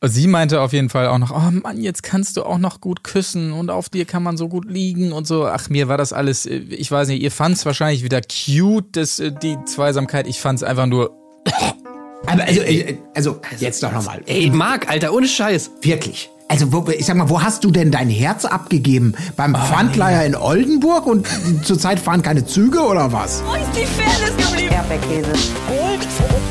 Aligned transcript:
Sie 0.00 0.28
meinte 0.28 0.60
auf 0.60 0.72
jeden 0.72 0.90
Fall 0.90 1.08
auch 1.08 1.18
noch, 1.18 1.32
oh 1.32 1.50
Mann, 1.50 1.80
jetzt 1.80 2.04
kannst 2.04 2.36
du 2.36 2.44
auch 2.44 2.58
noch 2.58 2.80
gut 2.80 3.02
küssen 3.02 3.52
und 3.52 3.68
auf 3.68 3.88
dir 3.88 4.04
kann 4.04 4.22
man 4.22 4.36
so 4.36 4.48
gut 4.48 4.70
liegen 4.70 5.10
und 5.12 5.26
so. 5.26 5.46
Ach, 5.46 5.68
mir 5.70 5.88
war 5.88 5.98
das 5.98 6.12
alles, 6.12 6.46
äh, 6.46 6.58
ich 6.58 6.90
weiß 6.90 7.08
nicht, 7.08 7.20
ihr 7.20 7.32
fand 7.32 7.56
es 7.56 7.66
wahrscheinlich 7.66 8.04
wieder 8.04 8.20
cute, 8.20 8.96
das, 8.96 9.18
äh, 9.18 9.32
die 9.32 9.56
Zweisamkeit. 9.64 10.28
Ich 10.28 10.40
fand 10.40 10.60
es 10.60 10.62
einfach 10.62 10.86
nur. 10.86 11.10
Aber 12.26 12.44
also, 12.44 12.60
äh, 12.60 12.96
also, 13.14 13.40
jetzt 13.58 13.82
doch 13.82 13.92
nochmal. 13.92 14.22
Ey, 14.26 14.50
Marc, 14.50 14.88
Alter, 14.88 15.12
ohne 15.12 15.26
Scheiß. 15.26 15.70
Wirklich. 15.82 16.30
Also, 16.46 16.72
wo, 16.72 16.88
ich 16.90 17.04
sag 17.04 17.16
mal, 17.16 17.28
wo 17.28 17.42
hast 17.42 17.64
du 17.64 17.70
denn 17.70 17.90
dein 17.90 18.08
Herz 18.08 18.44
abgegeben? 18.44 19.14
Beim 19.36 19.54
oh, 19.54 19.58
Pfandleiher 19.58 20.24
in 20.24 20.36
Oldenburg 20.36 21.06
und 21.06 21.26
zurzeit 21.62 21.98
fahren 21.98 22.22
keine 22.22 22.46
Züge 22.46 22.80
oder 22.80 23.12
was? 23.12 23.42
Wo 23.44 23.54
ist 23.54 23.70
die 23.74 23.84
Fairness 23.84 24.36
geblieben? 24.36 24.74
Erdbeerkäse. 24.74 25.32
Gold, 25.68 26.06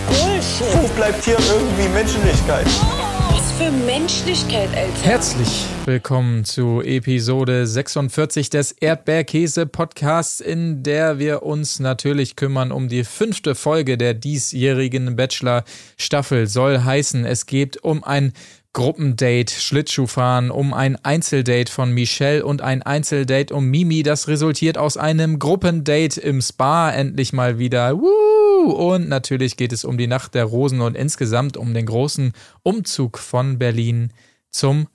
Bullshit. 0.07 0.82
Wo 0.82 0.88
bleibt 0.95 1.23
hier 1.23 1.38
irgendwie 1.39 1.89
Menschlichkeit? 1.93 2.68
Was 2.68 3.16
für 3.57 3.71
Menschlichkeit, 3.71 4.69
Alter. 4.75 5.01
Herzlich 5.01 5.65
willkommen 5.86 6.45
zu 6.45 6.82
Episode 6.83 7.65
46 7.65 8.51
des 8.51 8.71
Erdbeerkäse-Podcasts, 8.71 10.41
in 10.41 10.83
der 10.83 11.18
wir 11.18 11.41
uns 11.41 11.79
natürlich 11.79 12.35
kümmern 12.35 12.71
um 12.71 12.87
die 12.87 13.04
fünfte 13.04 13.55
Folge 13.55 13.97
der 13.97 14.13
diesjährigen 14.13 15.15
Bachelor-Staffel. 15.15 16.46
Soll 16.46 16.83
heißen, 16.83 17.25
es 17.25 17.47
geht 17.47 17.83
um 17.83 18.04
ein 18.04 18.33
Gruppendate 18.73 19.51
Schlittschuhfahren, 19.51 20.51
um 20.51 20.71
ein 20.71 20.96
Einzeldate 21.04 21.71
von 21.71 21.91
Michelle 21.91 22.46
und 22.46 22.61
ein 22.61 22.83
Einzeldate 22.83 23.55
um 23.55 23.65
Mimi. 23.65 24.04
Das 24.04 24.27
resultiert 24.27 24.77
aus 24.77 24.97
einem 24.97 25.39
Gruppendate 25.39 26.21
im 26.21 26.41
Spa 26.41 26.91
endlich 26.91 27.33
mal 27.33 27.57
wieder. 27.57 27.97
Woo! 27.97 28.36
Und 28.71 29.09
natürlich 29.09 29.57
geht 29.57 29.73
es 29.73 29.83
um 29.85 29.97
die 29.97 30.07
Nacht 30.07 30.35
der 30.35 30.45
Rosen 30.45 30.81
und 30.81 30.95
insgesamt 30.95 31.57
um 31.57 31.73
den 31.73 31.85
großen 31.85 32.33
Umzug 32.63 33.17
von 33.17 33.57
Berlin 33.59 34.11
zum 34.49 34.88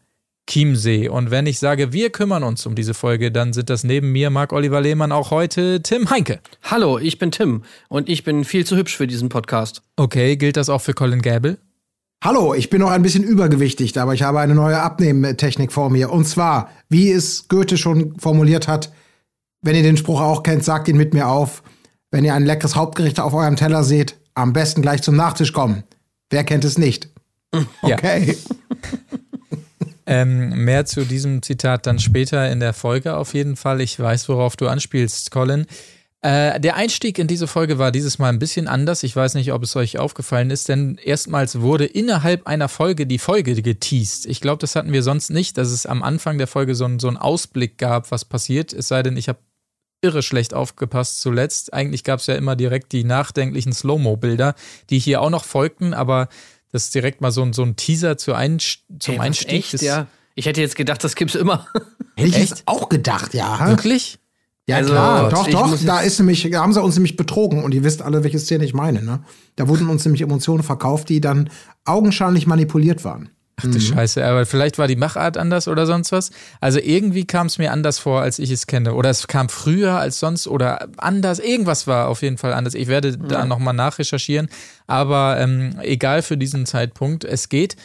Chiemsee. 0.48 1.08
Und 1.08 1.30
wenn 1.30 1.46
ich 1.46 1.58
sage, 1.58 1.92
wir 1.92 2.10
kümmern 2.10 2.42
uns 2.42 2.66
um 2.66 2.74
diese 2.74 2.94
Folge, 2.94 3.30
dann 3.30 3.52
sind 3.52 3.70
das 3.70 3.84
neben 3.84 4.12
mir 4.12 4.30
Marc-Oliver 4.30 4.80
Lehmann 4.80 5.12
auch 5.12 5.30
heute 5.30 5.82
Tim 5.82 6.10
Heinke. 6.10 6.40
Hallo, 6.62 6.98
ich 6.98 7.18
bin 7.18 7.30
Tim 7.30 7.62
und 7.88 8.08
ich 8.08 8.24
bin 8.24 8.44
viel 8.44 8.66
zu 8.66 8.76
hübsch 8.76 8.96
für 8.96 9.06
diesen 9.06 9.28
Podcast. 9.28 9.82
Okay, 9.96 10.36
gilt 10.36 10.56
das 10.56 10.68
auch 10.68 10.80
für 10.80 10.94
Colin 10.94 11.22
Gable? 11.22 11.58
Hallo, 12.24 12.54
ich 12.54 12.70
bin 12.70 12.80
noch 12.80 12.90
ein 12.90 13.02
bisschen 13.02 13.24
übergewichtig, 13.24 13.98
aber 13.98 14.14
ich 14.14 14.22
habe 14.22 14.40
eine 14.40 14.54
neue 14.54 14.80
Abnehmtechnik 14.80 15.72
vor 15.72 15.90
mir. 15.90 16.10
Und 16.10 16.24
zwar, 16.24 16.70
wie 16.88 17.10
es 17.10 17.48
Goethe 17.48 17.76
schon 17.76 18.18
formuliert 18.18 18.68
hat, 18.68 18.92
wenn 19.60 19.74
ihr 19.74 19.82
den 19.82 19.96
Spruch 19.96 20.20
auch 20.20 20.42
kennt, 20.42 20.64
sagt 20.64 20.88
ihn 20.88 20.96
mit 20.96 21.14
mir 21.14 21.28
auf. 21.28 21.62
Wenn 22.12 22.24
ihr 22.24 22.34
ein 22.34 22.44
leckeres 22.44 22.76
Hauptgericht 22.76 23.18
auf 23.18 23.32
eurem 23.32 23.56
Teller 23.56 23.82
seht, 23.82 24.16
am 24.34 24.52
besten 24.52 24.82
gleich 24.82 25.02
zum 25.02 25.16
Nachtisch 25.16 25.52
kommen. 25.52 25.82
Wer 26.30 26.44
kennt 26.44 26.64
es 26.64 26.78
nicht? 26.78 27.08
Okay. 27.82 28.38
ähm, 30.06 30.64
mehr 30.64 30.86
zu 30.86 31.04
diesem 31.04 31.42
Zitat 31.42 31.86
dann 31.86 31.98
später 31.98 32.50
in 32.50 32.60
der 32.60 32.72
Folge 32.72 33.14
auf 33.14 33.34
jeden 33.34 33.56
Fall. 33.56 33.82
Ich 33.82 33.98
weiß, 33.98 34.30
worauf 34.30 34.56
du 34.56 34.68
anspielst, 34.68 35.30
Colin. 35.30 35.66
Äh, 36.22 36.58
der 36.60 36.76
Einstieg 36.76 37.18
in 37.18 37.26
diese 37.26 37.46
Folge 37.46 37.78
war 37.78 37.92
dieses 37.92 38.18
Mal 38.18 38.30
ein 38.30 38.38
bisschen 38.38 38.68
anders. 38.68 39.02
Ich 39.02 39.14
weiß 39.14 39.34
nicht, 39.34 39.52
ob 39.52 39.62
es 39.64 39.76
euch 39.76 39.98
aufgefallen 39.98 40.50
ist, 40.50 40.70
denn 40.70 40.98
erstmals 41.02 41.60
wurde 41.60 41.84
innerhalb 41.84 42.46
einer 42.46 42.70
Folge 42.70 43.06
die 43.06 43.18
Folge 43.18 43.60
geteased. 43.60 44.24
Ich 44.24 44.40
glaube, 44.40 44.60
das 44.60 44.74
hatten 44.74 44.92
wir 44.92 45.02
sonst 45.02 45.28
nicht, 45.28 45.58
dass 45.58 45.68
es 45.68 45.84
am 45.84 46.02
Anfang 46.02 46.38
der 46.38 46.46
Folge 46.46 46.74
so, 46.74 46.88
so 46.98 47.08
einen 47.08 47.18
Ausblick 47.18 47.76
gab, 47.76 48.10
was 48.10 48.24
passiert. 48.24 48.72
Es 48.72 48.88
sei 48.88 49.02
denn, 49.02 49.18
ich 49.18 49.28
habe 49.28 49.40
irre 50.02 50.22
schlecht 50.22 50.52
aufgepasst 50.52 51.20
zuletzt. 51.20 51.72
Eigentlich 51.72 52.04
gab 52.04 52.20
es 52.20 52.26
ja 52.26 52.34
immer 52.34 52.56
direkt 52.56 52.92
die 52.92 53.04
nachdenklichen 53.04 53.72
Slow-Mo-Bilder, 53.72 54.54
die 54.90 54.98
hier 54.98 55.22
auch 55.22 55.30
noch 55.30 55.44
folgten, 55.44 55.94
aber 55.94 56.28
das 56.72 56.84
ist 56.84 56.94
direkt 56.94 57.20
mal 57.20 57.30
so, 57.30 57.50
so 57.52 57.62
ein 57.62 57.76
Teaser 57.76 58.18
zu 58.18 58.34
ein, 58.34 58.58
zum 58.58 59.14
Ey, 59.14 59.20
Einstieg. 59.20 59.72
Echt, 59.72 59.82
ja. 59.82 60.06
Ich 60.34 60.46
hätte 60.46 60.60
jetzt 60.60 60.76
gedacht, 60.76 61.04
das 61.04 61.14
gibt's 61.14 61.34
immer. 61.34 61.66
Hätte 62.16 62.28
ich 62.28 62.38
jetzt 62.38 62.62
auch 62.66 62.88
gedacht, 62.88 63.32
ja. 63.34 63.68
Wirklich? 63.68 64.18
Ja, 64.66 64.76
also, 64.76 64.92
klar, 64.92 65.28
doch, 65.28 65.48
doch. 65.48 65.78
Da 65.84 66.00
ist 66.00 66.18
nämlich, 66.18 66.48
da 66.50 66.62
haben 66.62 66.72
sie 66.72 66.80
uns 66.80 66.94
nämlich 66.94 67.16
betrogen 67.16 67.64
und 67.64 67.74
ihr 67.74 67.84
wisst 67.84 68.00
alle, 68.00 68.22
welche 68.22 68.38
Szene 68.38 68.64
ich 68.64 68.74
meine, 68.74 69.02
ne? 69.02 69.24
Da 69.56 69.68
wurden 69.68 69.88
uns 69.88 70.04
nämlich 70.04 70.22
Emotionen 70.22 70.62
verkauft, 70.62 71.08
die 71.08 71.20
dann 71.20 71.50
augenscheinlich 71.84 72.46
manipuliert 72.46 73.04
waren. 73.04 73.30
Ach 73.56 73.62
du 73.64 73.68
mhm. 73.68 73.80
Scheiße, 73.80 74.24
aber 74.24 74.46
vielleicht 74.46 74.78
war 74.78 74.88
die 74.88 74.96
Machart 74.96 75.36
anders 75.36 75.68
oder 75.68 75.86
sonst 75.86 76.10
was. 76.10 76.30
Also 76.60 76.78
irgendwie 76.78 77.26
kam 77.26 77.48
es 77.48 77.58
mir 77.58 77.70
anders 77.72 77.98
vor, 77.98 78.22
als 78.22 78.38
ich 78.38 78.50
es 78.50 78.66
kenne. 78.66 78.94
Oder 78.94 79.10
es 79.10 79.26
kam 79.26 79.48
früher 79.48 79.98
als 79.98 80.18
sonst 80.18 80.48
oder 80.48 80.88
anders. 80.96 81.38
Irgendwas 81.38 81.86
war 81.86 82.08
auf 82.08 82.22
jeden 82.22 82.38
Fall 82.38 82.54
anders. 82.54 82.74
Ich 82.74 82.88
werde 82.88 83.10
ja. 83.10 83.16
da 83.16 83.46
nochmal 83.46 83.74
nachrecherchieren. 83.74 84.48
Aber 84.86 85.36
ähm, 85.38 85.76
egal 85.82 86.22
für 86.22 86.36
diesen 86.36 86.64
Zeitpunkt. 86.64 87.24
Es 87.24 87.50
geht 87.50 87.76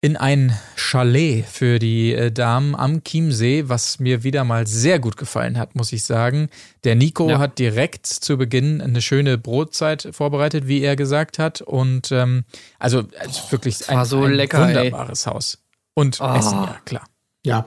in 0.00 0.16
ein 0.16 0.56
Chalet 0.76 1.44
für 1.44 1.78
die 1.80 2.12
äh, 2.14 2.30
Damen 2.30 2.76
am 2.76 3.02
Chiemsee, 3.02 3.68
was 3.68 3.98
mir 3.98 4.22
wieder 4.22 4.44
mal 4.44 4.66
sehr 4.66 5.00
gut 5.00 5.16
gefallen 5.16 5.58
hat, 5.58 5.74
muss 5.74 5.92
ich 5.92 6.04
sagen. 6.04 6.50
Der 6.84 6.94
Nico 6.94 7.28
ja. 7.28 7.38
hat 7.38 7.58
direkt 7.58 8.06
zu 8.06 8.36
Beginn 8.36 8.80
eine 8.80 9.02
schöne 9.02 9.38
Brotzeit 9.38 10.08
vorbereitet, 10.12 10.68
wie 10.68 10.82
er 10.82 10.94
gesagt 10.94 11.40
hat. 11.40 11.62
Und 11.62 12.12
ähm, 12.12 12.44
also, 12.78 13.04
also 13.18 13.50
wirklich 13.50 13.88
ein, 13.90 14.04
so 14.04 14.22
ein 14.22 14.34
lecker, 14.34 14.68
wunderbares 14.68 15.26
ey. 15.26 15.32
Haus. 15.32 15.58
Und 15.94 16.20
oh. 16.20 16.32
Essen, 16.32 16.62
ja, 16.62 16.80
klar. 16.84 17.06
Ja. 17.44 17.66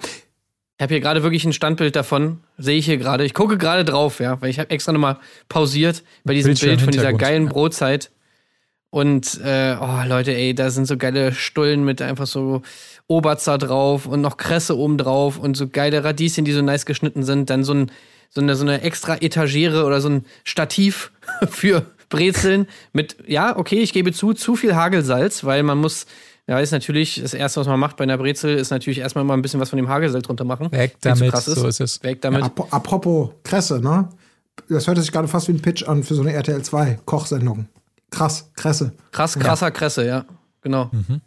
Ich 0.77 0.83
habe 0.83 0.93
hier 0.93 1.01
gerade 1.01 1.23
wirklich 1.23 1.43
ein 1.43 1.53
Standbild 1.53 1.97
davon, 1.97 2.39
sehe 2.57 2.77
ich 2.77 2.85
hier 2.85 2.97
gerade. 2.97 3.25
Ich 3.25 3.33
gucke 3.33 3.57
gerade 3.57 3.83
drauf, 3.83 4.21
ja, 4.21 4.41
weil 4.41 4.49
ich 4.49 4.57
habe 4.57 4.69
extra 4.69 4.93
nochmal 4.93 5.17
pausiert 5.49 6.03
bei 6.23 6.33
diesem 6.33 6.55
Bild 6.55 6.81
von 6.81 6.91
dieser 6.91 7.13
geilen 7.13 7.47
ja. 7.47 7.51
Brotzeit. 7.51 8.09
Und 8.91 9.39
äh, 9.43 9.77
oh 9.79 10.05
Leute, 10.05 10.35
ey, 10.35 10.53
da 10.53 10.69
sind 10.69 10.85
so 10.85 10.97
geile 10.97 11.33
Stullen 11.33 11.85
mit 11.85 12.01
einfach 12.01 12.27
so 12.27 12.61
Oberzer 13.07 13.57
drauf 13.57 14.05
und 14.05 14.19
noch 14.19 14.35
Kresse 14.35 14.77
oben 14.77 14.97
drauf 14.97 15.39
und 15.39 15.55
so 15.55 15.67
geile 15.69 16.03
Radieschen, 16.03 16.43
die 16.43 16.51
so 16.51 16.61
nice 16.61 16.85
geschnitten 16.85 17.23
sind. 17.23 17.49
Dann 17.49 17.63
so, 17.63 17.73
ein, 17.73 17.91
so, 18.29 18.41
eine, 18.41 18.55
so 18.55 18.63
eine 18.63 18.81
extra 18.81 19.15
Etagere 19.15 19.85
oder 19.85 20.01
so 20.01 20.09
ein 20.09 20.25
Stativ 20.43 21.11
für 21.49 21.85
Brezeln 22.09 22.67
mit, 22.91 23.15
ja, 23.25 23.57
okay, 23.57 23.79
ich 23.79 23.93
gebe 23.93 24.11
zu, 24.11 24.33
zu 24.33 24.57
viel 24.57 24.75
Hagelsalz, 24.75 25.45
weil 25.45 25.63
man 25.63 25.77
muss, 25.77 26.05
ja, 26.45 26.59
ist 26.59 26.71
natürlich, 26.71 27.21
das 27.21 27.33
erste, 27.33 27.61
was 27.61 27.67
man 27.67 27.79
macht 27.79 27.95
bei 27.95 28.03
einer 28.03 28.17
Brezel, 28.17 28.57
ist 28.57 28.71
natürlich 28.71 28.99
erstmal 28.99 29.23
mal 29.23 29.35
ein 29.35 29.41
bisschen 29.41 29.61
was 29.61 29.69
von 29.69 29.77
dem 29.77 29.87
Hagelsalz 29.87 30.25
drunter 30.25 30.43
machen. 30.43 30.69
Weg 30.73 30.97
damit, 30.99 31.31
so 31.37 31.51
ist. 31.51 31.59
so 31.59 31.67
ist 31.67 31.79
es. 31.79 32.03
Weg 32.03 32.21
damit. 32.21 32.41
Ja, 32.41 32.51
apropos 32.71 33.29
Kresse, 33.43 33.79
ne? 33.79 34.09
Das 34.67 34.85
hört 34.85 34.97
sich 34.97 35.13
gerade 35.13 35.29
fast 35.29 35.47
wie 35.47 35.53
ein 35.53 35.61
Pitch 35.61 35.87
an 35.87 36.03
für 36.03 36.13
so 36.13 36.21
eine 36.21 36.33
RTL 36.33 36.61
2 36.61 36.99
Kochsendung. 37.05 37.67
Krass, 38.11 38.51
Kresse. 38.55 38.93
Krass, 39.11 39.39
krasser 39.39 39.67
ja. 39.67 39.71
Kresse, 39.71 40.05
ja. 40.05 40.25
Genau. 40.61 40.89
Mhm. 40.91 41.21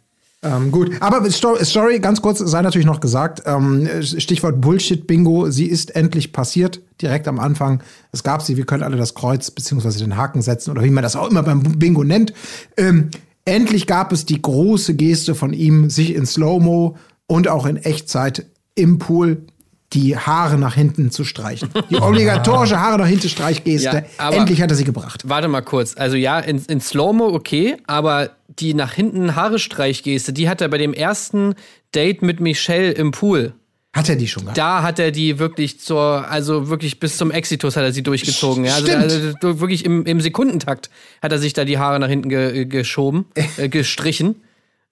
Ähm, 0.45 0.71
gut, 0.71 0.91
aber 0.99 1.27
Story, 1.31 1.99
ganz 1.99 2.21
kurz, 2.21 2.37
sei 2.37 2.61
natürlich 2.61 2.85
noch 2.85 2.99
gesagt, 2.99 3.41
ähm, 3.45 3.89
Stichwort 4.03 4.61
Bullshit-Bingo, 4.61 5.49
sie 5.49 5.65
ist 5.65 5.95
endlich 5.95 6.33
passiert, 6.33 6.81
direkt 7.01 7.27
am 7.27 7.39
Anfang. 7.39 7.81
Es 8.11 8.23
gab 8.23 8.43
sie, 8.43 8.55
wir 8.55 8.65
können 8.65 8.83
alle 8.83 8.95
das 8.95 9.15
Kreuz 9.15 9.49
bzw. 9.49 9.97
den 9.99 10.17
Haken 10.17 10.43
setzen 10.43 10.69
oder 10.69 10.83
wie 10.83 10.91
man 10.91 11.01
das 11.01 11.15
auch 11.15 11.29
immer 11.29 11.41
beim 11.41 11.63
Bingo 11.63 12.03
nennt. 12.03 12.31
Ähm, 12.77 13.09
endlich 13.45 13.87
gab 13.87 14.11
es 14.11 14.25
die 14.25 14.39
große 14.39 14.93
Geste 14.93 15.33
von 15.33 15.51
ihm, 15.51 15.89
sich 15.89 16.13
in 16.13 16.27
Slow-Mo 16.27 16.95
und 17.25 17.47
auch 17.47 17.65
in 17.65 17.77
Echtzeit 17.77 18.45
im 18.75 18.99
Pool 18.99 19.47
die 19.95 20.17
Haare 20.17 20.57
nach 20.57 20.75
hinten 20.75 21.09
zu 21.09 21.23
streichen. 21.23 21.69
Die 21.89 21.95
obligatorische 21.95 22.79
Haare 22.79 22.97
nach 22.97 23.07
hinten 23.07 23.29
Streichgeste. 23.29 24.05
Ja, 24.19 24.29
Endlich 24.29 24.61
hat 24.61 24.69
er 24.69 24.75
sie 24.75 24.83
gebracht. 24.83 25.23
Warte 25.27 25.47
mal 25.47 25.61
kurz. 25.61 25.95
Also 25.97 26.17
ja, 26.17 26.39
in, 26.39 26.61
in 26.67 26.81
Slow-Mo 26.81 27.27
okay, 27.27 27.77
aber 27.87 28.31
die 28.47 28.73
nach 28.73 28.91
hinten 28.91 29.35
Haare 29.35 29.57
Streichgeste, 29.57 30.33
die 30.33 30.49
hat 30.49 30.61
er 30.61 30.67
bei 30.67 30.77
dem 30.77 30.93
ersten 30.93 31.55
Date 31.95 32.21
mit 32.21 32.41
Michelle 32.41 32.91
im 32.91 33.11
Pool. 33.11 33.53
Hat 33.93 34.09
er 34.09 34.17
die 34.17 34.27
schon 34.27 34.43
gehabt? 34.43 34.57
Da 34.57 34.83
hat 34.83 34.99
er 34.99 35.11
die 35.11 35.39
wirklich 35.39 35.79
zur, 35.79 36.29
also 36.29 36.67
wirklich 36.67 36.99
bis 36.99 37.15
zum 37.15 37.31
Exitus 37.31 37.77
hat 37.77 37.83
er 37.83 37.93
sie 37.93 38.03
durchgezogen. 38.03 38.65
Ja, 38.65 38.75
also, 38.75 38.91
also, 38.91 39.59
wirklich 39.61 39.85
im, 39.85 40.05
im, 40.05 40.19
Sekundentakt 40.19 40.89
hat 41.21 41.31
er 41.31 41.39
sich 41.39 41.53
da 41.53 41.63
die 41.63 41.77
Haare 41.77 42.01
nach 42.01 42.09
hinten 42.09 42.27
ge, 42.27 42.65
geschoben, 42.65 43.25
äh, 43.57 43.69
gestrichen. 43.69 44.41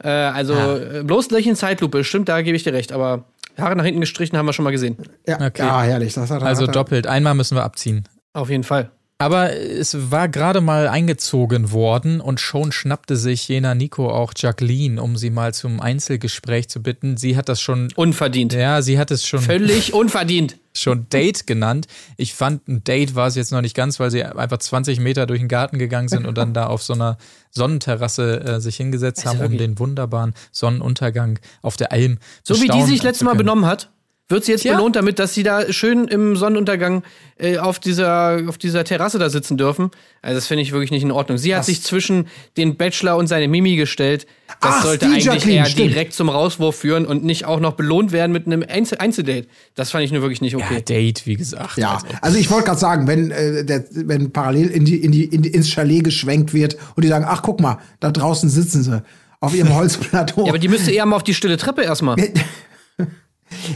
Äh, 0.02 0.08
also 0.08 0.54
ja. 0.54 1.04
bloß 1.04 1.28
gleich 1.28 1.46
in 1.46 1.58
Zeitlupe, 1.58 2.06
stimmt, 2.06 2.30
da 2.30 2.42
gebe 2.42 2.56
ich 2.56 2.64
dir 2.64 2.72
recht, 2.72 2.94
aber 2.94 3.26
Haare 3.58 3.76
nach 3.76 3.86
hinten 3.86 4.02
gestrichen 4.02 4.38
haben 4.38 4.46
wir 4.46 4.54
schon 4.54 4.64
mal 4.64 4.72
gesehen. 4.72 4.98
Ja, 5.28 5.36
okay. 5.36 5.62
ja 5.62 5.82
herrlich. 5.84 6.14
Das 6.14 6.30
hat, 6.30 6.42
also 6.42 6.68
hat 6.68 6.76
doppelt. 6.76 7.08
Einmal 7.08 7.36
müssen 7.36 7.56
wir 7.56 7.64
abziehen. 7.64 8.04
Auf 8.34 8.50
jeden 8.50 8.64
Fall. 8.64 8.92
Aber 9.20 9.54
es 9.54 10.12
war 10.12 10.28
gerade 10.28 10.60
mal 10.60 10.88
eingezogen 10.88 11.72
worden 11.72 12.20
und 12.20 12.42
schon 12.42 12.72
schnappte 12.72 13.16
sich 13.16 13.48
jener 13.48 13.74
Nico 13.74 14.10
auch 14.10 14.34
Jacqueline, 14.36 15.02
um 15.02 15.16
sie 15.16 15.30
mal 15.30 15.54
zum 15.54 15.80
Einzelgespräch 15.80 16.68
zu 16.68 16.82
bitten. 16.82 17.16
Sie 17.16 17.38
hat 17.38 17.48
das 17.48 17.62
schon. 17.62 17.90
Unverdient. 17.96 18.54
Ja, 18.54 18.82
sie 18.82 19.00
hat 19.00 19.12
es 19.12 19.26
schon. 19.26 19.40
Völlig 19.40 19.94
unverdient. 19.94 20.58
Schon 20.76 21.08
Date 21.10 21.46
genannt. 21.46 21.88
Ich 22.18 22.34
fand, 22.34 22.68
ein 22.68 22.84
Date 22.84 23.16
war 23.16 23.28
es 23.28 23.36
jetzt 23.36 23.52
noch 23.52 23.62
nicht 23.62 23.76
ganz, 23.76 24.00
weil 24.00 24.12
sie 24.12 24.24
einfach 24.24 24.58
20 24.58 25.00
Meter 25.00 25.26
durch 25.26 25.40
den 25.40 25.48
Garten 25.48 25.78
gegangen 25.78 26.08
sind 26.08 26.26
und 26.26 26.38
dann 26.38 26.54
da 26.54 26.68
auf 26.68 26.82
so 26.82 26.94
einer 26.94 27.18
Sonnenterrasse 27.52 28.42
äh, 28.42 28.60
sich 28.60 28.78
hingesetzt 28.78 29.26
haben, 29.26 29.40
um 29.40 29.58
den 29.58 29.78
wunderbaren 29.78 30.34
Sonnenuntergang 30.52 31.40
auf 31.62 31.78
der 31.78 31.92
Alm 31.92 32.18
So 32.44 32.60
wie 32.62 32.68
die 32.68 32.84
sich 32.84 33.04
letztes 33.04 33.24
Mal 33.24 33.36
benommen 33.36 33.66
hat. 33.66 33.92
Wird 34.30 34.46
sie 34.46 34.54
jetzt 34.54 34.62
Tja. 34.62 34.76
belohnt 34.76 34.96
damit, 34.96 35.20
dass 35.20 35.34
sie 35.34 35.44
da 35.44 35.72
schön 35.72 36.08
im 36.08 36.36
Sonnenuntergang 36.38 37.04
äh, 37.38 37.58
auf, 37.58 37.80
dieser, 37.80 38.42
auf 38.48 38.58
dieser 38.58 38.84
Terrasse 38.86 39.20
da 39.20 39.30
sitzen 39.30 39.58
dürfen. 39.58 39.92
Also 40.22 40.36
das 40.36 40.48
finde 40.48 40.64
ich 40.64 40.72
wirklich 40.72 40.92
nicht 40.92 41.04
in 41.04 41.12
Ordnung. 41.12 41.38
Sie 41.38 41.54
hat 41.54 41.60
Was? 41.60 41.66
sich 41.68 41.84
zwischen 41.84 42.28
den 42.56 42.78
Bachelor 42.78 43.18
und 43.18 43.28
seine 43.28 43.48
Mimi 43.50 43.76
gestellt. 43.76 44.26
Das 44.62 44.76
Ach, 44.78 44.84
sollte 44.84 45.06
die 45.06 45.12
eigentlich 45.12 45.26
Jacqueline, 45.26 45.58
eher 45.60 45.66
stimmt. 45.66 45.90
direkt 45.92 46.14
zum 46.14 46.30
Rauswurf 46.30 46.76
führen 46.76 47.06
und 47.06 47.24
nicht 47.26 47.46
auch 47.46 47.60
noch 47.60 47.74
belohnt 47.74 48.12
werden 48.14 48.32
mit 48.32 48.46
einem 48.46 48.64
Einzel 48.68 48.98
Einzeldate. 49.00 49.48
Das 49.76 49.92
fand 49.92 50.06
ich 50.06 50.12
nur 50.12 50.22
wirklich 50.22 50.42
nicht 50.42 50.56
okay. 50.56 50.76
Ja, 50.76 50.80
Date, 50.80 51.26
wie 51.26 51.36
gesagt. 51.36 51.78
Ja, 51.78 51.96
Also, 51.96 52.08
also 52.22 52.38
ich 52.38 52.50
wollte 52.50 52.68
gerade 52.68 52.80
sagen, 52.80 53.08
wenn, 53.08 53.30
äh, 53.32 53.66
der, 53.66 53.84
wenn 53.92 54.32
parallel 54.32 54.68
in 54.70 54.86
die, 54.86 54.96
in 54.98 55.12
die, 55.12 55.26
in 55.26 55.42
die, 55.42 55.50
ins 55.50 55.70
Chalet 55.70 56.04
geschwenkt 56.06 56.54
wird 56.54 56.78
und 56.96 57.04
die 57.04 57.10
sagen, 57.10 57.26
ach 57.28 57.42
guck 57.44 57.60
mal, 57.60 57.80
da 58.00 58.10
draußen 58.10 58.50
sitzen 58.50 58.84
sie 58.84 59.04
auf 59.42 59.54
ihrem 59.54 59.74
Holzplateau. 59.76 60.46
Ja, 60.46 60.50
aber 60.52 60.60
die 60.60 60.70
müsste 60.70 60.92
eher 60.92 61.06
mal 61.06 61.18
auf 61.18 61.24
die 61.24 61.34
stille 61.34 61.58
Treppe 61.58 61.82
erstmal. 61.84 62.16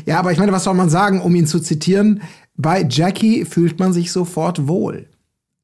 Ja, 0.05 0.19
aber 0.19 0.31
ich 0.31 0.37
meine, 0.37 0.51
was 0.51 0.63
soll 0.63 0.73
man 0.73 0.89
sagen, 0.89 1.21
um 1.21 1.33
ihn 1.35 1.47
zu 1.47 1.59
zitieren? 1.59 2.21
Bei 2.55 2.85
Jackie 2.89 3.45
fühlt 3.45 3.79
man 3.79 3.93
sich 3.93 4.11
sofort 4.11 4.67
wohl. 4.67 5.07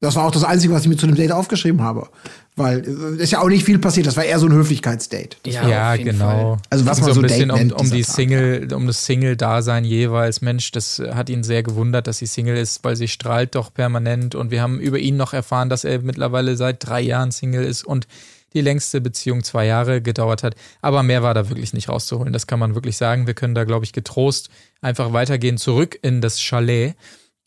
Das 0.04 0.16
war 0.16 0.26
auch 0.26 0.30
das 0.30 0.44
Einzige, 0.44 0.74
was 0.74 0.82
ich 0.82 0.88
mir 0.88 0.96
zu 0.96 1.06
dem 1.06 1.16
Date 1.16 1.32
aufgeschrieben 1.32 1.80
habe. 1.80 2.08
Weil 2.56 2.84
äh, 2.86 3.22
ist 3.22 3.32
ja 3.32 3.40
auch 3.40 3.48
nicht 3.48 3.64
viel 3.64 3.78
passiert. 3.78 4.06
Das 4.06 4.16
war 4.16 4.24
eher 4.24 4.38
so 4.38 4.46
ein 4.46 4.52
Höflichkeitsdate. 4.52 5.38
ja, 5.46 5.94
jeden 5.94 6.12
genau. 6.12 6.26
Fall. 6.26 6.56
Also 6.68 6.86
was 6.86 7.00
man 7.00 7.08
so 7.08 7.14
so 7.14 7.20
ein 7.20 7.26
bisschen 7.26 7.48
Date 7.48 7.56
nennt, 7.56 7.72
um, 7.72 7.80
um 7.80 7.90
die. 7.90 8.02
Single, 8.02 8.72
um 8.74 8.86
das 8.86 9.06
Single-Dasein 9.06 9.84
jeweils. 9.84 10.42
Mensch, 10.42 10.70
das 10.72 11.02
hat 11.12 11.30
ihn 11.30 11.42
sehr 11.42 11.62
gewundert, 11.62 12.06
dass 12.06 12.18
sie 12.18 12.26
Single 12.26 12.56
ist, 12.56 12.84
weil 12.84 12.96
sie 12.96 13.08
strahlt 13.08 13.54
doch 13.54 13.72
permanent. 13.72 14.34
Und 14.34 14.50
wir 14.50 14.60
haben 14.60 14.78
über 14.78 14.98
ihn 14.98 15.16
noch 15.16 15.32
erfahren, 15.32 15.70
dass 15.70 15.84
er 15.84 16.00
mittlerweile 16.02 16.56
seit 16.56 16.86
drei 16.86 17.00
Jahren 17.00 17.30
Single 17.30 17.64
ist 17.64 17.82
und 17.82 18.06
die 18.54 18.60
längste 18.60 19.00
Beziehung 19.00 19.42
zwei 19.42 19.66
Jahre 19.66 20.00
gedauert 20.00 20.42
hat. 20.42 20.54
Aber 20.80 21.02
mehr 21.02 21.22
war 21.22 21.34
da 21.34 21.48
wirklich 21.48 21.72
nicht 21.72 21.88
rauszuholen. 21.88 22.32
Das 22.32 22.46
kann 22.46 22.58
man 22.58 22.74
wirklich 22.74 22.96
sagen. 22.96 23.26
Wir 23.26 23.34
können 23.34 23.54
da, 23.54 23.64
glaube 23.64 23.84
ich, 23.84 23.92
getrost 23.92 24.48
einfach 24.80 25.12
weitergehen 25.12 25.58
zurück 25.58 25.98
in 26.02 26.20
das 26.20 26.40
Chalet. 26.40 26.94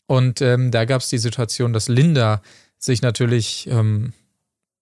Und 0.06 0.40
ähm, 0.40 0.70
da 0.70 0.84
gab 0.84 1.00
es 1.00 1.08
die 1.08 1.18
Situation, 1.18 1.72
dass 1.72 1.88
Linda 1.88 2.42
sich 2.78 3.02
natürlich 3.02 3.68
ähm, 3.70 4.12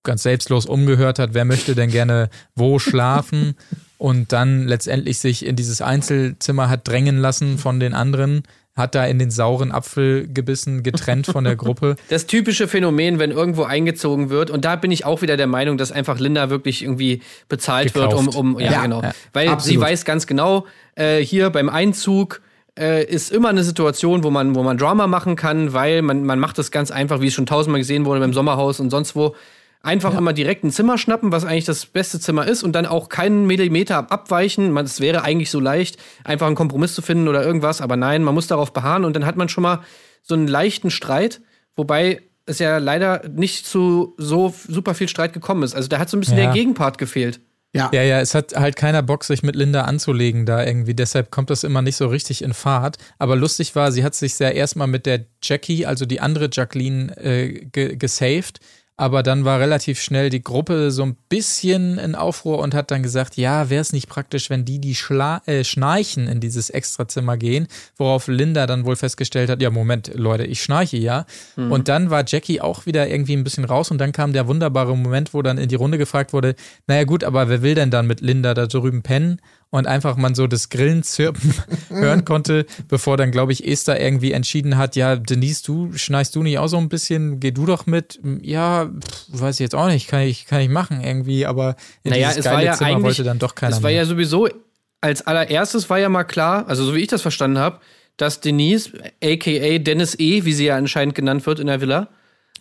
ganz 0.03 0.23
selbstlos 0.23 0.67
umgehört 0.67 1.19
hat, 1.19 1.35
wer 1.35 1.45
möchte 1.45 1.75
denn 1.75 1.91
gerne 1.91 2.31
wo 2.55 2.79
schlafen 2.79 3.57
und 3.99 4.33
dann 4.33 4.67
letztendlich 4.67 5.19
sich 5.19 5.45
in 5.45 5.57
dieses 5.57 5.83
Einzelzimmer 5.83 6.69
hat 6.69 6.87
drängen 6.89 7.19
lassen 7.19 7.59
von 7.59 7.81
den 7.81 7.93
anderen, 7.93 8.43
hat 8.77 8.95
da 8.95 9.07
in 9.07 9.19
den 9.19 9.31
sauren 9.31 9.73
Apfel 9.73 10.29
gebissen, 10.29 10.83
getrennt 10.83 11.27
von 11.27 11.45
der 11.45 11.57
Gruppe. 11.57 11.97
Das 12.11 12.27
typische 12.27 12.69
Phänomen, 12.69 13.19
wenn 13.19 13.31
irgendwo 13.31 13.65
eingezogen 13.65 14.29
wird, 14.29 14.51
und 14.51 14.65
da 14.65 14.77
bin 14.77 14.91
ich 14.91 15.07
auch 15.07 15.23
wieder 15.23 15.37
der 15.37 15.47
Meinung, 15.47 15.79
dass 15.79 15.93
einfach 15.93 16.19
Linda 16.19 16.51
wirklich 16.51 16.83
irgendwie 16.83 17.23
bezahlt 17.49 17.95
wird, 17.95 18.13
um, 18.13 18.27
Gekauft. 18.27 18.37
um 18.37 18.61
ja, 18.61 18.73
Ja, 18.73 18.83
genau. 18.83 19.03
ja, 19.03 19.13
Weil 19.33 19.49
absolut. 19.49 19.81
sie 19.81 19.81
weiß 19.81 20.05
ganz 20.05 20.27
genau, 20.27 20.67
äh, 20.95 21.19
hier 21.21 21.49
beim 21.51 21.71
Einzug 21.71 22.43
äh, 22.79 23.05
ist 23.05 23.33
immer 23.33 23.49
eine 23.49 23.65
Situation, 23.65 24.23
wo 24.23 24.31
man, 24.31 24.55
wo 24.55 24.63
man 24.63 24.77
Drama 24.77 25.07
machen 25.07 25.37
kann, 25.37 25.73
weil 25.73 26.03
man, 26.03 26.25
man 26.25 26.39
macht 26.39 26.59
das 26.59 26.71
ganz 26.71 26.91
einfach, 26.91 27.21
wie 27.21 27.29
es 27.29 27.35
schon 27.35 27.47
tausendmal 27.47 27.81
gesehen 27.81 28.05
wurde 28.05 28.21
beim 28.21 28.35
Sommerhaus 28.35 28.81
und 28.81 28.91
sonst 28.91 29.17
wo. 29.17 29.35
Einfach 29.87 30.17
immer 30.19 30.33
direkt 30.33 30.65
ein 30.65 30.71
Zimmer 30.73 30.99
schnappen, 30.99 31.31
was 31.31 31.45
eigentlich 31.45 31.65
das 31.65 31.87
beste 31.87 32.19
Zimmer 32.19 32.47
ist, 32.47 32.63
und 32.65 32.73
dann 32.73 32.87
auch 32.87 33.09
keinen 33.09 33.47
Millimeter 33.47 34.11
abweichen. 34.11 34.73
Man, 34.73 34.85
es 34.85 35.01
wäre 35.01 35.23
eigentlich 35.23 35.51
so 35.51 35.61
leicht, 35.61 35.97
einfach 36.25 36.49
einen 36.49 36.57
Kompromiss 36.57 36.95
zu 36.95 37.03
finden 37.03 37.29
oder 37.29 37.45
irgendwas, 37.45 37.81
aber 37.81 37.97
nein, 37.97 38.25
man 38.25 38.35
muss 38.35 38.49
darauf 38.49 38.73
beharren 38.73 39.05
und 39.05 39.15
dann 39.15 39.25
hat 39.27 39.37
man 39.37 39.49
schon 39.49 39.63
mal 39.63 39.81
so 40.23 40.35
einen 40.35 40.49
leichten 40.49 40.91
Streit, 40.91 41.41
wobei 41.77 42.23
es 42.47 42.59
ja 42.59 42.79
leider 42.79 43.23
nicht 43.29 43.67
zu 43.67 44.15
so 44.19 44.53
super 44.67 44.95
viel 44.95 45.09
Streit 45.09 45.33
gekommen 45.33 45.63
ist. 45.63 45.75
Also 45.75 45.89
da 45.89 45.99
hat 45.99 46.11
so 46.11 46.17
ein 46.17 46.21
bisschen 46.21 46.39
Ja. 46.39 46.45
der 46.47 46.53
Gegenpart 46.53 46.99
gefehlt. 46.99 47.41
Ja. 47.73 47.91
Ja, 47.93 48.03
ja, 48.03 48.21
es 48.21 48.35
hat 48.35 48.57
halt 48.57 48.75
keiner 48.77 49.03
Bock, 49.03 49.23
sich 49.25 49.43
mit 49.43 49.55
Linda 49.55 49.83
anzulegen 49.83 50.47
da 50.47 50.65
irgendwie. 50.65 50.95
Deshalb 50.95 51.31
kommt 51.31 51.51
das 51.51 51.63
immer 51.63 51.83
nicht 51.83 51.97
so 51.97 52.07
richtig 52.07 52.43
in 52.43 52.55
Fahrt. 52.55 52.97
Aber 53.19 53.37
lustig 53.37 53.75
war, 53.75 53.93
sie 53.93 54.03
hat 54.03 54.15
sich 54.15 54.39
ja 54.39 54.49
erstmal 54.49 54.87
mit 54.87 55.05
der 55.05 55.27
Jackie, 55.43 55.85
also 55.85 56.07
die 56.07 56.21
andere 56.21 56.49
Jacqueline, 56.51 57.17
äh, 57.19 57.67
ge 57.71 57.97
gesaved. 57.97 58.61
Aber 58.99 59.23
dann 59.23 59.45
war 59.45 59.61
relativ 59.61 60.01
schnell 60.01 60.31
die 60.31 60.43
Gruppe 60.43 60.91
so 60.91 61.03
ein 61.03 61.17
bisschen 61.29 61.99
in 61.99 62.15
Aufruhr 62.15 62.61
und 62.61 62.75
hat 62.75 62.91
dann 62.91 63.03
gesagt, 63.03 63.37
ja, 63.37 63.69
wäre 63.69 63.83
es 63.83 63.93
nicht 63.93 64.09
praktisch, 64.09 64.49
wenn 64.49 64.65
die, 64.65 64.81
die 64.81 64.95
schla 64.95 65.43
äh, 65.45 65.65
schnarchen, 65.65 66.29
in 66.29 66.41
dieses 66.41 66.71
Extrazimmer 66.71 67.37
gehen, 67.37 67.69
worauf 67.97 68.27
Linda 68.27 68.67
dann 68.67 68.87
wohl 68.87 68.97
festgestellt 68.97 69.51
hat, 69.51 69.61
ja, 69.61 69.71
Moment, 69.71 70.13
Leute, 70.15 70.45
ich 70.45 70.63
schnarche 70.63 70.97
ja. 70.97 71.27
Und 71.71 71.89
dann 71.89 72.09
war 72.09 72.25
Jackie 72.27 72.61
auch 72.63 72.87
wieder 72.87 73.07
irgendwie 73.09 73.35
ein 73.35 73.45
bisschen 73.45 73.67
raus 73.67 73.91
und 73.91 73.99
dann 73.99 74.13
kam 74.13 74.33
der 74.33 74.47
wunderbare 74.47 74.97
Moment, 74.97 75.35
wo 75.35 75.43
dann 75.43 75.59
in 75.59 75.69
die 75.69 75.75
Runde 75.75 75.99
gefragt 75.99 76.33
wurde, 76.33 76.55
naja 76.87 77.05
gut, 77.05 77.23
aber 77.23 77.51
wer 77.51 77.61
will 77.61 77.75
denn 77.75 77.91
dann 77.91 78.07
mit 78.07 78.23
Linda 78.23 78.55
da 78.55 78.67
drüben 78.67 79.03
pennen? 79.03 79.41
Und 79.77 79.87
einfach 79.87 80.17
man 80.17 80.35
so 80.35 80.47
das 80.47 80.71
Grillenzirpen 80.71 81.53
hören 81.91 82.25
konnte, 82.25 82.65
bevor 82.89 83.19
dann, 83.19 83.31
glaube 83.31 83.53
ich, 83.53 83.67
Esther 83.67 84.01
irgendwie 84.01 84.33
entschieden 84.33 84.79
hat, 84.79 84.97
ja, 84.97 85.17
Denise, 85.17 85.63
du 85.63 85.93
schnarchst 85.93 86.35
du 86.35 86.43
nicht 86.43 86.59
auch 86.59 86.69
so 86.69 86.79
ein 86.79 86.89
bisschen, 86.89 87.41
geh 87.41 87.51
du 87.51 87.67
doch 87.67 87.85
mit. 87.85 88.19
Ja, 88.41 88.87
pff, 88.87 89.41
weiß 89.41 89.57
ich 89.57 89.61
jetzt 89.61 89.75
auch 89.75 89.89
nicht, 89.89 90.09
kann 90.09 90.23
ich, 90.23 90.47
kann 90.47 90.63
ich 90.63 90.71
machen 90.71 91.03
irgendwie, 91.03 91.45
aber 91.45 91.77
in 92.05 92.13
Naja, 92.13 92.29
dieses 92.29 92.41
es 92.41 92.45
war 92.47 92.53
geile 92.55 92.67
ja 92.67 92.73
Zimmer 92.73 92.91
eigentlich, 92.91 93.05
wollte 93.05 93.25
dann 93.25 93.39
doch 93.39 93.55
keiner 93.55 93.77
es 93.77 93.83
war 93.83 93.91
mehr. 93.91 93.99
ja 93.99 94.07
sowieso, 94.07 94.49
als 95.03 95.27
allererstes 95.27 95.91
war 95.91 95.99
ja 95.99 96.09
mal 96.09 96.25
klar, 96.25 96.67
also 96.69 96.85
so 96.85 96.95
wie 96.95 97.01
ich 97.01 97.09
das 97.09 97.21
verstanden 97.21 97.59
habe, 97.59 97.81
dass 98.17 98.41
Denise, 98.41 98.93
aka 99.23 99.79
Dennis 99.79 100.19
E., 100.19 100.45
wie 100.47 100.53
sie 100.55 100.65
ja 100.65 100.77
anscheinend 100.77 101.15
genannt 101.15 101.45
wird 101.47 101.61
in 101.61 101.67
der 101.67 101.83
Villa, 101.83 102.09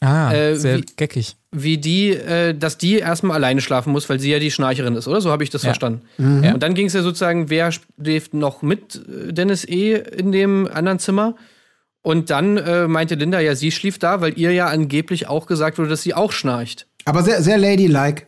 ah, 0.01 0.33
äh, 0.33 0.56
sehr 0.56 0.80
wie- 0.80 0.86
geckig. 0.97 1.36
wie 1.51 1.77
die, 1.77 2.09
äh, 2.12 2.53
dass 2.53 2.77
die 2.77 2.97
erstmal 3.00 3.36
alleine 3.38 3.62
schlafen 3.62 3.92
muss, 3.92 4.09
weil 4.09 4.19
sie 4.19 4.31
ja 4.31 4.39
die 4.39 4.51
Schnarcherin 4.51 4.95
ist, 4.95 5.07
oder? 5.07 5.21
So 5.21 5.31
habe 5.31 5.44
ich 5.44 5.50
das 5.50 5.63
Ja. 5.63 5.68
verstanden. 5.69 6.01
Ja. 6.44 6.53
Und 6.53 6.62
dann 6.63 6.74
ging 6.74 6.88
es 6.88 6.94
ja 6.94 7.01
sozusagen, 7.01 7.50
wer 7.50 7.71
schläft 7.71 8.33
noch 8.33 8.62
mit 8.62 8.95
äh, 8.95 9.31
Dennis 9.33 9.65
E. 9.68 9.94
in 9.95 10.31
dem 10.31 10.68
anderen 10.71 11.00
Zimmer? 11.00 11.36
Und 12.01 12.30
dann 12.30 12.57
äh, 12.57 12.88
meinte 12.88 13.15
Linda, 13.15 13.39
ja, 13.39 13.56
sie 13.56 13.71
schlief 13.71 13.97
da, 13.97 14.21
weil 14.21 14.38
ihr 14.38 14.51
ja 14.51 14.68
angeblich 14.68 15.27
auch 15.27 15.47
gesagt 15.47 15.77
wurde, 15.80 15.89
dass 15.89 16.03
sie 16.03 16.13
auch 16.13 16.31
schnarcht. 16.31 16.86
Aber 17.06 17.24
sehr, 17.24 17.42
sehr 17.42 17.57
ladylike. 17.57 18.24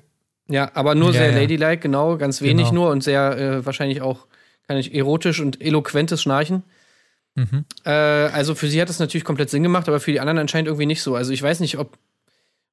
Ja, 0.50 0.72
aber 0.74 0.96
nur 0.96 1.08
Ja, 1.12 1.20
sehr 1.20 1.32
ja. 1.32 1.38
ladylike, 1.42 1.78
genau, 1.82 2.18
ganz 2.18 2.42
wenig 2.42 2.70
Genau. 2.70 2.84
nur 2.84 2.92
und 2.92 3.04
sehr 3.04 3.38
äh, 3.38 3.66
wahrscheinlich 3.66 4.02
auch 4.02 4.26
kann 4.68 4.78
ich 4.78 4.96
erotisch 4.96 5.40
und 5.42 5.62
eloquentes 5.62 6.22
Schnarchen. 6.22 6.64
Mhm. 7.38 7.66
Äh, 7.86 7.90
also 7.92 8.56
für 8.56 8.68
sie 8.68 8.82
hat 8.82 8.90
das 8.90 9.00
natürlich 9.00 9.24
komplett 9.24 9.50
Sinn 9.50 9.64
gemacht, 9.64 9.88
aber 9.88 10.00
für 10.00 10.12
die 10.12 10.20
anderen 10.20 10.40
anscheinend 10.40 10.68
irgendwie 10.68 10.88
nicht 10.88 11.02
so. 11.04 11.16
Also 11.16 11.32
ich 11.32 11.42
weiß 11.42 11.60
nicht, 11.62 11.78
ob, 11.78 11.98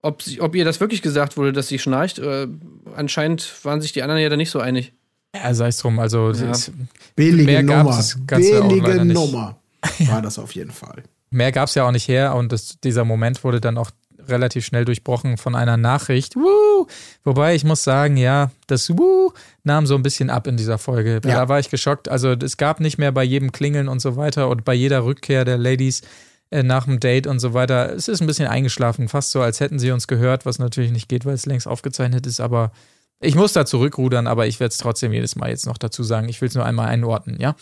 ob, 0.02 0.22
sie, 0.22 0.40
ob 0.40 0.54
ihr 0.56 0.64
das 0.64 0.80
wirklich 0.80 1.02
gesagt 1.02 1.36
wurde, 1.36 1.52
dass 1.52 1.68
sie 1.68 1.78
schnarcht. 1.78 2.18
Äh, 2.18 2.48
anscheinend 2.96 3.52
waren 3.64 3.80
sich 3.80 3.92
die 3.92 4.02
anderen 4.02 4.20
ja 4.22 4.28
da 4.28 4.36
nicht 4.36 4.50
so 4.50 4.58
einig. 4.60 4.92
Ja, 5.36 5.52
sei 5.52 5.68
es 5.68 5.76
drum, 5.78 5.98
also 5.98 6.30
Ja. 6.32 6.50
es, 6.50 6.72
Billige 7.14 7.62
Nummer. 7.62 8.04
Billige. 8.26 9.04
Nummer. 9.04 9.58
War 10.06 10.22
das 10.22 10.38
auf 10.38 10.54
jeden 10.54 10.70
Fall. 10.70 11.02
mehr 11.30 11.52
gab 11.52 11.68
es 11.68 11.74
ja 11.74 11.86
auch 11.86 11.90
nicht 11.92 12.08
her 12.08 12.34
und 12.34 12.52
das, 12.52 12.80
dieser 12.80 13.04
Moment 13.04 13.44
wurde 13.44 13.60
dann 13.60 13.76
auch 13.76 13.90
relativ 14.28 14.64
schnell 14.64 14.84
durchbrochen 14.84 15.36
von 15.36 15.54
einer 15.54 15.76
Nachricht. 15.76 16.36
Woo! 16.36 16.86
Wobei 17.24 17.54
ich 17.54 17.64
muss 17.64 17.84
sagen, 17.84 18.16
ja, 18.16 18.50
das 18.66 18.90
Woo 18.96 19.32
nahm 19.62 19.86
so 19.86 19.94
ein 19.94 20.02
bisschen 20.02 20.30
ab 20.30 20.46
in 20.46 20.56
dieser 20.56 20.78
Folge. 20.78 21.20
Ja. 21.24 21.36
Da 21.36 21.48
war 21.48 21.58
ich 21.58 21.70
geschockt. 21.70 22.08
Also 22.08 22.32
es 22.32 22.56
gab 22.56 22.80
nicht 22.80 22.98
mehr 22.98 23.12
bei 23.12 23.24
jedem 23.24 23.52
Klingeln 23.52 23.88
und 23.88 24.00
so 24.00 24.16
weiter 24.16 24.48
und 24.48 24.64
bei 24.64 24.74
jeder 24.74 25.04
Rückkehr 25.04 25.44
der 25.44 25.58
Ladies 25.58 26.02
äh, 26.50 26.62
nach 26.62 26.84
dem 26.84 27.00
Date 27.00 27.26
und 27.26 27.40
so 27.40 27.54
weiter. 27.54 27.92
Es 27.94 28.08
ist 28.08 28.20
ein 28.20 28.26
bisschen 28.26 28.48
eingeschlafen, 28.48 29.08
fast 29.08 29.30
so, 29.30 29.40
als 29.40 29.60
hätten 29.60 29.78
sie 29.78 29.90
uns 29.90 30.06
gehört, 30.06 30.46
was 30.46 30.58
natürlich 30.58 30.92
nicht 30.92 31.08
geht, 31.08 31.24
weil 31.24 31.34
es 31.34 31.46
längst 31.46 31.66
aufgezeichnet 31.66 32.26
ist, 32.26 32.40
aber 32.40 32.72
ich 33.20 33.34
muss 33.34 33.52
da 33.52 33.64
zurückrudern, 33.64 34.26
aber 34.26 34.46
ich 34.46 34.60
werde 34.60 34.72
es 34.72 34.78
trotzdem 34.78 35.12
jedes 35.12 35.36
Mal 35.36 35.50
jetzt 35.50 35.66
noch 35.66 35.78
dazu 35.78 36.02
sagen. 36.02 36.28
Ich 36.28 36.40
will 36.40 36.48
es 36.48 36.54
nur 36.54 36.64
einmal 36.64 36.88
einordnen, 36.88 37.40
ja. 37.40 37.56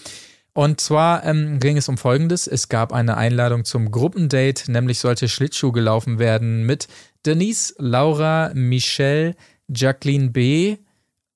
Und 0.54 0.80
zwar 0.80 1.25
ähm, 1.25 1.61
ging 1.61 1.78
es 1.78 1.88
um 1.88 1.97
Folgendes. 1.97 2.47
Es 2.47 2.68
gab 2.68 2.92
eine 2.92 3.16
Einladung 3.16 3.64
zum 3.64 3.90
Gruppendate, 3.90 4.71
nämlich 4.71 4.99
sollte 4.99 5.28
Schlittschuh 5.28 5.73
gelaufen 5.73 6.18
werden 6.18 6.66
mit 6.66 6.88
Denise, 7.25 7.75
Laura, 7.78 8.50
Michelle, 8.54 9.35
Jacqueline 9.68 10.30
B. 10.30 10.76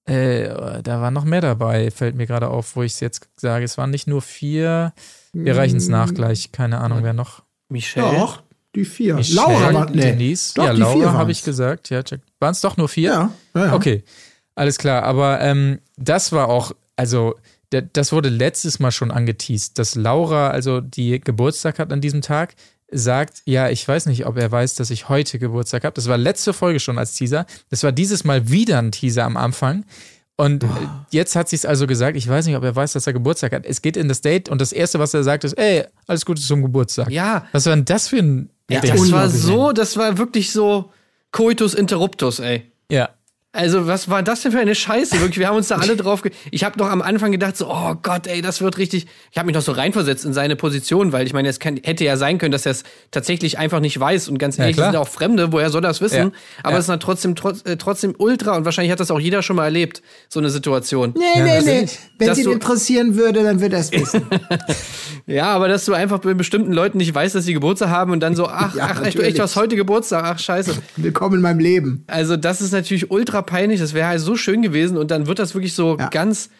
Äh, 0.05 0.83
da 0.83 1.01
war 1.01 1.11
noch 1.11 1.25
mehr 1.25 1.41
dabei, 1.41 1.91
fällt 1.91 2.15
mir 2.15 2.27
gerade 2.27 2.49
auf, 2.49 2.77
wo 2.77 2.83
ich 2.83 2.93
es 2.93 3.01
jetzt 3.01 3.29
sage. 3.37 3.65
Es 3.65 3.79
waren 3.79 3.91
nicht 3.91 4.07
nur 4.07 4.21
vier. 4.21 4.93
Wir 5.33 5.57
reichen 5.57 5.79
es 5.79 5.89
nach 5.89 6.13
gleich. 6.13 6.53
Keine 6.53 6.79
Ahnung, 6.79 6.99
wer 7.03 7.13
noch. 7.13 7.43
Michelle. 7.69 8.19
Doch, 8.19 8.43
die 8.75 8.85
vier. 8.85 9.15
Michelle, 9.15 9.37
Laura 9.37 9.75
war, 9.75 9.91
nee. 9.91 10.03
Denise. 10.03 10.55
Doch, 10.55 10.65
ja, 10.65 10.75
die 10.75 10.83
vier 10.83 11.05
Laura 11.05 11.13
habe 11.15 11.33
ich 11.33 11.43
gesagt. 11.43 11.89
Ja, 11.91 12.03
waren 12.39 12.53
es 12.53 12.61
doch 12.61 12.77
nur 12.77 12.89
vier? 12.89 13.11
Ja, 13.11 13.31
ja, 13.55 13.67
ja. 13.67 13.75
Okay, 13.75 14.05
alles 14.55 14.79
klar. 14.79 15.03
Aber 15.03 15.41
ähm, 15.41 15.81
das 15.97 16.33
war 16.33 16.49
auch, 16.49 16.73
also 16.95 17.35
das 17.71 18.13
wurde 18.13 18.29
letztes 18.29 18.79
Mal 18.79 18.93
schon 18.93 19.11
angeteased, 19.11 19.79
dass 19.79 19.95
Laura, 19.95 20.51
also 20.51 20.81
die 20.81 21.21
Geburtstag 21.21 21.79
hat 21.79 21.93
an 21.93 22.01
diesem 22.01 22.23
Tag, 22.23 22.55
sagt, 22.91 23.43
ja, 23.47 23.69
ich 23.69 23.87
weiß 23.87 24.07
nicht, 24.07 24.27
ob 24.27 24.37
er 24.39 24.51
weiß, 24.53 24.75
dass 24.77 24.91
ich 24.91 25.09
heute 25.09 25.39
Geburtstag 25.41 25.83
habe. 25.85 25.95
Das 25.95 26.07
war 26.09 26.17
letzte 26.17 26.53
Folge 26.53 26.79
schon 26.79 26.99
als 26.99 27.15
Teaser. 27.15 27.45
Das 27.69 27.83
war 27.83 27.91
dieses 27.91 28.23
Mal 28.23 28.49
wieder 28.49 28.79
ein 28.79 28.93
Teaser 28.93 29.25
am 29.25 29.37
Anfang. 29.37 29.85
Und 30.37 30.63
äh, 30.65 30.69
jetzt 31.11 31.35
hat 31.35 31.49
sie 31.49 31.57
es 31.57 31.65
also 31.67 31.87
gesagt, 31.87 32.17
ich 32.17 32.29
weiß 32.29 32.47
nicht, 32.47 32.57
ob 32.57 32.63
er 32.63 32.77
weiß, 32.77 32.93
dass 32.93 33.07
er 33.07 33.13
Geburtstag 33.15 33.53
hat. 33.53 33.65
Es 33.67 33.83
geht 33.83 33.97
in 33.97 34.07
das 34.07 34.21
Date 34.21 34.49
und 34.49 34.61
das 34.61 34.71
Erste, 34.73 34.99
was 35.01 35.15
er 35.15 35.25
sagt, 35.25 35.45
ist, 35.45 35.55
ey, 35.55 35.85
alles 36.07 36.25
Gute 36.27 36.43
zum 36.43 36.63
Geburtstag. 36.63 37.11
Ja, 37.11 37.47
Was 37.53 37.67
war 37.67 37.75
denn 37.75 37.87
das 37.87 38.09
für 38.09 38.19
ein 38.19 38.51
Ja, 38.71 38.81
Ding? 38.81 38.93
das 38.95 39.11
war 39.13 39.29
so, 39.31 39.73
das 39.73 39.97
war 39.97 40.19
wirklich 40.19 40.53
so 40.53 40.93
Coitus 41.33 41.75
Interruptus, 41.75 42.39
ey. 42.39 42.71
Ja. 42.91 43.09
Also, 43.57 43.87
was 43.87 44.11
war 44.11 44.23
das 44.23 44.43
denn 44.43 44.53
für 44.53 44.59
eine 44.59 44.75
Scheiße? 44.75 45.19
Wirklich, 45.19 45.39
wir 45.39 45.49
haben 45.49 45.57
uns 45.57 45.69
da 45.69 45.77
alle 45.77 45.97
drauf. 45.97 46.21
Ge 46.21 46.31
ich 46.51 46.63
habe 46.63 46.79
noch 46.79 46.91
am 46.91 47.01
Anfang 47.01 47.33
gedacht, 47.33 47.57
so, 47.57 47.69
oh 47.71 47.95
Gott, 48.03 48.27
ey, 48.27 48.43
das 48.43 48.61
wird 48.61 48.77
richtig. 48.77 49.07
Ich 49.33 49.39
habe 49.39 49.47
mich 49.47 49.55
noch 49.55 49.63
so 49.63 49.73
reinversetzt 49.73 50.27
in 50.27 50.35
seine 50.35 50.57
Position, 50.57 51.13
weil 51.13 51.27
ich 51.27 51.33
meine, 51.33 51.49
es 51.49 51.59
kann, 51.59 51.81
hätte 51.83 52.05
ja 52.05 52.19
sein 52.19 52.37
können, 52.37 52.53
dass 52.53 52.67
er 52.67 52.73
es 52.73 52.85
tatsächlich 53.11 53.57
einfach 53.57 53.81
nicht 53.81 53.99
weiß. 53.99 54.29
Und 54.29 54.37
ganz 54.37 54.59
ehrlich, 54.59 54.77
ja, 54.77 54.91
sind 54.91 54.97
auch 54.97 55.09
Fremde, 55.09 55.53
woher 55.53 55.71
soll 55.71 55.81
das 55.81 56.03
wissen? 56.03 56.17
Ja. 56.17 56.31
Aber 56.65 56.73
ja. 56.73 56.77
es 56.77 56.83
ist 56.83 56.91
dann 56.91 57.01
trotzdem, 57.01 57.35
trotz, 57.35 57.63
äh, 57.63 57.79
trotzdem 57.79 58.15
ultra 58.19 58.57
und 58.57 58.67
wahrscheinlich 58.67 58.93
hat 58.93 59.01
das 59.01 59.11
auch 59.11 59.21
jeder 59.21 59.43
schon 59.43 59.57
mal 59.57 59.65
erlebt, 59.65 60.03
so 60.29 60.39
eine 60.39 60.51
Situation. 60.51 61.15
Nee, 61.17 61.43
nee, 61.43 61.61
nee. 61.63 61.87
Wenn 62.19 62.35
sie 62.35 62.43
interessieren 62.43 63.17
würde, 63.17 63.43
dann 63.43 63.63
würde 63.63 63.77
er 63.77 63.81
es 63.81 63.91
wissen. 63.91 64.27
ja, 65.27 65.47
aber 65.47 65.69
dass 65.69 65.87
du 65.87 65.95
einfach 65.95 66.19
bei 66.19 66.35
bestimmten 66.35 66.75
Leuten 66.75 66.99
nicht 66.99 67.15
weißt, 67.15 67.35
dass 67.35 67.47
sie 67.47 67.55
Geburtstag 67.55 67.89
haben 67.89 68.13
und 68.13 68.21
dann 68.21 68.37
so, 68.37 68.49
ach, 68.51 68.77
ach, 68.79 69.03
echt, 69.03 69.19
echt, 69.19 69.39
was 69.39 69.57
heute 69.57 69.77
Geburtstag? 69.77 70.25
Ach, 70.27 70.39
scheiße. 70.39 70.75
Willkommen 70.97 71.37
in 71.37 71.41
meinem 71.41 71.61
Leben. 71.61 72.05
Also, 72.07 72.37
das 72.37 72.61
ist 72.61 72.73
natürlich 72.73 73.11
ultra 73.11 73.46
peinlich. 73.47 73.81
Das 73.81 73.95
wäre 73.95 74.09
halt 74.09 74.21
so 74.21 74.37
schön 74.37 74.63
gewesen 74.63 74.99
und 74.99 75.11
dann 75.11 75.27
wird 75.27 75.39
das 75.39 75.55
wirklich 75.55 75.75
so 75.75 75.97
ja. 75.99 76.09
ganz 76.09 76.51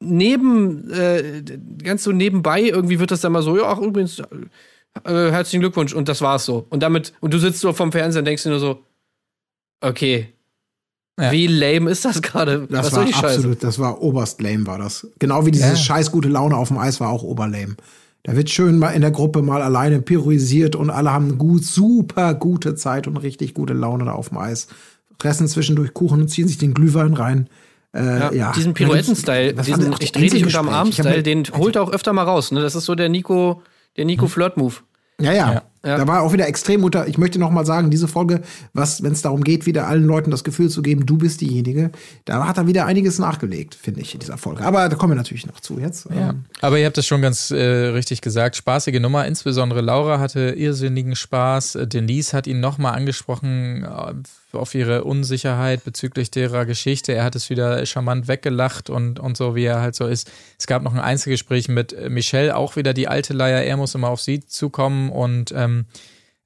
neben, 0.00 0.90
äh, 0.90 1.42
ganz 1.82 2.02
so 2.02 2.12
nebenbei 2.12 2.62
irgendwie 2.62 2.98
wird 2.98 3.10
das 3.10 3.20
dann 3.20 3.32
mal 3.32 3.42
so, 3.42 3.56
ja, 3.56 3.64
ach, 3.64 3.78
übrigens, 3.78 4.18
äh, 4.18 5.30
herzlichen 5.30 5.60
Glückwunsch 5.60 5.92
und 5.92 6.08
das 6.08 6.22
war's 6.22 6.46
so. 6.46 6.66
Und 6.70 6.82
damit, 6.82 7.12
und 7.20 7.34
du 7.34 7.38
sitzt 7.38 7.60
so 7.60 7.72
vom 7.72 7.92
Fernseher 7.92 8.20
und 8.20 8.24
denkst 8.24 8.42
dir 8.42 8.50
nur 8.50 8.60
so, 8.60 8.82
okay, 9.80 10.32
ja. 11.20 11.32
Wie 11.32 11.46
lame 11.46 11.90
ist 11.90 12.04
das 12.04 12.22
gerade? 12.22 12.66
Das 12.70 12.92
war 12.94 13.02
absolut, 13.02 13.62
das 13.62 13.78
war 13.78 14.00
oberst 14.00 14.40
lame, 14.40 14.66
war 14.66 14.78
das. 14.78 15.06
Genau 15.18 15.44
wie 15.44 15.50
dieses 15.50 15.70
ja. 15.70 15.76
scheiß 15.76 16.10
gute 16.12 16.28
Laune 16.28 16.56
auf 16.56 16.68
dem 16.68 16.78
Eis 16.78 16.98
war 16.98 17.10
auch 17.10 17.22
oberlame. 17.22 17.76
Da 18.22 18.36
wird 18.36 18.48
schön 18.48 18.78
mal 18.78 18.90
in 18.90 19.02
der 19.02 19.10
Gruppe 19.10 19.42
mal 19.42 19.60
alleine 19.60 20.00
pyrorisiert 20.00 20.76
und 20.76 20.88
alle 20.88 21.12
haben 21.12 21.36
gut, 21.36 21.64
super 21.64 22.34
gute 22.34 22.74
Zeit 22.74 23.06
und 23.06 23.16
richtig 23.18 23.54
gute 23.54 23.74
Laune 23.74 24.06
da 24.06 24.12
auf 24.12 24.30
dem 24.30 24.38
Eis 24.38 24.68
fressen 25.20 25.48
zwischendurch 25.48 25.94
Kuchen 25.94 26.22
und 26.22 26.28
ziehen 26.28 26.48
sich 26.48 26.58
den 26.58 26.74
Glühwein 26.74 27.14
rein. 27.14 27.48
Äh, 27.92 28.04
ja, 28.04 28.32
ja, 28.32 28.52
Diesen 28.52 28.74
Pirouetten-Style, 28.74 29.54
diesen 29.54 29.94
ich 29.98 30.12
dreh 30.12 30.28
dich 30.28 30.44
unterm 30.44 30.68
Arm-Style, 30.68 31.22
den 31.22 31.44
holt 31.56 31.76
er 31.76 31.82
auch 31.82 31.92
öfter 31.92 32.12
mal 32.12 32.22
raus. 32.22 32.52
Ne? 32.52 32.62
Das 32.62 32.74
ist 32.74 32.84
so 32.84 32.94
der 32.94 33.08
Nico, 33.08 33.62
der 33.96 34.04
Nico 34.04 34.22
hm. 34.22 34.28
Flirt-Move. 34.30 34.76
Ja, 35.20 35.32
ja, 35.32 35.52
ja. 35.52 35.62
Da 35.82 36.06
war 36.06 36.20
auch 36.20 36.34
wieder 36.34 36.46
extrem 36.46 36.84
unter. 36.84 37.08
Ich 37.08 37.16
möchte 37.16 37.38
noch 37.38 37.50
mal 37.50 37.64
sagen, 37.64 37.90
diese 37.90 38.06
Folge, 38.06 38.42
was, 38.74 39.02
wenn 39.02 39.12
es 39.12 39.22
darum 39.22 39.42
geht, 39.42 39.64
wieder 39.64 39.86
allen 39.86 40.04
Leuten 40.04 40.30
das 40.30 40.44
Gefühl 40.44 40.68
zu 40.68 40.82
geben, 40.82 41.06
du 41.06 41.16
bist 41.16 41.40
diejenige, 41.40 41.90
da 42.26 42.46
hat 42.46 42.58
er 42.58 42.66
wieder 42.66 42.84
einiges 42.84 43.18
nachgelegt, 43.18 43.74
finde 43.74 44.02
ich, 44.02 44.12
in 44.12 44.20
dieser 44.20 44.36
Folge. 44.36 44.62
Aber 44.62 44.90
da 44.90 44.96
kommen 44.96 45.12
wir 45.12 45.16
natürlich 45.16 45.46
noch 45.46 45.60
zu 45.60 45.78
jetzt. 45.78 46.06
Ja. 46.10 46.30
Ähm. 46.30 46.44
Aber 46.60 46.78
ihr 46.78 46.84
habt 46.84 46.98
es 46.98 47.06
schon 47.06 47.22
ganz 47.22 47.50
äh, 47.50 47.56
richtig 47.56 48.20
gesagt. 48.20 48.56
Spaßige 48.56 49.00
Nummer. 49.00 49.26
Insbesondere 49.26 49.80
Laura 49.80 50.18
hatte 50.20 50.50
irrsinnigen 50.50 51.16
Spaß. 51.16 51.78
Denise 51.84 52.34
hat 52.34 52.46
ihn 52.46 52.60
noch 52.60 52.76
mal 52.76 52.92
angesprochen 52.92 53.84
äh, 53.84 54.14
auf 54.56 54.74
ihre 54.74 55.04
Unsicherheit 55.04 55.84
bezüglich 55.84 56.30
derer 56.30 56.66
Geschichte. 56.66 57.12
Er 57.12 57.24
hat 57.24 57.36
es 57.36 57.48
wieder 57.48 57.86
charmant 57.86 58.28
weggelacht 58.28 58.90
und, 58.90 59.18
und 59.18 59.36
so, 59.36 59.54
wie 59.54 59.64
er 59.64 59.80
halt 59.80 59.94
so 59.94 60.06
ist. 60.06 60.30
Es 60.58 60.66
gab 60.66 60.82
noch 60.82 60.92
ein 60.92 61.00
Einzelgespräch 61.00 61.68
mit 61.68 61.96
Michelle, 62.10 62.56
auch 62.56 62.76
wieder 62.76 62.92
die 62.92 63.08
alte 63.08 63.32
Leier. 63.32 63.62
Er 63.62 63.76
muss 63.76 63.94
immer 63.94 64.08
auf 64.08 64.20
sie 64.20 64.44
zukommen 64.44 65.10
und 65.10 65.52
ähm, 65.56 65.69
ähm, 65.70 65.86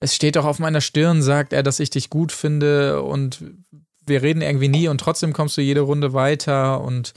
es 0.01 0.15
steht 0.15 0.37
doch 0.37 0.45
auf 0.45 0.59
meiner 0.59 0.81
Stirn, 0.81 1.23
sagt 1.23 1.53
er, 1.53 1.63
dass 1.63 1.81
ich 1.81 1.91
dich 1.91 2.11
gut 2.11 2.33
finde 2.33 3.03
und 3.03 3.43
wir 4.07 4.23
reden 4.23 4.43
irgendwie 4.43 4.69
nie 4.69 4.89
und 4.89 4.99
trotzdem 4.99 5.33
kommst 5.33 5.57
du 5.57 5.63
jede 5.63 5.81
Runde 5.81 6.13
weiter 6.13 6.83
und 6.83 7.15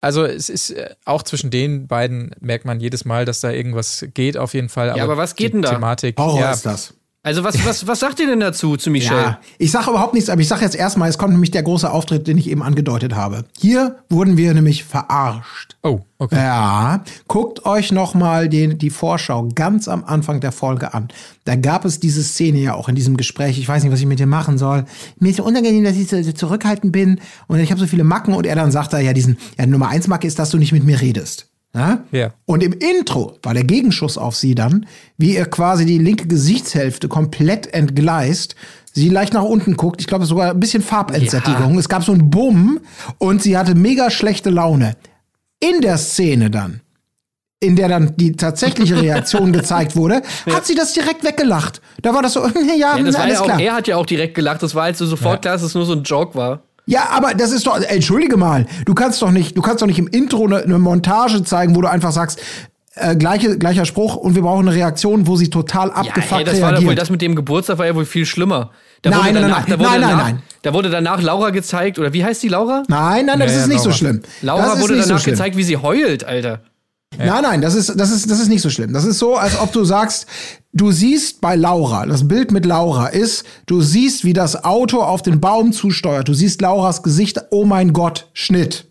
also 0.00 0.24
es 0.24 0.48
ist 0.48 0.70
äh, 0.70 0.94
auch 1.04 1.22
zwischen 1.22 1.50
den 1.50 1.86
beiden 1.86 2.30
merkt 2.40 2.64
man 2.64 2.80
jedes 2.80 3.04
Mal, 3.04 3.24
dass 3.24 3.40
da 3.40 3.50
irgendwas 3.50 4.06
geht 4.14 4.36
auf 4.36 4.54
jeden 4.54 4.68
Fall. 4.68 4.96
Ja, 4.96 5.04
aber, 5.04 5.16
was 5.16 5.36
geht 5.36 5.52
denn 5.52 5.62
da? 5.62 5.70
Thematik, 5.70 6.18
Horror 6.18 6.40
ja, 6.40 6.52
ist 6.52 6.64
das. 6.64 6.94
Also 7.22 7.44
was, 7.44 7.62
was, 7.66 7.86
was 7.86 8.00
sagt 8.00 8.18
ihr 8.20 8.26
denn 8.26 8.40
dazu 8.40 8.78
zu 8.78 8.90
Michelle? 8.90 9.20
Ja, 9.20 9.40
ich 9.58 9.70
sage 9.70 9.90
überhaupt 9.90 10.14
nichts, 10.14 10.30
aber 10.30 10.40
ich 10.40 10.48
sage 10.48 10.64
jetzt 10.64 10.74
erstmal, 10.74 11.10
es 11.10 11.18
kommt 11.18 11.32
nämlich 11.32 11.50
der 11.50 11.62
große 11.62 11.90
Auftritt, 11.90 12.26
den 12.26 12.38
ich 12.38 12.48
eben 12.48 12.62
angedeutet 12.62 13.14
habe. 13.14 13.44
Hier 13.58 13.96
wurden 14.08 14.38
wir 14.38 14.54
nämlich 14.54 14.84
verarscht. 14.84 15.76
Oh, 15.82 16.00
okay. 16.16 16.36
Ja, 16.36 17.04
guckt 17.28 17.66
euch 17.66 17.92
noch 17.92 18.14
mal 18.14 18.48
die, 18.48 18.74
die 18.74 18.88
Vorschau 18.88 19.50
ganz 19.54 19.86
am 19.86 20.02
Anfang 20.04 20.40
der 20.40 20.50
Folge 20.50 20.94
an. 20.94 21.08
Da 21.44 21.56
gab 21.56 21.84
es 21.84 22.00
diese 22.00 22.22
Szene 22.22 22.58
ja 22.58 22.72
auch 22.72 22.88
in 22.88 22.94
diesem 22.94 23.18
Gespräch. 23.18 23.58
Ich 23.58 23.68
weiß 23.68 23.82
nicht, 23.82 23.92
was 23.92 24.00
ich 24.00 24.06
mit 24.06 24.18
dir 24.18 24.26
machen 24.26 24.56
soll. 24.56 24.86
Mir 25.18 25.28
ist 25.28 25.36
so 25.36 25.44
unangenehm, 25.44 25.84
dass 25.84 25.96
ich 25.96 26.08
so 26.08 26.32
zurückhaltend 26.32 26.90
bin 26.90 27.20
und 27.48 27.58
ich 27.58 27.70
habe 27.70 27.80
so 27.80 27.86
viele 27.86 28.04
Macken 28.04 28.32
und 28.32 28.46
er 28.46 28.54
dann 28.54 28.70
sagt 28.70 28.94
er 28.94 29.00
ja 29.00 29.12
diesen, 29.12 29.36
ja 29.58 29.66
Nummer 29.66 29.88
eins 29.88 30.08
Macke 30.08 30.26
ist, 30.26 30.38
dass 30.38 30.48
du 30.48 30.56
nicht 30.56 30.72
mit 30.72 30.84
mir 30.84 31.02
redest. 31.02 31.49
Ja? 31.74 32.04
ja? 32.10 32.32
Und 32.46 32.62
im 32.62 32.72
Intro 32.72 33.38
war 33.42 33.54
der 33.54 33.64
Gegenschuss 33.64 34.18
auf 34.18 34.34
sie 34.34 34.54
dann, 34.54 34.86
wie 35.16 35.36
ihr 35.36 35.46
quasi 35.46 35.86
die 35.86 35.98
linke 35.98 36.26
Gesichtshälfte 36.26 37.08
komplett 37.08 37.72
entgleist, 37.72 38.56
sie 38.92 39.08
leicht 39.08 39.34
nach 39.34 39.44
unten 39.44 39.76
guckt, 39.76 40.00
ich 40.00 40.06
glaube 40.06 40.26
sogar 40.26 40.50
ein 40.50 40.60
bisschen 40.60 40.82
Farbentsättigung. 40.82 41.74
Ja. 41.74 41.80
Es 41.80 41.88
gab 41.88 42.02
so 42.02 42.12
einen 42.12 42.30
Bumm 42.30 42.80
und 43.18 43.42
sie 43.42 43.56
hatte 43.56 43.74
mega 43.74 44.10
schlechte 44.10 44.50
Laune. 44.50 44.96
In 45.60 45.80
der 45.80 45.98
Szene 45.98 46.50
dann, 46.50 46.80
in 47.60 47.76
der 47.76 47.88
dann 47.88 48.16
die 48.16 48.32
tatsächliche 48.32 49.00
Reaktion 49.00 49.52
gezeigt 49.52 49.94
wurde, 49.94 50.22
hat 50.50 50.66
sie 50.66 50.74
das 50.74 50.94
direkt 50.94 51.22
weggelacht. 51.22 51.80
Da 52.02 52.14
war 52.14 52.22
das 52.22 52.32
so, 52.32 52.40
ja, 52.78 52.96
ja 52.96 53.02
das 53.02 53.16
war 53.16 53.28
ja 53.28 53.40
auch, 53.40 53.44
klar. 53.44 53.60
Er 53.60 53.74
hat 53.74 53.86
ja 53.86 53.96
auch 53.96 54.06
direkt 54.06 54.34
gelacht, 54.34 54.62
das 54.62 54.74
war 54.74 54.84
halt 54.84 54.96
so 54.96 55.06
sofort 55.06 55.34
ja. 55.34 55.40
klar, 55.40 55.54
dass 55.54 55.62
es 55.62 55.74
nur 55.74 55.84
so 55.84 55.92
ein 55.92 56.02
Joke 56.02 56.34
war. 56.34 56.62
Ja, 56.86 57.08
aber 57.10 57.34
das 57.34 57.52
ist 57.52 57.66
doch, 57.66 57.80
entschuldige 57.80 58.36
mal, 58.36 58.66
du 58.84 58.94
kannst 58.94 59.22
doch 59.22 59.30
nicht, 59.30 59.56
du 59.56 59.62
kannst 59.62 59.82
doch 59.82 59.86
nicht 59.86 59.98
im 59.98 60.08
Intro 60.08 60.46
eine, 60.46 60.62
eine 60.62 60.78
Montage 60.78 61.42
zeigen, 61.44 61.76
wo 61.76 61.80
du 61.80 61.88
einfach 61.88 62.12
sagst, 62.12 62.40
äh, 62.96 63.14
gleiche, 63.14 63.56
gleicher 63.56 63.84
Spruch 63.84 64.16
und 64.16 64.34
wir 64.34 64.42
brauchen 64.42 64.68
eine 64.68 64.76
Reaktion, 64.76 65.26
wo 65.26 65.36
sie 65.36 65.48
total 65.48 65.90
abgefuckt 65.92 66.30
ja, 66.32 66.38
ey, 66.38 66.44
das 66.44 66.54
reagiert. 66.54 66.80
war 66.82 66.88
wohl 66.88 66.94
das 66.94 67.10
mit 67.10 67.22
dem 67.22 67.36
Geburtstag 67.36 67.78
war 67.78 67.86
ja 67.86 67.94
wohl 67.94 68.04
viel 68.04 68.26
schlimmer. 68.26 68.70
Da 69.02 69.10
nein, 69.10 69.34
nein, 69.34 69.42
danach, 69.42 69.68
nein, 69.68 69.78
nein, 69.78 69.88
nein, 69.88 70.00
danach, 70.00 70.24
nein, 70.24 70.42
Da 70.62 70.74
wurde 70.74 70.90
danach 70.90 71.22
Laura 71.22 71.50
gezeigt, 71.50 71.98
oder 71.98 72.12
wie 72.12 72.24
heißt 72.24 72.42
die 72.42 72.48
Laura? 72.48 72.82
Nein, 72.88 73.26
nein, 73.26 73.38
das 73.38 73.52
ja, 73.52 73.60
ist 73.60 73.68
nicht 73.68 73.78
Laura. 73.78 73.90
so 73.90 73.92
schlimm. 73.92 74.22
Laura 74.42 74.80
wurde 74.80 74.98
danach 74.98 75.20
so 75.20 75.30
gezeigt, 75.30 75.56
wie 75.56 75.62
sie 75.62 75.76
heult, 75.76 76.24
Alter. 76.24 76.60
Ja. 77.18 77.26
Nein, 77.26 77.42
nein, 77.42 77.60
das 77.60 77.74
ist, 77.74 77.98
das, 77.98 78.10
ist, 78.12 78.30
das 78.30 78.38
ist 78.38 78.48
nicht 78.48 78.62
so 78.62 78.70
schlimm. 78.70 78.92
Das 78.92 79.04
ist 79.04 79.18
so, 79.18 79.34
als 79.34 79.58
ob 79.58 79.72
du 79.72 79.84
sagst, 79.84 80.26
du 80.72 80.92
siehst 80.92 81.40
bei 81.40 81.56
Laura, 81.56 82.06
das 82.06 82.28
Bild 82.28 82.52
mit 82.52 82.64
Laura 82.64 83.08
ist, 83.08 83.44
du 83.66 83.82
siehst, 83.82 84.24
wie 84.24 84.32
das 84.32 84.64
Auto 84.64 85.02
auf 85.02 85.20
den 85.22 85.40
Baum 85.40 85.72
zusteuert. 85.72 86.28
Du 86.28 86.34
siehst 86.34 86.60
Lauras 86.60 87.02
Gesicht, 87.02 87.40
oh 87.50 87.64
mein 87.64 87.92
Gott, 87.92 88.28
Schnitt. 88.32 88.86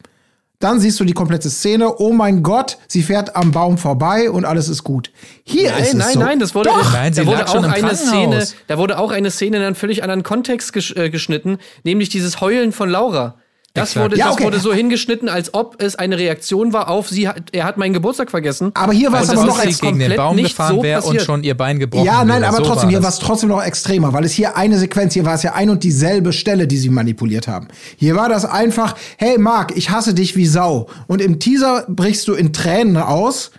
Dann 0.60 0.82
siehst 0.82 1.00
du 1.00 1.06
die 1.06 1.14
komplette 1.14 1.50
Szene. 1.50 1.96
Oh 2.00 2.12
mein 2.12 2.44
Gott, 2.44 2.78
sie 2.90 3.02
fährt 3.02 3.38
am 3.38 3.54
Baum 3.54 3.78
vorbei 3.78 4.30
und 4.30 4.44
alles 4.44 4.68
ist 4.68 4.84
gut. 4.84 5.10
Hier 5.46 5.72
nein, 5.72 5.82
ist 5.82 5.88
es 5.88 5.94
nein, 5.94 6.14
so. 6.14 6.20
nein, 6.20 6.40
das 6.40 6.54
wurde, 6.54 6.70
Doch. 6.70 6.92
Nein, 6.92 7.14
da 7.16 7.26
wurde 7.26 7.48
auch 7.48 7.64
eine 7.64 7.96
Szene, 7.96 8.48
da 8.68 8.78
wurde 8.78 9.00
auch 9.00 9.12
eine 9.12 9.32
Szene 9.32 9.58
in 9.58 9.64
einen 9.64 9.76
völlig 9.76 10.04
anderen 10.04 10.24
Kontext 10.24 10.76
äh, 10.98 11.10
geschnitten, 11.10 11.60
nämlich 11.86 12.10
dieses 12.10 12.42
Heulen 12.42 12.74
von 12.74 12.90
Laura. 12.90 13.39
Das, 13.74 13.96
wurde, 13.96 14.18
ja, 14.18 14.32
okay. 14.32 14.36
das 14.38 14.46
wurde 14.46 14.60
so 14.60 14.74
hingeschnitten, 14.74 15.30
als 15.30 15.54
ob 15.54 15.82
es 15.82 15.96
eine 15.96 16.18
Reaktion 16.18 16.74
war 16.74 16.90
auf 16.90 17.10
sie. 17.10 17.28
Hat, 17.28 17.50
er 17.52 17.66
hat 17.66 17.78
meinen 17.78 17.94
Geburtstag 17.94 18.32
vergessen. 18.32 18.72
Aber 18.74 18.94
hier 18.94 19.12
war 19.12 19.22
es 19.22 19.30
aber 19.30 19.46
noch 19.46 19.60
als 19.60 19.80
gegen 19.80 20.00
den 20.00 20.16
Baum 20.16 20.38
gefahren 20.38 20.78
so 20.78 20.84
wäre 20.84 21.04
und 21.04 21.22
schon 21.22 21.44
ihr 21.44 21.56
Bein 21.56 21.78
gebrochen 21.78 22.06
Ja, 22.06 22.26
nein, 22.26 22.44
aber 22.44 22.58
so 22.58 22.64
trotzdem, 22.64 22.90
hier 22.90 23.04
war 23.04 23.10
es 23.10 23.20
trotzdem 23.20 23.50
noch 23.50 23.64
extremer, 23.64 24.12
weil 24.12 24.24
es 24.24 24.32
hier 24.32 24.58
eine 24.58 24.78
Sequenz, 24.80 25.14
hier 25.14 25.26
war 25.26 25.36
es 25.36 25.44
ja 25.44 25.54
ein 25.54 25.70
und 25.70 25.84
dieselbe 25.84 26.34
Stelle, 26.34 26.66
die 26.66 26.78
sie 26.78 26.90
manipuliert 26.90 27.48
haben. 27.48 27.68
Hier 27.96 28.16
war 28.16 28.28
das 28.28 28.46
einfach, 28.46 28.96
hey 29.18 29.38
Marc, 29.38 29.78
ich 29.78 29.92
hasse 29.92 30.16
dich 30.16 30.36
wie 30.36 30.48
Sau. 30.48 30.88
Und 31.08 31.22
im 31.22 31.40
Teaser 31.40 31.86
brichst 31.88 32.28
du 32.28 32.34
in 32.34 32.54
Tränen 32.54 32.98
aus 32.98 33.52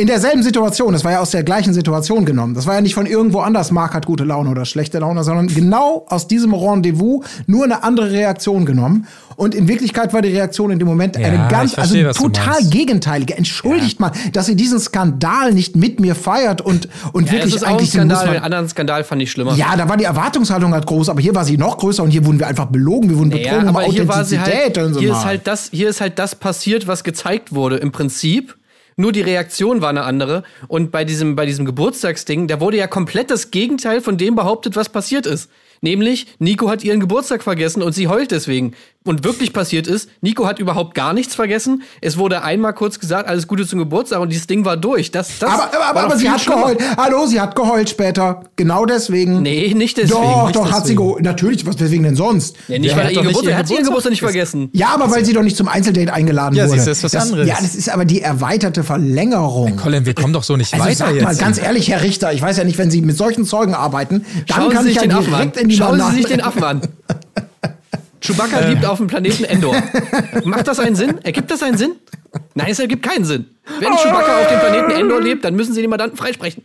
in 0.00 0.06
derselben 0.06 0.42
Situation, 0.42 0.94
das 0.94 1.04
war 1.04 1.12
ja 1.12 1.20
aus 1.20 1.30
der 1.30 1.42
gleichen 1.42 1.74
Situation 1.74 2.24
genommen. 2.24 2.54
Das 2.54 2.66
war 2.66 2.74
ja 2.74 2.80
nicht 2.80 2.94
von 2.94 3.04
irgendwo 3.04 3.40
anders, 3.40 3.70
Mark 3.70 3.92
hat 3.92 4.06
gute 4.06 4.24
Laune 4.24 4.48
oder 4.48 4.64
schlechte 4.64 4.98
Laune, 4.98 5.24
sondern 5.24 5.48
genau 5.48 6.06
aus 6.08 6.26
diesem 6.26 6.54
Rendezvous 6.54 7.26
nur 7.46 7.64
eine 7.64 7.82
andere 7.82 8.10
Reaktion 8.10 8.64
genommen. 8.64 9.06
Und 9.36 9.54
in 9.54 9.68
Wirklichkeit 9.68 10.14
war 10.14 10.22
die 10.22 10.30
Reaktion 10.30 10.70
in 10.70 10.78
dem 10.78 10.88
Moment 10.88 11.16
ja, 11.18 11.26
eine 11.26 11.48
ganz, 11.50 11.74
verstehe, 11.74 12.06
also 12.06 12.28
total 12.28 12.62
gegenteilige. 12.64 13.36
Entschuldigt 13.36 14.00
ja. 14.00 14.06
mal, 14.06 14.12
dass 14.32 14.48
ihr 14.48 14.54
diesen 14.54 14.80
Skandal 14.80 15.52
nicht 15.52 15.76
mit 15.76 16.00
mir 16.00 16.14
feiert 16.14 16.62
und, 16.62 16.88
und 17.12 17.26
ja, 17.26 17.32
wirklich 17.32 17.52
das 17.54 17.62
ist 17.62 17.68
eigentlich 17.68 17.90
auch 17.90 18.00
ein 18.00 18.08
Skandal. 18.08 18.34
Den 18.34 18.42
anderen 18.42 18.68
Skandal 18.68 19.04
fand 19.04 19.20
ich 19.20 19.30
schlimmer. 19.30 19.54
Ja, 19.54 19.76
da 19.76 19.86
war 19.88 19.98
die 19.98 20.04
Erwartungshaltung 20.04 20.72
halt 20.72 20.86
groß, 20.86 21.10
aber 21.10 21.20
hier 21.20 21.34
war 21.34 21.44
sie 21.44 21.58
noch 21.58 21.76
größer 21.76 22.02
und 22.02 22.10
hier 22.10 22.24
wurden 22.24 22.38
wir 22.38 22.46
einfach 22.46 22.66
belogen, 22.66 23.10
wir 23.10 23.18
wurden 23.18 23.30
betrogen 23.30 23.68
um 23.68 23.76
Authentizität. 23.76 24.78
Halt, 24.78 24.96
hier, 24.98 25.12
ist 25.12 25.24
halt 25.26 25.46
das, 25.46 25.68
hier 25.72 25.90
ist 25.90 26.00
halt 26.00 26.18
das 26.18 26.34
passiert, 26.34 26.86
was 26.86 27.04
gezeigt 27.04 27.54
wurde. 27.54 27.76
Im 27.76 27.92
Prinzip 27.92 28.56
nur 29.00 29.12
die 29.12 29.22
Reaktion 29.22 29.80
war 29.80 29.88
eine 29.88 30.02
andere. 30.02 30.42
Und 30.68 30.90
bei 30.90 31.04
diesem, 31.04 31.34
bei 31.36 31.46
diesem 31.46 31.64
Geburtstagsding, 31.64 32.46
da 32.46 32.60
wurde 32.60 32.76
ja 32.76 32.86
komplett 32.86 33.30
das 33.30 33.50
Gegenteil 33.50 34.00
von 34.00 34.18
dem 34.18 34.36
behauptet, 34.36 34.76
was 34.76 34.88
passiert 34.88 35.26
ist. 35.26 35.50
Nämlich, 35.82 36.26
Nico 36.38 36.68
hat 36.68 36.84
ihren 36.84 37.00
Geburtstag 37.00 37.42
vergessen 37.42 37.82
und 37.82 37.92
sie 37.92 38.08
heult 38.08 38.30
deswegen. 38.30 38.74
Und 39.02 39.24
wirklich 39.24 39.54
passiert 39.54 39.86
ist, 39.86 40.10
Nico 40.20 40.46
hat 40.46 40.58
überhaupt 40.58 40.94
gar 40.94 41.14
nichts 41.14 41.34
vergessen. 41.34 41.84
Es 42.02 42.18
wurde 42.18 42.42
einmal 42.42 42.74
kurz 42.74 43.00
gesagt, 43.00 43.26
alles 43.30 43.46
Gute 43.46 43.66
zum 43.66 43.78
Geburtstag 43.78 44.20
und 44.20 44.28
dieses 44.28 44.46
Ding 44.46 44.66
war 44.66 44.76
durch. 44.76 45.10
Das, 45.10 45.38
das 45.38 45.48
aber 45.50 45.74
aber, 45.74 45.86
aber, 45.86 46.00
aber 46.02 46.16
sie 46.18 46.28
hat 46.28 46.42
schlimmer. 46.42 46.74
geheult. 46.74 46.80
Hallo, 46.98 47.24
sie 47.24 47.40
hat 47.40 47.56
geheult 47.56 47.88
später. 47.88 48.42
Genau 48.56 48.84
deswegen. 48.84 49.40
Nee, 49.40 49.72
nicht 49.72 49.96
deswegen. 49.96 50.20
Doch, 50.20 50.46
nicht 50.48 50.56
doch, 50.56 50.64
deswegen. 50.64 50.76
hat 50.76 50.86
sie 50.86 50.96
geheult. 50.96 51.24
Natürlich, 51.24 51.64
was 51.64 51.76
deswegen 51.76 52.02
denn 52.02 52.14
sonst? 52.14 52.56
Ja, 52.68 52.78
nicht, 52.78 52.94
weil 52.94 53.06
er 53.06 53.12
ihr 53.12 53.22
Geburtstag, 53.22 53.54
hat 53.54 53.70
ihren 53.70 53.84
Geburtstag 53.84 54.10
nicht 54.10 54.20
vergessen. 54.20 54.68
Ja, 54.74 54.88
aber 54.92 55.10
weil 55.10 55.24
sie 55.24 55.32
doch 55.32 55.42
nicht 55.42 55.56
zum 55.56 55.68
Einzeldate 55.68 56.12
eingeladen 56.12 56.56
ja, 56.56 56.68
wurde. 56.68 56.76
Ja, 56.76 56.84
das 56.84 56.98
ist 56.98 57.04
was 57.04 57.12
das, 57.12 57.22
anderes. 57.22 57.48
Ja, 57.48 57.56
das 57.58 57.74
ist 57.74 57.88
aber 57.88 58.04
die 58.04 58.20
erweiterte 58.20 58.84
Verlängerung. 58.84 59.68
Ja, 59.68 59.82
Colin, 59.82 60.04
wir 60.04 60.12
kommen 60.12 60.34
doch 60.34 60.44
so 60.44 60.58
nicht 60.58 60.74
also 60.74 60.84
weiter 60.84 60.94
sag 60.96 61.14
jetzt. 61.14 61.24
mal 61.24 61.36
ganz 61.36 61.56
ehrlich, 61.56 61.88
Herr 61.88 62.02
Richter, 62.02 62.34
ich 62.34 62.42
weiß 62.42 62.58
ja 62.58 62.64
nicht, 62.64 62.76
wenn 62.76 62.90
Sie 62.90 63.00
mit 63.00 63.16
solchen 63.16 63.46
Zeugen 63.46 63.72
arbeiten, 63.72 64.26
dann 64.46 64.60
Schauen 64.60 64.72
kann 64.74 64.86
ich 64.86 64.96
ja 64.96 65.06
direkt 65.06 65.56
in 65.56 65.69
die 65.69 65.69
Schauen 65.70 66.00
Sie 66.10 66.16
sich 66.16 66.26
den 66.26 66.40
Affen 66.40 66.64
an. 66.64 66.80
Chewbacca 68.20 68.60
liebt 68.60 68.84
auf 68.84 68.98
dem 68.98 69.06
Planeten 69.06 69.44
Endor. 69.44 69.74
Macht 70.44 70.68
das 70.68 70.78
einen 70.78 70.94
Sinn? 70.94 71.18
Ergibt 71.22 71.50
das 71.50 71.62
einen 71.62 71.78
Sinn? 71.78 71.96
Nein, 72.54 72.68
es 72.70 72.78
ergibt 72.78 73.02
keinen 73.02 73.24
Sinn. 73.24 73.46
Wenn 73.78 73.92
Chewbacca 73.96 74.42
auf 74.42 74.48
dem 74.48 74.60
Planeten 74.60 74.90
Endor 74.90 75.20
lebt, 75.20 75.44
dann 75.44 75.54
müssen 75.54 75.72
sie 75.72 75.80
den 75.80 75.90
Mandanten 75.90 76.18
freisprechen. 76.18 76.64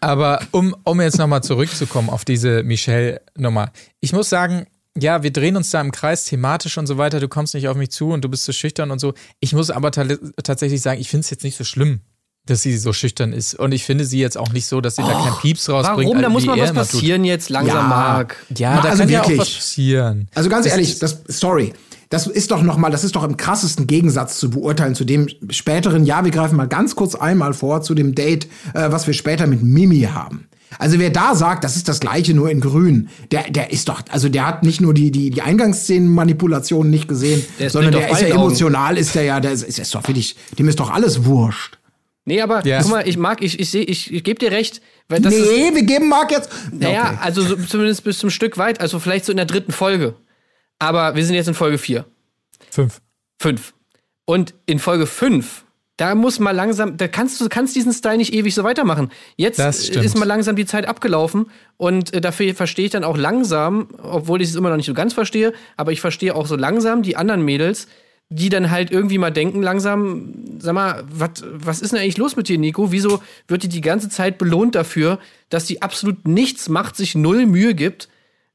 Aber 0.00 0.40
um, 0.50 0.76
um 0.84 1.00
jetzt 1.00 1.18
nochmal 1.18 1.42
zurückzukommen 1.42 2.10
auf 2.10 2.24
diese 2.24 2.62
Michelle-Nummer. 2.64 3.70
Ich 4.00 4.12
muss 4.12 4.28
sagen, 4.28 4.66
ja, 4.96 5.22
wir 5.22 5.32
drehen 5.32 5.56
uns 5.56 5.70
da 5.70 5.80
im 5.80 5.92
Kreis 5.92 6.24
thematisch 6.24 6.76
und 6.76 6.86
so 6.86 6.98
weiter. 6.98 7.20
Du 7.20 7.28
kommst 7.28 7.54
nicht 7.54 7.68
auf 7.68 7.76
mich 7.76 7.90
zu 7.90 8.10
und 8.10 8.24
du 8.24 8.28
bist 8.28 8.44
so 8.44 8.52
schüchtern 8.52 8.90
und 8.90 8.98
so. 8.98 9.14
Ich 9.40 9.54
muss 9.54 9.70
aber 9.70 9.90
ta 9.90 10.04
tatsächlich 10.42 10.82
sagen, 10.82 11.00
ich 11.00 11.08
finde 11.08 11.24
es 11.24 11.30
jetzt 11.30 11.44
nicht 11.44 11.56
so 11.56 11.64
schlimm, 11.64 12.00
dass 12.46 12.62
sie 12.62 12.76
so 12.76 12.92
schüchtern 12.92 13.32
ist. 13.32 13.54
Und 13.54 13.72
ich 13.72 13.84
finde 13.84 14.04
sie 14.04 14.18
jetzt 14.18 14.36
auch 14.36 14.52
nicht 14.52 14.66
so, 14.66 14.80
dass 14.80 14.96
sie 14.96 15.02
oh, 15.02 15.06
da 15.06 15.12
keinen 15.12 15.36
Pieps 15.40 15.68
rausbringt. 15.68 16.10
Warum? 16.10 16.22
Da 16.22 16.28
muss 16.28 16.44
mal 16.44 16.58
was 16.58 16.72
passieren 16.72 17.24
jetzt 17.24 17.50
langsam, 17.50 17.76
ja, 17.76 17.82
Marc. 17.82 18.36
Ja, 18.56 18.80
da 18.80 18.90
also 18.90 19.02
kann 19.02 19.08
wirklich. 19.08 19.28
ja 19.28 19.34
auch 19.34 19.40
was 19.40 19.54
passieren. 19.54 20.28
Also 20.34 20.50
ganz 20.50 20.64
das 20.64 20.72
ehrlich, 20.72 20.98
das, 20.98 21.22
sorry. 21.28 21.72
Das 22.10 22.26
ist 22.26 22.50
doch 22.50 22.62
noch 22.62 22.76
mal, 22.76 22.90
das 22.90 23.04
ist 23.04 23.16
doch 23.16 23.24
im 23.24 23.38
krassesten 23.38 23.86
Gegensatz 23.86 24.38
zu 24.38 24.50
beurteilen 24.50 24.94
zu 24.94 25.04
dem 25.04 25.28
späteren. 25.48 26.04
Ja, 26.04 26.24
wir 26.24 26.30
greifen 26.30 26.56
mal 26.56 26.68
ganz 26.68 26.94
kurz 26.94 27.14
einmal 27.14 27.54
vor 27.54 27.80
zu 27.80 27.94
dem 27.94 28.14
Date, 28.14 28.48
äh, 28.74 28.92
was 28.92 29.06
wir 29.06 29.14
später 29.14 29.46
mit 29.46 29.62
Mimi 29.62 30.02
haben. 30.02 30.46
Also 30.78 30.98
wer 30.98 31.10
da 31.10 31.34
sagt, 31.34 31.64
das 31.64 31.76
ist 31.76 31.88
das 31.88 32.00
gleiche 32.00 32.34
nur 32.34 32.50
in 32.50 32.60
grün, 32.60 33.08
der, 33.30 33.50
der 33.50 33.72
ist 33.72 33.88
doch, 33.88 34.02
also 34.10 34.28
der 34.28 34.46
hat 34.46 34.62
nicht 34.62 34.80
nur 34.80 34.94
die, 34.94 35.10
die, 35.10 35.30
die 35.30 35.42
Eingangsszenenmanipulationen 35.42 36.90
nicht 36.90 37.08
gesehen, 37.08 37.44
der 37.58 37.70
sondern 37.70 37.92
der 37.92 38.10
ist 38.10 38.22
ja 38.22 38.28
emotional, 38.28 38.98
ist 38.98 39.14
der 39.14 39.24
ja, 39.24 39.40
der 39.40 39.52
ist, 39.52 39.62
ist 39.62 39.94
doch 39.94 40.06
wirklich, 40.06 40.36
dem 40.58 40.68
ist 40.68 40.80
doch 40.80 40.90
alles 40.90 41.24
wurscht. 41.24 41.78
Nee, 42.24 42.40
aber 42.40 42.64
ja. 42.64 42.80
guck 42.80 42.90
mal, 42.90 43.08
ich 43.08 43.16
mag, 43.16 43.42
ich, 43.42 43.58
ich 43.58 43.70
sehe, 43.70 43.84
ich, 43.84 44.12
ich 44.12 44.22
gebe 44.22 44.38
dir 44.38 44.52
recht. 44.52 44.80
Weil 45.08 45.20
das 45.20 45.34
nee, 45.34 45.40
ist, 45.40 45.74
wir 45.74 45.82
geben 45.82 46.08
Marc 46.08 46.30
jetzt. 46.30 46.50
Naja, 46.72 47.06
okay. 47.06 47.18
also 47.20 47.42
so, 47.42 47.56
zumindest 47.56 48.04
bis 48.04 48.18
zum 48.18 48.30
Stück 48.30 48.58
weit, 48.58 48.80
also 48.80 48.98
vielleicht 48.98 49.24
so 49.24 49.32
in 49.32 49.36
der 49.36 49.46
dritten 49.46 49.72
Folge. 49.72 50.14
Aber 50.78 51.16
wir 51.16 51.24
sind 51.24 51.34
jetzt 51.34 51.48
in 51.48 51.54
Folge 51.54 51.78
4. 51.78 52.04
Fünf. 52.70 53.00
Fünf. 53.40 53.74
Und 54.24 54.54
in 54.66 54.78
Folge 54.78 55.06
5 55.06 55.64
da 56.02 56.14
muss 56.14 56.40
mal 56.40 56.52
langsam, 56.52 56.96
da 56.96 57.06
kannst 57.06 57.40
du 57.40 57.48
kannst 57.48 57.76
diesen 57.76 57.92
Style 57.92 58.16
nicht 58.16 58.32
ewig 58.32 58.54
so 58.54 58.64
weitermachen. 58.64 59.10
Jetzt 59.36 59.60
ist 59.60 60.18
mal 60.18 60.24
langsam 60.24 60.56
die 60.56 60.66
Zeit 60.66 60.86
abgelaufen 60.86 61.46
und 61.76 62.12
äh, 62.14 62.20
dafür 62.20 62.54
verstehe 62.54 62.86
ich 62.86 62.90
dann 62.90 63.04
auch 63.04 63.16
langsam, 63.16 63.88
obwohl 64.02 64.42
ich 64.42 64.48
es 64.48 64.56
immer 64.56 64.70
noch 64.70 64.76
nicht 64.76 64.86
so 64.86 64.94
ganz 64.94 65.12
verstehe, 65.12 65.52
aber 65.76 65.92
ich 65.92 66.00
verstehe 66.00 66.34
auch 66.34 66.46
so 66.46 66.56
langsam 66.56 67.02
die 67.02 67.16
anderen 67.16 67.44
Mädels, 67.44 67.86
die 68.34 68.48
dann 68.48 68.70
halt 68.70 68.90
irgendwie 68.90 69.18
mal 69.18 69.30
denken, 69.30 69.62
langsam, 69.62 70.32
sag 70.58 70.74
mal, 70.74 71.04
wat, 71.10 71.44
was 71.52 71.80
ist 71.80 71.92
denn 71.92 72.00
eigentlich 72.00 72.18
los 72.18 72.36
mit 72.36 72.48
dir, 72.48 72.58
Nico? 72.58 72.92
Wieso 72.92 73.22
wird 73.46 73.62
die 73.62 73.68
die 73.68 73.80
ganze 73.80 74.08
Zeit 74.08 74.38
belohnt 74.38 74.74
dafür, 74.74 75.18
dass 75.50 75.66
sie 75.66 75.82
absolut 75.82 76.26
nichts 76.26 76.68
macht, 76.68 76.96
sich 76.96 77.14
null 77.14 77.46
Mühe 77.46 77.74
gibt 77.74 78.08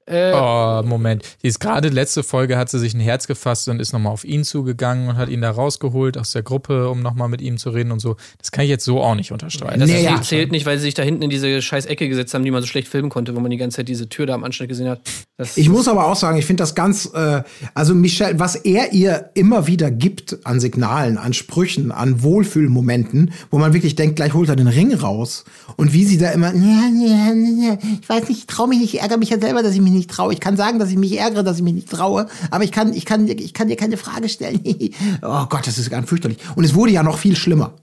äh, 0.08 0.32
oh, 0.34 0.84
Moment. 0.86 1.24
Die 1.44 1.48
ist 1.48 1.60
gerade 1.60 1.90
letzte 1.90 2.24
Folge 2.24 2.58
hat 2.58 2.70
sie 2.70 2.80
sich 2.80 2.94
ein 2.94 3.02
Herz 3.02 3.28
gefasst 3.28 3.68
und 3.68 3.82
ist 3.82 3.92
nochmal 3.92 4.14
auf 4.14 4.24
ihn 4.24 4.46
zugegangen 4.46 5.10
und 5.10 5.18
hat 5.18 5.28
ihn 5.28 5.42
da 5.42 5.52
rausgeholt 5.52 6.18
aus 6.18 6.32
der 6.32 6.44
Gruppe, 6.44 6.90
um 6.90 7.02
nochmal 7.02 7.28
mit 7.28 7.42
ihm 7.42 7.58
zu 7.58 7.72
reden 7.72 7.92
und 7.92 8.00
so. 8.00 8.16
Das 8.38 8.52
kann 8.52 8.64
ich 8.64 8.70
jetzt 8.70 8.86
so 8.86 9.02
auch 9.02 9.16
nicht 9.16 9.34
unterstreichen. 9.34 9.82
Das 9.82 9.90
nee, 9.90 10.04
ja. 10.04 10.22
zählt 10.22 10.52
nicht, 10.52 10.66
weil 10.66 10.78
sie 10.78 10.86
sich 10.86 10.94
da 10.94 11.04
hinten 11.04 11.24
in 11.24 11.30
diese 11.30 11.62
scheiß 11.62 11.86
Ecke 11.88 12.08
gesetzt 12.08 12.34
haben, 12.34 12.46
die 12.46 12.52
man 12.52 12.62
so 12.62 12.68
schlecht 12.68 12.88
filmen 12.88 13.10
konnte, 13.10 13.36
wo 13.36 13.42
man 13.42 13.52
die 13.52 13.58
ganze 13.58 13.78
Zeit 13.78 13.90
diese 13.90 14.08
Tür 14.08 14.26
da 14.26 14.34
am 14.34 14.46
Anschnitt 14.46 14.70
gesehen 14.70 14.88
hat. 14.88 15.02
Das 15.36 15.58
ich 15.58 15.68
muss 15.68 15.90
aber 15.90 16.08
auch 16.08 16.16
sagen, 16.16 16.38
ich 16.38 16.46
finde 16.46 16.64
das 16.64 16.74
ganz, 16.74 17.12
äh, 17.14 17.44
also 17.74 17.94
Michelle, 17.94 18.40
was 18.40 18.56
er 18.56 18.94
ihr 18.94 19.32
immer 19.34 19.68
wieder 19.68 19.92
gibt 19.92 20.46
an 20.46 20.62
Signalen, 20.62 21.18
an 21.18 21.34
Sprüchen, 21.34 21.92
an 21.92 22.24
Wohlfühlmomenten, 22.24 23.32
wo 23.52 23.58
man 23.58 23.74
wirklich 23.74 23.96
denkt, 23.96 24.16
gleich 24.16 24.34
holt 24.34 24.48
er 24.48 24.56
den 24.56 24.68
Ring 24.68 24.94
raus. 24.94 25.44
Und 25.76 25.92
wie 25.92 26.06
sie 26.06 26.18
da 26.18 26.32
immer, 26.32 26.54
ich 26.54 28.10
weiß 28.10 28.30
nicht, 28.30 28.40
ich 28.40 28.48
traue 28.48 28.70
mich 28.70 28.80
nicht, 28.80 28.94
ich 28.94 29.02
ärgere 29.02 29.18
mich 29.18 29.30
ja 29.30 29.40
selber, 29.40 29.64
dass 29.64 29.74
ich 29.74 29.82
mich 29.82 29.92
nicht 29.92 29.97
traue. 30.06 30.34
Ich 30.34 30.40
kann 30.40 30.56
sagen, 30.56 30.78
dass 30.78 30.92
ich 30.92 30.98
mich 30.98 31.18
ärgere, 31.18 31.44
dass 31.44 31.58
ich 31.58 31.64
mich 31.64 31.74
nicht 31.74 31.90
traue, 31.90 32.28
aber 32.52 32.64
ich 32.64 32.72
kann, 32.72 32.94
ich 32.94 33.06
kann, 33.06 33.28
ich 33.28 33.56
kann 33.56 33.68
dir 33.68 33.76
keine 33.76 33.98
Frage 33.98 34.30
stellen. 34.30 34.62
oh 35.24 35.46
Gott, 35.48 35.66
das 35.66 35.80
ist 35.80 35.90
ganz 35.90 36.08
fürchterlich. 36.08 36.38
Und 36.56 36.64
es 36.64 36.76
wurde 36.76 36.92
ja 36.92 37.02
noch 37.02 37.18
viel 37.18 37.36
schlimmer. 37.36 37.74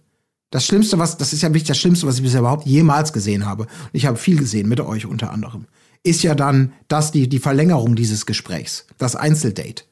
Das 0.50 0.64
Schlimmste, 0.66 1.00
was, 1.00 1.16
das 1.16 1.32
ist 1.32 1.42
ja 1.42 1.48
wirklich 1.48 1.64
das 1.64 1.78
Schlimmste, 1.78 2.06
was 2.06 2.18
ich 2.18 2.22
bisher 2.22 2.38
überhaupt 2.38 2.64
jemals 2.64 3.12
gesehen 3.12 3.44
habe. 3.44 3.64
Und 3.64 3.90
ich 3.92 4.06
habe 4.06 4.16
viel 4.16 4.38
gesehen, 4.38 4.68
mit 4.68 4.80
euch 4.80 5.04
unter 5.04 5.32
anderem. 5.32 5.66
Ist 6.04 6.22
ja 6.22 6.36
dann 6.36 6.72
das, 6.86 7.10
die, 7.10 7.28
die 7.28 7.40
Verlängerung 7.40 7.96
dieses 7.96 8.24
Gesprächs. 8.24 8.86
Das 8.96 9.16
Einzeldate. 9.16 9.82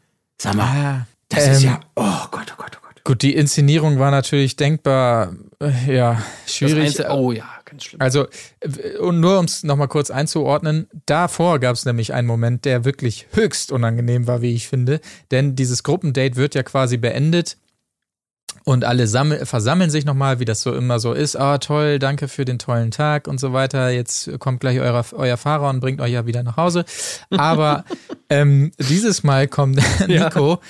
Sag 0.40 0.54
mal, 0.54 0.64
ah, 0.64 1.06
das 1.28 1.46
ähm, 1.46 1.52
ist 1.52 1.62
ja, 1.62 1.80
oh 1.96 2.26
Gott, 2.30 2.52
oh 2.52 2.62
Gott, 2.62 2.78
oh 2.78 2.86
Gott. 2.86 3.04
Gut, 3.04 3.22
die 3.22 3.34
Inszenierung 3.34 3.98
war 3.98 4.10
natürlich 4.10 4.54
denkbar, 4.54 5.34
äh, 5.60 5.96
ja, 5.96 6.22
schwierig. 6.46 6.90
Einzel 6.90 7.06
oh 7.10 7.32
ja, 7.32 7.48
ganz 7.72 7.84
schlimm. 7.84 8.00
Also, 8.00 8.26
und 9.00 9.20
nur 9.20 9.38
um 9.38 9.46
es 9.46 9.62
nochmal 9.64 9.88
kurz 9.88 10.10
einzuordnen, 10.10 10.86
davor 11.06 11.58
gab 11.58 11.74
es 11.74 11.84
nämlich 11.84 12.12
einen 12.12 12.28
Moment, 12.28 12.64
der 12.64 12.84
wirklich 12.84 13.26
höchst 13.32 13.72
unangenehm 13.72 14.26
war, 14.26 14.42
wie 14.42 14.54
ich 14.54 14.68
finde. 14.68 15.00
Denn 15.30 15.56
dieses 15.56 15.82
Gruppendate 15.82 16.36
wird 16.36 16.54
ja 16.54 16.62
quasi 16.62 16.98
beendet 16.98 17.56
und 18.64 18.84
alle 18.84 19.08
versammeln 19.08 19.90
sich 19.90 20.04
nochmal, 20.04 20.38
wie 20.38 20.44
das 20.44 20.60
so 20.60 20.74
immer 20.74 21.00
so 21.00 21.12
ist. 21.12 21.34
Ah, 21.36 21.58
toll, 21.58 21.98
danke 21.98 22.28
für 22.28 22.44
den 22.44 22.58
tollen 22.58 22.90
Tag 22.90 23.26
und 23.26 23.40
so 23.40 23.52
weiter. 23.52 23.90
Jetzt 23.90 24.38
kommt 24.38 24.60
gleich 24.60 24.78
euer, 24.78 25.04
euer 25.12 25.36
Fahrer 25.36 25.68
und 25.70 25.80
bringt 25.80 26.00
euch 26.00 26.12
ja 26.12 26.26
wieder 26.26 26.42
nach 26.42 26.56
Hause. 26.56 26.84
Aber 27.30 27.84
ähm, 28.28 28.70
dieses 28.78 29.24
Mal 29.24 29.48
kommt 29.48 29.80
Nico 30.06 30.60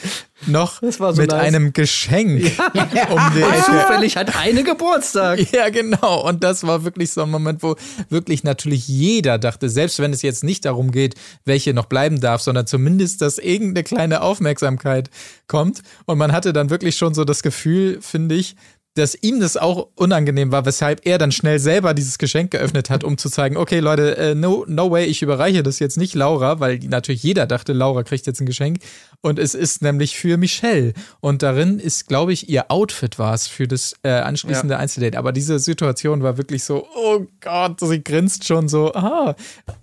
noch 0.47 0.81
so 0.83 1.13
mit 1.13 1.31
nice. 1.31 1.41
einem 1.41 1.73
Geschenk 1.73 2.43
ja. 2.75 3.09
um 3.09 3.21
die 3.35 3.43
Und 3.43 3.65
zufällig 3.65 4.17
hat 4.17 4.37
eine 4.37 4.65
Geburtstag. 4.65 5.41
Ja, 5.53 5.69
genau. 5.69 6.27
Und 6.27 6.43
das 6.43 6.67
war 6.67 6.85
wirklich 6.85 7.13
so 7.13 7.23
ein 7.23 7.31
Moment, 7.31 7.63
wo 7.63 7.77
wirklich 8.09 8.43
natürlich 8.43 8.89
jeder 8.89 9.39
dachte, 9.39 9.69
selbst 9.69 9.99
wenn 9.99 10.13
es 10.13 10.23
jetzt 10.23 10.45
nicht 10.45 10.65
darum 10.65 10.93
geht, 10.93 11.15
welche 11.45 11.75
noch 11.75 11.87
bleiben 11.87 12.21
darf, 12.21 12.41
sondern 12.41 12.67
zumindest, 12.67 13.21
dass 13.21 13.39
irgendeine 13.39 13.85
kleine 13.85 14.23
Aufmerksamkeit 14.23 15.11
kommt. 15.47 15.83
Und 16.07 16.17
man 16.17 16.33
hatte 16.33 16.53
dann 16.53 16.71
wirklich 16.71 16.97
schon 16.97 17.13
so 17.13 17.25
das 17.25 17.43
Gefühl, 17.43 17.99
finde 18.01 18.35
ich, 18.37 18.57
dass 18.95 19.15
ihm 19.15 19.41
das 19.41 19.57
auch 19.57 19.89
unangenehm 19.95 20.53
war, 20.53 20.67
weshalb 20.67 21.07
er 21.07 21.17
dann 21.17 21.33
schnell 21.33 21.59
selber 21.59 21.95
dieses 21.95 22.19
Geschenk 22.19 22.51
geöffnet 22.51 22.91
hat, 22.91 23.05
um 23.05 23.17
zu 23.17 23.31
zeigen, 23.31 23.57
okay, 23.57 23.81
Leute, 23.81 24.17
äh, 24.19 24.35
no, 24.35 24.65
no 24.69 24.91
way, 24.91 25.07
ich 25.07 25.23
überreiche 25.23 25.63
das 25.63 25.79
jetzt 25.79 25.97
nicht 25.97 26.15
Laura, 26.15 26.61
weil 26.61 26.79
natürlich 26.79 27.23
jeder 27.23 27.47
dachte, 27.47 27.73
Laura 27.73 28.03
kriegt 28.03 28.27
jetzt 28.27 28.41
ein 28.41 28.47
Geschenk. 28.47 28.79
Und 29.23 29.39
es 29.39 29.55
ist 29.55 29.83
nämlich 29.83 30.17
für 30.17 30.37
Michelle. 30.37 30.93
Und 31.21 31.43
darin 31.43 31.79
ist, 31.79 32.09
glaube 32.09 32.33
ich, 32.33 32.49
ihr 32.49 32.71
Outfit 32.71 33.19
war 33.19 33.33
es 33.33 33.47
für 33.47 33.69
das 33.69 33.95
äh, 34.03 34.11
anschließende 34.11 34.75
ja. 34.75 34.81
Einzeldate. 34.81 35.17
Aber 35.17 35.33
diese 35.33 35.59
Situation 35.59 36.23
war 36.23 36.37
wirklich 36.37 36.65
so, 36.65 36.87
oh 36.95 37.25
Gott, 37.41 37.81
sie 37.81 38.03
grinst 38.03 38.45
schon 38.47 38.69
so, 38.69 38.93
ah. 38.95 39.35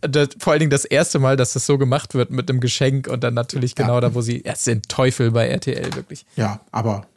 Das, 0.01 0.29
vor 0.39 0.53
allen 0.53 0.59
Dingen 0.59 0.71
das 0.71 0.85
erste 0.85 1.19
Mal, 1.19 1.37
dass 1.37 1.53
das 1.53 1.65
so 1.65 1.77
gemacht 1.77 2.13
wird 2.13 2.31
mit 2.31 2.49
einem 2.49 2.59
Geschenk 2.59 3.07
und 3.07 3.23
dann 3.23 3.33
natürlich 3.33 3.75
genau 3.75 3.95
ja. 3.95 4.01
da, 4.01 4.13
wo 4.13 4.21
sie, 4.21 4.41
erst 4.41 4.67
den 4.67 4.81
Teufel 4.83 5.31
bei 5.31 5.47
RTL, 5.47 5.95
wirklich. 5.95 6.25
Ja, 6.35 6.59
aber 6.71 7.07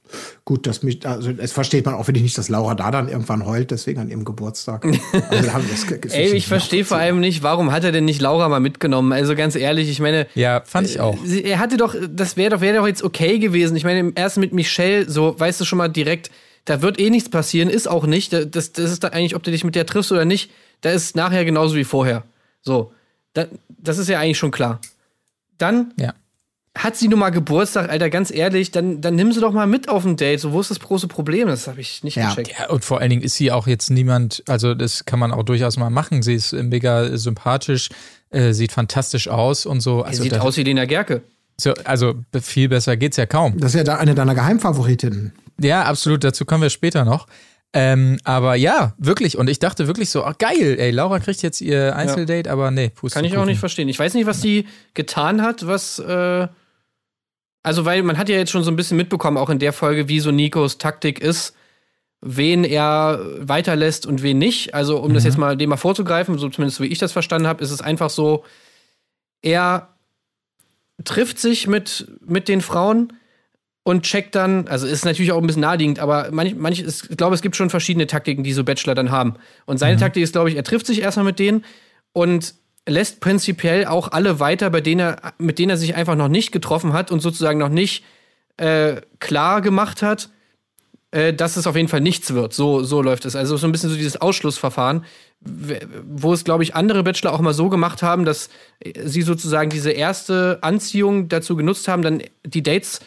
Gut, 0.45 0.67
das 0.67 0.83
mich, 0.83 1.07
also 1.07 1.31
es 1.31 1.53
versteht 1.53 1.87
man 1.87 1.95
auch 1.95 2.07
wirklich 2.07 2.23
nicht, 2.23 2.37
dass 2.37 2.49
Laura 2.49 2.75
da 2.75 2.91
dann 2.91 3.09
irgendwann 3.09 3.47
heult, 3.47 3.71
deswegen 3.71 4.01
an 4.01 4.09
ihrem 4.09 4.25
Geburtstag. 4.25 4.87
Also, 5.31 5.51
das, 5.69 6.13
Ey, 6.15 6.33
ich 6.33 6.47
verstehe 6.47 6.85
vor 6.85 6.97
allem 6.97 7.21
nicht, 7.21 7.43
warum 7.43 7.73
hat 7.73 7.85
er 7.85 7.93
denn 7.93 8.05
nicht 8.05 8.21
Laura 8.21 8.49
mal 8.49 8.61
mitgenommen? 8.61 9.13
Also 9.13 9.35
ganz 9.35 9.57
ehrlich, 9.57 9.89
ich 9.89 10.01
meine. 10.01 10.27
Ja, 10.35 10.63
fand 10.65 10.89
ich 10.89 11.01
auch. 11.01 11.17
Äh, 11.25 11.41
er 11.41 11.59
hatte 11.59 11.77
doch, 11.77 11.95
das 12.11 12.37
wäre 12.37 12.51
doch, 12.51 12.61
wäre 12.61 12.79
doch 12.79 12.87
jetzt 12.87 13.03
okay 13.03 13.39
gewesen. 13.39 13.77
Ich 13.77 13.85
meine, 13.85 14.13
erst 14.15 14.39
mit 14.39 14.53
Michelle, 14.53 15.09
so, 15.09 15.39
weißt 15.39 15.61
du 15.61 15.65
schon 15.65 15.79
mal 15.79 15.89
direkt, 15.89 16.31
da 16.65 16.83
wird 16.83 16.99
eh 16.99 17.11
nichts 17.11 17.29
passieren, 17.29 17.69
ist 17.69 17.89
auch 17.89 18.07
nicht. 18.07 18.33
Das, 18.33 18.73
das 18.73 18.91
ist 18.91 19.05
da 19.05 19.09
eigentlich, 19.09 19.35
ob 19.35 19.43
du 19.43 19.51
dich 19.51 19.65
mit 19.65 19.75
der 19.75 19.87
triffst 19.87 20.13
oder 20.13 20.25
nicht, 20.25 20.51
da 20.81 20.91
ist 20.91 21.17
nachher 21.17 21.45
genauso 21.45 21.75
wie 21.77 21.85
vorher. 21.85 22.25
So. 22.61 22.93
Da, 23.35 23.47
das 23.69 23.99
ist 23.99 24.09
ja 24.09 24.19
eigentlich 24.19 24.39
schon 24.39 24.51
klar. 24.51 24.81
Dann 25.59 25.93
ja 25.97 26.15
hat 26.75 26.97
sie 26.97 27.09
nun 27.09 27.19
mal 27.19 27.31
Geburtstag, 27.31 27.91
Alter, 27.91 28.09
ganz 28.09 28.31
ehrlich, 28.31 28.71
dann, 28.71 29.03
dann 29.03 29.15
nimm 29.15 29.31
sie 29.33 29.41
doch 29.41 29.53
mal 29.53 29.67
mit 29.67 29.89
auf 29.89 30.05
ein 30.07 30.17
Date. 30.17 30.41
So, 30.41 30.53
wo 30.53 30.61
ist 30.61 30.71
das 30.71 30.81
große 30.81 31.07
Problem? 31.07 31.49
Das 31.49 31.69
habe 31.69 31.81
ich 31.81 32.03
nicht 32.03 32.17
ja. 32.17 32.31
gecheckt. 32.31 32.55
Ja, 32.59 32.71
und 32.71 32.85
vor 32.85 33.01
allen 33.01 33.11
Dingen 33.11 33.23
ist 33.23 33.35
sie 33.35 33.53
auch 33.53 33.67
jetzt 33.67 33.91
niemand, 33.91 34.43
also 34.49 34.75
das 34.75 35.05
kann 35.05 35.19
man 35.19 35.33
auch 35.33 35.43
durchaus 35.43 35.77
mal 35.77 35.91
machen. 35.91 36.23
Sie 36.23 36.35
ist 36.35 36.53
mega 36.53 37.17
sympathisch, 37.17 37.91
äh, 38.31 38.53
sieht 38.53 38.73
fantastisch 38.73 39.29
aus 39.29 39.67
und 39.67 39.81
so. 39.81 40.03
Also, 40.03 40.23
sieht 40.23 40.39
aus 40.39 40.57
wie 40.57 40.63
Lena 40.63 40.87
Gerke. 40.87 41.23
So, 41.61 41.75
also 41.85 42.15
viel 42.41 42.71
besser 42.71 42.97
geht's 42.97 43.19
ja 43.19 43.27
kaum. 43.27 43.59
Das 43.59 43.75
ist 43.75 43.79
ja 43.79 43.85
da 43.85 43.97
eine 43.97 44.15
deiner 44.15 44.35
Geheimfavoritinnen. 44.35 45.33
Ja, 45.61 45.85
absolut, 45.85 46.25
dazu 46.25 46.47
kommen 46.47 46.63
wir 46.63 46.71
später 46.71 47.05
noch. 47.05 47.27
Ähm, 47.75 48.19
aber 48.25 48.55
ja, 48.55 48.95
wirklich. 48.99 49.39
Und 49.39 49.49
ich 49.49 49.59
dachte 49.59 49.87
wirklich 49.87 50.11
so, 50.11 50.25
ach, 50.25 50.37
geil, 50.39 50.77
ey, 50.79 50.91
Laura 50.91 51.21
kriegt 51.21 51.43
jetzt 51.43 51.61
ihr 51.61 51.97
Einzeldate, 51.97 52.49
ja. 52.49 52.53
aber 52.53 52.71
nee, 52.71 52.91
Puste 52.91 53.19
Kann 53.19 53.25
ich 53.25 53.37
auch 53.37 53.47
nicht 53.47 53.61
verstehen. 53.61 53.89
Ich 53.89 53.99
weiß 53.99 54.15
nicht, 54.15 54.27
was 54.27 54.43
sie 54.43 54.67
getan 54.95 55.43
hat, 55.43 55.67
was 55.67 55.99
äh, 55.99 56.49
also, 57.63 57.85
weil 57.85 58.03
man 58.03 58.19
hat 58.19 58.29
ja 58.29 58.37
jetzt 58.37 58.51
schon 58.51 58.65
so 58.65 58.71
ein 58.71 58.77
bisschen 58.77 58.97
mitbekommen, 58.97 59.37
auch 59.37 59.51
in 59.51 59.59
der 59.59 59.73
Folge, 59.73 60.09
wie 60.09 60.21
so 60.21 60.31
Nikos 60.31 60.79
Taktik 60.79 61.21
ist, 61.21 61.55
wen 62.21 62.65
er 62.65 63.21
weiterlässt 63.39 64.07
und 64.07 64.23
wen 64.23 64.39
nicht. 64.39 64.75
Also, 64.75 64.99
um 64.99 65.11
mhm. 65.11 65.15
das 65.15 65.25
jetzt 65.25 65.39
mal 65.39 65.57
dem 65.57 65.71
mal 65.71 65.77
vorzugreifen, 65.77 66.39
so 66.39 66.49
zumindest 66.49 66.81
wie 66.81 66.87
ich 66.87 66.99
das 66.99 67.13
verstanden 67.13 67.47
habe, 67.47 67.63
ist 67.63 67.71
es 67.71 67.81
einfach 67.81 68.11
so, 68.11 68.45
er 69.43 69.95
trifft 71.05 71.39
sich 71.39 71.67
mit, 71.67 72.11
mit 72.25 72.49
den 72.49 72.61
Frauen 72.61 73.13
und 73.85 74.03
checkt 74.03 74.35
dann, 74.35 74.69
also 74.69 74.87
ist 74.87 75.05
natürlich 75.05 75.33
auch 75.33 75.41
ein 75.41 75.47
bisschen 75.47 75.63
naheliegend, 75.63 75.99
aber 75.99 76.29
manch, 76.31 76.55
manch, 76.55 76.81
ist, 76.81 77.11
ich 77.11 77.17
glaube, 77.17 77.35
es 77.35 77.43
gibt 77.43 77.57
schon 77.57 77.71
verschiedene 77.71 78.07
Taktiken, 78.07 78.45
die 78.45 78.53
so 78.53 78.63
Bachelor 78.63 78.95
dann 78.95 79.11
haben. 79.11 79.35
Und 79.67 79.79
seine 79.79 79.97
mhm. 79.97 80.01
Taktik 80.01 80.23
ist, 80.23 80.33
glaube 80.33 80.51
ich, 80.51 80.57
er 80.57 80.65
trifft 80.65 80.87
sich 80.87 81.01
erstmal 81.01 81.27
mit 81.27 81.39
denen 81.39 81.65
und 82.13 82.55
lässt 82.89 83.21
prinzipiell 83.21 83.87
auch 83.87 84.09
alle 84.09 84.41
weiter, 84.41 84.71
bei 84.71 84.81
denen 84.81 85.01
er, 85.01 85.35
mit 85.39 85.59
denen 85.59 85.71
er 85.71 85.77
sich 85.77 85.95
einfach 85.95 86.17
noch 86.17 86.29
nicht 86.29 86.53
getroffen 86.53 86.93
hat 86.93 87.11
und 87.11 87.21
sozusagen 87.21 87.59
noch 87.59 87.69
nicht 87.69 88.05
äh, 88.57 89.01
klar 89.21 89.61
gemacht 89.61 90.03
hat, 90.03 90.31
äh, 91.13 91.33
dass 91.33 91.57
es 91.57 91.67
auf 91.67 91.77
jeden 91.77 91.89
Fall 91.89 92.01
nichts 92.01 92.35
wird. 92.35 92.53
So, 92.53 92.83
so 92.83 93.03
läuft 93.03 93.25
es. 93.25 93.37
Also 93.37 93.57
so 93.57 93.67
ein 93.67 93.73
bisschen 93.73 93.91
so 93.91 93.97
dieses 93.97 94.21
Ausschlussverfahren, 94.21 95.05
wo 95.41 96.33
es, 96.33 96.45
glaube 96.45 96.63
ich, 96.63 96.75
andere 96.75 97.03
Bachelor 97.03 97.33
auch 97.33 97.41
mal 97.41 97.55
so 97.55 97.69
gemacht 97.69 98.03
haben, 98.03 98.25
dass 98.25 98.49
sie 99.05 99.23
sozusagen 99.23 99.71
diese 99.71 99.91
erste 99.91 100.59
Anziehung 100.63 101.29
dazu 101.29 101.57
genutzt 101.57 101.89
haben, 101.89 102.03
dann 102.03 102.23
die 102.45 102.63
Dates 102.63 102.99
äh, 102.99 103.03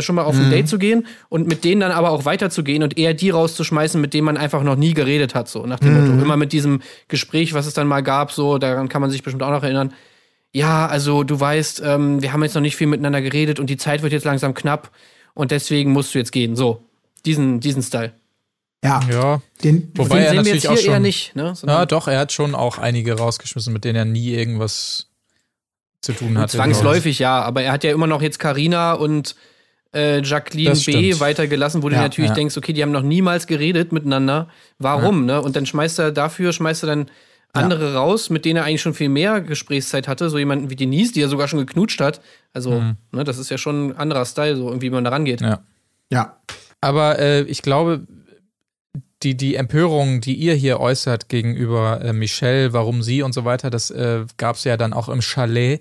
schon 0.00 0.16
mal 0.16 0.24
auf 0.24 0.34
ein 0.34 0.46
mhm. 0.46 0.50
Date 0.50 0.68
zu 0.68 0.78
gehen 0.78 1.06
und 1.28 1.46
mit 1.46 1.64
denen 1.64 1.80
dann 1.80 1.92
aber 1.92 2.10
auch 2.10 2.24
weiterzugehen 2.24 2.82
und 2.82 2.98
eher 2.98 3.14
die 3.14 3.30
rauszuschmeißen, 3.30 4.00
mit 4.00 4.14
denen 4.14 4.24
man 4.24 4.36
einfach 4.36 4.62
noch 4.62 4.76
nie 4.76 4.94
geredet 4.94 5.34
hat, 5.34 5.48
so 5.48 5.66
nach 5.66 5.80
dem 5.80 5.94
mhm. 5.94 6.10
Motto. 6.10 6.22
Immer 6.22 6.36
mit 6.36 6.52
diesem 6.52 6.82
Gespräch, 7.08 7.54
was 7.54 7.66
es 7.66 7.74
dann 7.74 7.86
mal 7.86 8.02
gab, 8.02 8.32
so, 8.32 8.58
daran 8.58 8.88
kann 8.88 9.00
man 9.00 9.10
sich 9.10 9.22
bestimmt 9.22 9.42
auch 9.42 9.50
noch 9.50 9.62
erinnern. 9.62 9.92
Ja, 10.52 10.86
also 10.86 11.22
du 11.22 11.38
weißt, 11.38 11.82
ähm, 11.84 12.22
wir 12.22 12.32
haben 12.32 12.42
jetzt 12.42 12.54
noch 12.54 12.62
nicht 12.62 12.76
viel 12.76 12.88
miteinander 12.88 13.22
geredet 13.22 13.60
und 13.60 13.70
die 13.70 13.76
Zeit 13.76 14.02
wird 14.02 14.12
jetzt 14.12 14.24
langsam 14.24 14.54
knapp 14.54 14.90
und 15.34 15.52
deswegen 15.52 15.92
musst 15.92 16.14
du 16.14 16.18
jetzt 16.18 16.32
gehen. 16.32 16.56
So, 16.56 16.84
diesen, 17.24 17.60
diesen 17.60 17.82
Style. 17.82 18.12
Ja. 18.82 19.00
ja. 19.10 19.42
Den, 19.62 19.92
Wobei 19.94 20.16
den 20.16 20.24
er 20.24 20.28
sehen 20.28 20.36
natürlich 20.36 20.46
wir 20.46 20.54
jetzt 20.54 20.62
hier 20.62 20.70
auch 20.70 20.78
schon, 20.78 20.92
eher 20.92 21.00
nicht. 21.00 21.36
Ne? 21.36 21.54
Ja, 21.66 21.86
doch, 21.86 22.08
er 22.08 22.18
hat 22.18 22.32
schon 22.32 22.54
auch 22.54 22.78
einige 22.78 23.16
rausgeschmissen, 23.16 23.72
mit 23.72 23.84
denen 23.84 23.96
er 23.96 24.04
nie 24.04 24.30
irgendwas 24.30 25.08
zu 26.00 26.12
tun 26.12 26.38
hatte. 26.38 26.56
Zwangsläufig, 26.56 27.18
ja, 27.18 27.42
aber 27.42 27.62
er 27.62 27.72
hat 27.72 27.84
ja 27.84 27.92
immer 27.92 28.06
noch 28.06 28.22
jetzt 28.22 28.38
Carina 28.38 28.94
und 28.94 29.36
äh, 29.94 30.22
Jacqueline 30.22 30.74
B. 30.74 31.18
weitergelassen, 31.18 31.82
wo 31.82 31.88
ja, 31.88 31.96
du 31.96 32.02
natürlich 32.02 32.30
ja. 32.30 32.34
denkst, 32.34 32.56
okay, 32.56 32.72
die 32.72 32.82
haben 32.82 32.92
noch 32.92 33.02
niemals 33.02 33.46
geredet 33.46 33.92
miteinander. 33.92 34.48
Warum, 34.78 35.28
ja. 35.28 35.36
ne? 35.36 35.42
Und 35.42 35.56
dann 35.56 35.66
schmeißt 35.66 35.98
er 35.98 36.12
dafür, 36.12 36.52
schmeißt 36.52 36.84
er 36.84 36.86
dann 36.88 37.10
andere 37.52 37.94
raus, 37.94 38.30
mit 38.30 38.44
denen 38.44 38.58
er 38.58 38.64
eigentlich 38.64 38.80
schon 38.80 38.94
viel 38.94 39.08
mehr 39.08 39.40
Gesprächszeit 39.40 40.06
hatte. 40.06 40.30
So 40.30 40.38
jemanden 40.38 40.70
wie 40.70 40.76
Denise, 40.76 41.12
die 41.12 41.22
er 41.22 41.28
sogar 41.28 41.48
schon 41.48 41.58
geknutscht 41.58 42.00
hat. 42.00 42.20
Also, 42.52 42.80
mhm. 42.80 42.96
ne, 43.12 43.24
das 43.24 43.38
ist 43.38 43.50
ja 43.50 43.58
schon 43.58 43.88
ein 43.88 43.96
anderer 43.96 44.24
Style, 44.24 44.56
so 44.56 44.68
irgendwie, 44.68 44.86
wie 44.86 44.94
man 44.94 45.04
da 45.04 45.10
rangeht. 45.10 45.40
Ja. 45.40 45.60
Ja. 46.12 46.36
Aber 46.80 47.18
äh, 47.18 47.42
ich 47.42 47.62
glaube, 47.62 48.06
die, 49.22 49.36
die 49.36 49.56
Empörung, 49.56 50.20
die 50.20 50.34
ihr 50.34 50.54
hier 50.54 50.80
äußert 50.80 51.28
gegenüber 51.28 52.00
äh, 52.02 52.12
Michelle, 52.12 52.72
warum 52.72 53.02
sie 53.02 53.22
und 53.22 53.32
so 53.32 53.44
weiter, 53.44 53.68
das 53.68 53.90
äh, 53.90 54.24
gab 54.36 54.56
es 54.56 54.64
ja 54.64 54.76
dann 54.76 54.92
auch 54.92 55.08
im 55.08 55.20
Chalet 55.20 55.80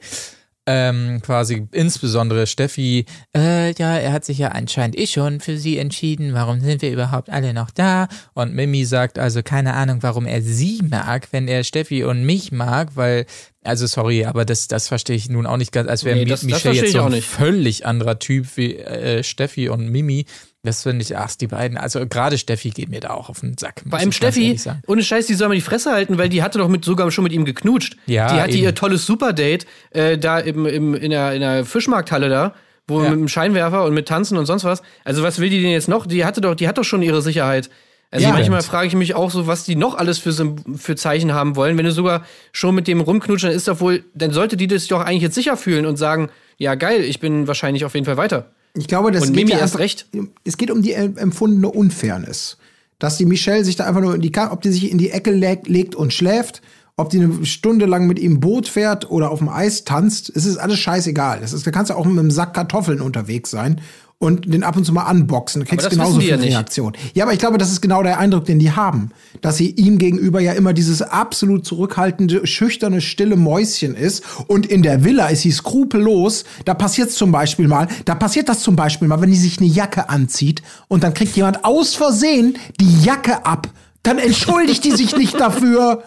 ähm, 0.71 1.19
quasi 1.23 1.67
insbesondere 1.71 2.45
Steffi, 2.45 3.05
äh, 3.35 3.73
ja, 3.73 3.97
er 3.97 4.11
hat 4.11 4.23
sich 4.23 4.37
ja 4.37 4.49
anscheinend 4.49 4.95
eh 4.99 5.07
schon 5.07 5.39
für 5.39 5.57
sie 5.57 5.79
entschieden, 5.79 6.35
warum 6.35 6.61
sind 6.61 6.83
wir 6.83 6.91
überhaupt 6.91 7.31
alle 7.31 7.55
noch 7.55 7.71
da? 7.71 8.07
Und 8.35 8.53
Mimi 8.53 8.85
sagt 8.85 9.17
also 9.17 9.41
keine 9.41 9.73
Ahnung, 9.73 10.03
warum 10.03 10.27
er 10.27 10.43
sie 10.43 10.81
mag, 10.87 11.29
wenn 11.31 11.47
er 11.47 11.63
Steffi 11.63 12.03
und 12.03 12.23
mich 12.23 12.51
mag, 12.51 12.89
weil, 12.93 13.25
also 13.63 13.87
sorry, 13.87 14.25
aber 14.25 14.45
das, 14.45 14.67
das 14.67 14.87
verstehe 14.87 15.15
ich 15.15 15.27
nun 15.27 15.47
auch 15.47 15.57
nicht 15.57 15.71
ganz, 15.71 15.89
als 15.89 16.03
wäre 16.03 16.23
nee, 16.23 16.37
Michelle 16.43 16.75
jetzt 16.75 16.91
so 16.91 17.01
ein 17.01 17.19
völlig 17.23 17.87
anderer 17.87 18.19
Typ 18.19 18.45
wie 18.55 18.75
äh, 18.75 19.23
Steffi 19.23 19.69
und 19.69 19.89
Mimi. 19.89 20.27
Das 20.63 20.83
finde 20.83 21.03
ich, 21.03 21.15
ach, 21.15 21.33
die 21.37 21.47
beiden, 21.47 21.77
also 21.77 22.05
gerade 22.05 22.37
Steffi 22.37 22.71
geht 22.71 22.89
mir 22.89 22.99
da 22.99 23.11
auch 23.11 23.29
auf 23.29 23.39
den 23.39 23.57
Sack. 23.57 23.81
Bei 23.85 23.97
einem 23.97 24.11
Steffi, 24.11 24.59
ohne 24.87 25.03
Scheiß, 25.03 25.25
die 25.25 25.35
soll 25.35 25.47
mal 25.47 25.55
die 25.55 25.61
Fresse 25.61 25.91
halten, 25.91 26.17
weil 26.17 26.27
die 26.27 26.43
hatte 26.43 26.57
doch 26.57 26.67
mit, 26.67 26.83
sogar 26.83 27.09
schon 27.11 27.23
mit 27.23 27.31
ihm 27.31 27.45
geknutscht. 27.45 27.95
Ja, 28.07 28.33
die 28.33 28.41
hatte 28.41 28.53
eben. 28.55 28.63
ihr 28.63 28.75
tolles 28.75 29.05
Superdate 29.05 29.65
äh, 29.91 30.17
da 30.17 30.37
im, 30.37 30.65
im, 30.65 30.95
in, 30.95 31.11
der, 31.11 31.33
in 31.33 31.39
der 31.39 31.63
Fischmarkthalle 31.63 32.27
da, 32.27 32.55
wo 32.87 33.01
ja. 33.01 33.09
mit 33.09 33.19
dem 33.19 33.27
Scheinwerfer 33.29 33.85
und 33.85 33.93
mit 33.93 34.09
Tanzen 34.09 34.37
und 34.37 34.47
sonst 34.47 34.65
was. 34.65 34.81
Also 35.05 35.23
was 35.23 35.39
will 35.39 35.49
die 35.49 35.61
denn 35.61 35.71
jetzt 35.71 35.87
noch? 35.87 36.05
Die 36.05 36.25
hatte 36.25 36.41
doch, 36.41 36.55
die 36.55 36.67
hat 36.67 36.77
doch 36.77 36.83
schon 36.83 37.01
ihre 37.03 37.21
Sicherheit. 37.21 37.69
Also 38.11 38.25
ja, 38.25 38.33
manchmal 38.33 38.61
frage 38.61 38.87
ich 38.87 38.95
mich 38.95 39.15
auch 39.15 39.31
so, 39.31 39.47
was 39.47 39.63
die 39.63 39.75
noch 39.75 39.95
alles 39.95 40.17
für, 40.17 40.33
für 40.75 40.95
Zeichen 40.97 41.33
haben 41.33 41.55
wollen. 41.55 41.77
Wenn 41.77 41.85
du 41.85 41.91
sogar 41.91 42.25
schon 42.51 42.75
mit 42.75 42.87
dem 42.87 42.99
rumknutschen, 42.99 43.49
dann 43.49 43.55
ist 43.55 43.69
doch 43.69 43.79
wohl, 43.79 44.03
dann 44.13 44.31
sollte 44.31 44.57
die 44.57 44.67
das 44.67 44.87
doch 44.87 44.99
eigentlich 44.99 45.21
jetzt 45.21 45.35
sicher 45.35 45.55
fühlen 45.55 45.85
und 45.85 45.95
sagen, 45.95 46.29
ja 46.57 46.75
geil, 46.75 47.01
ich 47.01 47.19
bin 47.21 47.47
wahrscheinlich 47.47 47.85
auf 47.85 47.93
jeden 47.93 48.05
Fall 48.05 48.17
weiter. 48.17 48.51
Ich 48.73 48.87
glaube, 48.87 49.11
das 49.11 49.23
und 49.23 49.33
geht 49.33 49.47
Mimi 49.47 49.51
ja 49.51 49.59
erst 49.59 49.79
recht. 49.79 50.07
Es 50.43 50.57
geht 50.57 50.71
um 50.71 50.81
die 50.81 50.93
empfundene 50.93 51.69
Unfairness. 51.69 52.57
Dass 52.99 53.17
die 53.17 53.25
Michelle 53.25 53.63
sich 53.63 53.77
da 53.77 53.85
einfach 53.85 54.01
nur 54.01 54.15
in 54.15 54.21
die, 54.21 54.31
ob 54.37 54.61
die 54.61 54.71
sich 54.71 54.91
in 54.91 54.97
die 54.97 55.11
Ecke 55.11 55.31
legt 55.31 55.95
und 55.95 56.13
schläft, 56.13 56.61
ob 56.97 57.09
die 57.09 57.21
eine 57.21 57.45
Stunde 57.45 57.85
lang 57.85 58.07
mit 58.07 58.19
ihm 58.19 58.41
Boot 58.41 58.67
fährt 58.67 59.09
oder 59.09 59.31
auf 59.31 59.39
dem 59.39 59.47
Eis 59.47 59.85
tanzt, 59.85 60.29
es 60.35 60.45
ist 60.45 60.57
alles 60.57 60.79
scheißegal. 60.79 61.39
Das 61.39 61.53
ist, 61.53 61.65
da 61.65 61.71
kannst 61.71 61.91
du 61.91 61.95
auch 61.95 62.05
mit 62.05 62.19
einem 62.19 62.29
Sack 62.29 62.53
Kartoffeln 62.53 62.99
unterwegs 62.99 63.49
sein 63.51 63.79
und 64.19 64.53
den 64.53 64.63
ab 64.63 64.75
und 64.75 64.85
zu 64.85 64.91
mal 64.91 65.09
unboxen. 65.09 65.61
Du 65.61 65.67
kriegst 65.67 65.89
genauso 65.89 66.19
viel 66.19 66.29
ja 66.29 66.35
Reaktion. 66.35 66.93
Ja, 67.13 67.23
aber 67.23 67.33
ich 67.33 67.39
glaube, 67.39 67.57
das 67.57 67.71
ist 67.71 67.81
genau 67.81 68.03
der 68.03 68.19
Eindruck, 68.19 68.45
den 68.45 68.59
die 68.59 68.71
haben. 68.71 69.11
Dass 69.39 69.55
sie 69.55 69.71
ihm 69.71 69.97
gegenüber 69.97 70.41
ja 70.41 70.51
immer 70.51 70.73
dieses 70.73 71.01
absolut 71.01 71.65
zurückhaltende, 71.65 72.45
schüchterne, 72.45 72.99
stille 72.99 73.37
Mäuschen 73.37 73.95
ist. 73.95 74.23
Und 74.47 74.65
in 74.65 74.83
der 74.83 75.05
Villa 75.05 75.27
ist 75.27 75.43
sie 75.43 75.51
skrupellos. 75.51 76.43
Da 76.65 76.73
passiert 76.73 77.11
zum 77.11 77.31
Beispiel 77.31 77.69
mal, 77.69 77.87
da 78.03 78.13
passiert 78.13 78.49
das 78.49 78.59
zum 78.59 78.75
Beispiel 78.75 79.07
mal, 79.07 79.21
wenn 79.21 79.31
die 79.31 79.37
sich 79.37 79.59
eine 79.59 79.69
Jacke 79.69 80.09
anzieht 80.09 80.61
und 80.89 81.03
dann 81.03 81.13
kriegt 81.13 81.35
jemand 81.37 81.63
aus 81.63 81.95
Versehen 81.95 82.57
die 82.81 83.01
Jacke 83.01 83.45
ab. 83.45 83.69
Dann 84.03 84.17
entschuldigt 84.17 84.83
die 84.83 84.91
sich 84.91 85.15
nicht 85.15 85.39
dafür. 85.39 86.03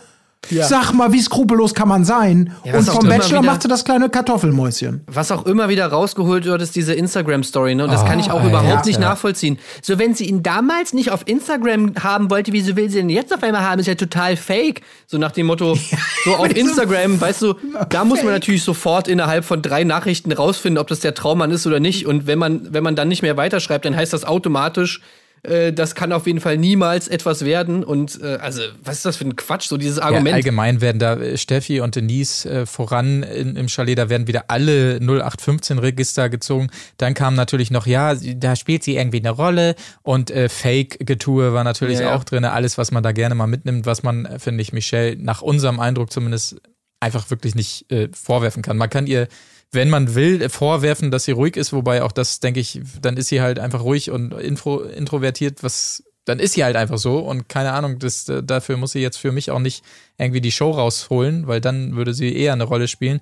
Ja. 0.50 0.66
Sag 0.66 0.92
mal, 0.92 1.12
wie 1.12 1.20
skrupellos 1.20 1.72
kann 1.72 1.88
man 1.88 2.05
sein? 2.05 2.52
Ja, 2.64 2.74
und 2.74 2.85
vom 2.85 3.09
Bachelor 3.09 3.42
macht 3.42 3.62
sie 3.62 3.68
das 3.68 3.85
kleine 3.85 4.09
Kartoffelmäuschen. 4.09 5.02
Was 5.07 5.31
auch 5.31 5.46
immer 5.46 5.68
wieder 5.68 5.87
rausgeholt 5.87 6.44
wird, 6.44 6.61
ist 6.61 6.74
diese 6.74 6.94
Instagram-Story, 6.94 7.76
ne? 7.76 7.85
Und 7.85 7.92
das 7.92 8.02
oh, 8.02 8.07
kann 8.07 8.18
ich 8.18 8.31
auch 8.31 8.44
überhaupt 8.44 8.68
ja, 8.68 8.83
nicht 8.85 8.98
nachvollziehen. 8.98 9.59
So, 9.83 9.98
wenn 9.98 10.14
sie 10.14 10.24
ihn 10.24 10.42
damals 10.42 10.94
nicht 10.94 11.11
auf 11.12 11.22
Instagram 11.26 11.94
haben 12.02 12.28
wollte, 12.28 12.52
wieso 12.52 12.74
will 12.74 12.90
sie 12.90 12.98
ihn 12.98 13.09
jetzt 13.09 13.33
auf 13.33 13.42
einmal 13.42 13.62
haben? 13.62 13.78
Ist 13.78 13.87
ja 13.87 13.94
total 13.94 14.37
fake. 14.37 14.83
So 15.07 15.16
nach 15.16 15.31
dem 15.31 15.46
Motto, 15.46 15.78
so 16.24 16.35
auf 16.35 16.55
Instagram, 16.55 17.20
weißt 17.20 17.42
du, 17.42 17.55
da 17.88 18.05
muss 18.05 18.22
man 18.24 18.33
natürlich 18.33 18.64
sofort 18.64 19.07
innerhalb 19.07 19.44
von 19.44 19.62
drei 19.62 19.85
Nachrichten 19.85 20.33
rausfinden, 20.33 20.78
ob 20.78 20.88
das 20.88 21.00
der 21.00 21.14
Traummann 21.14 21.52
ist 21.52 21.66
oder 21.66 21.78
nicht. 21.78 22.07
Und 22.07 22.26
wenn 22.26 22.38
man, 22.38 22.72
wenn 22.74 22.83
man 22.83 22.96
dann 22.96 23.09
nicht 23.09 23.22
mehr 23.22 23.37
weiterschreibt, 23.37 23.85
dann 23.85 23.94
heißt 23.94 24.12
das 24.12 24.24
automatisch, 24.24 25.00
äh, 25.44 25.72
das 25.72 25.94
kann 25.94 26.12
auf 26.12 26.26
jeden 26.26 26.40
Fall 26.40 26.57
niemals 26.57 27.09
etwas 27.09 27.44
werden. 27.44 27.83
Und 27.83 28.20
äh, 28.22 28.37
also, 28.37 28.62
was 28.83 28.96
ist 28.96 29.05
das 29.05 29.16
für 29.16 29.24
ein 29.24 29.35
Quatsch, 29.35 29.66
so 29.68 29.76
dieses 29.76 29.98
Argument? 29.98 30.28
Ja, 30.28 30.35
allgemein 30.35 30.81
werden 30.81 30.98
da 30.98 31.14
äh, 31.16 31.37
Steffi 31.37 31.81
und 31.81 31.96
Denise 31.96 32.46
äh, 32.46 32.66
voran 32.66 33.22
in, 33.24 33.57
im 33.57 33.68
Chalet, 33.68 33.98
da 33.98 34.09
werden 34.09 34.28
wieder 34.28 34.44
alle 34.48 34.98
0815-Register 34.98 36.28
gezogen. 36.28 36.68
Dann 36.96 37.14
kam 37.14 37.35
natürlich 37.35 37.70
noch, 37.70 37.87
ja, 37.87 38.14
da 38.14 38.55
spielt 38.55 38.85
sie 38.85 38.96
irgendwie 38.96 39.18
eine 39.18 39.31
Rolle 39.31 39.74
und 40.02 40.31
äh, 40.31 40.48
Fake-Getue 40.48 41.52
war 41.52 41.64
natürlich 41.64 42.00
ja, 42.00 42.14
auch 42.14 42.22
drin. 42.22 42.44
Alles, 42.44 42.78
was 42.78 42.92
man 42.92 43.02
da 43.02 43.11
gerne 43.11 43.35
mal 43.35 43.48
mitnimmt, 43.48 43.85
was 43.85 44.05
man, 44.05 44.26
äh, 44.26 44.38
finde 44.38 44.62
ich, 44.62 44.72
Michelle 44.72 45.16
nach 45.16 45.42
unserem 45.42 45.81
Eindruck 45.81 46.12
zumindest 46.12 46.61
einfach 47.00 47.31
wirklich 47.31 47.57
nicht 47.57 47.87
vorwerfen 48.12 48.62
kann. 48.62 48.76
Man 48.76 48.88
kann 48.88 49.09
ihr 49.09 49.26
wenn 49.72 49.90
man 49.90 50.14
will, 50.14 50.48
vorwerfen, 50.48 51.11
dass 51.11 51.24
sie 51.24 51.32
ruhig 51.32 51.56
ist, 51.56 51.72
wobei 51.72 52.02
auch 52.02 52.12
das, 52.12 52.40
denke 52.40 52.61
ich, 52.61 52.80
dann 53.00 53.16
ist 53.16 53.28
sie 53.28 53.40
halt 53.40 53.58
einfach 53.58 53.82
ruhig 53.82 54.11
und 54.11 54.32
info, 54.35 54.80
introvertiert, 54.80 55.62
was 55.62 56.04
dann 56.24 56.38
ist 56.38 56.52
sie 56.52 56.62
halt 56.62 56.76
einfach 56.76 56.98
so 56.98 57.18
und 57.18 57.48
keine 57.48 57.72
Ahnung, 57.72 57.98
das, 57.98 58.30
dafür 58.44 58.76
muss 58.76 58.92
sie 58.92 59.00
jetzt 59.00 59.16
für 59.16 59.32
mich 59.32 59.50
auch 59.50 59.58
nicht 59.58 59.82
irgendwie 60.18 60.40
die 60.40 60.52
Show 60.52 60.70
rausholen, 60.70 61.48
weil 61.48 61.61
dann 61.61 61.96
würde 61.96 62.14
sie 62.14 62.37
eher 62.37 62.52
eine 62.52 62.64
Rolle 62.64 62.87
spielen. 62.87 63.20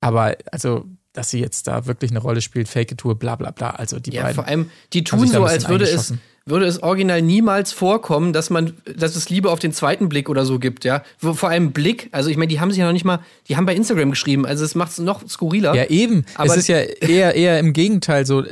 Aber 0.00 0.36
also, 0.52 0.84
dass 1.14 1.30
sie 1.30 1.40
jetzt 1.40 1.68
da 1.68 1.86
wirklich 1.86 2.10
eine 2.10 2.20
Rolle 2.20 2.42
spielt, 2.42 2.68
Fake-Tour, 2.68 3.18
bla 3.18 3.36
bla 3.36 3.50
bla, 3.50 3.70
also 3.70 3.98
die 3.98 4.12
ja, 4.12 4.22
beiden. 4.22 4.34
Vor 4.34 4.46
allem, 4.46 4.70
die 4.92 5.04
tun 5.04 5.26
so, 5.26 5.44
als 5.44 5.68
würde 5.68 5.86
es 5.86 6.12
würde 6.46 6.66
es 6.66 6.82
original 6.82 7.22
niemals 7.22 7.72
vorkommen, 7.72 8.34
dass 8.34 8.50
man, 8.50 8.74
dass 8.96 9.16
es 9.16 9.30
Liebe 9.30 9.50
auf 9.50 9.60
den 9.60 9.72
zweiten 9.72 10.10
Blick 10.10 10.28
oder 10.28 10.44
so 10.44 10.58
gibt, 10.58 10.84
ja. 10.84 11.02
Vor 11.18 11.48
allem 11.48 11.72
Blick, 11.72 12.08
also 12.12 12.28
ich 12.28 12.36
meine, 12.36 12.48
die 12.48 12.60
haben 12.60 12.70
sich 12.70 12.80
ja 12.80 12.84
noch 12.84 12.92
nicht 12.92 13.06
mal, 13.06 13.20
die 13.48 13.56
haben 13.56 13.64
bei 13.64 13.74
Instagram 13.74 14.10
geschrieben, 14.10 14.44
also 14.44 14.62
es 14.62 14.74
macht 14.74 14.92
es 14.92 14.98
noch 14.98 15.26
skurriler. 15.26 15.74
Ja, 15.74 15.84
eben. 15.86 16.26
Aber 16.34 16.48
es 16.48 16.56
ist 16.56 16.68
ja 16.68 16.80
eher, 16.80 17.34
eher 17.34 17.58
im 17.58 17.72
Gegenteil 17.72 18.26
so. 18.26 18.44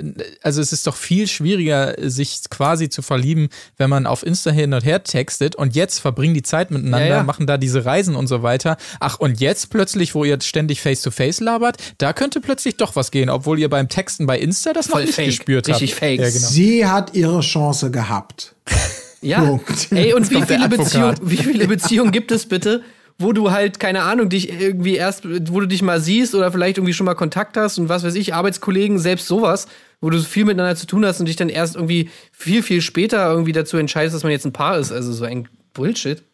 Also 0.42 0.62
es 0.62 0.72
ist 0.72 0.86
doch 0.86 0.96
viel 0.96 1.28
schwieriger, 1.28 1.94
sich 1.98 2.40
quasi 2.48 2.88
zu 2.88 3.02
verlieben, 3.02 3.48
wenn 3.76 3.90
man 3.90 4.06
auf 4.06 4.24
Insta 4.24 4.50
hin 4.50 4.72
und 4.72 4.84
her 4.84 5.04
textet 5.04 5.54
und 5.54 5.74
jetzt 5.74 5.98
verbringen 5.98 6.32
die 6.32 6.42
Zeit 6.42 6.70
miteinander, 6.70 7.06
ja, 7.06 7.16
ja. 7.16 7.22
machen 7.22 7.46
da 7.46 7.58
diese 7.58 7.84
Reisen 7.84 8.16
und 8.16 8.26
so 8.26 8.42
weiter. 8.42 8.78
Ach, 9.00 9.18
und 9.18 9.38
jetzt 9.38 9.68
plötzlich, 9.68 10.14
wo 10.14 10.24
ihr 10.24 10.40
ständig 10.40 10.80
face 10.80 11.02
to 11.02 11.10
face 11.10 11.40
labert, 11.40 11.76
da 11.98 12.14
könnte 12.14 12.40
plötzlich 12.40 12.78
doch 12.78 12.96
was 12.96 13.10
gehen, 13.10 13.28
obwohl 13.28 13.58
ihr 13.58 13.68
beim 13.68 13.90
Texten 13.90 14.26
bei 14.26 14.38
Insta 14.38 14.72
das 14.72 14.86
Voll 14.86 15.02
noch 15.02 15.06
nicht 15.08 15.16
fake. 15.16 15.26
gespürt 15.26 15.68
habt. 15.68 15.82
Richtig 15.82 15.94
fake. 15.94 16.20
Ja, 16.20 16.30
genau. 16.30 16.48
Sie 16.48 16.86
hat 16.86 17.14
ihre 17.14 17.40
Chance 17.40 17.81
Chance 17.82 17.90
gehabt. 17.90 18.54
Ja. 19.24 19.40
Punkt. 19.40 19.92
Ey, 19.92 20.14
und 20.14 20.28
wie 20.32 20.42
viele, 20.42 20.68
Beziehung, 20.68 21.14
wie 21.22 21.36
viele 21.36 21.68
Beziehungen 21.68 22.10
gibt 22.10 22.32
es 22.32 22.46
bitte, 22.46 22.82
wo 23.20 23.32
du 23.32 23.52
halt, 23.52 23.78
keine 23.78 24.02
Ahnung, 24.02 24.28
dich 24.28 24.50
irgendwie 24.50 24.96
erst, 24.96 25.24
wo 25.24 25.60
du 25.60 25.66
dich 25.66 25.80
mal 25.80 26.00
siehst 26.00 26.34
oder 26.34 26.50
vielleicht 26.50 26.78
irgendwie 26.78 26.92
schon 26.92 27.06
mal 27.06 27.14
Kontakt 27.14 27.56
hast 27.56 27.78
und 27.78 27.88
was 27.88 28.02
weiß 28.02 28.16
ich, 28.16 28.34
Arbeitskollegen, 28.34 28.98
selbst 28.98 29.28
sowas, 29.28 29.68
wo 30.00 30.10
du 30.10 30.20
viel 30.20 30.44
miteinander 30.44 30.74
zu 30.74 30.88
tun 30.88 31.06
hast 31.06 31.20
und 31.20 31.26
dich 31.26 31.36
dann 31.36 31.50
erst 31.50 31.76
irgendwie 31.76 32.10
viel, 32.32 32.64
viel 32.64 32.80
später 32.80 33.30
irgendwie 33.30 33.52
dazu 33.52 33.76
entscheidest, 33.76 34.16
dass 34.16 34.24
man 34.24 34.32
jetzt 34.32 34.44
ein 34.44 34.52
Paar 34.52 34.76
ist. 34.76 34.90
Also 34.90 35.12
so 35.12 35.24
ein 35.24 35.48
Bullshit. 35.72 36.24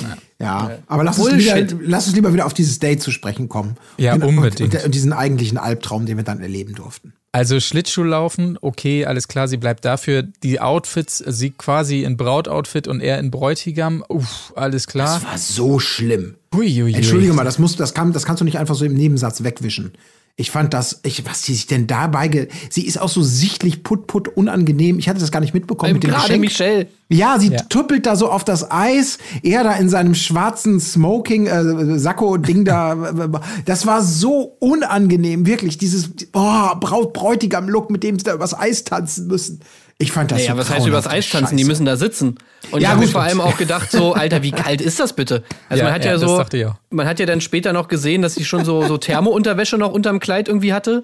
Ja, 0.00 0.16
ja. 0.40 0.78
aber 0.86 1.02
lass 1.02 1.18
uns, 1.18 1.38
wieder, 1.38 1.66
lass 1.80 2.06
uns 2.06 2.14
lieber 2.14 2.32
wieder 2.32 2.46
auf 2.46 2.54
dieses 2.54 2.78
Date 2.78 3.02
zu 3.02 3.10
sprechen 3.10 3.48
kommen. 3.48 3.76
Ja, 3.96 4.14
und, 4.14 4.22
unbedingt. 4.22 4.76
Und, 4.76 4.84
und, 4.84 4.94
diesen 4.94 5.12
eigentlichen 5.12 5.58
Albtraum, 5.58 6.06
den 6.06 6.18
wir 6.18 6.24
dann 6.24 6.40
erleben 6.40 6.76
durften. 6.76 7.14
Also 7.30 7.60
Schlittschuhlaufen, 7.60 8.58
okay, 8.62 9.04
alles 9.04 9.28
klar, 9.28 9.48
sie 9.48 9.58
bleibt 9.58 9.84
dafür. 9.84 10.22
Die 10.42 10.60
Outfits, 10.60 11.18
sie 11.18 11.50
quasi 11.50 12.02
in 12.02 12.16
Brautoutfit 12.16 12.88
und 12.88 13.00
er 13.00 13.18
in 13.18 13.30
Bräutigam, 13.30 14.02
uff, 14.08 14.52
alles 14.56 14.86
klar. 14.86 15.20
Das 15.20 15.30
war 15.30 15.38
so 15.38 15.78
schlimm. 15.78 16.36
Hui, 16.54 16.94
Entschuldige 16.94 17.34
mal, 17.34 17.44
das, 17.44 17.58
muss, 17.58 17.76
das, 17.76 17.92
kann, 17.92 18.12
das 18.12 18.24
kannst 18.24 18.40
du 18.40 18.44
nicht 18.46 18.58
einfach 18.58 18.74
so 18.74 18.86
im 18.86 18.94
Nebensatz 18.94 19.44
wegwischen. 19.44 19.92
Ich 20.40 20.52
fand 20.52 20.72
das, 20.72 21.00
ich, 21.02 21.26
was 21.26 21.42
sie 21.42 21.52
sich 21.52 21.66
denn 21.66 21.88
dabei, 21.88 22.28
ge 22.28 22.46
sie 22.70 22.86
ist 22.86 23.00
auch 23.00 23.08
so 23.08 23.24
sichtlich 23.24 23.82
put 23.82 24.06
put 24.06 24.28
unangenehm. 24.28 25.00
Ich 25.00 25.08
hatte 25.08 25.18
das 25.18 25.32
gar 25.32 25.40
nicht 25.40 25.52
mitbekommen 25.52 25.94
mit 25.94 26.04
dem 26.04 26.10
Gerade 26.10 26.22
Geschenk. 26.26 26.40
Michelle. 26.42 26.86
Ja, 27.08 27.40
sie 27.40 27.48
Ja. 27.48 27.60
tuppelt 27.62 28.06
da 28.06 28.14
so 28.14 28.30
auf 28.30 28.44
das 28.44 28.70
Eis, 28.70 29.18
er 29.42 29.64
da 29.64 29.72
in 29.72 29.88
seinem 29.88 30.14
schwarzen 30.14 30.78
Smoking 30.78 31.46
äh, 31.48 31.98
Sakko 31.98 32.36
Ding 32.36 32.64
da. 32.64 32.96
Das 33.64 33.84
war 33.86 34.00
so 34.00 34.56
unangenehm, 34.60 35.44
wirklich 35.44 35.76
dieses 35.76 36.10
oh, 36.34 36.74
Braut 36.78 37.14
Bräutigam 37.14 37.68
Look, 37.68 37.90
mit 37.90 38.04
dem 38.04 38.16
sie 38.16 38.24
da 38.24 38.34
übers 38.34 38.56
Eis 38.56 38.84
tanzen 38.84 39.26
müssen. 39.26 39.58
Ich 40.00 40.12
fand 40.12 40.30
das 40.30 40.38
Naja, 40.38 40.52
so 40.52 40.58
was 40.58 40.70
heißt 40.70 40.86
übers 40.86 41.08
Eis 41.08 41.28
tanzen? 41.28 41.56
Die 41.56 41.64
müssen 41.64 41.84
da 41.84 41.96
sitzen. 41.96 42.36
Und 42.70 42.80
Ja, 42.80 42.90
ich 42.90 42.94
habe 42.94 43.08
vor 43.08 43.22
allem 43.22 43.40
auch 43.40 43.56
gedacht, 43.56 43.90
so, 43.90 44.14
Alter, 44.14 44.44
wie 44.44 44.52
kalt 44.52 44.80
ist 44.80 45.00
das 45.00 45.12
bitte? 45.12 45.42
Also 45.68 45.80
Ja, 45.80 45.84
man 45.86 45.94
hat 45.94 46.04
ja, 46.04 46.12
ja, 46.12 46.18
so, 46.18 46.44
man 46.90 47.06
hat 47.06 47.18
ja 47.18 47.26
dann 47.26 47.40
später 47.40 47.72
noch 47.72 47.88
gesehen, 47.88 48.22
dass 48.22 48.36
sie 48.36 48.44
schon 48.44 48.64
so, 48.64 48.86
so 48.86 48.96
Thermounterwäsche 48.96 49.76
noch 49.76 49.92
unterm 49.92 50.20
Kleid 50.20 50.46
irgendwie 50.46 50.72
hatte. 50.72 51.02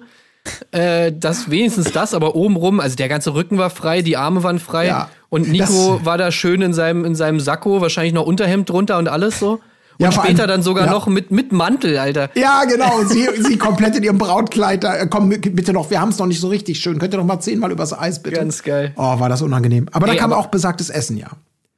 Äh, 0.71 1.11
das 1.11 1.49
wenigstens 1.49 1.91
das, 1.91 2.13
aber 2.13 2.35
obenrum, 2.35 2.79
also 2.79 2.95
der 2.95 3.09
ganze 3.09 3.33
Rücken 3.33 3.57
war 3.57 3.69
frei, 3.69 4.01
die 4.01 4.15
Arme 4.15 4.43
waren 4.43 4.59
frei 4.59 4.87
Ja, 4.87 5.09
und 5.29 5.49
Nico 5.49 5.99
war 6.05 6.17
da 6.17 6.31
schön 6.31 6.61
in 6.61 6.73
seinem, 6.73 7.03
in 7.03 7.15
seinem 7.15 7.39
Sakko, 7.39 7.81
wahrscheinlich 7.81 8.13
noch 8.13 8.25
Unterhemd 8.25 8.69
drunter 8.69 8.97
und 8.97 9.07
alles 9.07 9.39
so. 9.39 9.59
Und 9.97 10.03
Ja, 10.05 10.11
später 10.11 10.41
allem- 10.43 10.47
dann 10.49 10.61
sogar 10.63 10.85
ja. 10.87 10.91
noch 10.91 11.07
mit, 11.07 11.31
mit 11.31 11.51
Mantel, 11.51 11.97
Alter. 11.97 12.29
Ja, 12.35 12.63
genau. 12.65 13.03
Sie, 13.05 13.27
sie 13.39 13.57
komplett 13.57 13.95
in 13.95 14.03
ihrem 14.03 14.17
Brautkleid. 14.17 14.83
Da, 14.83 14.95
äh, 14.97 15.07
komm, 15.09 15.29
bitte 15.29 15.73
noch, 15.73 15.89
wir 15.89 16.01
haben 16.01 16.09
es 16.09 16.17
noch 16.17 16.25
nicht 16.27 16.39
so 16.41 16.47
richtig 16.49 16.79
schön. 16.79 16.99
Könnt 16.99 17.13
ihr 17.13 17.17
noch 17.17 17.25
mal 17.25 17.39
zehnmal 17.39 17.71
übers 17.71 17.97
Eis, 17.97 18.21
bitte? 18.21 18.35
Ganz 18.37 18.63
geil. 18.63 18.93
Oh, 18.97 19.19
war 19.19 19.29
das 19.29 19.41
unangenehm. 19.41 19.87
Aber 19.91 20.07
da 20.07 20.13
Ey, 20.13 20.19
kam 20.19 20.31
aber- 20.33 20.41
auch 20.41 20.47
besagtes 20.47 20.89
Essen, 20.89 21.17
ja. 21.17 21.27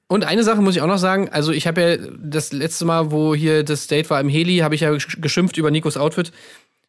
Und 0.10 0.24
eine 0.24 0.44
Sache 0.44 0.62
muss 0.62 0.76
ich 0.76 0.82
auch 0.82 0.88
noch 0.88 1.00
sagen, 1.00 1.28
also 1.32 1.52
ich 1.52 1.68
habe 1.68 1.82
ja 1.82 1.98
das 2.24 2.54
letzte 2.54 2.86
Mal, 2.86 3.12
wo 3.12 3.36
hier 3.36 3.64
das 3.64 3.88
Date 3.88 4.10
war 4.10 4.22
im 4.22 4.30
Heli, 4.30 4.60
habe 4.60 4.74
ich 4.74 4.82
ja 4.82 4.90
gesch- 4.92 5.20
geschimpft 5.20 5.58
über 5.58 5.70
Nikos 5.70 5.98
Outfit 5.98 6.32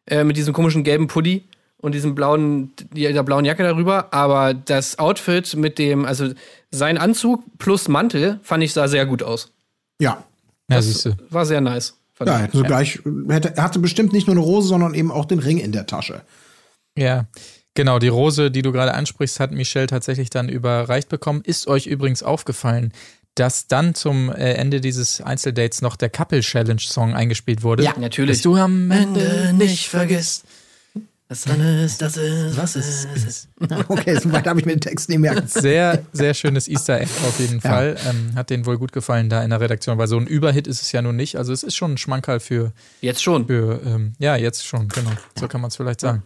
äh, 0.07 0.23
mit 0.23 0.37
diesem 0.37 0.53
komischen 0.53 0.85
gelben 0.85 1.07
Pulli 1.07 1.43
und 1.81 1.93
diesem 1.95 2.15
blauen, 2.15 2.71
der 2.93 3.21
blauen 3.23 3.43
Jacke 3.43 3.63
darüber. 3.63 4.13
Aber 4.13 4.53
das 4.53 4.99
Outfit 4.99 5.53
mit 5.57 5.79
dem, 5.79 6.05
also 6.05 6.29
sein 6.71 6.97
Anzug 6.97 7.43
plus 7.57 7.89
Mantel, 7.89 8.39
fand 8.41 8.63
ich 8.63 8.71
sah 8.73 8.87
sehr 8.87 9.05
gut 9.05 9.21
aus. 9.21 9.51
Ja. 9.99 10.23
Ja, 10.69 10.81
siehst 10.81 11.05
du. 11.05 11.15
War 11.29 11.45
sehr 11.45 11.61
nice. 11.61 11.95
Ja, 12.19 12.35
ich. 12.35 12.41
hätten 12.43 12.57
sie 12.57 12.63
gleich, 12.63 12.99
hätte, 13.29 13.55
er 13.55 13.63
hatte 13.63 13.79
bestimmt 13.79 14.13
nicht 14.13 14.27
nur 14.27 14.35
eine 14.35 14.43
Rose, 14.45 14.67
sondern 14.67 14.93
eben 14.93 15.11
auch 15.11 15.25
den 15.25 15.39
Ring 15.39 15.57
in 15.57 15.71
der 15.71 15.85
Tasche. 15.85 16.21
Ja, 16.97 17.27
genau. 17.75 17.99
Die 17.99 18.09
Rose, 18.09 18.51
die 18.51 18.61
du 18.61 18.71
gerade 18.71 18.93
ansprichst, 18.93 19.39
hat 19.39 19.51
Michelle 19.51 19.87
tatsächlich 19.87 20.29
dann 20.29 20.49
überreicht 20.49 21.07
bekommen. 21.09 21.41
Ist 21.43 21.67
euch 21.67 21.87
übrigens 21.87 22.21
aufgefallen, 22.21 22.91
dass 23.35 23.67
dann 23.67 23.95
zum 23.95 24.29
äh, 24.29 24.53
Ende 24.53 24.81
dieses 24.81 25.21
Einzeldates 25.21 25.81
noch 25.81 25.95
der 25.95 26.09
Couple 26.09 26.41
Challenge 26.41 26.81
Song 26.81 27.13
eingespielt 27.13 27.63
wurde? 27.63 27.83
Ja, 27.83 27.93
natürlich. 27.97 28.37
Dass 28.37 28.43
du 28.43 28.55
am 28.55 28.91
Ende 28.91 29.53
nicht 29.53 29.87
vergisst. 29.87 30.45
Das 31.31 31.45
alles, 31.45 31.99
das 31.99 32.17
ist, 32.17 32.57
Was 32.57 32.75
ist 32.75 33.07
es? 33.15 33.47
Okay, 33.87 34.17
so 34.19 34.31
weit 34.31 34.47
habe 34.47 34.59
ich 34.59 34.65
mir 34.65 34.71
den 34.73 34.81
Text 34.81 35.09
nicht 35.09 35.19
merken. 35.19 35.43
Sehr, 35.47 36.01
sehr 36.11 36.33
schönes 36.33 36.67
Easter 36.67 36.99
Egg 36.99 37.11
auf 37.27 37.39
jeden 37.39 37.59
Ja. 37.63 37.69
Fall. 37.69 37.95
Ähm, 38.09 38.31
hat 38.35 38.49
denen 38.49 38.65
wohl 38.65 38.79
gut 38.79 38.91
gefallen 38.91 39.29
da 39.29 39.43
in 39.43 39.51
der 39.51 39.61
Redaktion, 39.61 39.99
weil 39.99 40.07
so 40.07 40.17
ein 40.17 40.25
Überhit 40.25 40.65
ist 40.65 40.81
es 40.81 40.91
ja 40.91 41.03
nun 41.03 41.15
nicht. 41.15 41.35
Also 41.35 41.53
es 41.53 41.61
ist 41.61 41.75
schon 41.75 41.93
ein 41.93 41.97
Schmankerl 41.99 42.39
für, 42.39 42.71
Jetzt 43.01 43.21
schon. 43.21 43.45
für 43.45 43.79
ähm, 43.85 44.13
ja, 44.17 44.37
jetzt 44.37 44.65
schon, 44.65 44.87
genau. 44.87 45.11
So 45.39 45.47
kann 45.47 45.61
man 45.61 45.67
es 45.67 45.75
vielleicht 45.75 46.01
sagen. 46.01 46.23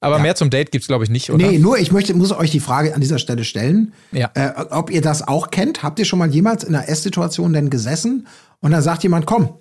Aber 0.00 0.18
mehr 0.18 0.34
zum 0.34 0.50
Date 0.50 0.72
gibt's 0.72 0.88
glaube 0.88 1.04
ich, 1.04 1.10
nicht, 1.10 1.30
oder? 1.30 1.46
Nee, 1.46 1.58
nur 1.58 1.78
ich 1.78 1.92
möchte, 1.92 2.12
muss 2.14 2.32
euch 2.32 2.50
die 2.50 2.60
Frage 2.60 2.96
an 2.96 3.00
dieser 3.00 3.20
Stelle 3.20 3.44
stellen, 3.44 3.92
Ja. 4.10 4.30
äh, 4.34 4.50
ob 4.70 4.90
ihr 4.90 5.02
das 5.02 5.22
auch 5.26 5.52
kennt. 5.52 5.84
Habt 5.84 6.00
ihr 6.00 6.04
schon 6.04 6.18
mal 6.18 6.28
jemals 6.28 6.64
in 6.64 6.74
einer 6.74 6.88
Esssituation 6.88 7.52
denn 7.52 7.70
gesessen 7.70 8.26
und 8.58 8.72
dann 8.72 8.82
sagt 8.82 9.04
jemand, 9.04 9.26
komm, 9.26 9.54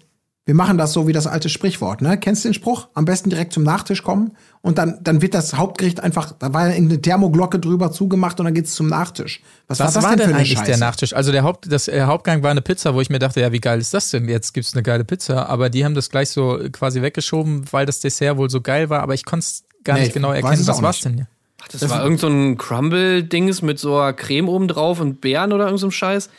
wir 0.46 0.54
machen 0.54 0.78
das 0.78 0.94
so 0.94 1.08
wie 1.08 1.14
das 1.14 1.26
alte 1.26 1.50
Sprichwort, 1.50 2.04
ne? 2.04 2.20
Kennst 2.20 2.46
du 2.46 2.50
den 2.50 2.54
Spruch? 2.54 2.88
Am 2.94 3.06
besten 3.06 3.32
direkt 3.32 3.52
zum 3.52 3.64
Nachtisch 3.64 4.04
kommen 4.04 4.34
und 4.62 4.78
dann, 4.78 5.00
dann 5.02 5.24
wird 5.24 5.34
das 5.34 5.56
Hauptgericht 5.56 6.02
einfach, 6.02 6.34
da 6.38 6.54
war 6.54 6.68
ja 6.68 6.74
irgendeine 6.76 7.02
Thermoglocke 7.02 7.58
drüber 7.58 7.92
zugemacht 7.92 8.40
und 8.40 8.46
dann 8.46 8.54
geht's 8.54 8.76
zum 8.76 8.88
Nachtisch. 8.88 9.42
Was, 9.68 9.80
Was 9.80 9.88
war 9.88 9.94
das 9.94 10.04
war 10.04 10.10
denn 10.12 10.20
denn 10.20 10.28
für 10.28 10.30
eine 10.36 10.40
eigentlich 10.42 10.58
Scheiße? 10.60 10.72
der 10.72 10.78
Nachtisch? 10.78 11.14
Also 11.14 11.32
der 11.32 11.44
Haupt, 11.44 11.72
das 11.72 11.88
äh, 11.88 12.04
Hauptgang 12.04 12.44
war 12.44 12.52
eine 12.52 12.62
Pizza, 12.62 12.94
wo 12.94 13.02
ich 13.02 13.10
mir 13.10 13.18
dachte, 13.18 13.42
ja, 13.42 13.52
wie 13.52 13.60
geil 13.60 13.80
ist 13.80 13.96
das 13.96 14.12
denn? 14.12 14.30
Jetzt 14.30 14.54
gibt's 14.54 14.76
eine 14.76 14.84
geile 14.84 15.04
Pizza, 15.04 15.50
aber 15.50 15.72
die 15.72 15.84
haben 15.84 15.96
das 15.96 16.12
gleich 16.12 16.30
so 16.30 16.60
quasi 16.72 17.02
weggeschoben, 17.02 17.66
weil 17.72 17.88
das 17.88 18.00
Dessert 18.00 18.38
wohl 18.38 18.52
so 18.52 18.62
geil 18.62 18.92
war, 18.92 19.02
aber 19.02 19.16
ich 19.16 19.26
konnte 19.26 19.46
es 19.46 19.64
gar 19.84 19.96
Nee, 19.96 20.02
nicht 20.02 20.10
ich 20.10 20.14
genau 20.14 20.32
erkennen, 20.32 20.68
was 20.68 20.82
war's 20.82 21.00
denn 21.00 21.16
hier? 21.16 21.28
Ach, 21.64 21.68
das, 21.70 21.90
war 21.90 22.04
irgend 22.04 22.20
so 22.20 22.28
ein 22.28 22.58
Crumble-Dings 22.58 23.64
mit 23.64 23.80
so 23.80 23.98
einer 23.98 24.14
Creme 24.14 24.48
oben 24.50 24.68
drauf 24.68 25.00
und 25.00 25.22
Beeren 25.22 25.54
oder 25.54 25.66
irgend 25.66 25.80
so 25.80 25.88
einem 25.88 25.92
Scheiß. 25.92 26.30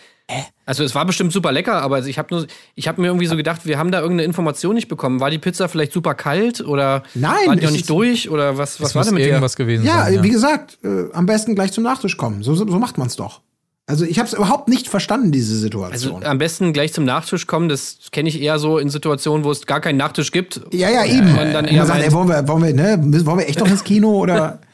Also 0.67 0.83
es 0.85 0.95
war 0.97 1.05
bestimmt 1.07 1.33
super 1.33 1.53
lecker, 1.53 1.81
aber 1.81 2.05
ich 2.05 2.19
habe 2.19 2.35
nur, 2.35 2.47
ich 2.75 2.89
habe 2.89 3.01
mir 3.01 3.07
irgendwie 3.07 3.27
so 3.27 3.37
gedacht, 3.37 3.65
wir 3.67 3.79
haben 3.79 3.93
da 3.93 4.01
irgendeine 4.01 4.25
Information 4.25 4.75
nicht 4.75 4.89
bekommen. 4.89 5.21
War 5.21 5.31
die 5.31 5.39
Pizza 5.39 5.69
vielleicht 5.69 5.93
super 5.93 6.15
kalt 6.15 6.61
oder 6.61 7.05
Nein, 7.15 7.35
war 7.47 7.55
die 7.57 7.63
noch 7.63 7.69
es 7.69 7.73
nicht 7.73 7.81
ist- 7.83 7.91
durch 7.91 8.29
oder 8.31 8.59
was? 8.59 8.81
Was 8.81 8.95
war 8.97 9.05
denn 9.05 9.15
mit 9.15 9.23
irgendwas 9.25 9.55
der? 9.55 9.65
gewesen 9.65 9.87
Ja, 9.87 10.05
sein. 10.05 10.23
wie 10.25 10.29
gesagt, 10.31 10.79
äh, 10.83 11.05
am 11.13 11.25
besten 11.27 11.55
gleich 11.55 11.71
zum 11.73 11.85
Nachtisch 11.85 12.17
kommen. 12.17 12.43
So, 12.43 12.55
so 12.57 12.69
so 12.69 12.79
macht 12.81 12.99
man's 12.99 13.15
doch. 13.17 13.41
Also 13.89 14.05
ich 14.05 14.19
habe 14.19 14.27
es 14.27 14.35
überhaupt 14.35 14.69
nicht 14.69 14.89
verstanden, 14.89 15.31
diese 15.31 15.53
Also 15.53 15.63
Situation. 15.63 16.25
am 16.25 16.39
besten 16.39 16.73
gleich 16.73 16.93
zum 16.93 17.05
Nachtisch 17.05 17.47
kommen. 17.47 17.69
Das 17.69 17.99
kenne 18.11 18.29
ich 18.29 18.41
eher 18.43 18.59
so 18.59 18.79
in 18.79 18.91
Situationen, 18.91 19.45
wo 19.45 19.53
es 19.53 19.65
gar 19.67 19.81
keinen 19.81 19.97
Nachtisch 19.99 20.33
gibt. 20.33 20.61
ja, 20.73 20.91
ja, 20.91 21.05
eben. 21.05 21.33
man 21.37 21.53
dann 21.53 21.67
Und 21.67 21.71
eher 21.73 21.87
sagt, 21.87 22.01
meint- 22.01 22.09
ey, 22.11 22.13
wollen 22.13 22.29
wir, 22.29 22.49
wollen 22.49 22.65
wir, 22.65 22.75
ne, 22.75 23.25
wollen 23.25 23.39
wir 23.39 23.49
echt 23.49 23.61
noch 23.61 23.69
ins 23.71 23.85
Kino 23.85 24.11
oder? 24.11 24.59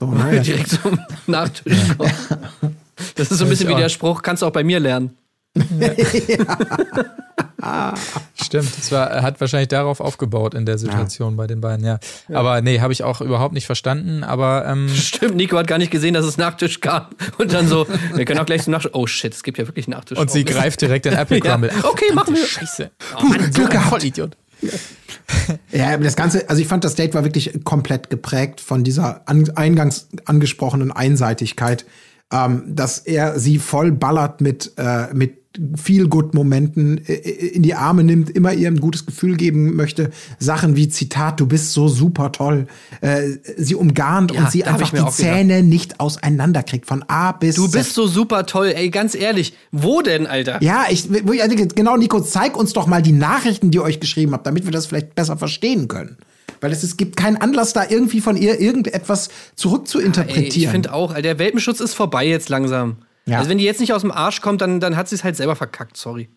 So, 0.00 0.06
ne? 0.06 0.40
Direkt 0.40 0.70
zum 0.70 0.98
Nachtisch 1.28 1.78
kommen. 1.96 2.12
Das 3.16 3.30
ist 3.30 3.38
so 3.38 3.44
ein 3.44 3.50
bisschen 3.50 3.68
wie 3.68 3.74
der 3.76 3.88
Spruch, 3.88 4.22
kannst 4.22 4.42
du 4.42 4.46
auch 4.46 4.52
bei 4.52 4.62
mir 4.64 4.78
lernen. 4.80 5.16
Stimmt, 8.40 8.70
es 8.78 8.92
war, 8.92 9.22
hat 9.22 9.40
wahrscheinlich 9.40 9.68
darauf 9.68 10.00
aufgebaut 10.00 10.54
in 10.54 10.64
der 10.64 10.78
Situation 10.78 11.36
bei 11.36 11.46
den 11.46 11.60
beiden, 11.60 11.84
ja. 11.84 11.98
Aber 12.32 12.60
nee, 12.62 12.80
habe 12.80 12.92
ich 12.92 13.02
auch 13.02 13.20
überhaupt 13.20 13.52
nicht 13.54 13.66
verstanden, 13.66 14.22
aber 14.24 14.64
ähm, 14.66 14.88
Stimmt, 14.94 15.34
Nico 15.36 15.56
hat 15.58 15.66
gar 15.66 15.78
nicht 15.78 15.90
gesehen, 15.90 16.14
dass 16.14 16.24
es 16.24 16.36
Nachtisch 16.38 16.80
gab. 16.80 17.14
Und 17.38 17.52
dann 17.52 17.66
so, 17.68 17.86
wir 18.14 18.24
können 18.24 18.38
auch 18.38 18.46
gleich 18.46 18.62
zum 18.62 18.72
Nachtisch. 18.72 18.90
Oh 18.94 19.06
shit, 19.06 19.34
es 19.34 19.42
gibt 19.42 19.58
ja 19.58 19.66
wirklich 19.66 19.88
Nachtisch. 19.88 20.18
und 20.18 20.30
sie 20.30 20.42
Oh, 20.48 20.50
greift 20.52 20.80
direkt 20.80 21.06
in 21.06 21.14
Apple 21.14 21.38
Ja. 21.44 21.50
Crumble. 21.52 21.70
Ach, 21.78 21.84
Okay, 21.84 22.12
machen 22.14 22.34
wir. 22.34 22.46
Scheiße. 22.46 22.90
Puh, 23.18 23.26
so 23.32 23.38
Glück 23.38 23.58
ein 23.58 23.70
gehabt. 23.70 23.88
Vollidiot. 23.88 24.36
Ja, 25.72 25.94
aber 25.94 26.04
das 26.04 26.16
Ganze, 26.16 26.48
also 26.48 26.60
ich 26.60 26.66
fand, 26.68 26.84
das 26.84 26.94
Date 26.94 27.14
war 27.14 27.22
wirklich 27.24 27.60
komplett 27.64 28.10
geprägt 28.10 28.60
von 28.60 28.82
dieser 28.82 29.22
an, 29.28 29.48
eingangs 29.56 30.08
angesprochenen 30.24 30.90
Einseitigkeit, 30.90 31.84
ähm, 32.32 32.64
dass 32.66 32.98
er 32.98 33.38
sie 33.38 33.58
voll 33.58 33.92
ballert 33.92 34.40
mit, 34.40 34.72
äh, 34.76 35.12
mit 35.14 35.38
viel 35.76 36.08
good 36.08 36.34
Momenten 36.34 37.04
äh, 37.06 37.14
in 37.14 37.62
die 37.62 37.74
Arme 37.74 38.04
nimmt, 38.04 38.30
immer 38.30 38.52
ihr 38.52 38.68
ein 38.68 38.80
gutes 38.80 39.06
Gefühl 39.06 39.36
geben 39.36 39.76
möchte. 39.76 40.10
Sachen 40.38 40.76
wie 40.76 40.88
Zitat, 40.88 41.40
du 41.40 41.46
bist 41.46 41.72
so 41.72 41.88
super 41.88 42.32
toll. 42.32 42.66
Äh, 43.00 43.38
sie 43.56 43.74
umgarnt 43.74 44.32
Ja, 44.32 44.40
und 44.40 44.50
sie 44.50 44.64
einfach 44.64 44.90
die 44.90 45.00
auch 45.00 45.16
gedacht. 45.16 45.16
Zähne 45.16 45.62
nicht 45.62 46.00
auseinanderkriegt, 46.00 46.86
von 46.86 47.02
A 47.08 47.32
bis 47.32 47.56
Du 47.56 47.66
Z. 47.66 47.72
bist 47.72 47.94
so 47.94 48.06
super 48.06 48.46
toll, 48.46 48.72
ey, 48.74 48.90
ganz 48.90 49.14
ehrlich. 49.14 49.54
Wo 49.72 50.02
denn, 50.02 50.26
Alter? 50.26 50.62
Ja, 50.62 50.84
ich, 50.90 51.08
denke, 51.08 51.68
genau, 51.68 51.96
Nico, 51.96 52.20
zeig 52.20 52.56
uns 52.56 52.72
doch 52.72 52.86
mal 52.86 53.02
die 53.02 53.12
Nachrichten, 53.12 53.70
die 53.70 53.78
ihr 53.78 53.82
euch 53.82 54.00
geschrieben 54.00 54.32
habt, 54.32 54.46
damit 54.46 54.64
wir 54.64 54.72
das 54.72 54.86
vielleicht 54.86 55.14
besser 55.14 55.36
verstehen 55.36 55.88
können. 55.88 56.18
Weil 56.60 56.72
es, 56.72 56.82
es 56.82 56.96
gibt 56.96 57.16
keinen 57.16 57.36
Anlass, 57.36 57.72
da 57.72 57.84
irgendwie 57.88 58.20
von 58.20 58.36
ihr 58.36 58.60
irgendetwas 58.60 59.28
Ey, 59.28 59.34
zurückzuinterpretieren. 59.56 60.50
ich 60.50 60.68
finde 60.68 60.92
auch, 60.92 61.14
der 61.14 61.38
Welpenschutz 61.38 61.80
ist 61.80 61.94
vorbei 61.94 62.26
jetzt 62.26 62.48
langsam. 62.48 62.98
Ja. 63.26 63.38
Also 63.38 63.50
wenn 63.50 63.58
die 63.58 63.64
jetzt 63.64 63.80
nicht 63.80 63.92
aus 63.92 64.02
dem 64.02 64.10
Arsch 64.10 64.40
kommt, 64.40 64.60
dann, 64.60 64.80
dann 64.80 64.96
hat 64.96 65.08
sie 65.08 65.14
es 65.14 65.24
halt 65.24 65.36
selber 65.36 65.56
verkackt, 65.56 65.96
sorry. 65.96 66.28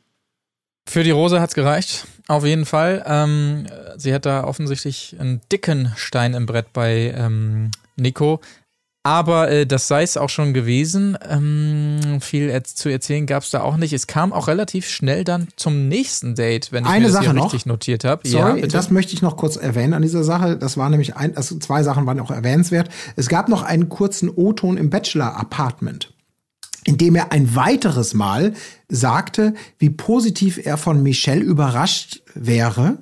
Für 0.88 1.04
die 1.04 1.12
Rose 1.12 1.40
hat's 1.40 1.54
gereicht, 1.54 2.06
auf 2.28 2.46
jeden 2.46 2.66
Fall. 2.66 3.04
Ähm, 3.06 3.68
sie 3.98 4.14
hat 4.14 4.26
da 4.26 4.44
offensichtlich 4.44 5.16
einen 5.20 5.42
dicken 5.52 5.94
Stein 5.96 6.34
im 6.34 6.46
Brett 6.48 6.74
bei 6.74 7.14
ähm, 7.16 7.72
Nico. 7.96 8.42
Aber 9.04 9.50
äh, 9.50 9.66
das 9.66 9.88
sei 9.88 10.04
es 10.04 10.16
auch 10.16 10.30
schon 10.30 10.54
gewesen. 10.54 11.18
Ähm, 11.28 12.20
viel 12.22 12.62
zu 12.64 12.90
erzählen 12.90 13.26
gab's 13.26 13.50
da 13.50 13.62
auch 13.62 13.78
nicht. 13.78 13.94
Es 13.94 14.06
kam 14.06 14.32
auch 14.32 14.48
relativ 14.48 14.88
schnell 14.88 15.24
dann 15.24 15.48
zum 15.56 15.88
nächsten 15.88 16.36
Date, 16.36 16.72
wenn 16.72 16.84
ich 16.84 16.90
Eine 16.90 17.00
mir 17.00 17.06
das 17.08 17.14
Sache 17.14 17.26
hier 17.26 17.34
noch. 17.34 17.46
richtig 17.46 17.66
notiert 17.66 18.04
habe. 18.04 18.28
Sorry, 18.28 18.62
bitte. 18.62 18.68
das 18.68 18.92
möchte 18.92 19.14
ich 19.14 19.24
noch 19.24 19.38
kurz 19.38 19.56
erwähnen 19.56 19.96
an 19.96 20.04
dieser 20.04 20.24
Sache. 20.24 20.56
Das 20.56 20.78
war 20.78 20.90
nämlich 20.90 21.16
ein, 21.16 21.36
also 21.36 21.58
zwei 21.58 21.82
Sachen 21.82 22.06
waren 22.06 22.20
auch 22.20 22.30
erwähnenswert. 22.30 22.90
Es 23.16 23.28
gab 23.28 23.50
noch 23.50 23.64
einen 23.64 23.90
kurzen 23.90 24.30
O-Ton 24.30 24.78
im 24.78 24.92
Bachelor-Apartment, 24.92 26.14
in 26.84 27.00
dem 27.00 27.16
er 27.16 27.32
ein 27.32 27.56
weiteres 27.56 28.14
Mal 28.14 28.54
sagte, 28.88 29.56
wie 29.80 29.90
positiv 29.90 30.64
er 30.64 30.78
von 30.78 31.02
Michelle 31.02 31.42
überrascht 31.42 32.22
wäre. 32.36 33.00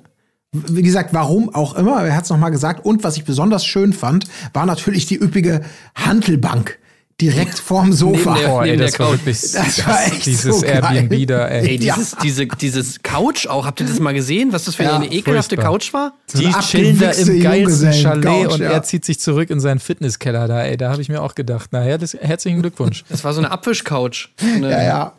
Wie 0.52 0.82
gesagt, 0.82 1.14
warum 1.14 1.54
auch 1.54 1.74
immer, 1.76 2.04
er 2.04 2.16
hat 2.16 2.24
es 2.24 2.30
nochmal 2.30 2.50
gesagt. 2.50 2.84
Und 2.84 3.04
was 3.04 3.16
ich 3.16 3.24
besonders 3.24 3.64
schön 3.64 3.92
fand, 3.92 4.24
war 4.52 4.66
natürlich 4.66 5.06
die 5.06 5.14
üppige 5.16 5.60
Hantelbank, 5.94 6.76
direkt 7.20 7.60
vorm 7.60 7.92
Sofa. 7.92 8.34
Neben 8.34 8.42
der- 8.46 8.60
ey, 8.62 8.70
neben 8.72 8.82
das 8.82 8.90
der 8.92 8.98
war 8.98 9.06
Couch. 9.12 9.18
wirklich 9.26 9.52
Das 9.52 9.86
war 9.86 10.06
echt 10.06 10.26
dieses 10.26 10.56
so 10.58 10.66
geil. 10.66 10.82
Airbnb 10.82 11.26
da, 11.28 11.46
ey. 11.46 11.68
Ey, 11.68 11.78
dieses, 11.78 12.16
diese, 12.20 12.46
dieses 12.48 13.00
Couch 13.04 13.46
auch, 13.46 13.64
habt 13.64 13.78
ihr 13.80 13.86
das 13.86 14.00
mal 14.00 14.12
gesehen, 14.12 14.52
was 14.52 14.64
das 14.64 14.74
für 14.74 14.82
Ja, 14.82 14.96
eine 14.96 15.06
ekelhafte 15.12 15.54
furchtbar. 15.54 15.72
Couch 15.72 15.92
war? 15.94 16.12
Die 16.34 16.46
eine 16.46 16.58
chillen 16.64 16.98
da 16.98 17.10
im 17.12 17.40
geilsten 17.42 17.92
Chalet 17.92 18.48
und 18.48 18.58
ja. 18.60 18.70
er 18.72 18.82
zieht 18.82 19.04
sich 19.04 19.20
zurück 19.20 19.50
in 19.50 19.60
seinen 19.60 19.78
Fitnesskeller 19.78 20.48
da, 20.48 20.62
ey. 20.64 20.76
Da 20.76 20.90
habe 20.90 21.00
ich 21.00 21.08
mir 21.08 21.22
auch 21.22 21.36
gedacht, 21.36 21.72
naja, 21.72 21.96
das, 21.96 22.14
herzlichen 22.14 22.60
Glückwunsch. 22.60 23.04
Das 23.08 23.22
war 23.22 23.32
so 23.34 23.38
eine 23.40 23.52
Abwischcouch. 23.52 24.30
Eine 24.42 24.68
Ja, 24.70 24.82
ja. 24.82 25.12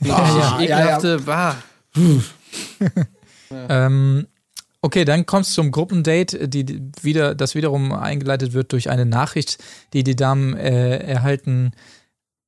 richtig 0.00 0.14
Ah, 0.14 0.58
ja, 0.60 0.60
ekelhafte, 0.62 1.26
war. 1.26 1.56
Ähm, 3.50 4.26
okay, 4.82 5.04
dann 5.04 5.26
kommst 5.26 5.50
du 5.50 5.62
zum 5.62 5.70
Gruppendate, 5.70 6.48
die 6.48 6.90
wieder, 7.02 7.34
das 7.34 7.54
wiederum 7.54 7.92
eingeleitet 7.92 8.52
wird 8.52 8.72
durch 8.72 8.90
eine 8.90 9.06
Nachricht, 9.06 9.58
die 9.92 10.04
die 10.04 10.16
Damen 10.16 10.54
äh, 10.56 10.98
erhalten. 10.98 11.72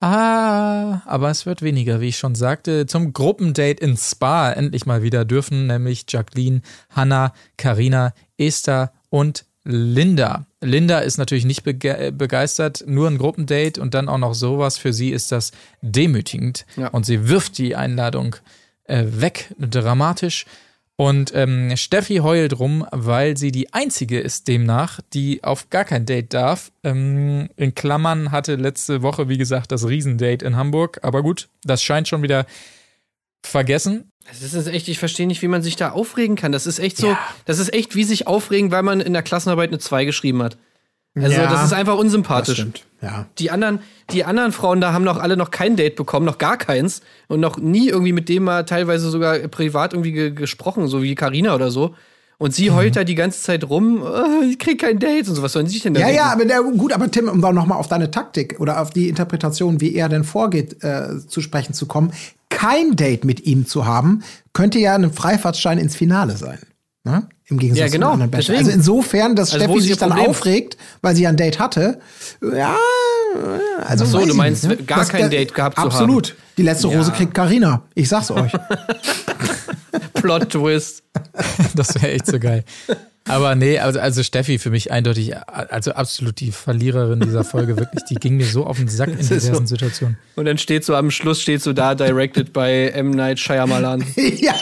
Ah, 0.02 1.02
aber 1.04 1.28
es 1.30 1.44
wird 1.44 1.60
weniger, 1.60 2.00
wie 2.00 2.08
ich 2.08 2.16
schon 2.16 2.34
sagte. 2.34 2.86
Zum 2.86 3.12
Gruppendate 3.12 3.82
in 3.84 3.98
Spa 3.98 4.50
endlich 4.50 4.86
mal 4.86 5.02
wieder 5.02 5.26
dürfen 5.26 5.66
nämlich 5.66 6.06
Jacqueline, 6.08 6.62
Hannah, 6.88 7.34
Karina, 7.58 8.14
Esther 8.38 8.92
und 9.10 9.44
Linda. 9.64 10.46
Linda 10.62 11.00
ist 11.00 11.18
natürlich 11.18 11.44
nicht 11.44 11.64
bege 11.64 12.12
begeistert, 12.16 12.82
nur 12.86 13.08
ein 13.08 13.18
Gruppendate 13.18 13.78
und 13.78 13.92
dann 13.92 14.08
auch 14.08 14.16
noch 14.16 14.32
sowas. 14.34 14.78
Für 14.78 14.94
sie 14.94 15.10
ist 15.10 15.32
das 15.32 15.52
demütigend 15.82 16.64
Ja. 16.76 16.88
und 16.88 17.04
sie 17.04 17.28
wirft 17.28 17.58
die 17.58 17.76
Einladung 17.76 18.36
äh, 18.84 19.04
weg, 19.06 19.54
dramatisch. 19.58 20.46
Und 21.00 21.32
ähm, 21.34 21.74
Steffi 21.78 22.16
heult 22.16 22.58
rum, 22.58 22.86
weil 22.90 23.38
sie 23.38 23.52
die 23.52 23.72
einzige 23.72 24.20
ist 24.20 24.48
demnach, 24.48 25.00
die 25.14 25.42
auf 25.42 25.70
gar 25.70 25.86
kein 25.86 26.04
Date 26.04 26.34
darf. 26.34 26.72
Ähm, 26.84 27.48
in 27.56 27.74
Klammern 27.74 28.32
hatte 28.32 28.56
letzte 28.56 29.00
Woche, 29.00 29.26
wie 29.30 29.38
gesagt, 29.38 29.72
das 29.72 29.88
Riesendate 29.88 30.44
in 30.44 30.56
Hamburg. 30.56 30.98
Aber 31.00 31.22
gut, 31.22 31.48
das 31.64 31.82
scheint 31.82 32.06
schon 32.06 32.22
wieder 32.22 32.44
vergessen. 33.42 34.10
Das 34.28 34.52
ist 34.52 34.66
echt, 34.66 34.88
ich 34.88 34.98
verstehe 34.98 35.26
nicht, 35.26 35.40
wie 35.40 35.48
man 35.48 35.62
sich 35.62 35.76
da 35.76 35.92
aufregen 35.92 36.36
kann. 36.36 36.52
Das 36.52 36.66
ist 36.66 36.78
echt 36.78 36.98
so, 36.98 37.16
das 37.46 37.58
ist 37.58 37.72
echt 37.72 37.96
wie 37.96 38.04
sich 38.04 38.26
aufregen, 38.26 38.70
weil 38.70 38.82
man 38.82 39.00
in 39.00 39.14
der 39.14 39.22
Klassenarbeit 39.22 39.70
eine 39.70 39.78
2 39.78 40.04
geschrieben 40.04 40.42
hat. 40.42 40.58
Also, 41.16 41.36
Ja, 41.36 41.46
das 41.50 41.64
ist 41.64 41.72
einfach 41.72 41.96
unsympathisch. 41.98 42.64
Ja. 43.02 43.26
Die 43.38 43.50
anderen, 43.50 43.80
die 44.12 44.24
anderen 44.24 44.52
Frauen 44.52 44.80
da 44.80 44.92
haben 44.92 45.04
noch 45.04 45.18
alle 45.18 45.36
noch 45.36 45.50
kein 45.50 45.74
Date 45.76 45.96
bekommen, 45.96 46.24
noch 46.26 46.38
gar 46.38 46.56
keins 46.56 47.00
und 47.28 47.40
noch 47.40 47.58
nie 47.58 47.88
irgendwie 47.88 48.12
mit 48.12 48.28
dem 48.28 48.44
mal 48.44 48.64
teilweise 48.64 49.10
sogar 49.10 49.38
privat 49.48 49.92
irgendwie 49.92 50.12
ge 50.12 50.30
gesprochen, 50.30 50.86
so 50.86 51.02
wie 51.02 51.14
Karina 51.14 51.54
oder 51.54 51.70
so. 51.70 51.94
Und 52.38 52.50
Mhm. 52.50 52.54
sie 52.54 52.70
heult 52.70 52.96
da 52.96 53.04
die 53.04 53.14
ganze 53.16 53.42
Zeit 53.42 53.68
rum, 53.68 54.02
"Ah, 54.02 54.42
ich 54.48 54.58
krieg 54.58 54.80
kein 54.80 54.98
Date 54.98 55.28
und 55.28 55.34
so. 55.34 55.42
Was 55.42 55.52
sollen 55.52 55.66
sie 55.66 55.74
sich 55.74 55.82
denn 55.82 55.94
da 55.94 56.00
Ja, 56.00 56.06
denken? 56.06 56.18
ja, 56.22 56.32
aber 56.32 56.44
der, 56.44 56.62
gut, 56.62 56.92
aber 56.92 57.10
Tim, 57.10 57.28
um 57.28 57.40
nochmal 57.40 57.78
auf 57.78 57.88
deine 57.88 58.10
Taktik 58.10 58.60
oder 58.60 58.80
auf 58.80 58.90
die 58.90 59.08
Interpretation, 59.08 59.80
wie 59.80 59.94
er 59.94 60.08
denn 60.08 60.24
vorgeht, 60.24 60.82
äh, 60.84 61.18
zu 61.26 61.40
sprechen 61.40 61.74
zu 61.74 61.86
kommen, 61.86 62.12
kein 62.50 62.96
Date 62.96 63.24
mit 63.24 63.46
ihm 63.46 63.66
zu 63.66 63.84
haben, 63.86 64.22
könnte 64.52 64.78
ja 64.78 64.94
ein 64.94 65.12
Freifahrtschein 65.12 65.78
ins 65.78 65.96
Finale 65.96 66.36
sein. 66.36 66.58
Ne? 67.02 67.26
Im 67.46 67.58
Gegensatz 67.58 67.80
Ja, 67.86 67.88
genau, 67.90 68.08
zu 68.08 68.12
anderen 68.12 68.30
Bachelor. 68.30 68.58
deswegen. 68.58 68.68
Also 68.68 68.70
insofern, 68.92 69.34
dass 69.36 69.52
Also 69.54 69.64
Steffi 69.64 69.80
sich 69.80 69.96
dann 69.96 70.10
Problem? 70.10 70.28
aufregt, 70.30 70.76
weil 71.00 71.16
sie 71.16 71.22
ja 71.22 71.30
ein 71.30 71.36
Date 71.38 71.58
hatte. 71.58 71.98
Ja, 72.42 72.76
also 73.86 74.04
Ach 74.04 74.08
so, 74.10 74.18
du 74.18 74.26
ich 74.28 74.34
meinst, 74.34 74.64
nicht, 74.64 74.80
ne? 74.80 74.84
gar 74.84 75.04
kein 75.06 75.30
Date 75.30 75.54
gehabt 75.54 75.76
zu 75.76 75.82
haben. 75.82 75.90
Absolut. 75.90 76.36
Die 76.58 76.62
letzte 76.62 76.88
Rose 76.88 77.10
kriegt 77.12 77.32
Karina. 77.32 77.82
Ich 77.94 78.08
sag's 78.08 78.30
euch. 78.30 78.52
Plot-Twist. 80.14 81.02
Das 81.74 81.94
wäre 81.94 82.10
echt 82.12 82.26
so 82.26 82.38
geil. 82.38 82.64
Aber 83.24 83.54
nee, 83.54 83.78
also, 83.78 84.00
also 84.00 84.22
Steffi 84.22 84.58
für 84.58 84.70
mich 84.70 84.90
eindeutig, 84.90 85.36
also 85.46 85.92
absolut 85.92 86.40
die 86.40 86.52
Verliererin 86.52 87.20
dieser 87.20 87.44
Folge, 87.44 87.76
wirklich, 87.76 88.02
die 88.04 88.14
ging 88.14 88.38
mir 88.38 88.46
so 88.46 88.64
auf 88.64 88.78
den 88.78 88.88
Sack 88.88 89.08
in 89.18 89.18
diversen 89.18 89.66
so. 89.66 89.76
Situationen. 89.76 90.18
Und 90.36 90.46
dann 90.46 90.58
steht 90.58 90.84
so 90.84 90.94
am 90.94 91.10
Schluss 91.10 91.40
steht 91.40 91.62
so 91.62 91.72
da, 91.72 91.94
directed 91.94 92.52
by 92.52 92.90
M. 92.92 93.10
Night 93.10 93.38
Shyamalan. 93.38 94.04
ja, 94.16 94.54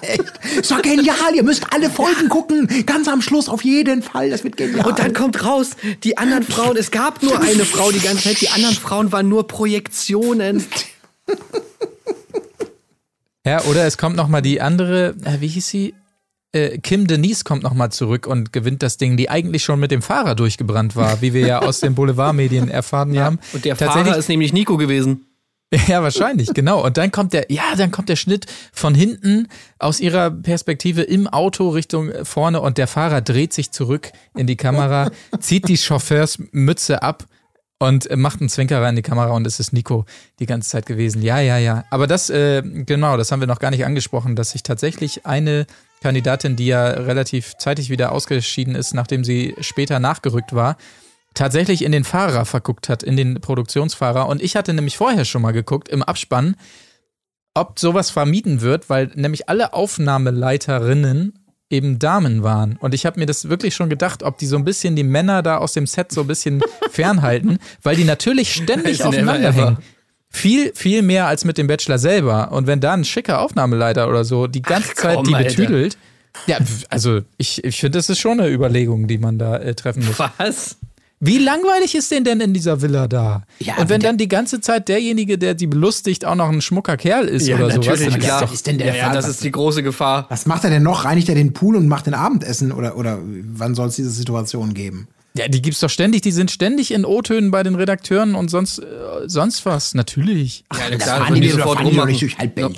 echt. 0.00 0.70
Doch 0.70 0.80
genial. 0.80 1.34
Ihr 1.34 1.42
müsst 1.42 1.66
alle 1.72 1.90
Folgen 1.90 2.28
gucken. 2.28 2.68
Ganz 2.86 3.08
am 3.08 3.20
Schluss 3.20 3.48
auf 3.48 3.64
jeden 3.64 4.02
Fall. 4.02 4.30
Das 4.30 4.44
wird 4.44 4.56
genial. 4.56 4.86
Und 4.86 4.98
dann 4.98 5.12
kommt 5.12 5.44
raus, 5.44 5.70
die 6.04 6.16
anderen 6.16 6.44
Frauen, 6.44 6.76
es 6.76 6.90
gab 6.90 7.22
nur 7.22 7.40
eine 7.40 7.64
Frau 7.64 7.90
die 7.90 8.00
ganze 8.00 8.24
Zeit, 8.24 8.40
die 8.40 8.48
anderen 8.48 8.76
Frauen 8.76 9.12
waren 9.12 9.28
nur 9.28 9.46
Projektionen. 9.48 10.64
Ja, 13.46 13.62
oder 13.64 13.84
es 13.84 13.98
kommt 13.98 14.16
noch 14.16 14.28
mal 14.28 14.40
die 14.40 14.62
andere, 14.62 15.14
äh, 15.24 15.40
wie 15.40 15.48
hieß 15.48 15.68
sie? 15.68 15.94
Äh, 16.54 16.78
Kim 16.78 17.06
Denise 17.06 17.44
kommt 17.44 17.62
noch 17.62 17.74
mal 17.74 17.90
zurück 17.90 18.26
und 18.26 18.52
gewinnt 18.52 18.82
das 18.82 18.96
Ding, 18.96 19.16
die 19.16 19.28
eigentlich 19.28 19.64
schon 19.64 19.80
mit 19.80 19.90
dem 19.90 20.02
Fahrer 20.02 20.34
durchgebrannt 20.34 20.94
war, 20.96 21.20
wie 21.20 21.34
wir 21.34 21.46
ja 21.46 21.58
aus 21.60 21.80
den 21.80 21.94
Boulevardmedien 21.96 22.68
erfahren 22.70 23.18
haben. 23.18 23.38
Und 23.52 23.64
der 23.64 23.76
Tatsächlich- 23.76 24.06
Fahrer 24.06 24.18
ist 24.18 24.28
nämlich 24.28 24.52
Nico 24.52 24.76
gewesen. 24.76 25.26
Ja, 25.88 26.04
wahrscheinlich, 26.04 26.54
genau. 26.54 26.84
Und 26.84 26.98
dann 26.98 27.10
kommt 27.10 27.32
der, 27.32 27.46
ja, 27.50 27.74
dann 27.76 27.90
kommt 27.90 28.08
der 28.08 28.14
Schnitt 28.14 28.46
von 28.72 28.94
hinten 28.94 29.48
aus 29.80 29.98
ihrer 29.98 30.30
Perspektive 30.30 31.02
im 31.02 31.26
Auto 31.26 31.68
Richtung 31.70 32.12
vorne 32.22 32.60
und 32.60 32.78
der 32.78 32.86
Fahrer 32.86 33.20
dreht 33.22 33.52
sich 33.52 33.72
zurück 33.72 34.12
in 34.36 34.46
die 34.46 34.54
Kamera, 34.56 35.10
zieht 35.40 35.66
die 35.66 35.76
Chauffeursmütze 35.76 37.02
ab 37.02 37.24
und 37.80 38.08
macht 38.16 38.40
einen 38.40 38.50
Zwinkerer 38.50 38.88
in 38.88 38.94
die 38.94 39.02
Kamera 39.02 39.32
und 39.32 39.46
es 39.48 39.58
ist 39.58 39.72
Nico 39.72 40.04
die 40.38 40.46
ganze 40.46 40.68
Zeit 40.70 40.86
gewesen. 40.86 41.22
Ja, 41.22 41.40
ja, 41.40 41.58
ja. 41.58 41.84
Aber 41.90 42.06
das, 42.06 42.30
äh, 42.30 42.62
genau, 42.62 43.16
das 43.16 43.32
haben 43.32 43.40
wir 43.40 43.48
noch 43.48 43.58
gar 43.58 43.70
nicht 43.72 43.84
angesprochen, 43.84 44.36
dass 44.36 44.50
sich 44.52 44.62
tatsächlich 44.62 45.26
eine 45.26 45.66
Kandidatin, 46.04 46.54
die 46.54 46.66
ja 46.66 46.86
relativ 46.86 47.56
zeitig 47.56 47.88
wieder 47.88 48.12
ausgeschieden 48.12 48.74
ist, 48.74 48.92
nachdem 48.92 49.24
sie 49.24 49.54
später 49.60 50.00
nachgerückt 50.00 50.54
war, 50.54 50.76
tatsächlich 51.32 51.82
in 51.82 51.92
den 51.92 52.04
Fahrer 52.04 52.44
verguckt 52.44 52.90
hat, 52.90 53.02
in 53.02 53.16
den 53.16 53.40
Produktionsfahrer. 53.40 54.28
Und 54.28 54.42
ich 54.42 54.54
hatte 54.54 54.74
nämlich 54.74 54.98
vorher 54.98 55.24
schon 55.24 55.40
mal 55.40 55.52
geguckt 55.52 55.88
im 55.88 56.02
Abspann, 56.02 56.56
ob 57.54 57.78
sowas 57.78 58.10
vermieden 58.10 58.60
wird, 58.60 58.90
weil 58.90 59.12
nämlich 59.14 59.48
alle 59.48 59.72
Aufnahmeleiterinnen 59.72 61.38
eben 61.70 61.98
Damen 61.98 62.42
waren. 62.42 62.76
Und 62.76 62.92
ich 62.92 63.06
habe 63.06 63.18
mir 63.18 63.24
das 63.24 63.48
wirklich 63.48 63.74
schon 63.74 63.88
gedacht, 63.88 64.22
ob 64.22 64.36
die 64.36 64.46
so 64.46 64.56
ein 64.56 64.64
bisschen 64.64 64.96
die 64.96 65.04
Männer 65.04 65.42
da 65.42 65.56
aus 65.56 65.72
dem 65.72 65.86
Set 65.86 66.12
so 66.12 66.20
ein 66.20 66.26
bisschen 66.26 66.62
fernhalten, 66.90 67.58
weil 67.82 67.96
die 67.96 68.04
natürlich 68.04 68.52
ständig 68.52 69.02
aufeinander 69.02 69.52
hängen. 69.52 69.78
Viel, 70.34 70.72
viel 70.74 71.02
mehr 71.02 71.26
als 71.28 71.44
mit 71.44 71.58
dem 71.58 71.68
Bachelor 71.68 71.98
selber. 71.98 72.50
Und 72.52 72.66
wenn 72.66 72.80
da 72.80 72.92
ein 72.92 73.04
schicker 73.04 73.40
Aufnahmeleiter 73.40 74.08
oder 74.08 74.24
so 74.24 74.46
die 74.48 74.62
ganze 74.62 74.90
Ach, 74.90 74.94
Zeit 75.02 75.14
komm, 75.16 75.24
die 75.26 75.34
Alter. 75.34 75.48
betüdelt, 75.48 75.96
ja, 76.48 76.58
also 76.88 77.20
ich, 77.38 77.62
ich 77.62 77.78
finde, 77.78 77.98
das 77.98 78.10
ist 78.10 78.18
schon 78.18 78.40
eine 78.40 78.50
Überlegung, 78.50 79.06
die 79.06 79.18
man 79.18 79.38
da 79.38 79.56
äh, 79.58 79.74
treffen 79.74 80.04
muss. 80.04 80.18
Was? 80.38 80.76
Wie 81.20 81.38
langweilig 81.38 81.94
ist 81.94 82.10
denn 82.10 82.24
denn 82.24 82.40
in 82.40 82.52
dieser 82.52 82.82
Villa 82.82 83.06
da? 83.06 83.44
Ja, 83.60 83.76
und 83.76 83.88
wenn 83.88 84.00
dann 84.00 84.18
die 84.18 84.26
ganze 84.28 84.60
Zeit 84.60 84.88
derjenige, 84.88 85.38
der 85.38 85.56
sie 85.56 85.68
belustigt, 85.68 86.24
auch 86.24 86.34
noch 86.34 86.48
ein 86.50 86.60
schmucker 86.60 86.96
Kerl 86.96 87.28
ist 87.28 87.46
Ja, 87.46 87.54
oder 87.56 87.70
sowas, 87.70 87.86
natürlich, 87.86 88.08
dann 88.12 88.20
klar. 88.20 88.34
ist 88.38 88.42
doch 88.42 88.48
Was 88.48 88.54
ist 88.56 88.66
denn 88.66 88.78
der 88.78 88.88
ja, 88.88 88.94
ja, 88.94 89.04
Fall? 89.04 89.14
das 89.14 89.24
Was- 89.26 89.30
ist 89.36 89.44
die 89.44 89.52
große 89.52 89.82
Gefahr. 89.84 90.26
Was 90.28 90.44
macht 90.46 90.64
er 90.64 90.70
denn 90.70 90.82
noch? 90.82 91.04
Reinigt 91.04 91.28
er 91.28 91.36
den 91.36 91.52
Pool 91.52 91.76
und 91.76 91.86
macht 91.86 92.06
den 92.06 92.14
Abendessen? 92.14 92.72
Oder, 92.72 92.96
oder 92.98 93.20
wann 93.22 93.74
soll 93.76 93.86
es 93.88 93.94
diese 93.96 94.10
Situation 94.10 94.74
geben? 94.74 95.06
Ja, 95.36 95.48
die 95.48 95.60
gibt's 95.60 95.80
doch 95.80 95.90
ständig, 95.90 96.22
die 96.22 96.30
sind 96.30 96.52
ständig 96.52 96.92
in 96.92 97.04
O-Tönen 97.04 97.50
bei 97.50 97.64
den 97.64 97.74
Redakteuren 97.74 98.36
und 98.36 98.52
sonst, 98.52 98.78
äh, 98.78 98.84
sonst 99.26 99.66
was, 99.66 99.92
natürlich. 99.92 100.64
Ja, 100.72 100.90
Das 100.96 101.02
klar, 101.02 101.28
die 101.32 101.48
sofort 101.48 101.82
rummachen. 101.82 102.16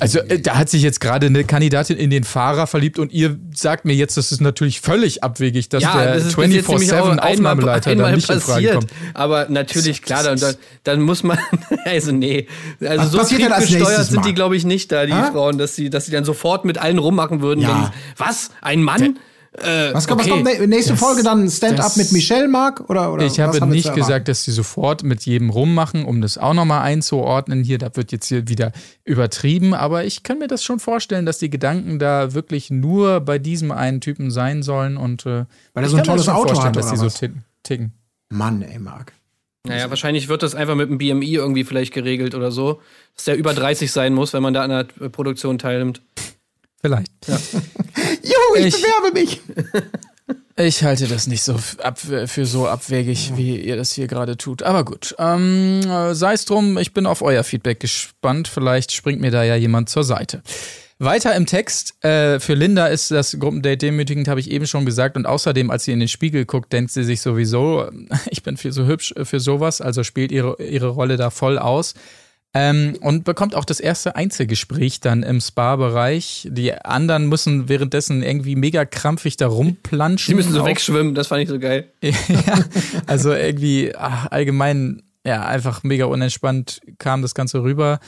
Also, 0.00 0.20
äh, 0.20 0.40
da 0.40 0.56
hat 0.56 0.70
sich 0.70 0.80
jetzt 0.80 1.02
gerade 1.02 1.26
eine 1.26 1.44
Kandidatin 1.44 1.98
in 1.98 2.08
den 2.08 2.24
Fahrer 2.24 2.66
verliebt 2.66 2.98
und 2.98 3.12
ihr 3.12 3.38
sagt 3.54 3.84
mir 3.84 3.92
jetzt, 3.92 4.16
das 4.16 4.32
ist 4.32 4.40
natürlich 4.40 4.80
völlig 4.80 5.22
abwegig, 5.22 5.68
dass 5.68 5.82
der 5.82 6.14
das 6.14 6.24
ist 6.28 6.36
bis 6.36 6.54
jetzt 6.54 6.68
nämlich 6.70 6.92
auch 6.94 7.10
24-7 7.10 7.18
Aufnahmeleiter 7.18 7.80
da 7.80 7.90
einmal 7.90 8.16
nicht 8.16 8.30
in 8.30 8.40
Frage 8.40 8.68
passiert. 8.68 8.74
kommt. 8.76 8.92
Aber 9.12 9.46
natürlich, 9.50 10.00
klar, 10.00 10.22
dann, 10.22 10.40
dann, 10.82 11.02
muss 11.02 11.24
man, 11.24 11.38
also 11.84 12.10
nee. 12.10 12.46
Also 12.80 13.04
Was 13.04 13.12
so 13.12 13.18
passiert 13.18 13.50
nächstes 13.50 14.08
sind 14.08 14.24
die, 14.24 14.32
glaube 14.32 14.56
ich, 14.56 14.64
nicht 14.64 14.90
da, 14.92 15.04
die 15.04 15.12
Hä? 15.12 15.30
Frauen, 15.30 15.58
dass 15.58 15.76
sie, 15.76 15.90
dass 15.90 16.06
sie 16.06 16.10
dann 16.12 16.24
sofort 16.24 16.64
mit 16.64 16.78
allen 16.78 16.96
rummachen 16.96 17.42
würden. 17.42 17.60
Ja. 17.60 17.92
Wenn 18.16 18.26
was? 18.26 18.50
Ein 18.62 18.82
Mann? 18.82 19.18
Äh, 19.58 19.94
Was 19.94 20.06
kommt, 20.06 20.20
okay. 20.20 20.30
was 20.44 20.56
kommt 20.56 20.68
nächste 20.68 20.92
Das- 20.92 21.00
Folge 21.00 21.22
dann 21.22 21.48
Stand-up 21.48 21.96
mit 21.96 22.12
Michelle, 22.12 22.46
Mark? 22.48 22.88
Oder, 22.90 23.12
oder 23.12 23.24
Ich 23.24 23.40
habe 23.40 23.66
nicht 23.66 23.94
gesagt, 23.94 24.28
dass 24.28 24.44
sie 24.44 24.52
sofort 24.52 25.02
mit 25.02 25.24
jedem 25.24 25.50
rummachen, 25.50 26.04
um 26.04 26.20
das 26.20 26.36
auch 26.36 26.52
nochmal 26.52 26.82
einzuordnen. 26.82 27.64
Hier, 27.64 27.78
da 27.78 27.94
wird 27.96 28.12
jetzt 28.12 28.26
hier 28.26 28.48
wieder 28.48 28.72
übertrieben, 29.04 29.72
aber 29.72 30.04
ich 30.04 30.22
kann 30.22 30.38
mir 30.38 30.48
das 30.48 30.62
schon 30.62 30.78
vorstellen, 30.78 31.24
dass 31.26 31.38
die 31.38 31.48
Gedanken 31.50 31.98
da 31.98 32.34
wirklich 32.34 32.70
nur 32.70 33.20
bei 33.20 33.38
diesem 33.38 33.70
einen 33.70 34.00
Typen 34.00 34.30
sein 34.30 34.62
sollen 34.62 34.96
und 34.96 35.24
äh, 35.24 35.28
Weil 35.30 35.46
er 35.74 35.82
ich 35.84 35.90
so 35.90 35.96
ein 35.96 36.02
kann 36.04 36.16
mir 36.16 36.22
tolles 36.22 36.28
Auto 36.28 36.48
vorstellen, 36.48 36.66
hat, 36.68 36.76
dass 36.76 36.90
die 36.90 36.96
so 36.96 37.08
ticken. 37.62 37.92
Mann, 38.28 38.62
ey, 38.62 38.78
Mark. 38.78 39.12
Naja, 39.66 39.90
wahrscheinlich 39.90 40.28
wird 40.28 40.42
das 40.42 40.54
einfach 40.54 40.74
mit 40.76 40.88
dem 40.90 40.98
BMI 40.98 41.34
irgendwie 41.34 41.64
vielleicht 41.64 41.92
geregelt 41.92 42.34
oder 42.34 42.50
so. 42.52 42.80
Dass 43.16 43.24
der 43.24 43.36
über 43.36 43.52
30 43.52 43.90
sein 43.90 44.14
muss, 44.14 44.32
wenn 44.32 44.42
man 44.42 44.54
da 44.54 44.62
an 44.62 44.70
der 44.70 44.84
Produktion 45.08 45.58
teilnimmt. 45.58 46.02
Vielleicht. 46.86 47.12
Juhu, 48.22 48.56
ich, 48.58 48.66
Ich- 48.66 48.82
bewerbe 48.82 49.12
mich. 49.20 49.40
Ich 50.58 50.82
halte 50.84 51.06
das 51.06 51.26
nicht 51.26 51.42
so 51.42 51.56
ab, 51.82 51.98
für 51.98 52.46
so 52.46 52.66
abwegig, 52.66 53.32
wie 53.36 53.60
ihr 53.60 53.76
das 53.76 53.92
hier 53.92 54.06
gerade 54.06 54.36
tut. 54.38 54.62
Aber 54.62 54.84
gut, 54.86 55.14
ähm, 55.18 55.80
äh, 55.86 56.14
sei 56.14 56.32
es 56.32 56.46
drum, 56.46 56.78
ich 56.78 56.94
bin 56.94 57.04
auf 57.06 57.20
euer 57.20 57.44
Feedback 57.44 57.78
gespannt. 57.78 58.48
Vielleicht 58.48 58.92
springt 58.92 59.20
mir 59.20 59.30
da 59.30 59.44
ja 59.44 59.54
jemand 59.54 59.90
zur 59.90 60.02
Seite. 60.02 60.42
Weiter 60.98 61.34
im 61.36 61.44
Text. 61.44 62.02
Äh, 62.02 62.40
für 62.40 62.54
Linda 62.54 62.86
ist 62.86 63.10
das 63.10 63.36
Gruppendate 63.38 63.76
demütigend, 63.76 64.28
habe 64.28 64.40
ich 64.40 64.50
eben 64.50 64.66
schon 64.66 64.86
gesagt. 64.86 65.16
Und 65.18 65.26
außerdem, 65.26 65.70
als 65.70 65.84
sie 65.84 65.92
in 65.92 66.00
den 66.00 66.08
Spiegel 66.08 66.46
guckt, 66.46 66.72
denkt 66.72 66.90
sie 66.90 67.04
sich 67.04 67.20
sowieso, 67.20 67.90
ich 68.30 68.42
bin 68.42 68.56
viel 68.56 68.72
so 68.72 68.86
hübsch 68.86 69.12
für 69.24 69.40
sowas, 69.40 69.82
also 69.82 70.04
spielt 70.04 70.32
ihre, 70.32 70.56
ihre 70.62 70.88
Rolle 70.88 71.18
da 71.18 71.28
voll 71.28 71.58
aus. 71.58 71.92
Ähm, 72.54 72.96
und 73.02 73.24
bekommt 73.24 73.54
auch 73.54 73.66
das 73.66 73.80
erste 73.80 74.16
Einzelgespräch 74.16 75.00
dann 75.00 75.22
im 75.22 75.40
Spa-Bereich. 75.40 76.48
Die 76.50 76.72
anderen 76.72 77.28
müssen 77.28 77.68
währenddessen 77.68 78.22
irgendwie 78.22 78.56
mega 78.56 78.86
krampfig 78.86 79.36
da 79.36 79.46
rumplanschen. 79.46 80.32
Die 80.32 80.36
müssen 80.36 80.52
so 80.52 80.64
wegschwimmen, 80.64 81.14
das 81.14 81.26
fand 81.26 81.42
ich 81.42 81.48
so 81.50 81.58
geil. 81.58 81.92
ja, 82.00 82.14
also 83.06 83.32
irgendwie 83.32 83.94
ach, 83.94 84.28
allgemein, 84.30 85.02
ja, 85.26 85.44
einfach 85.44 85.82
mega 85.82 86.06
unentspannt 86.06 86.80
kam 86.98 87.20
das 87.20 87.34
Ganze 87.34 87.62
rüber. 87.62 88.00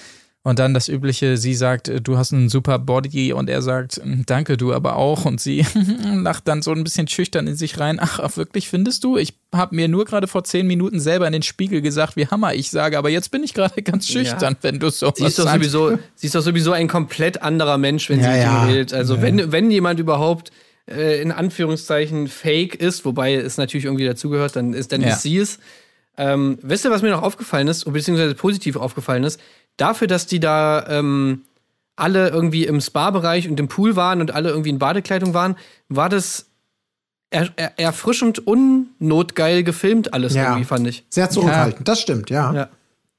Und 0.45 0.61
dann 0.61 0.72
das 0.72 0.89
übliche, 0.89 1.36
sie 1.36 1.55
sagt, 1.55 1.91
du 2.03 2.16
hast 2.16 2.32
einen 2.32 2.49
super 2.49 2.78
Body 2.78 3.32
und 3.32 3.51
er 3.51 3.61
sagt, 3.61 4.01
danke, 4.24 4.57
du 4.57 4.72
aber 4.72 4.97
auch. 4.97 5.24
Und 5.24 5.41
sie 5.41 5.66
lacht 6.14 6.47
dann 6.47 6.62
so 6.62 6.70
ein 6.72 6.84
bisschen 6.84 7.09
schüchtern 7.09 7.47
in 7.47 7.57
sich 7.57 7.78
rein. 7.80 7.99
Ach, 8.01 8.36
wirklich 8.36 8.68
findest 8.68 9.05
du? 9.05 9.18
Ich 9.18 9.34
habe 9.53 9.74
mir 9.74 9.89
nur 9.89 10.05
gerade 10.05 10.26
vor 10.26 10.45
zehn 10.45 10.66
Minuten 10.66 11.01
selber 11.01 11.26
in 11.26 11.32
den 11.32 11.43
Spiegel 11.43 11.82
gesagt, 11.82 12.16
wie 12.16 12.28
Hammer 12.28 12.55
ich 12.55 12.70
sage, 12.70 12.97
aber 12.97 13.11
jetzt 13.11 13.30
bin 13.30 13.43
ich 13.43 13.53
gerade 13.53 13.82
ganz 13.82 14.07
schüchtern, 14.09 14.55
ja. 14.55 14.59
wenn 14.62 14.78
du 14.78 14.91
so 14.91 15.12
sie 15.14 15.26
ist 15.26 15.39
doch 15.39 15.45
sagst. 15.45 15.57
sowieso, 15.57 15.99
Sie 16.14 16.26
ist 16.28 16.34
doch 16.34 16.41
sowieso 16.41 16.72
ein 16.72 16.89
komplett 16.89 17.43
anderer 17.43 17.76
Mensch, 17.76 18.09
wenn 18.09 18.20
ja, 18.20 18.32
sie 18.32 18.39
ja. 18.41 18.64
redet. 18.64 18.95
Also 18.95 19.16
ja. 19.16 19.22
wenn, 19.22 19.53
wenn 19.53 19.70
jemand 19.70 19.99
überhaupt 19.99 20.53
äh, 20.86 21.20
in 21.20 21.32
Anführungszeichen 21.32 22.28
fake 22.28 22.76
ist, 22.76 23.05
wobei 23.05 23.34
es 23.34 23.59
natürlich 23.59 23.86
irgendwie 23.86 24.07
dazugehört, 24.07 24.57
dann 24.57 24.72
ist, 24.72 24.93
dann 24.93 25.03
ist 25.03 25.22
sie 25.22 25.36
es. 25.36 25.59
Ähm, 26.16 26.59
wisst 26.62 26.84
ihr, 26.84 26.91
was 26.91 27.03
mir 27.03 27.11
noch 27.11 27.22
aufgefallen 27.22 27.68
ist, 27.68 27.84
beziehungsweise 27.93 28.34
positiv 28.34 28.76
aufgefallen 28.76 29.24
ist? 29.24 29.41
Dafür, 29.79 30.07
dass 30.07 30.26
die 30.26 30.41
da 30.41 30.87
ähm, 30.89 31.43
alle 31.97 32.29
irgendwie 32.29 32.66
im 32.66 32.81
Spa-Bereich 32.81 33.49
und 33.49 33.59
im 33.59 33.68
Pool 33.68 33.97
waren 33.97 34.20
und 34.20 34.33
alle 34.33 34.51
irgendwie 34.51 34.70
in 34.70 34.79
Badekleidung 34.79 35.33
waren, 35.35 35.57
war 35.89 36.09
das 36.09 36.47
er, 37.31 37.51
er, 37.57 37.79
erfrischend 37.79 38.47
unnotgeil 38.47 39.62
gefilmt 39.62 40.14
alles 40.14 40.35
ja. 40.35 40.45
irgendwie, 40.45 40.64
fand 40.64 40.87
ich. 40.87 41.05
Sehr 41.11 41.29
zurückhaltend, 41.29 41.81
ja. 41.81 41.85
das 41.85 42.01
stimmt, 42.01 42.31
ja. 42.31 42.55
ja. 42.55 42.68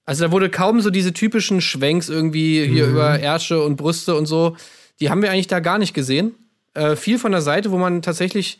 Also 0.05 0.25
da 0.25 0.31
wurde 0.31 0.49
kaum 0.49 0.81
so 0.81 0.89
diese 0.89 1.13
typischen 1.13 1.61
Schwenks 1.61 2.09
irgendwie 2.09 2.65
hier 2.65 2.87
mhm. 2.87 2.93
über 2.93 3.19
Ärsche 3.19 3.61
und 3.63 3.75
Brüste 3.75 4.15
und 4.15 4.25
so. 4.25 4.57
Die 4.99 5.11
haben 5.11 5.21
wir 5.21 5.31
eigentlich 5.31 5.47
da 5.47 5.59
gar 5.59 5.77
nicht 5.77 5.93
gesehen. 5.93 6.33
Äh, 6.73 6.95
viel 6.95 7.19
von 7.19 7.31
der 7.31 7.41
Seite, 7.41 7.71
wo 7.71 7.77
man 7.77 8.01
tatsächlich 8.01 8.59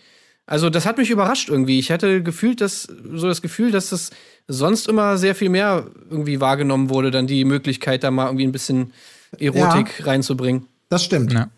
also 0.50 0.72
das 0.72 0.88
hat 0.88 0.98
mich 0.98 1.12
überrascht 1.12 1.50
irgendwie. 1.50 1.78
Ich 1.78 1.92
hatte 1.92 2.24
gefühlt, 2.24 2.60
dass 2.60 2.84
so 2.84 3.28
das 3.28 3.44
Gefühl, 3.44 3.70
dass 3.70 3.92
das 3.92 4.10
sonst 4.48 4.88
immer 4.88 5.20
sehr 5.20 5.36
viel 5.36 5.50
mehr 5.50 5.86
irgendwie 6.10 6.42
wahrgenommen 6.42 6.90
wurde, 6.90 7.12
dann 7.12 7.28
die 7.28 7.46
Möglichkeit, 7.46 8.04
da 8.04 8.10
mal 8.10 8.26
irgendwie 8.26 8.48
ein 8.48 8.52
bisschen 8.52 8.92
Erotik 9.38 10.00
ja, 10.00 10.06
reinzubringen. 10.06 10.66
Das 10.90 11.04
stimmt. 11.04 11.34
Ja, 11.34 11.52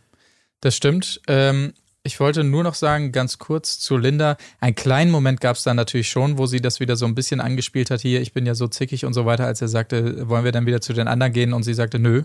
das 0.59 0.75
stimmt. 0.75 1.21
Ähm, 1.29 1.71
ich 2.03 2.19
wollte 2.19 2.43
nur 2.43 2.63
noch 2.63 2.73
sagen, 2.75 3.13
ganz 3.13 3.37
kurz 3.37 3.79
zu 3.79 3.95
Linda. 3.95 4.35
Einen 4.59 4.75
kleinen 4.75 5.09
Moment 5.09 5.39
gab 5.39 5.55
es 5.55 5.63
da 5.63 5.73
natürlich 5.73 6.09
schon, 6.09 6.37
wo 6.37 6.45
sie 6.45 6.59
das 6.59 6.81
wieder 6.81 6.97
so 6.97 7.05
ein 7.05 7.15
bisschen 7.15 7.39
angespielt 7.39 7.91
hat. 7.91 8.01
Hier, 8.01 8.19
ich 8.19 8.33
bin 8.33 8.45
ja 8.45 8.55
so 8.55 8.67
zickig 8.67 9.05
und 9.05 9.13
so 9.13 9.25
weiter, 9.25 9.45
als 9.45 9.61
er 9.61 9.69
sagte, 9.69 10.27
wollen 10.27 10.43
wir 10.43 10.51
dann 10.51 10.65
wieder 10.65 10.81
zu 10.81 10.91
den 10.91 11.07
anderen 11.07 11.31
gehen? 11.31 11.53
Und 11.53 11.63
sie 11.63 11.75
sagte, 11.75 11.97
nö, 11.97 12.23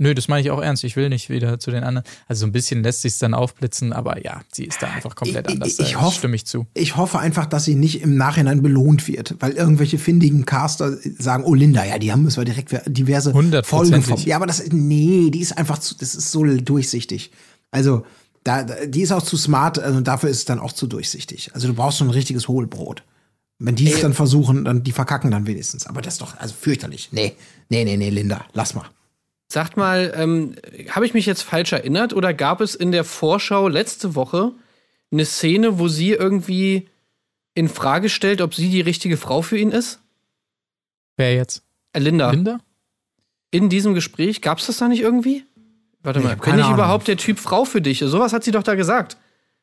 Nö, 0.00 0.14
das 0.14 0.28
meine 0.28 0.40
ich 0.42 0.50
auch 0.52 0.62
ernst. 0.62 0.84
Ich 0.84 0.94
will 0.94 1.08
nicht 1.08 1.28
wieder 1.28 1.58
zu 1.58 1.72
den 1.72 1.82
anderen. 1.82 2.06
Also 2.28 2.40
so 2.40 2.46
ein 2.46 2.52
bisschen 2.52 2.84
lässt 2.84 3.02
sich 3.02 3.18
dann 3.18 3.34
aufblitzen, 3.34 3.92
aber 3.92 4.24
ja, 4.24 4.42
sie 4.52 4.64
ist 4.64 4.80
da 4.80 4.86
einfach 4.86 5.16
komplett 5.16 5.48
ich, 5.48 5.54
anders. 5.54 5.78
Ich, 5.80 5.80
ich 5.80 6.00
hoffe, 6.00 6.18
stimme 6.18 6.36
ich 6.36 6.46
zu. 6.46 6.68
Ich 6.74 6.96
hoffe 6.96 7.18
einfach, 7.18 7.46
dass 7.46 7.64
sie 7.64 7.74
nicht 7.74 8.00
im 8.00 8.16
Nachhinein 8.16 8.62
belohnt 8.62 9.08
wird, 9.08 9.34
weil 9.40 9.52
irgendwelche 9.52 9.98
findigen 9.98 10.46
Caster 10.46 10.96
sagen, 11.18 11.42
oh 11.44 11.52
Linda, 11.52 11.84
ja, 11.84 11.98
die 11.98 12.12
haben 12.12 12.24
es 12.26 12.36
direkt 12.36 12.80
diverse 12.86 13.32
Folgen 13.64 14.02
vom. 14.02 14.20
Ja, 14.20 14.36
aber 14.36 14.46
das, 14.46 14.62
nee, 14.70 15.30
die 15.30 15.40
ist 15.40 15.58
einfach 15.58 15.78
zu, 15.78 15.96
das 15.96 16.14
ist 16.14 16.30
so 16.30 16.44
durchsichtig. 16.44 17.32
Also, 17.72 18.06
da, 18.44 18.62
die 18.62 19.02
ist 19.02 19.10
auch 19.10 19.22
zu 19.22 19.36
smart, 19.36 19.80
also 19.80 20.00
dafür 20.00 20.30
ist 20.30 20.38
es 20.38 20.44
dann 20.44 20.60
auch 20.60 20.72
zu 20.72 20.86
durchsichtig. 20.86 21.50
Also 21.54 21.66
du 21.66 21.74
brauchst 21.74 21.98
schon 21.98 22.06
ein 22.06 22.12
richtiges 22.12 22.48
Hohlbrot. 22.48 23.02
Wenn 23.58 23.74
die 23.74 23.90
es 23.90 24.00
dann 24.00 24.14
versuchen, 24.14 24.64
dann 24.64 24.84
die 24.84 24.92
verkacken 24.92 25.32
dann 25.32 25.46
wenigstens. 25.46 25.86
Aber 25.86 26.00
das 26.00 26.14
ist 26.14 26.22
doch 26.22 26.38
also 26.38 26.54
fürchterlich. 26.58 27.08
Nee, 27.10 27.34
nee, 27.68 27.84
nee, 27.84 27.96
nee, 27.96 28.10
Linda, 28.10 28.46
lass 28.52 28.74
mal. 28.74 28.86
Sagt 29.50 29.78
mal, 29.78 30.12
ähm, 30.14 30.56
habe 30.90 31.06
ich 31.06 31.14
mich 31.14 31.24
jetzt 31.24 31.42
falsch 31.42 31.72
erinnert 31.72 32.12
oder 32.12 32.34
gab 32.34 32.60
es 32.60 32.74
in 32.74 32.92
der 32.92 33.04
Vorschau 33.04 33.68
letzte 33.68 34.14
Woche 34.14 34.52
eine 35.10 35.24
Szene, 35.24 35.78
wo 35.78 35.88
sie 35.88 36.10
irgendwie 36.10 36.88
in 37.54 37.68
Frage 37.68 38.10
stellt, 38.10 38.42
ob 38.42 38.54
sie 38.54 38.68
die 38.68 38.82
richtige 38.82 39.16
Frau 39.16 39.40
für 39.40 39.56
ihn 39.56 39.72
ist? 39.72 40.00
Wer 41.16 41.34
jetzt? 41.34 41.62
Äh, 41.94 42.00
Linda. 42.00 42.30
Linda? 42.30 42.60
In 43.50 43.70
diesem 43.70 43.94
Gespräch 43.94 44.42
gab 44.42 44.58
es 44.58 44.66
das 44.66 44.76
da 44.76 44.88
nicht 44.88 45.00
irgendwie? 45.00 45.44
Warte 46.02 46.20
mal, 46.20 46.36
bin 46.36 46.54
ich 46.54 46.62
Ahnung. 46.62 46.74
überhaupt 46.74 47.08
der 47.08 47.16
Typ 47.16 47.38
Frau 47.38 47.64
für 47.64 47.80
dich? 47.80 48.00
Sowas 48.00 48.34
hat 48.34 48.44
sie 48.44 48.50
doch 48.50 48.62
da 48.62 48.74
gesagt. 48.74 49.16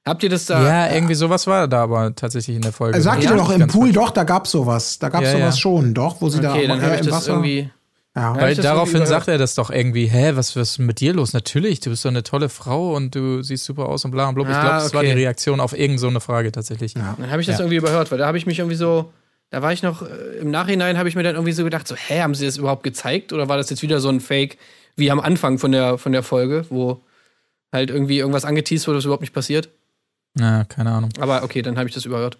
Habt 0.03 0.23
ihr 0.23 0.29
das 0.29 0.47
da? 0.47 0.63
Ja, 0.63 0.93
irgendwie 0.93 1.15
sowas 1.15 1.47
war 1.47 1.67
da 1.67 1.83
aber 1.83 2.13
tatsächlich 2.15 2.55
in 2.55 2.61
der 2.61 2.73
Folge. 2.73 2.97
Er 2.97 3.01
sagte 3.01 3.25
ja, 3.25 3.35
doch 3.35 3.49
im 3.51 3.67
Pool, 3.67 3.91
doch, 3.91 4.11
da 4.11 4.23
gab's 4.23 4.51
sowas. 4.51 4.99
Da 4.99 5.09
gab's 5.09 5.25
ja, 5.25 5.31
sowas 5.31 5.55
ja. 5.55 5.61
schon, 5.61 5.93
doch, 5.93 6.21
wo 6.21 6.29
sie 6.29 6.39
okay, 6.39 6.67
da 6.67 6.75
dann 6.75 6.81
hab 6.81 6.95
ich 6.95 7.01
das 7.01 7.11
Wasser 7.11 7.33
irgendwie 7.33 7.69
ja. 8.15 8.35
Weil 8.35 8.55
daraufhin 8.55 9.05
sagt 9.05 9.27
er 9.27 9.37
das 9.37 9.55
doch 9.55 9.69
irgendwie, 9.69 10.07
hä, 10.07 10.31
was, 10.35 10.55
was 10.55 10.71
ist 10.71 10.79
mit 10.79 11.01
dir 11.01 11.13
los? 11.13 11.33
Natürlich, 11.33 11.81
du 11.81 11.89
bist 11.89 12.05
doch 12.05 12.09
eine 12.09 12.23
tolle 12.23 12.47
Frau 12.47 12.95
und 12.95 13.13
du 13.13 13.41
siehst 13.41 13.65
super 13.65 13.87
aus 13.87 14.05
und 14.05 14.11
bla 14.11 14.29
und 14.29 14.35
blub. 14.35 14.47
Ich 14.47 14.53
glaube, 14.53 14.69
das 14.69 14.87
okay. 14.87 14.95
war 14.95 15.03
die 15.03 15.11
Reaktion 15.11 15.59
auf 15.59 15.73
irgendeine 15.73 15.99
so 15.99 16.07
eine 16.07 16.21
Frage 16.21 16.51
tatsächlich. 16.51 16.93
Ja. 16.93 17.15
Dann 17.19 17.29
habe 17.29 17.41
ich 17.41 17.47
das 17.47 17.57
ja. 17.57 17.65
irgendwie 17.65 17.77
überhört, 17.77 18.11
weil 18.11 18.17
da 18.17 18.27
habe 18.27 18.37
ich 18.37 18.45
mich 18.45 18.59
irgendwie 18.59 18.77
so, 18.77 19.11
da 19.49 19.61
war 19.61 19.73
ich 19.73 19.83
noch, 19.83 20.01
äh, 20.01 20.37
im 20.39 20.49
Nachhinein 20.49 20.97
habe 20.97 21.09
ich 21.09 21.15
mir 21.15 21.23
dann 21.23 21.35
irgendwie 21.35 21.51
so 21.51 21.65
gedacht, 21.65 21.87
so, 21.87 21.95
hä, 21.95 22.21
haben 22.21 22.35
sie 22.35 22.45
das 22.45 22.55
überhaupt 22.57 22.83
gezeigt? 22.83 23.33
Oder 23.33 23.49
war 23.49 23.57
das 23.57 23.69
jetzt 23.69 23.81
wieder 23.81 23.99
so 23.99 24.09
ein 24.09 24.21
Fake 24.21 24.57
wie 24.95 25.11
am 25.11 25.19
Anfang 25.19 25.59
von 25.59 25.73
der, 25.73 25.97
von 25.97 26.13
der 26.13 26.23
Folge, 26.23 26.65
wo 26.69 27.01
halt 27.73 27.89
irgendwie 27.89 28.19
irgendwas 28.19 28.45
angeteased 28.45 28.87
wurde, 28.87 28.99
was 28.99 29.05
überhaupt 29.05 29.21
nicht 29.21 29.33
passiert? 29.33 29.69
Na, 30.35 30.63
keine 30.63 30.91
Ahnung. 30.91 31.09
Aber 31.19 31.43
okay, 31.43 31.61
dann 31.61 31.77
habe 31.77 31.89
ich 31.89 31.95
das 31.95 32.05
überhört. 32.05 32.37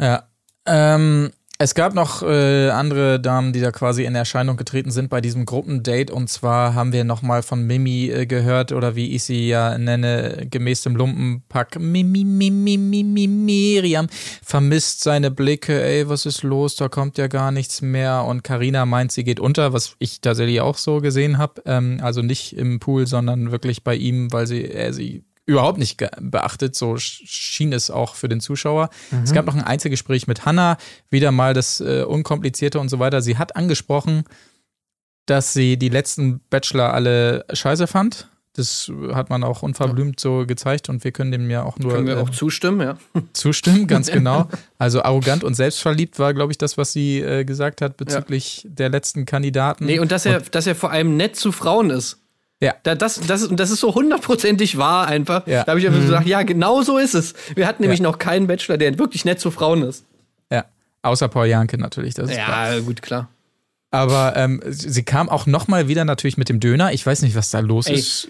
Ja. 0.00 0.28
Ähm, 0.64 1.32
es 1.60 1.74
gab 1.74 1.92
noch 1.92 2.22
äh, 2.22 2.70
andere 2.70 3.18
Damen, 3.18 3.52
die 3.52 3.60
da 3.60 3.72
quasi 3.72 4.04
in 4.04 4.14
Erscheinung 4.14 4.56
getreten 4.56 4.92
sind 4.92 5.10
bei 5.10 5.20
diesem 5.20 5.44
Gruppendate. 5.44 6.14
Und 6.14 6.30
zwar 6.30 6.74
haben 6.74 6.92
wir 6.92 7.02
nochmal 7.02 7.42
von 7.42 7.66
Mimi 7.66 8.10
äh, 8.10 8.26
gehört, 8.26 8.70
oder 8.70 8.94
wie 8.94 9.16
ich 9.16 9.24
sie 9.24 9.48
ja 9.48 9.76
nenne, 9.76 10.46
gemäß 10.48 10.82
dem 10.82 10.94
Lumpenpack. 10.94 11.80
Mimi, 11.80 12.22
Mimi, 12.22 12.78
Mimi, 12.78 13.26
Miriam 13.26 14.06
vermisst 14.40 15.02
seine 15.02 15.32
Blicke. 15.32 15.82
Ey, 15.82 16.08
was 16.08 16.26
ist 16.26 16.44
los? 16.44 16.76
Da 16.76 16.88
kommt 16.88 17.18
ja 17.18 17.26
gar 17.26 17.50
nichts 17.50 17.82
mehr. 17.82 18.24
Und 18.24 18.44
Karina 18.44 18.86
meint, 18.86 19.10
sie 19.10 19.24
geht 19.24 19.40
unter, 19.40 19.72
was 19.72 19.96
ich 19.98 20.20
tatsächlich 20.20 20.60
auch 20.60 20.78
so 20.78 21.00
gesehen 21.00 21.38
habe. 21.38 21.62
Ähm, 21.66 21.98
also 22.02 22.22
nicht 22.22 22.56
im 22.56 22.78
Pool, 22.78 23.08
sondern 23.08 23.50
wirklich 23.50 23.82
bei 23.82 23.96
ihm, 23.96 24.32
weil 24.32 24.46
sie, 24.46 24.62
er 24.64 24.92
sie 24.92 25.24
überhaupt 25.48 25.78
nicht 25.78 25.96
beachtet. 26.20 26.76
So 26.76 26.98
schien 26.98 27.72
es 27.72 27.90
auch 27.90 28.14
für 28.14 28.28
den 28.28 28.40
Zuschauer. 28.40 28.90
Mhm. 29.10 29.22
Es 29.24 29.32
gab 29.32 29.46
noch 29.46 29.54
ein 29.54 29.64
Einzelgespräch 29.64 30.26
mit 30.26 30.44
Hannah, 30.44 30.76
wieder 31.10 31.32
mal 31.32 31.54
das 31.54 31.80
äh, 31.80 32.02
Unkomplizierte 32.02 32.78
und 32.78 32.90
so 32.90 32.98
weiter. 32.98 33.22
Sie 33.22 33.38
hat 33.38 33.56
angesprochen, 33.56 34.24
dass 35.24 35.54
sie 35.54 35.78
die 35.78 35.88
letzten 35.88 36.40
Bachelor 36.50 36.92
alle 36.92 37.46
scheiße 37.50 37.86
fand. 37.86 38.28
Das 38.52 38.90
hat 39.12 39.30
man 39.30 39.44
auch 39.44 39.62
unverblümt 39.62 40.18
so 40.18 40.44
gezeigt 40.44 40.88
und 40.88 41.04
wir 41.04 41.12
können 41.12 41.30
dem 41.30 41.48
ja 41.48 41.62
auch 41.62 41.78
nur. 41.78 41.92
Können 41.92 42.06
wir 42.06 42.16
äh, 42.16 42.20
auch 42.20 42.30
zustimmen, 42.30 42.80
ja. 42.80 42.98
Zustimmen, 43.32 43.86
ganz 43.86 44.10
genau. 44.12 44.48
Also 44.78 45.02
arrogant 45.02 45.44
und 45.44 45.54
selbstverliebt 45.54 46.18
war, 46.18 46.34
glaube 46.34 46.52
ich, 46.52 46.58
das, 46.58 46.76
was 46.76 46.92
sie 46.92 47.20
äh, 47.20 47.44
gesagt 47.44 47.80
hat 47.80 47.96
bezüglich 47.96 48.64
ja. 48.64 48.70
der 48.70 48.88
letzten 48.90 49.24
Kandidaten. 49.24 49.86
Nee, 49.86 49.98
und 49.98 50.12
dass 50.12 50.26
er, 50.26 50.38
und, 50.38 50.54
dass 50.54 50.66
er 50.66 50.74
vor 50.74 50.90
allem 50.90 51.16
nett 51.16 51.36
zu 51.36 51.52
Frauen 51.52 51.90
ist. 51.90 52.18
Ja. 52.60 52.74
Da, 52.82 52.94
das, 52.94 53.20
das, 53.20 53.48
das 53.50 53.70
ist 53.70 53.80
so 53.80 53.94
hundertprozentig 53.94 54.78
wahr 54.78 55.06
einfach. 55.06 55.46
Ja. 55.46 55.64
Da 55.64 55.70
habe 55.70 55.80
ich 55.80 55.86
einfach 55.86 56.00
mhm. 56.00 56.06
gesagt, 56.06 56.26
ja, 56.26 56.42
genau 56.42 56.82
so 56.82 56.98
ist 56.98 57.14
es. 57.14 57.34
Wir 57.54 57.66
hatten 57.66 57.82
nämlich 57.82 58.00
ja. 58.00 58.04
noch 58.04 58.18
keinen 58.18 58.46
Bachelor, 58.46 58.76
der 58.78 58.98
wirklich 58.98 59.24
nett 59.24 59.38
zu 59.38 59.50
Frauen 59.50 59.82
ist. 59.82 60.04
Ja. 60.50 60.64
Außer 61.02 61.28
Paul 61.28 61.46
Janke 61.46 61.78
natürlich. 61.78 62.14
Das 62.14 62.30
ist 62.30 62.36
ja, 62.36 62.44
klar. 62.44 62.80
gut, 62.80 63.02
klar. 63.02 63.28
Aber 63.90 64.34
ähm, 64.36 64.60
sie 64.66 65.02
kam 65.02 65.28
auch 65.28 65.46
noch 65.46 65.68
mal 65.68 65.88
wieder 65.88 66.04
natürlich 66.04 66.36
mit 66.36 66.48
dem 66.48 66.60
Döner. 66.60 66.92
Ich 66.92 67.06
weiß 67.06 67.22
nicht, 67.22 67.36
was 67.36 67.50
da 67.50 67.60
los 67.60 67.86
Ey. 67.86 67.96
ist. 67.96 68.28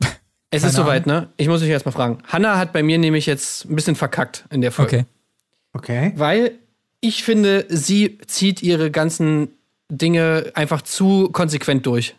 Es 0.50 0.62
ist 0.62 0.76
soweit, 0.76 1.06
ne? 1.06 1.28
Ich 1.36 1.48
muss 1.48 1.60
euch 1.60 1.68
erstmal 1.68 1.92
fragen. 1.92 2.18
Hanna 2.28 2.56
hat 2.56 2.72
bei 2.72 2.82
mir 2.82 2.98
nämlich 2.98 3.26
jetzt 3.26 3.64
ein 3.64 3.74
bisschen 3.74 3.96
verkackt 3.96 4.44
in 4.48 4.60
der 4.60 4.70
Folge. 4.70 5.04
Okay. 5.72 6.06
Okay. 6.06 6.12
Weil 6.16 6.52
ich 7.00 7.24
finde, 7.24 7.66
sie 7.68 8.18
zieht 8.26 8.62
ihre 8.62 8.92
ganzen 8.92 9.48
Dinge 9.90 10.52
einfach 10.54 10.82
zu 10.82 11.28
konsequent 11.30 11.84
durch 11.84 12.14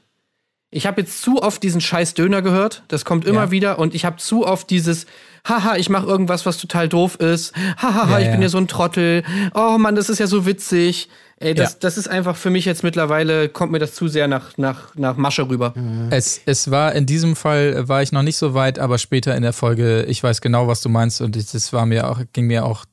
ich 0.69 0.85
habe 0.85 1.01
jetzt 1.01 1.21
zu 1.21 1.41
oft 1.41 1.63
diesen 1.63 1.79
scheiß 1.79 2.13
Döner 2.13 2.41
gehört. 2.41 2.83
Das 2.89 3.05
kommt 3.05 3.25
immer 3.25 3.45
ja. 3.45 3.51
wieder. 3.51 3.79
Und 3.79 3.95
ich 3.95 4.03
habe 4.03 4.17
zu 4.17 4.45
oft 4.45 4.69
dieses, 4.69 5.05
haha, 5.47 5.77
ich 5.77 5.89
mache 5.89 6.05
irgendwas, 6.05 6.45
was 6.45 6.57
total 6.57 6.89
doof 6.89 7.15
ist. 7.15 7.55
Hahaha, 7.77 8.11
ja, 8.11 8.19
ich 8.19 8.25
ja. 8.25 8.31
bin 8.33 8.41
ja 8.41 8.49
so 8.49 8.57
ein 8.57 8.67
Trottel. 8.67 9.23
Oh 9.53 9.77
Mann, 9.77 9.95
das 9.95 10.09
ist 10.09 10.19
ja 10.19 10.27
so 10.27 10.45
witzig. 10.45 11.09
Ey, 11.39 11.53
das, 11.53 11.73
ja. 11.73 11.77
das 11.81 11.97
ist 11.97 12.09
einfach 12.09 12.35
für 12.35 12.49
mich 12.49 12.65
jetzt 12.65 12.83
mittlerweile, 12.83 13.47
kommt 13.47 13.71
mir 13.71 13.79
das 13.79 13.93
zu 13.93 14.07
sehr 14.07 14.27
nach, 14.27 14.57
nach, 14.57 14.95
nach 14.95 15.17
Masche 15.17 15.47
rüber. 15.47 15.73
Mhm. 15.75 16.07
Es, 16.09 16.41
es 16.45 16.71
war 16.71 16.93
in 16.93 17.05
diesem 17.05 17.35
Fall, 17.35 17.87
war 17.87 18.01
ich 18.01 18.11
noch 18.11 18.23
nicht 18.23 18.37
so 18.37 18.55
weit, 18.55 18.79
aber 18.79 18.97
später 18.97 19.35
in 19.35 19.43
der 19.43 19.53
Folge, 19.53 20.03
ich 20.03 20.23
weiß 20.23 20.41
genau, 20.41 20.67
was 20.67 20.81
du 20.81 20.89
meinst 20.89 21.21
und 21.21 21.35
das 21.35 21.73
war 21.73 21.85
mir 21.85 22.09
auch, 22.09 22.21
ging 22.33 22.47
mir 22.47 22.65
auch 22.65 22.85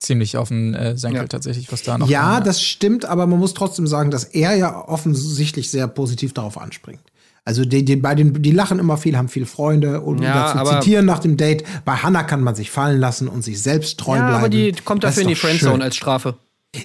ziemlich 0.00 0.38
auf 0.38 0.48
den 0.48 0.74
äh, 0.74 0.96
Senkel 0.96 1.20
ja. 1.20 1.28
tatsächlich, 1.28 1.70
was 1.70 1.82
da 1.82 1.98
noch. 1.98 2.08
Ja, 2.08 2.36
kam, 2.36 2.44
das 2.44 2.62
stimmt, 2.62 3.04
aber 3.04 3.26
man 3.26 3.38
muss 3.38 3.54
trotzdem 3.54 3.86
sagen, 3.86 4.10
dass 4.10 4.24
er 4.24 4.56
ja 4.56 4.88
offensichtlich 4.88 5.70
sehr 5.70 5.86
positiv 5.86 6.32
darauf 6.32 6.58
anspringt. 6.58 7.00
Also 7.44 7.64
die, 7.64 7.84
die, 7.84 7.96
bei 7.96 8.14
den, 8.14 8.40
die 8.40 8.52
lachen 8.52 8.78
immer 8.78 8.96
viel, 8.96 9.16
haben 9.16 9.28
viele 9.28 9.46
Freunde 9.46 10.00
und 10.00 10.22
Ja, 10.22 10.32
dazu 10.54 10.58
aber- 10.58 10.80
zitieren 10.80 11.06
nach 11.06 11.18
dem 11.18 11.36
Date. 11.36 11.64
Bei 11.84 11.96
Hannah 11.96 12.22
kann 12.22 12.42
man 12.42 12.54
sich 12.54 12.70
fallen 12.70 13.00
lassen 13.00 13.26
und 13.28 13.42
sich 13.42 13.60
selbst 13.60 13.98
treu 13.98 14.16
Ja, 14.16 14.22
bleiben. 14.28 14.38
aber 14.38 14.48
die 14.48 14.72
kommt 14.84 15.02
Das 15.02 15.10
dafür 15.16 15.22
in 15.24 15.28
die 15.30 15.34
Friendzone 15.34 15.72
schön. 15.74 15.82
als 15.82 15.96
Strafe. 15.96 16.36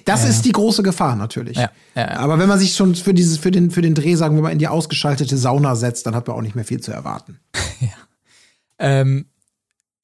Das 0.04 0.28
ist 0.28 0.44
die 0.44 0.52
große 0.52 0.82
Gefahr 0.82 1.16
natürlich. 1.16 1.56
Ja, 1.56 1.70
ja, 1.94 2.02
ja. 2.02 2.16
Aber 2.18 2.38
wenn 2.38 2.48
man 2.48 2.58
sich 2.58 2.74
schon 2.74 2.94
für 2.94 3.14
dieses, 3.14 3.38
für 3.38 3.50
den, 3.50 3.70
für 3.70 3.80
den 3.82 3.94
Dreh, 3.94 4.16
sagen 4.16 4.34
wir 4.36 4.42
mal, 4.42 4.50
in 4.50 4.58
die 4.58 4.68
ausgeschaltete 4.68 5.36
Sauna 5.38 5.76
setzt, 5.76 6.04
dann 6.06 6.14
hat 6.14 6.26
man 6.28 6.36
auch 6.36 6.42
nicht 6.42 6.54
mehr 6.54 6.64
viel 6.64 6.80
zu 6.80 6.92
erwarten. 6.92 7.38
Ähm, 8.78 9.26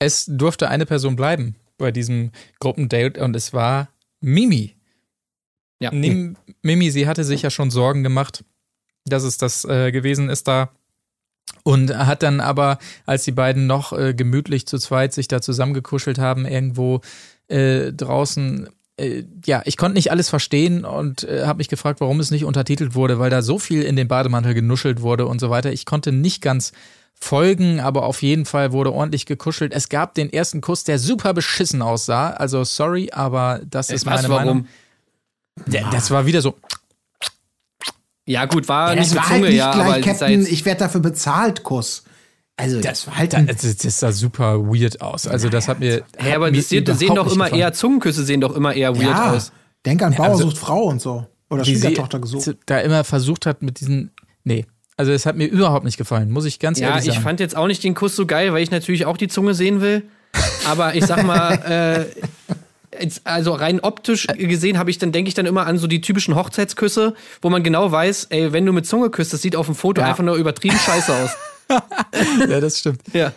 es 0.01 0.25
durfte 0.27 0.69
eine 0.69 0.87
Person 0.87 1.17
bleiben 1.17 1.55
bei 1.79 1.93
diesem 1.93 2.33
Gruppendate 2.61 3.23
und 3.23 3.37
es 3.37 3.53
war 3.53 3.89
Mimi. 4.21 4.75
Ja. 5.81 5.91
Mimi, 5.93 6.91
sie 6.91 7.07
hatte 7.07 7.25
sich 7.25 7.43
ja 7.43 7.51
schon 7.51 7.71
Sorgen 7.71 8.03
gemacht, 8.03 8.45
dass 9.05 9.23
es 9.23 9.39
das 9.39 9.65
äh, 9.65 9.93
gewesen 9.93 10.29
ist 10.31 10.49
da. 10.49 10.71
Und 11.63 11.97
hat 11.97 12.23
dann 12.23 12.41
aber, 12.41 12.79
als 13.07 13.25
die 13.25 13.33
beiden 13.33 13.67
noch 13.67 13.93
äh, 13.93 14.15
gemütlich 14.15 14.67
zu 14.67 14.79
zweit 14.79 15.13
sich 15.13 15.29
da 15.29 15.41
zusammengekuschelt 15.41 16.19
haben, 16.19 16.47
irgendwo 16.47 17.01
äh, 17.49 17.93
draußen, 17.93 18.69
äh, 18.97 19.25
ja, 19.45 19.63
ich 19.65 19.77
konnte 19.77 19.95
nicht 19.95 20.11
alles 20.11 20.29
verstehen 20.31 20.85
und 20.85 21.25
äh, 21.25 21.45
habe 21.47 21.59
mich 21.59 21.69
gefragt, 21.69 22.01
warum 22.01 22.21
es 22.21 22.31
nicht 22.31 22.45
untertitelt 22.45 22.95
wurde, 22.95 23.19
weil 23.19 23.31
da 23.31 23.43
so 23.43 23.59
viel 23.59 23.83
in 23.83 23.97
den 23.97 24.09
Bademantel 24.09 24.55
genuschelt 24.55 25.03
wurde 25.03 25.27
und 25.27 25.39
so 25.41 25.51
weiter. 25.51 25.73
Ich 25.73 25.85
konnte 25.85 26.13
nicht 26.13 26.43
ganz 26.43 26.73
folgen, 27.15 27.81
aber 27.81 28.05
auf 28.05 28.23
jeden 28.23 28.45
Fall 28.45 28.73
wurde 28.73 28.93
ordentlich 28.93 29.27
gekuschelt. 29.27 29.73
Es 29.73 29.89
gab 29.89 30.15
den 30.15 30.33
ersten 30.33 30.61
Kuss, 30.61 30.85
der 30.85 30.99
super 30.99 31.33
beschissen 31.33 31.83
aussah. 31.83 32.31
Also 32.31 32.65
sorry, 32.65 33.11
aber 33.13 33.61
das 33.69 33.91
ist 33.91 34.07
Was, 34.07 34.23
meine 34.23 34.29
warum? 34.29 34.47
Meinung. 34.47 34.69
Der, 35.67 35.89
das 35.91 36.11
war 36.11 36.27
wieder 36.27 36.43
so. 36.43 36.57
Ja, 38.27 38.47
gut, 38.47 38.69
war 38.69 38.95
Ja, 38.95 39.01
nicht 39.01 39.15
war 39.15 39.25
Zunge, 39.25 39.35
halt 39.35 39.45
nicht 39.49 39.57
ja, 39.59 39.73
gleich 39.73 39.87
aber 39.87 40.01
Captain, 40.01 40.47
ich 40.47 40.65
werde 40.65 40.79
dafür 40.81 41.01
bezahlt, 41.01 41.63
Kuss. 41.63 42.05
Also 42.57 42.81
das 42.81 43.07
war 43.07 43.19
halt 43.19 43.33
das, 43.33 43.77
das 43.77 43.99
sah 44.01 44.13
super 44.13 44.61
weird 44.61 45.01
aus. 45.01 45.27
Also 45.27 45.49
das 45.49 45.67
hat 45.67 45.81
mir. 45.81 46.05
Hä, 46.17 46.29
hat 46.31 46.37
aber 46.37 46.51
mir 46.53 46.63
sehen, 46.63 46.87
sehen 46.95 47.15
doch 47.15 47.27
immer 47.33 47.45
gefallen. 47.47 47.61
eher, 47.61 47.73
Zungenküsse 47.73 48.25
sehen 48.25 48.41
doch 48.41 48.55
immer 48.55 48.73
eher 48.75 48.95
weird 48.95 49.07
ja, 49.09 49.33
aus. 49.33 49.53
denk 49.85 50.03
an 50.03 50.15
Bauer 50.15 50.27
also- 50.29 50.45
sucht 50.51 50.59
Frau 50.59 50.85
und 50.85 51.01
so. 51.03 51.27
Oder 51.51 51.65
Schwiegertochter 51.65 52.21
gesucht. 52.21 52.57
da 52.67 52.79
immer 52.81 53.05
versucht 53.05 53.47
hat 53.47 53.63
mit 53.63 53.81
diesen. 53.81 54.11
Nee. 54.45 54.67
Also 54.97 55.13
es 55.13 55.27
hat 55.27 55.37
mir 55.37 55.47
überhaupt 55.47 55.85
nicht 55.85 55.99
gefallen, 55.99 56.31
muss 56.31 56.45
ich 56.45 56.59
ganz 56.61 56.79
Ja, 56.79 56.91
ehrlich 56.91 57.07
ich 57.07 57.13
sagen. 57.15 57.25
fand 57.25 57.41
jetzt 57.41 57.57
auch 57.57 57.67
nicht 57.67 57.83
den 57.83 57.95
Kuss 57.95 58.15
so 58.17 58.27
geil, 58.27 58.53
weil 58.53 58.63
ich 58.63 58.71
natürlich 58.71 59.07
auch 59.07 59.17
die 59.17 59.29
Zunge 59.29 59.55
sehen 59.55 59.81
will. 59.81 60.05
Aber 60.67 60.95
ich 60.95 61.05
sag 61.05 61.25
mal, 61.25 61.53
äh, 62.09 62.55
also 63.25 63.53
rein 63.53 63.81
optisch 63.81 64.27
gesehen 64.27 64.79
habe 64.79 64.91
ich 64.91 64.99
dann, 64.99 65.13
denke 65.13 65.29
ich 65.29 65.35
dann 65.35 65.47
immer 65.47 65.67
an 65.67 65.79
so 65.79 65.87
die 65.87 66.01
typischen 66.01 66.35
Hochzeitsküsse, 66.35 67.15
wo 67.43 67.51
man 67.51 67.63
genau 67.63 67.91
weiß, 67.91 68.27
ey, 68.31 68.53
wenn 68.53 68.65
du 68.67 68.73
mit 68.73 68.87
Zunge 68.87 69.11
küsst, 69.11 69.33
das 69.33 69.43
sieht 69.43 69.57
auf 69.57 69.67
dem 69.67 69.75
Foto 69.75 70.01
Ja. 70.01 70.09
einfach 70.09 70.25
nur 70.25 70.37
übertrieben 70.37 70.77
scheiße 70.79 71.13
aus. 71.15 71.31
ja, 72.49 72.61
das 72.61 72.79
stimmt. 72.79 73.01
Ja. 73.13 73.33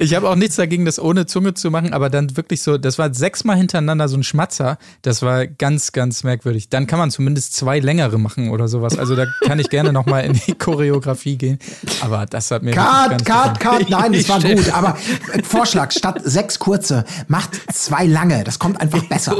Ich 0.00 0.14
habe 0.14 0.28
auch 0.30 0.34
nichts 0.34 0.56
dagegen, 0.56 0.86
das 0.86 0.98
ohne 0.98 1.26
Zunge 1.26 1.52
zu 1.54 1.70
machen, 1.70 1.92
aber 1.92 2.08
dann 2.08 2.36
wirklich 2.36 2.62
so, 2.62 2.78
das 2.78 2.98
war 2.98 3.12
sechsmal 3.12 3.56
hintereinander 3.58 4.08
so 4.08 4.16
ein 4.16 4.22
Schmatzer. 4.22 4.78
Das 5.02 5.20
war 5.22 5.46
ganz, 5.46 5.92
ganz 5.92 6.24
merkwürdig. 6.24 6.70
Dann 6.70 6.86
kann 6.86 6.98
man 6.98 7.10
zumindest 7.10 7.54
zwei 7.54 7.78
längere 7.80 8.18
machen 8.18 8.50
oder 8.50 8.66
sowas. 8.66 8.98
Also 8.98 9.14
da 9.14 9.26
kann 9.46 9.58
ich 9.58 9.68
gerne 9.68 9.92
nochmal 9.92 10.24
in 10.24 10.32
die 10.32 10.54
Choreografie 10.54 11.36
gehen. 11.36 11.58
Aber 12.00 12.24
das 12.24 12.50
hat 12.50 12.62
mir 12.62 12.70
Cut, 12.72 13.24
cut, 13.26 13.60
cut. 13.60 13.90
Nein, 13.90 14.14
das 14.14 14.28
war 14.28 14.40
gut. 14.40 14.72
Aber 14.72 14.96
äh, 15.34 15.42
Vorschlag, 15.42 15.92
statt 15.92 16.20
sechs 16.24 16.58
kurze, 16.58 17.04
macht 17.28 17.50
zwei 17.72 18.06
lange. 18.06 18.42
Das 18.44 18.58
kommt 18.58 18.80
einfach 18.80 19.04
besser. 19.04 19.36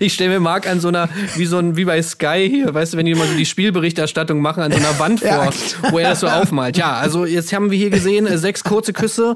Ich 0.00 0.14
stelle 0.14 0.30
mir 0.30 0.40
Marc 0.40 0.66
an 0.68 0.80
so 0.80 0.88
einer, 0.88 1.08
wie 1.36 1.46
so 1.46 1.58
ein, 1.58 1.76
wie 1.76 1.84
bei 1.84 2.02
Sky 2.02 2.48
hier, 2.50 2.74
weißt 2.74 2.94
du, 2.94 2.96
wenn 2.98 3.06
die 3.06 3.14
mal 3.14 3.28
so 3.28 3.34
die 3.36 3.46
Spielberichterstattung 3.46 4.40
machen, 4.40 4.62
an 4.62 4.72
so 4.72 4.78
einer 4.78 4.98
Wand 4.98 5.20
vor, 5.20 5.28
Ja. 5.28 5.50
wo 5.92 5.98
er 5.98 6.10
das 6.10 6.20
so 6.20 6.26
aufmalt. 6.28 6.76
Ja, 6.76 6.94
also 6.94 7.24
jetzt 7.26 7.52
haben 7.52 7.70
wir 7.70 7.78
hier 7.78 7.90
gesehen, 7.90 8.26
äh, 8.26 8.38
sechs 8.38 8.64
kurze 8.64 8.92
Küsse, 8.92 9.34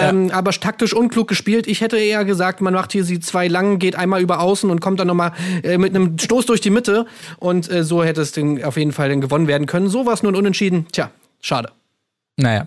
ähm, 0.00 0.30
aber 0.30 0.50
taktisch 0.52 0.94
unklug 0.94 1.28
gespielt. 1.28 1.66
Ich 1.66 1.80
hätte 1.80 1.98
eher 1.98 2.24
gesagt, 2.24 2.60
man 2.60 2.74
macht 2.74 2.92
hier 2.92 3.04
sie 3.04 3.20
zwei 3.20 3.48
lang, 3.48 3.78
geht 3.78 3.96
einmal 3.96 4.20
über 4.20 4.40
außen 4.40 4.70
und 4.70 4.80
kommt 4.80 5.00
dann 5.00 5.06
nochmal 5.08 5.32
äh, 5.62 5.78
mit 5.78 5.94
einem 5.94 6.18
Stoß 6.18 6.46
durch 6.46 6.60
die 6.60 6.70
Mitte. 6.70 7.06
Und 7.38 7.70
äh, 7.70 7.84
so 7.84 8.02
hätte 8.02 8.20
es 8.20 8.32
dann 8.32 8.62
auf 8.64 8.76
jeden 8.76 8.92
Fall 8.92 9.08
dann 9.08 9.20
gewonnen 9.20 9.46
werden 9.46 9.66
können. 9.66 9.88
So 9.88 10.06
war 10.06 10.14
es 10.14 10.22
nun 10.22 10.34
unentschieden. 10.34 10.86
Tja, 10.92 11.10
schade. 11.40 11.70
Naja. 12.36 12.66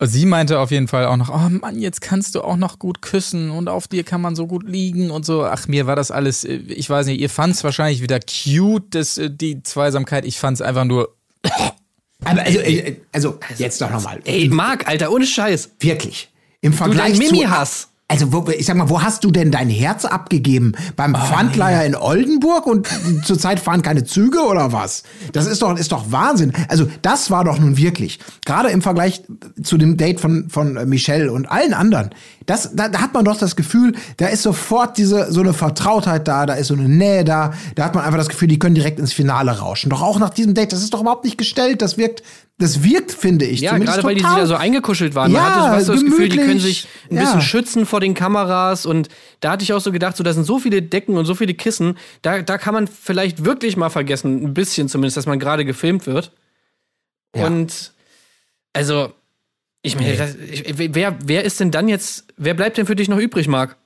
Sie 0.00 0.26
meinte 0.26 0.60
auf 0.60 0.70
jeden 0.70 0.86
Fall 0.86 1.06
auch 1.06 1.16
noch, 1.16 1.28
oh 1.28 1.48
Mann, 1.48 1.80
jetzt 1.80 2.00
kannst 2.00 2.36
du 2.36 2.42
auch 2.42 2.56
noch 2.56 2.78
gut 2.78 3.02
küssen 3.02 3.50
und 3.50 3.68
auf 3.68 3.88
dir 3.88 4.04
kann 4.04 4.20
man 4.20 4.36
so 4.36 4.46
gut 4.46 4.62
liegen 4.62 5.10
und 5.10 5.26
so. 5.26 5.44
Ach, 5.44 5.66
mir 5.66 5.88
war 5.88 5.96
das 5.96 6.12
alles, 6.12 6.44
äh, 6.44 6.54
ich 6.54 6.88
weiß 6.88 7.06
nicht, 7.06 7.20
ihr 7.20 7.30
fand 7.30 7.54
es 7.54 7.64
wahrscheinlich 7.64 8.00
wieder 8.00 8.20
cute, 8.20 8.94
das, 8.94 9.18
äh, 9.18 9.28
die 9.28 9.62
Zweisamkeit. 9.64 10.24
Ich 10.24 10.38
fand 10.38 10.54
es 10.54 10.62
einfach 10.62 10.84
nur, 10.84 11.16
Aber 12.24 12.42
also, 12.42 12.58
äh, 12.60 12.96
also 13.12 13.38
jetzt 13.56 13.80
doch 13.80 13.90
nochmal. 13.90 14.20
Ey, 14.24 14.48
Marc, 14.48 14.88
Alter, 14.88 15.12
ohne 15.12 15.26
Scheiß. 15.26 15.70
Wirklich. 15.80 16.30
Im 16.60 16.72
Du 16.72 16.78
Vergleich 16.78 17.18
dein 17.18 17.26
zu. 17.28 17.34
Mimi-Hass. 17.34 17.88
Also, 18.10 18.32
wo, 18.32 18.48
ich 18.48 18.64
sag 18.64 18.74
mal, 18.74 18.88
wo 18.88 19.02
hast 19.02 19.22
du 19.22 19.30
denn 19.30 19.50
dein 19.50 19.68
Herz 19.68 20.06
abgegeben? 20.06 20.72
Beim 20.96 21.14
Oh, 21.14 21.18
Pfandleiher 21.18 21.84
in 21.84 21.94
Oldenburg 21.94 22.66
und 22.66 22.88
zurzeit 23.22 23.60
fahren 23.60 23.82
keine 23.82 24.04
Züge 24.04 24.40
oder 24.46 24.72
was? 24.72 25.02
Das 25.34 25.46
ist 25.46 25.60
doch, 25.60 25.76
ist 25.76 25.92
doch 25.92 26.10
Wahnsinn. 26.10 26.54
Also, 26.68 26.88
das 27.02 27.30
war 27.30 27.44
doch 27.44 27.58
nun 27.58 27.76
wirklich, 27.76 28.18
gerade 28.46 28.70
im 28.70 28.80
Vergleich 28.80 29.22
zu 29.62 29.76
dem 29.76 29.98
Date 29.98 30.20
von, 30.20 30.48
von 30.48 30.88
Michelle 30.88 31.30
und 31.30 31.50
allen 31.50 31.74
anderen, 31.74 32.08
das, 32.46 32.74
da, 32.74 32.88
da 32.88 33.02
hat 33.02 33.12
man 33.12 33.26
doch 33.26 33.36
das 33.36 33.56
Gefühl, 33.56 33.94
da 34.16 34.28
ist 34.28 34.42
sofort 34.42 34.96
diese, 34.96 35.30
so 35.30 35.40
eine 35.40 35.52
Vertrautheit 35.52 36.26
da, 36.26 36.46
da 36.46 36.54
ist 36.54 36.68
so 36.68 36.74
eine 36.74 36.88
Nähe 36.88 37.24
da, 37.24 37.52
da 37.74 37.84
hat 37.84 37.94
man 37.94 38.04
einfach 38.04 38.18
das 38.18 38.30
Gefühl, 38.30 38.48
die 38.48 38.58
können 38.58 38.74
direkt 38.74 38.98
ins 38.98 39.12
Finale 39.12 39.58
rauschen. 39.58 39.90
Doch 39.90 40.00
auch 40.00 40.18
nach 40.18 40.30
diesem 40.30 40.54
Date, 40.54 40.72
das 40.72 40.82
ist 40.82 40.94
doch 40.94 41.02
überhaupt 41.02 41.24
nicht 41.24 41.36
gestellt, 41.36 41.82
das 41.82 41.98
wirkt, 41.98 42.22
das 42.58 42.82
wirkt, 42.82 43.12
finde 43.12 43.44
ich. 43.44 43.60
Ja, 43.60 43.78
gerade 43.78 44.02
weil 44.02 44.16
die 44.16 44.20
total- 44.20 44.40
da 44.40 44.46
so 44.46 44.56
eingekuschelt 44.56 45.14
waren. 45.14 45.30
Ja, 45.32 45.40
Man 45.40 45.50
hatte 45.50 45.62
so 45.62 45.68
fast 45.74 45.86
so 45.86 45.92
das 45.94 46.04
Gefühl, 46.04 46.28
die 46.28 46.36
können 46.38 46.58
sich 46.58 46.88
ein 47.10 47.16
Ja. 47.16 47.22
bisschen 47.22 47.40
schützen 47.40 47.86
vor 47.86 48.00
den 48.00 48.14
Kameras. 48.14 48.84
Und 48.84 49.08
da 49.40 49.52
hatte 49.52 49.62
ich 49.62 49.72
auch 49.72 49.80
so 49.80 49.92
gedacht, 49.92 50.16
so, 50.16 50.24
da 50.24 50.32
sind 50.32 50.44
so 50.44 50.58
viele 50.58 50.82
Decken 50.82 51.16
und 51.16 51.24
so 51.24 51.34
viele 51.36 51.54
Kissen. 51.54 51.96
Da, 52.22 52.42
da 52.42 52.58
kann 52.58 52.74
man 52.74 52.86
vielleicht 52.88 53.44
wirklich 53.44 53.76
mal 53.76 53.90
vergessen, 53.90 54.42
ein 54.44 54.54
bisschen 54.54 54.88
zumindest, 54.88 55.16
dass 55.16 55.26
man 55.26 55.38
gerade 55.38 55.64
gefilmt 55.64 56.06
wird. 56.06 56.32
Ja. 57.36 57.46
Und 57.46 57.92
also, 58.72 59.12
ich 59.82 59.94
meine, 59.94 60.36
ich, 60.50 60.64
wer, 60.94 61.16
wer 61.24 61.44
ist 61.44 61.60
denn 61.60 61.70
dann 61.70 61.88
jetzt, 61.88 62.24
wer 62.36 62.54
bleibt 62.54 62.76
denn 62.76 62.86
für 62.86 62.96
dich 62.96 63.08
noch 63.08 63.18
übrig, 63.18 63.46
Marc? 63.48 63.76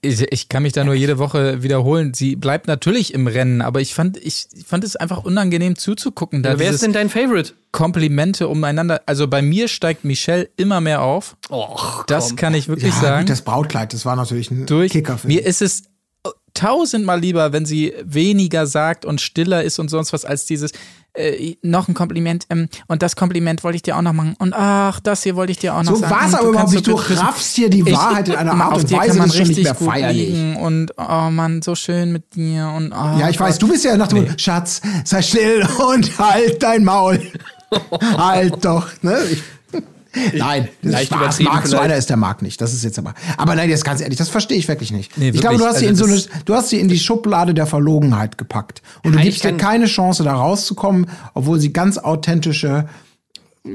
Ich, 0.00 0.22
ich 0.32 0.48
kann 0.48 0.62
mich 0.62 0.72
da 0.72 0.84
nur 0.84 0.94
jede 0.94 1.18
Woche 1.18 1.62
wiederholen. 1.62 2.14
Sie 2.14 2.34
bleibt 2.34 2.66
natürlich 2.66 3.12
im 3.12 3.26
Rennen, 3.26 3.60
aber 3.60 3.82
ich 3.82 3.92
fand, 3.94 4.16
ich 4.16 4.46
fand 4.66 4.84
es 4.84 4.96
einfach 4.96 5.22
unangenehm 5.24 5.76
zuzugucken. 5.76 6.42
Da 6.42 6.58
wer 6.58 6.70
ist 6.70 6.82
denn 6.82 6.94
dein 6.94 7.10
Favorite? 7.10 7.52
Komplimente 7.72 8.48
umeinander. 8.48 9.02
Also 9.04 9.28
bei 9.28 9.42
mir 9.42 9.68
steigt 9.68 10.04
Michelle 10.04 10.48
immer 10.56 10.80
mehr 10.80 11.02
auf. 11.02 11.36
Och, 11.50 12.04
Das 12.06 12.28
komm. 12.28 12.36
kann 12.36 12.54
ich 12.54 12.68
wirklich 12.68 12.94
ja, 12.94 13.00
sagen. 13.02 13.26
das 13.26 13.42
Brautkleid, 13.42 13.92
das 13.92 14.06
war 14.06 14.16
natürlich 14.16 14.50
ein 14.50 14.64
durch. 14.64 14.92
Kicker 14.92 15.18
für 15.18 15.26
Mir 15.26 15.44
ist 15.44 15.60
es 15.60 15.82
tausendmal 16.56 17.20
lieber, 17.20 17.52
wenn 17.52 17.64
sie 17.66 17.92
weniger 18.04 18.66
sagt 18.66 19.04
und 19.04 19.20
stiller 19.20 19.62
ist 19.62 19.78
und 19.78 19.88
sonst 19.88 20.12
was, 20.12 20.24
als 20.24 20.44
dieses 20.46 20.72
äh, 21.14 21.54
noch 21.62 21.88
ein 21.88 21.94
Kompliment 21.94 22.44
ähm, 22.50 22.68
und 22.88 23.02
das 23.02 23.16
Kompliment 23.16 23.64
wollte 23.64 23.76
ich 23.76 23.82
dir 23.82 23.96
auch 23.96 24.02
noch 24.02 24.12
machen 24.12 24.34
und 24.38 24.52
ach, 24.54 25.00
das 25.00 25.22
hier 25.22 25.34
wollte 25.36 25.52
ich 25.52 25.58
dir 25.58 25.74
auch 25.74 25.82
noch 25.82 25.94
So 25.94 26.00
sagen. 26.00 26.14
war 26.14 26.26
es 26.26 26.34
aber 26.34 26.48
überhaupt 26.48 26.72
nicht. 26.72 26.86
Du 26.86 26.98
so 26.98 27.14
raffst 27.14 27.56
hier 27.56 27.70
die 27.70 27.80
Ich- 27.80 27.92
Wahrheit 27.92 28.28
in 28.28 28.34
einer 28.34 28.52
Art 28.52 28.72
auf 28.74 28.82
und 28.82 28.90
Weise, 28.92 29.16
das 29.18 29.26
ist 29.28 29.36
schon 29.36 29.46
nicht 29.48 29.62
mehr 29.62 29.74
feierlich. 29.74 30.56
und 30.58 30.92
oh 30.98 31.30
Mann, 31.30 31.62
so 31.62 31.74
schön 31.74 32.12
mit 32.12 32.34
dir 32.34 32.72
und 32.76 32.92
oh 32.92 33.18
Ja, 33.18 33.28
ich 33.30 33.38
weiß, 33.40 33.58
du 33.58 33.68
bist 33.68 33.84
ja 33.84 33.96
nach 33.96 34.08
dem 34.08 34.18
Motto, 34.24 34.32
Schatz, 34.36 34.82
sei 35.04 35.22
still 35.22 35.66
und 35.90 36.18
halt 36.18 36.62
dein 36.62 36.84
Maul. 36.84 37.20
halt 38.18 38.64
doch, 38.64 38.86
ne? 39.02 39.18
Ich, 39.32 39.42
nein, 40.34 40.68
Leicht 40.82 41.12
Spaß. 41.12 41.36
so 41.36 41.44
vielleicht. 41.44 41.74
einer 41.74 41.96
ist 41.96 42.10
der 42.10 42.16
Marc 42.16 42.42
nicht. 42.42 42.60
Das 42.60 42.72
ist 42.72 42.84
jetzt 42.84 42.98
aber. 42.98 43.14
Aber 43.36 43.54
nein, 43.54 43.68
jetzt 43.68 43.84
ganz 43.84 44.00
ehrlich, 44.00 44.18
das 44.18 44.28
verstehe 44.28 44.58
ich 44.58 44.68
wirklich 44.68 44.92
nicht. 44.92 45.16
Nee, 45.16 45.30
ich 45.30 45.40
glaube, 45.40 45.56
du 45.56 45.64
wirklich, 45.64 45.74
hast, 45.74 45.78
sie 45.80 45.84
in 45.86 45.90
also 45.90 46.06
so 46.06 46.30
eine, 46.32 46.42
du 46.44 46.54
hast 46.54 46.68
sie 46.70 46.80
in 46.80 46.88
die 46.88 46.98
Schublade 46.98 47.54
der 47.54 47.66
Verlogenheit 47.66 48.38
gepackt. 48.38 48.82
Und 49.02 49.14
du 49.14 49.20
gibst 49.20 49.44
dir 49.44 49.56
keine 49.56 49.86
Chance, 49.86 50.24
da 50.24 50.34
rauszukommen, 50.34 51.08
obwohl 51.34 51.60
sie 51.60 51.72
ganz 51.72 51.98
authentische 51.98 52.88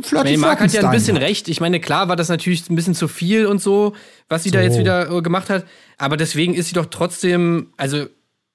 Flirty 0.03 0.37
Marc 0.37 0.61
hat 0.61 0.71
ja 0.71 0.83
ein 0.83 0.91
bisschen 0.91 1.17
recht. 1.17 1.49
Ich 1.49 1.59
meine, 1.59 1.79
klar 1.79 2.07
war 2.07 2.15
das 2.15 2.29
natürlich 2.29 2.69
ein 2.69 2.75
bisschen 2.75 2.95
zu 2.95 3.07
viel 3.07 3.45
und 3.45 3.61
so, 3.61 3.93
was 4.29 4.43
sie 4.43 4.51
da 4.51 4.61
jetzt 4.61 4.77
wieder 4.77 5.11
äh, 5.11 5.21
gemacht 5.21 5.49
hat. 5.49 5.65
Aber 5.97 6.15
deswegen 6.15 6.53
ist 6.53 6.67
sie 6.67 6.75
doch 6.75 6.85
trotzdem, 6.85 7.73
also, 7.77 8.05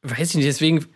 weiß 0.03 0.31
ich 0.31 0.37
nicht, 0.37 0.49
deswegen. 0.49 0.87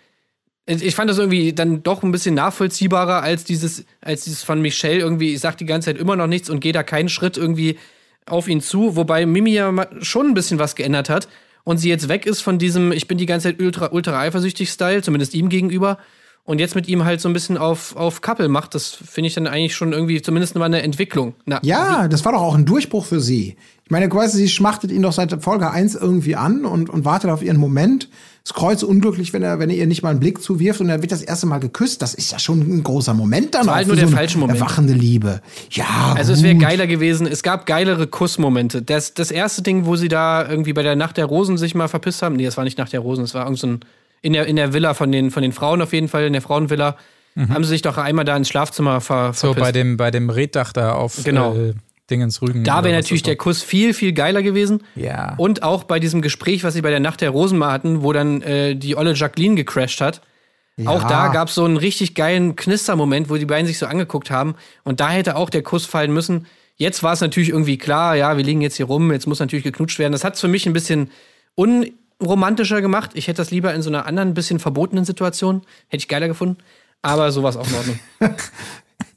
Ich 0.66 0.94
fand 0.94 1.10
das 1.10 1.18
irgendwie 1.18 1.52
dann 1.52 1.82
doch 1.82 2.02
ein 2.02 2.12
bisschen 2.12 2.34
nachvollziehbarer 2.34 3.22
als 3.22 3.44
dieses, 3.44 3.84
als 4.00 4.24
dieses 4.24 4.44
von 4.44 4.60
Michelle 4.60 5.00
irgendwie, 5.00 5.34
ich 5.34 5.40
sag 5.40 5.56
die 5.56 5.66
ganze 5.66 5.86
Zeit 5.86 6.00
immer 6.00 6.14
noch 6.16 6.28
nichts 6.28 6.48
und 6.48 6.60
gehe 6.60 6.72
da 6.72 6.82
keinen 6.82 7.08
Schritt 7.08 7.36
irgendwie 7.36 7.78
auf 8.26 8.46
ihn 8.46 8.60
zu, 8.60 8.94
wobei 8.94 9.26
Mimi 9.26 9.52
ja 9.52 9.72
schon 10.00 10.28
ein 10.28 10.34
bisschen 10.34 10.58
was 10.58 10.76
geändert 10.76 11.08
hat 11.08 11.28
und 11.64 11.78
sie 11.78 11.88
jetzt 11.88 12.08
weg 12.08 12.26
ist 12.26 12.40
von 12.40 12.58
diesem, 12.58 12.92
ich 12.92 13.08
bin 13.08 13.18
die 13.18 13.26
ganze 13.26 13.48
Zeit 13.48 13.60
ultra, 13.60 13.90
ultra 13.90 14.20
eifersüchtig 14.20 14.70
Style, 14.70 15.02
zumindest 15.02 15.34
ihm 15.34 15.48
gegenüber. 15.48 15.98
Und 16.50 16.58
jetzt 16.58 16.74
mit 16.74 16.88
ihm 16.88 17.04
halt 17.04 17.20
so 17.20 17.28
ein 17.28 17.32
bisschen 17.32 17.56
auf, 17.56 17.94
auf 17.94 18.22
Couple 18.22 18.48
macht, 18.48 18.74
das 18.74 18.88
finde 18.88 19.28
ich 19.28 19.34
dann 19.34 19.46
eigentlich 19.46 19.76
schon 19.76 19.92
irgendwie 19.92 20.20
zumindest 20.20 20.56
mal 20.56 20.64
eine 20.64 20.82
Entwicklung. 20.82 21.34
Na, 21.46 21.60
ja, 21.62 22.08
das 22.08 22.24
war 22.24 22.32
doch 22.32 22.42
auch 22.42 22.56
ein 22.56 22.64
Durchbruch 22.64 23.04
für 23.04 23.20
sie. 23.20 23.54
Ich 23.84 23.90
meine, 23.92 24.08
quasi, 24.08 24.38
sie 24.38 24.48
schmachtet 24.48 24.90
ihn 24.90 25.02
doch 25.02 25.12
seit 25.12 25.44
Folge 25.44 25.70
1 25.70 25.94
irgendwie 25.94 26.34
an 26.34 26.64
und, 26.64 26.90
und 26.90 27.04
wartet 27.04 27.30
auf 27.30 27.44
ihren 27.44 27.56
Moment. 27.56 28.08
Das 28.42 28.52
Kreuz 28.52 28.82
unglücklich, 28.82 29.32
wenn 29.32 29.44
er, 29.44 29.60
wenn 29.60 29.70
er 29.70 29.76
ihr 29.76 29.86
nicht 29.86 30.02
mal 30.02 30.10
einen 30.10 30.18
Blick 30.18 30.42
zuwirft 30.42 30.80
und 30.80 30.88
dann 30.88 31.02
wird 31.02 31.12
das 31.12 31.22
erste 31.22 31.46
Mal 31.46 31.58
geküsst. 31.58 32.02
Das 32.02 32.14
ist 32.14 32.32
ja 32.32 32.40
schon 32.40 32.58
ein 32.62 32.82
großer 32.82 33.14
Moment 33.14 33.54
dann. 33.54 33.60
Das 33.60 33.68
war 33.68 33.76
halt 33.76 33.86
nur 33.86 33.94
der 33.94 34.08
so 34.08 34.16
falsche 34.16 34.38
Moment. 34.38 34.58
Erwachende 34.58 34.92
Liebe. 34.92 35.42
Ja. 35.70 36.14
Also 36.16 36.32
gut. 36.32 36.38
es 36.38 36.42
wäre 36.42 36.56
geiler 36.56 36.88
gewesen. 36.88 37.28
Es 37.28 37.44
gab 37.44 37.64
geilere 37.66 38.08
Kussmomente. 38.08 38.82
Das, 38.82 39.14
das 39.14 39.30
erste 39.30 39.62
Ding, 39.62 39.86
wo 39.86 39.94
sie 39.94 40.08
da 40.08 40.48
irgendwie 40.48 40.72
bei 40.72 40.82
der 40.82 40.96
Nacht 40.96 41.16
der 41.16 41.26
Rosen 41.26 41.58
sich 41.58 41.76
mal 41.76 41.86
verpisst 41.86 42.22
haben. 42.22 42.34
Nee, 42.34 42.44
das 42.44 42.56
war 42.56 42.64
nicht 42.64 42.78
Nacht 42.78 42.92
der 42.92 43.00
Rosen, 43.00 43.22
das 43.22 43.34
war 43.34 43.44
irgend 43.44 43.60
so 43.60 43.68
ein, 43.68 43.80
in 44.22 44.32
der, 44.32 44.46
in 44.46 44.56
der 44.56 44.72
Villa 44.72 44.94
von 44.94 45.10
den, 45.12 45.30
von 45.30 45.42
den 45.42 45.52
Frauen 45.52 45.80
auf 45.82 45.92
jeden 45.92 46.08
Fall, 46.08 46.24
in 46.24 46.32
der 46.32 46.42
Frauenvilla. 46.42 46.96
Haben 47.36 47.62
sie 47.64 47.70
sich 47.70 47.82
doch 47.82 47.96
einmal 47.96 48.24
da 48.24 48.36
ins 48.36 48.48
Schlafzimmer 48.48 49.00
ver 49.00 49.32
So 49.32 49.48
verpisst. 49.54 49.64
bei 49.64 49.72
dem, 49.72 49.96
bei 49.96 50.10
dem 50.10 50.28
Reddach 50.30 50.72
da 50.72 50.92
auf 50.92 51.22
Genau. 51.24 51.54
äh, 51.54 51.74
Dingens 52.10 52.42
Rügen. 52.42 52.64
Da 52.64 52.82
wäre 52.84 52.94
natürlich 52.94 53.22
der 53.22 53.36
Kuss 53.36 53.62
viel, 53.62 53.94
viel 53.94 54.12
geiler 54.12 54.42
gewesen. 54.42 54.82
Ja. 54.96 55.34
Und 55.38 55.62
auch 55.62 55.84
bei 55.84 56.00
diesem 56.00 56.22
Gespräch, 56.22 56.64
was 56.64 56.74
sie 56.74 56.82
bei 56.82 56.90
der 56.90 56.98
Nacht 57.00 57.20
der 57.20 57.30
Rosen 57.30 57.56
mal 57.56 57.70
hatten, 57.72 58.02
wo 58.02 58.12
dann 58.12 58.42
äh, 58.42 58.74
die 58.74 58.96
olle 58.96 59.14
Jacqueline 59.14 59.54
gecrashed 59.54 60.00
hat. 60.00 60.20
Auch 60.86 61.04
da 61.04 61.28
gab 61.28 61.48
es 61.48 61.54
so 61.54 61.64
einen 61.64 61.76
richtig 61.76 62.14
geilen 62.14 62.56
Knistermoment, 62.56 63.28
wo 63.30 63.36
die 63.36 63.44
beiden 63.44 63.66
sich 63.66 63.78
so 63.78 63.84
angeguckt 63.86 64.30
haben. 64.30 64.54
Und 64.82 64.98
da 65.00 65.10
hätte 65.10 65.36
auch 65.36 65.50
der 65.50 65.62
Kuss 65.62 65.84
fallen 65.86 66.12
müssen. 66.12 66.46
Jetzt 66.76 67.02
war 67.02 67.12
es 67.12 67.20
natürlich 67.20 67.50
irgendwie 67.50 67.76
klar, 67.78 68.16
ja, 68.16 68.36
wir 68.38 68.44
liegen 68.44 68.62
jetzt 68.62 68.76
hier 68.76 68.86
rum, 68.86 69.12
jetzt 69.12 69.26
muss 69.26 69.40
natürlich 69.40 69.64
geknutscht 69.64 69.98
werden. 69.98 70.12
Das 70.12 70.24
hat 70.24 70.34
es 70.34 70.40
für 70.40 70.48
mich 70.48 70.66
ein 70.66 70.72
bisschen 70.72 71.10
unromantischer 72.20 72.80
gemacht. 72.80 73.10
Ich 73.14 73.26
hätte 73.28 73.38
das 73.38 73.50
lieber 73.50 73.74
in 73.74 73.82
so 73.82 73.90
einer 73.90 74.06
anderen, 74.06 74.34
bisschen 74.34 74.58
verbotenen 74.58 75.04
Situation. 75.04 75.62
Hätte 75.88 76.02
ich 76.02 76.08
geiler 76.08 76.28
gefunden. 76.28 76.58
Aber 77.02 77.32
sowas 77.32 77.56
auch 77.56 77.66
in 77.68 77.74
Ordnung. 77.74 77.98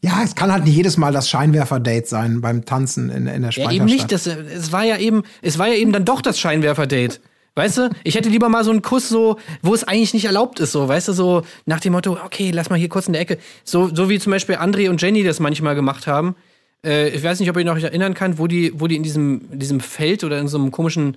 Ja, 0.02 0.22
es 0.22 0.36
kann 0.36 0.52
halt 0.52 0.66
nicht 0.66 0.76
jedes 0.76 0.98
Mal 0.98 1.14
das 1.14 1.30
Scheinwerfer-Date 1.30 2.10
sein 2.10 2.42
beim 2.42 2.66
Tanzen 2.66 3.10
in, 3.10 3.26
in 3.26 3.42
der 3.42 3.52
Ja, 3.52 3.52
Speicherstadt. 3.54 3.74
eben 3.74 3.86
nicht. 3.86 4.12
Das, 4.12 4.28
es 4.28 4.74
war 4.74 4.84
ja 4.84 4.98
eben, 4.98 5.24
es 5.42 5.58
war 5.58 5.68
ja 5.70 5.76
eben 5.76 5.94
dann 5.94 6.04
doch 6.04 6.22
das 6.22 6.38
Scheinwerfer-Date. 6.42 7.22
Weißt 7.56 7.78
du, 7.78 7.90
ich 8.04 8.16
hätte 8.16 8.28
lieber 8.28 8.50
mal 8.50 8.66
so 8.66 8.72
einen 8.72 8.82
Kuss 8.82 9.08
so, 9.08 9.38
wo 9.62 9.74
es 9.74 9.86
eigentlich 9.86 10.14
nicht 10.14 10.26
erlaubt 10.26 10.60
ist, 10.60 10.74
so, 10.74 10.90
weißt 10.90 11.08
du, 11.08 11.14
so 11.14 11.44
nach 11.66 11.80
dem 11.80 11.94
Motto, 11.94 12.18
okay, 12.26 12.52
lass 12.52 12.70
mal 12.70 12.78
hier 12.78 12.90
kurz 12.90 13.08
in 13.08 13.14
der 13.14 13.22
Ecke. 13.22 13.38
So, 13.64 13.96
so 13.96 14.10
wie 14.10 14.20
zum 14.20 14.32
Beispiel 14.32 14.56
André 14.56 14.90
und 14.90 15.02
Jenny 15.02 15.24
das 15.24 15.40
manchmal 15.40 15.74
gemacht 15.76 16.06
haben. 16.06 16.36
Äh, 16.84 17.10
ich 17.10 17.24
weiß 17.24 17.40
nicht, 17.40 17.50
ob 17.50 17.56
ihr 17.58 17.64
noch 17.64 17.78
erinnern 17.78 18.14
kann, 18.14 18.38
wo 18.40 18.48
die, 18.48 18.78
wo 18.78 18.88
die 18.88 18.98
in 18.98 19.04
diesem, 19.04 19.42
in 19.54 19.60
diesem 19.60 19.80
Feld 19.80 20.26
oder 20.26 20.38
in 20.38 20.50
so 20.50 20.58
einem 20.58 20.72
komischen 20.72 21.16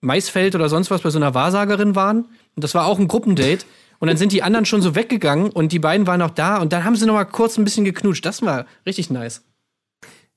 Maisfeld 0.00 0.54
oder 0.54 0.68
sonst 0.68 0.90
was 0.90 1.02
bei 1.02 1.10
so 1.10 1.18
einer 1.18 1.34
Wahrsagerin 1.34 1.94
waren. 1.94 2.26
Und 2.54 2.64
das 2.64 2.74
war 2.74 2.86
auch 2.86 2.98
ein 2.98 3.08
Gruppendate. 3.08 3.64
Und 3.98 4.08
dann 4.08 4.16
sind 4.16 4.32
die 4.32 4.42
anderen 4.42 4.64
schon 4.64 4.80
so 4.80 4.94
weggegangen 4.94 5.50
und 5.50 5.72
die 5.72 5.80
beiden 5.80 6.06
waren 6.06 6.20
noch 6.20 6.30
da 6.30 6.58
und 6.58 6.72
dann 6.72 6.84
haben 6.84 6.94
sie 6.94 7.04
noch 7.04 7.14
mal 7.14 7.24
kurz 7.24 7.58
ein 7.58 7.64
bisschen 7.64 7.84
geknutscht. 7.84 8.24
Das 8.24 8.42
war 8.42 8.66
richtig 8.86 9.10
nice. 9.10 9.42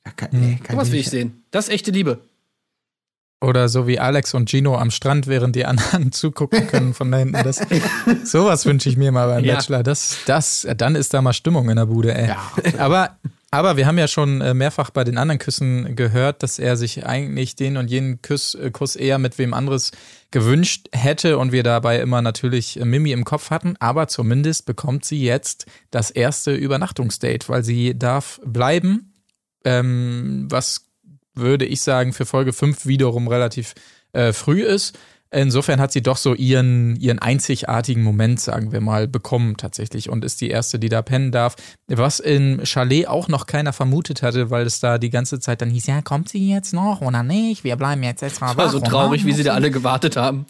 Ja, 0.03 0.11
kann, 0.13 0.29
nee, 0.31 0.59
kann 0.63 0.77
Was 0.77 0.91
will 0.91 0.99
ich 0.99 1.09
sehen? 1.09 1.43
Das 1.51 1.67
ist 1.67 1.73
echte 1.73 1.91
Liebe. 1.91 2.21
Oder 3.43 3.69
so 3.69 3.87
wie 3.87 3.99
Alex 3.99 4.33
und 4.35 4.49
Gino 4.49 4.77
am 4.77 4.91
Strand, 4.91 5.25
während 5.27 5.55
die 5.55 5.65
anderen 5.65 6.11
zugucken 6.11 6.67
können 6.67 6.93
von 6.93 7.11
da 7.11 7.17
hinten. 7.19 7.41
Das, 7.43 7.61
sowas 8.23 8.65
wünsche 8.65 8.87
ich 8.89 8.97
mir 8.97 9.11
mal 9.11 9.27
beim 9.27 9.43
Ja. 9.43 9.55
Bachelor. 9.55 9.83
Das, 9.83 10.17
das, 10.25 10.67
dann 10.77 10.95
ist 10.95 11.13
da 11.13 11.21
mal 11.21 11.33
Stimmung 11.33 11.69
in 11.69 11.75
der 11.75 11.87
Bude, 11.87 12.13
ey. 12.15 12.29
Ja. 12.29 12.51
Aber, 12.77 13.17
aber 13.51 13.75
wir 13.75 13.85
haben 13.85 13.97
ja 13.97 14.07
schon 14.07 14.39
äh, 14.39 14.53
mehrfach 14.53 14.91
bei 14.91 15.03
den 15.03 15.17
anderen 15.17 15.37
Küssen 15.37 15.97
gehört, 15.97 16.41
dass 16.41 16.57
er 16.57 16.77
sich 16.77 17.05
eigentlich 17.05 17.57
den 17.57 17.75
und 17.75 17.91
jenen 17.91 18.21
Kuss, 18.21 18.55
äh, 18.55 18.71
Kuss 18.71 18.95
eher 18.95 19.17
mit 19.17 19.37
wem 19.37 19.53
anderes 19.53 19.91
gewünscht 20.31 20.87
hätte 20.93 21.37
und 21.37 21.51
wir 21.51 21.61
dabei 21.61 21.99
immer 21.99 22.21
natürlich 22.21 22.79
äh, 22.79 22.85
Mimi 22.85 23.11
im 23.11 23.25
Kopf 23.25 23.49
hatten. 23.49 23.75
Aber 23.79 24.07
zumindest 24.07 24.65
bekommt 24.65 25.03
sie 25.03 25.21
jetzt 25.21 25.65
das 25.91 26.11
erste 26.11 26.55
Übernachtungsdate, 26.55 27.49
weil 27.49 27.65
sie 27.65 27.97
darf 27.99 28.39
bleiben. 28.45 29.13
Ähm, 29.65 30.47
was 30.49 30.85
würde 31.33 31.65
ich 31.65 31.81
sagen, 31.81 32.13
für 32.13 32.25
Folge 32.25 32.53
5 32.53 32.85
wiederum 32.85 33.27
relativ 33.27 33.73
äh, 34.13 34.33
früh 34.33 34.63
ist. 34.63 34.97
Insofern 35.33 35.79
hat 35.79 35.93
sie 35.93 36.01
doch 36.01 36.17
so 36.17 36.35
ihren, 36.35 36.97
ihren 36.97 37.19
einzigartigen 37.19 38.03
Moment, 38.03 38.41
sagen 38.41 38.73
wir 38.73 38.81
mal, 38.81 39.07
bekommen 39.07 39.55
tatsächlich 39.55 40.09
und 40.09 40.25
ist 40.25 40.41
die 40.41 40.49
erste, 40.49 40.77
die 40.77 40.89
da 40.89 41.01
pennen 41.01 41.31
darf. 41.31 41.55
Was 41.87 42.19
im 42.19 42.59
Chalet 42.65 43.07
auch 43.07 43.29
noch 43.29 43.45
keiner 43.47 43.71
vermutet 43.71 44.23
hatte, 44.23 44.49
weil 44.49 44.65
es 44.65 44.81
da 44.81 44.97
die 44.97 45.09
ganze 45.09 45.39
Zeit 45.39 45.61
dann 45.61 45.69
hieß, 45.69 45.87
ja, 45.87 46.01
kommt 46.01 46.27
sie 46.27 46.49
jetzt 46.49 46.73
noch 46.73 46.99
oder 46.99 47.23
nicht? 47.23 47.63
Wir 47.63 47.77
bleiben 47.77 48.03
jetzt 48.03 48.21
extra 48.23 48.47
Das 48.47 48.57
war 48.57 48.69
so 48.69 48.81
traurig, 48.81 49.25
wie 49.25 49.31
sie 49.31 49.43
da 49.43 49.53
alle 49.53 49.71
gewartet 49.71 50.17
haben. 50.17 50.45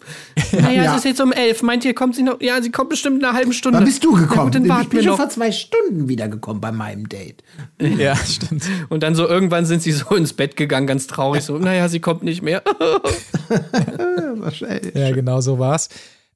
Naja, 0.50 0.82
Ja. 0.82 0.90
es 0.92 0.98
ist 0.98 1.04
jetzt 1.04 1.20
um 1.20 1.30
elf. 1.32 1.62
Meint 1.62 1.84
ihr, 1.84 1.94
kommt 1.94 2.16
sie 2.16 2.24
noch? 2.24 2.40
Ja, 2.40 2.60
sie 2.60 2.72
kommt 2.72 2.90
bestimmt 2.90 3.20
in 3.20 3.24
einer 3.24 3.36
halben 3.36 3.52
Stunde. 3.52 3.78
Wann 3.78 3.84
bist 3.84 4.02
du 4.04 4.12
gekommen? 4.14 4.50
gut, 4.50 4.54
dann 4.68 4.82
ich 4.82 4.88
bin 4.88 5.02
schon 5.04 5.16
vor 5.16 5.28
zwei 5.28 5.52
Stunden 5.52 6.08
wiedergekommen 6.08 6.60
bei 6.60 6.72
meinem 6.72 7.08
Date. 7.08 7.44
Ja, 7.78 8.16
stimmt. 8.16 8.64
Und 8.88 9.04
dann 9.04 9.14
so 9.14 9.28
irgendwann 9.28 9.64
sind 9.64 9.82
sie 9.82 9.92
so 9.92 10.14
ins 10.16 10.32
Bett 10.32 10.56
gegangen, 10.56 10.88
ganz 10.88 11.06
traurig. 11.06 11.44
So, 11.44 11.56
naja, 11.58 11.88
sie 11.88 12.00
kommt 12.00 12.24
nicht 12.24 12.42
mehr. 12.42 12.62
Ja, 14.94 15.10
genau 15.12 15.40
so 15.40 15.58
war's. 15.58 15.88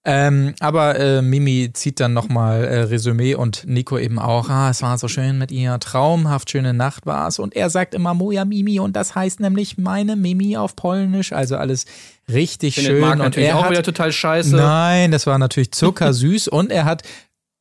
Ähm, 0.09 0.55
aber 0.61 1.01
äh, 1.01 1.21
Mimi 1.21 1.71
zieht 1.73 1.99
dann 1.99 2.13
nochmal 2.13 2.63
äh, 2.63 2.83
Resümee 2.83 3.35
und 3.35 3.65
Nico 3.67 3.99
eben 3.99 4.21
auch, 4.21 4.49
ah, 4.49 4.71
es 4.71 4.81
war 4.81 4.97
so 4.99 5.09
schön 5.09 5.37
mit 5.37 5.51
ihr, 5.51 5.81
traumhaft 5.81 6.49
schöne 6.49 6.75
Nacht 6.75 7.07
war's. 7.07 7.41
Und 7.41 7.57
er 7.57 7.71
sagt 7.71 7.93
immer 7.93 8.15
Moja 8.15 8.45
Mimi 8.45 8.79
und 8.79 8.95
das 8.95 9.17
heißt 9.17 9.41
nämlich 9.41 9.79
meine 9.79 10.15
Mimi 10.15 10.57
auf 10.57 10.77
Polnisch, 10.77 11.33
also 11.33 11.57
alles 11.57 11.87
richtig 12.33 12.77
Findet 12.77 12.93
schön. 12.93 13.01
Marc 13.01 13.13
und 13.15 13.19
natürlich 13.19 13.49
er 13.49 13.59
auch 13.59 13.65
hat, 13.65 13.71
wieder 13.73 13.83
total 13.83 14.13
scheiße. 14.13 14.55
Nein, 14.55 15.11
das 15.11 15.27
war 15.27 15.41
natürlich 15.41 15.73
zuckersüß 15.73 16.47
und 16.49 16.71
er 16.71 16.85
hat 16.85 17.03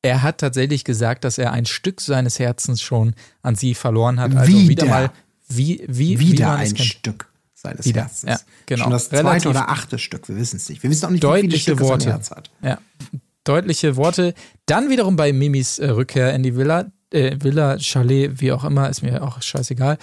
er 0.04 0.22
hat 0.22 0.38
tatsächlich 0.38 0.84
gesagt, 0.84 1.24
dass 1.24 1.40
er 1.40 1.52
ein 1.52 1.66
Stück 1.66 2.00
seines 2.00 2.38
Herzens 2.38 2.80
schon 2.80 3.16
an 3.42 3.56
sie 3.56 3.74
verloren 3.74 4.20
hat. 4.20 4.36
Also 4.36 4.54
wieder, 4.54 4.70
Wieder. 4.70 4.86
mal 4.86 5.12
wie 5.48 5.84
wie 5.88 6.20
wie 6.20 6.34
Wieder 6.34 6.60
es 6.62 6.70
ein 6.70 6.76
kennt. 6.76 6.90
Stück 6.90 7.28
seines 7.66 7.86
Wieder, 7.86 8.02
Herzens. 8.04 8.30
ja, 8.32 8.40
genau. 8.66 8.84
Schon 8.84 8.92
das 8.94 9.12
Relativ- 9.12 9.30
zweite 9.44 9.50
oder 9.50 9.70
achte 9.70 10.00
Stück, 10.00 10.28
wir 10.30 10.36
wissen 10.38 10.58
es 10.58 10.70
nicht. 10.70 10.82
Wir 10.84 10.90
wissen 10.90 11.06
auch 11.06 11.10
nicht, 11.10 11.22
wie 11.24 11.28
viele 11.28 11.42
deutliche 11.42 11.62
Stücke 11.62 11.84
Worte. 11.84 12.04
sein 12.06 12.14
Herz 12.14 12.32
hat. 12.32 12.50
Ja, 12.62 12.78
deutliche 13.44 13.96
Worte. 13.96 14.34
Dann 14.66 14.90
wiederum 14.90 15.16
bei 15.16 15.32
Mimis 15.34 15.80
äh, 15.80 15.90
Rückkehr 15.90 16.34
in 16.34 16.42
die 16.44 16.56
Villa, 16.56 16.86
äh, 17.12 17.38
Villa, 17.40 17.78
Chalet, 17.80 18.42
wie 18.42 18.52
auch 18.52 18.64
immer, 18.64 18.90
ist 18.90 19.04
mir 19.04 19.22
auch 19.22 19.42
scheißegal. 19.42 19.98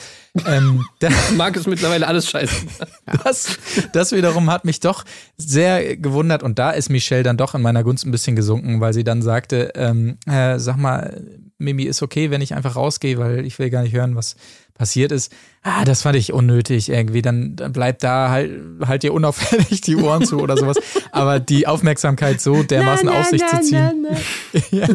ähm, 0.46 0.84
da, 1.00 1.08
Marc 1.36 1.56
ist 1.56 1.66
mittlerweile 1.66 2.06
alles 2.06 2.28
scheiße. 2.30 2.54
das, 3.24 3.58
das 3.92 4.12
wiederum 4.12 4.48
hat 4.50 4.64
mich 4.64 4.78
doch 4.80 5.04
sehr 5.36 5.96
gewundert 5.96 6.42
und 6.44 6.58
da 6.58 6.70
ist 6.70 6.88
Michelle 6.90 7.24
dann 7.24 7.36
doch 7.36 7.54
in 7.54 7.62
meiner 7.62 7.82
Gunst 7.82 8.06
ein 8.06 8.12
bisschen 8.12 8.36
gesunken, 8.36 8.80
weil 8.80 8.92
sie 8.94 9.04
dann 9.04 9.22
sagte, 9.22 9.72
ähm, 9.74 10.18
äh, 10.26 10.58
sag 10.60 10.76
mal, 10.76 11.26
Mimi 11.58 11.84
ist 11.84 12.02
okay, 12.02 12.30
wenn 12.30 12.40
ich 12.40 12.54
einfach 12.54 12.76
rausgehe, 12.76 13.18
weil 13.18 13.44
ich 13.44 13.58
will 13.58 13.70
gar 13.70 13.82
nicht 13.82 13.94
hören, 13.94 14.14
was 14.16 14.36
passiert 14.74 15.12
ist. 15.12 15.32
Ah, 15.62 15.84
das 15.84 16.02
fand 16.02 16.16
ich 16.16 16.32
unnötig 16.32 16.88
irgendwie. 16.88 17.22
Dann, 17.22 17.56
dann 17.56 17.72
bleibt 17.72 18.02
da 18.02 18.30
halt, 18.30 18.52
halt 18.84 19.02
dir 19.02 19.12
unauffällig 19.12 19.80
die 19.80 19.96
Ohren 19.96 20.24
zu 20.24 20.40
oder 20.40 20.56
sowas. 20.56 20.78
Aber 21.12 21.40
die 21.40 21.66
Aufmerksamkeit 21.66 22.40
so 22.40 22.62
dermaßen 22.62 23.08
auf 23.08 23.26
sich 23.26 23.46
zu 23.46 23.60
ziehen. 23.60 24.06
ja, 24.70 24.88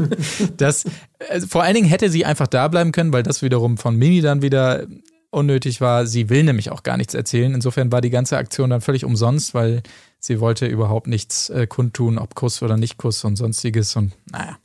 das, 0.57 0.85
äh, 1.19 1.41
vor 1.41 1.63
allen 1.63 1.75
Dingen 1.75 1.87
hätte 1.87 2.09
sie 2.09 2.25
einfach 2.25 2.47
da 2.47 2.67
bleiben 2.67 2.91
können, 2.91 3.13
weil 3.13 3.23
das 3.23 3.41
wiederum 3.41 3.77
von 3.77 3.95
Mimi 3.95 4.21
dann 4.21 4.41
wieder 4.41 4.87
unnötig 5.29 5.81
war. 5.81 6.05
Sie 6.05 6.29
will 6.29 6.43
nämlich 6.43 6.71
auch 6.71 6.83
gar 6.83 6.97
nichts 6.97 7.13
erzählen. 7.13 7.53
Insofern 7.53 7.91
war 7.91 8.01
die 8.01 8.09
ganze 8.09 8.37
Aktion 8.37 8.69
dann 8.69 8.81
völlig 8.81 9.05
umsonst, 9.05 9.53
weil 9.53 9.83
sie 10.19 10.39
wollte 10.39 10.65
überhaupt 10.65 11.07
nichts 11.07 11.49
äh, 11.49 11.67
kundtun, 11.67 12.17
ob 12.17 12.35
Kuss 12.35 12.61
oder 12.61 12.77
nicht 12.77 12.97
Kuss 12.97 13.23
und 13.23 13.35
sonstiges. 13.35 13.95
Und 13.95 14.13
naja. 14.31 14.57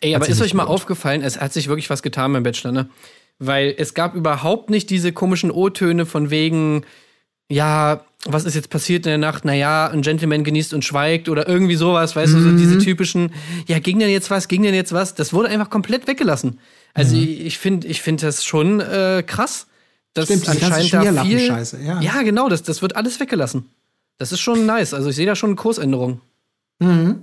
Ey, 0.00 0.16
aber 0.16 0.28
ist 0.28 0.40
euch 0.40 0.54
mal 0.54 0.64
aufgefallen, 0.64 1.22
es 1.22 1.40
hat 1.40 1.52
sich 1.52 1.68
wirklich 1.68 1.88
was 1.88 2.02
getan 2.02 2.32
beim 2.32 2.42
Bachelor, 2.42 2.72
ne? 2.72 2.88
Weil 3.44 3.74
es 3.76 3.94
gab 3.94 4.14
überhaupt 4.14 4.70
nicht 4.70 4.88
diese 4.88 5.12
komischen 5.12 5.50
O-Töne 5.50 6.06
von 6.06 6.30
wegen, 6.30 6.84
ja, 7.50 8.04
was 8.24 8.44
ist 8.44 8.54
jetzt 8.54 8.70
passiert 8.70 9.04
in 9.04 9.10
der 9.10 9.18
Nacht? 9.18 9.44
Naja, 9.44 9.88
ein 9.88 10.02
Gentleman 10.02 10.44
genießt 10.44 10.74
und 10.74 10.84
schweigt 10.84 11.28
oder 11.28 11.48
irgendwie 11.48 11.74
sowas, 11.74 12.14
weißt 12.14 12.34
du, 12.34 12.40
so 12.40 12.56
diese 12.56 12.78
typischen, 12.78 13.32
ja, 13.66 13.80
ging 13.80 13.98
denn 13.98 14.10
jetzt 14.10 14.30
was, 14.30 14.46
ging 14.46 14.62
denn 14.62 14.74
jetzt 14.74 14.92
was? 14.92 15.14
Das 15.16 15.32
wurde 15.32 15.48
einfach 15.48 15.70
komplett 15.70 16.06
weggelassen. 16.06 16.60
Also 16.94 17.16
ich, 17.16 17.40
ich 17.40 17.58
finde 17.58 17.88
ich 17.88 18.00
find 18.00 18.22
das 18.22 18.44
schon 18.44 18.78
äh, 18.78 19.24
krass, 19.26 19.66
dass 20.14 20.26
Stimmt, 20.26 20.48
anscheinend 20.48 20.92
da 20.92 21.24
viel. 21.24 21.38
Schmierlappen-Scheiße, 21.40 21.80
ja. 21.82 22.00
ja, 22.00 22.22
genau, 22.22 22.48
das, 22.48 22.62
das 22.62 22.80
wird 22.80 22.94
alles 22.94 23.18
weggelassen. 23.18 23.70
Das 24.18 24.30
ist 24.30 24.40
schon 24.40 24.66
nice. 24.66 24.94
Also 24.94 25.08
ich 25.08 25.16
sehe 25.16 25.26
da 25.26 25.34
schon 25.34 25.50
eine 25.50 25.56
Kursänderung. 25.56 26.20
Mhm. 26.78 27.22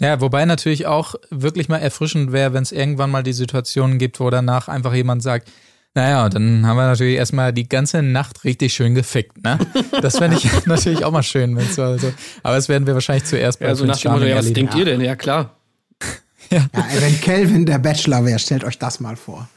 Ja, 0.00 0.20
wobei 0.20 0.44
natürlich 0.44 0.86
auch 0.86 1.14
wirklich 1.30 1.68
mal 1.68 1.78
erfrischend 1.78 2.32
wäre, 2.32 2.52
wenn 2.52 2.62
es 2.62 2.72
irgendwann 2.72 3.10
mal 3.10 3.22
die 3.22 3.32
Situation 3.32 3.98
gibt, 3.98 4.20
wo 4.20 4.28
danach 4.28 4.68
einfach 4.68 4.92
jemand 4.92 5.22
sagt, 5.22 5.50
naja, 5.94 6.28
dann 6.28 6.66
haben 6.66 6.76
wir 6.76 6.86
natürlich 6.86 7.16
erstmal 7.16 7.54
die 7.54 7.66
ganze 7.66 8.02
Nacht 8.02 8.44
richtig 8.44 8.74
schön 8.74 8.94
gefickt, 8.94 9.42
ne? 9.42 9.58
Das 10.02 10.18
fände 10.18 10.36
ich 10.36 10.46
natürlich 10.66 11.06
auch 11.06 11.10
mal 11.10 11.22
schön, 11.22 11.56
wenn 11.56 11.64
es 11.64 11.76
so, 11.76 11.82
also, 11.84 12.12
aber 12.42 12.56
das 12.56 12.68
werden 12.68 12.86
wir 12.86 12.92
wahrscheinlich 12.92 13.24
zuerst 13.24 13.60
bei 13.60 13.68
Ja, 13.68 13.74
so 13.74 13.86
nach 13.86 13.94
Prince 13.94 14.02
dem 14.02 14.12
Motto, 14.12 14.26
ja, 14.26 14.36
was 14.36 14.52
denkt 14.52 14.74
ihr 14.74 14.84
denn? 14.84 15.00
Ja, 15.00 15.16
klar. 15.16 15.56
Ja, 16.48 16.64
ey, 16.74 17.00
wenn 17.02 17.20
Kelvin 17.20 17.66
der 17.66 17.80
Bachelor 17.80 18.24
wäre, 18.24 18.38
stellt 18.38 18.62
euch 18.62 18.78
das 18.78 19.00
mal 19.00 19.16
vor. 19.16 19.48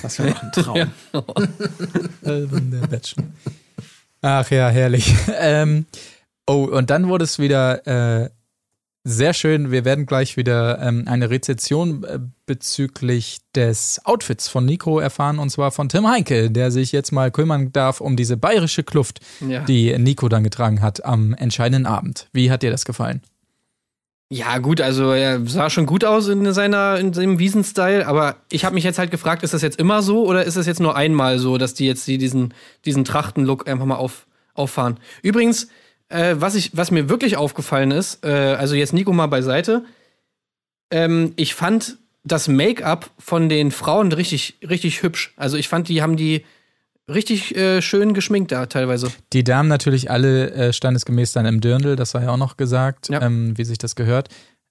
Das 0.00 0.16
wäre 0.20 0.30
doch 0.30 0.42
ein 0.44 0.52
Traum. 0.52 0.92
Calvin 2.22 2.70
der 2.70 2.86
Bachelor. 2.86 3.24
Ach 4.22 4.48
ja, 4.52 4.68
herrlich. 4.68 5.12
Ähm, 5.40 5.86
oh, 6.46 6.66
und 6.66 6.90
dann 6.90 7.08
wurde 7.08 7.24
es 7.24 7.40
wieder 7.40 8.24
äh, 8.24 8.30
Sehr 9.08 9.34
schön. 9.34 9.70
Wir 9.70 9.84
werden 9.84 10.04
gleich 10.04 10.36
wieder 10.36 10.80
ähm, 10.82 11.04
eine 11.06 11.30
Rezession 11.30 12.02
äh, 12.02 12.18
bezüglich 12.44 13.38
des 13.54 14.00
Outfits 14.04 14.48
von 14.48 14.64
Nico 14.64 14.98
erfahren 14.98 15.38
und 15.38 15.48
zwar 15.50 15.70
von 15.70 15.88
Tim 15.88 16.08
Heinke, 16.08 16.50
der 16.50 16.72
sich 16.72 16.90
jetzt 16.90 17.12
mal 17.12 17.30
kümmern 17.30 17.72
darf 17.72 18.00
um 18.00 18.16
diese 18.16 18.36
bayerische 18.36 18.82
Kluft, 18.82 19.20
ja. 19.48 19.60
die 19.60 19.96
Nico 19.96 20.28
dann 20.28 20.42
getragen 20.42 20.82
hat 20.82 21.04
am 21.04 21.34
entscheidenden 21.34 21.86
Abend. 21.86 22.28
Wie 22.32 22.50
hat 22.50 22.64
dir 22.64 22.72
das 22.72 22.84
gefallen? 22.84 23.22
Ja, 24.28 24.58
gut, 24.58 24.80
also 24.80 25.12
er 25.12 25.46
sah 25.46 25.70
schon 25.70 25.86
gut 25.86 26.04
aus 26.04 26.26
in 26.26 26.52
seiner 26.52 26.98
in 26.98 27.12
seinem 27.12 27.38
Wiesenstyle, 27.38 28.08
aber 28.08 28.34
ich 28.50 28.64
habe 28.64 28.74
mich 28.74 28.82
jetzt 28.82 28.98
halt 28.98 29.12
gefragt, 29.12 29.44
ist 29.44 29.54
das 29.54 29.62
jetzt 29.62 29.78
immer 29.78 30.02
so 30.02 30.26
oder 30.26 30.42
ist 30.42 30.56
das 30.56 30.66
jetzt 30.66 30.80
nur 30.80 30.96
einmal 30.96 31.38
so, 31.38 31.58
dass 31.58 31.74
die 31.74 31.86
jetzt 31.86 32.08
die 32.08 32.18
diesen 32.18 32.54
diesen 32.84 33.04
Trachtenlook 33.04 33.68
einfach 33.68 33.86
mal 33.86 33.94
auf, 33.94 34.26
auffahren? 34.54 34.98
Übrigens, 35.22 35.68
äh, 36.08 36.36
was 36.38 36.54
ich 36.54 36.76
was 36.76 36.90
mir 36.90 37.08
wirklich 37.08 37.36
aufgefallen 37.36 37.90
ist, 37.90 38.24
äh, 38.24 38.28
also 38.28 38.74
jetzt 38.74 38.92
Nico 38.92 39.12
mal 39.12 39.26
beiseite, 39.26 39.84
ähm, 40.90 41.32
ich 41.36 41.54
fand 41.54 41.98
das 42.24 42.48
Make-up 42.48 43.10
von 43.18 43.48
den 43.48 43.70
Frauen 43.70 44.12
richtig 44.12 44.58
richtig 44.68 45.02
hübsch. 45.02 45.34
Also 45.36 45.56
ich 45.56 45.68
fand, 45.68 45.88
die 45.88 46.02
haben 46.02 46.16
die 46.16 46.44
richtig 47.08 47.56
äh, 47.56 47.82
schön 47.82 48.14
geschminkt 48.14 48.52
da 48.52 48.66
teilweise. 48.66 49.10
Die 49.32 49.44
Damen 49.44 49.68
natürlich 49.68 50.10
alle 50.10 50.50
äh, 50.50 50.72
standesgemäß 50.72 51.32
dann 51.32 51.46
im 51.46 51.60
Dirndl, 51.60 51.96
das 51.96 52.14
war 52.14 52.22
ja 52.22 52.30
auch 52.30 52.36
noch 52.36 52.56
gesagt, 52.56 53.08
ja. 53.08 53.22
ähm, 53.22 53.56
wie 53.56 53.64
sich 53.64 53.78
das 53.78 53.96
gehört. 53.96 54.28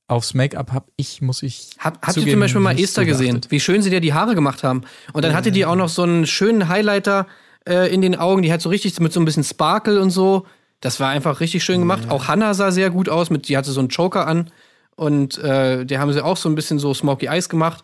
Aufs 0.08 0.36
Make-up 0.36 0.72
habe 0.72 0.86
ich, 0.98 1.24
muss 1.24 1.42
ich. 1.42 1.72
Hab, 1.80 2.06
habt 2.06 2.18
ihr 2.18 2.32
zum 2.32 2.40
Beispiel 2.40 2.62
mal 2.62 2.80
Esther 2.80 3.06
gesehen, 3.06 3.42
wie 3.50 3.60
schön 3.60 3.82
sie 3.82 3.90
dir 3.90 4.02
die 4.02 4.14
Haare 4.14 4.36
gemacht 4.36 4.64
haben? 4.64 4.84
Und 5.14 5.24
dann 5.24 5.32
ja. 5.32 5.38
hatte 5.38 5.52
die 5.52 5.66
auch 5.66 5.76
noch 5.76 5.90
so 5.90 6.04
einen 6.04 6.28
schönen 6.28 6.68
Highlighter 6.68 7.26
äh, 7.68 7.92
in 7.92 8.02
den 8.02 8.16
Augen, 8.16 8.44
die 8.44 8.54
hat 8.54 8.62
so 8.62 8.70
richtig 8.70 9.00
mit 9.00 9.12
so 9.12 9.20
ein 9.20 9.26
bisschen 9.26 9.44
Sparkle 9.44 10.00
und 10.00 10.12
so. 10.12 10.46
Das 10.82 11.00
war 11.00 11.10
einfach 11.10 11.40
richtig 11.40 11.64
schön 11.64 11.80
gemacht. 11.80 12.06
Ja. 12.06 12.12
Auch 12.12 12.28
Hannah 12.28 12.54
sah 12.54 12.72
sehr 12.72 12.90
gut 12.90 13.10
aus, 13.10 13.30
mit, 13.30 13.48
die 13.48 13.58
hatte 13.58 13.72
so 13.72 13.80
einen 13.80 13.90
Choker 13.90 14.28
an. 14.28 14.52
Und 14.96 15.38
äh, 15.40 15.86
die 15.86 15.98
haben 15.98 16.14
sie 16.14 16.24
auch 16.24 16.38
so 16.38 16.48
ein 16.48 16.56
bisschen 16.56 16.80
so 16.80 16.94
Smoky 16.94 17.28
Eyes 17.28 17.50
gemacht. 17.50 17.84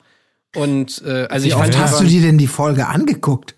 Und 0.55 1.01
äh, 1.05 1.27
also 1.29 1.45
wie 1.45 1.49
ich 1.49 1.55
oft 1.55 1.77
hast 1.77 1.99
du 1.99 2.05
dir 2.05 2.21
denn 2.21 2.37
die 2.37 2.47
Folge 2.47 2.87
angeguckt? 2.87 3.55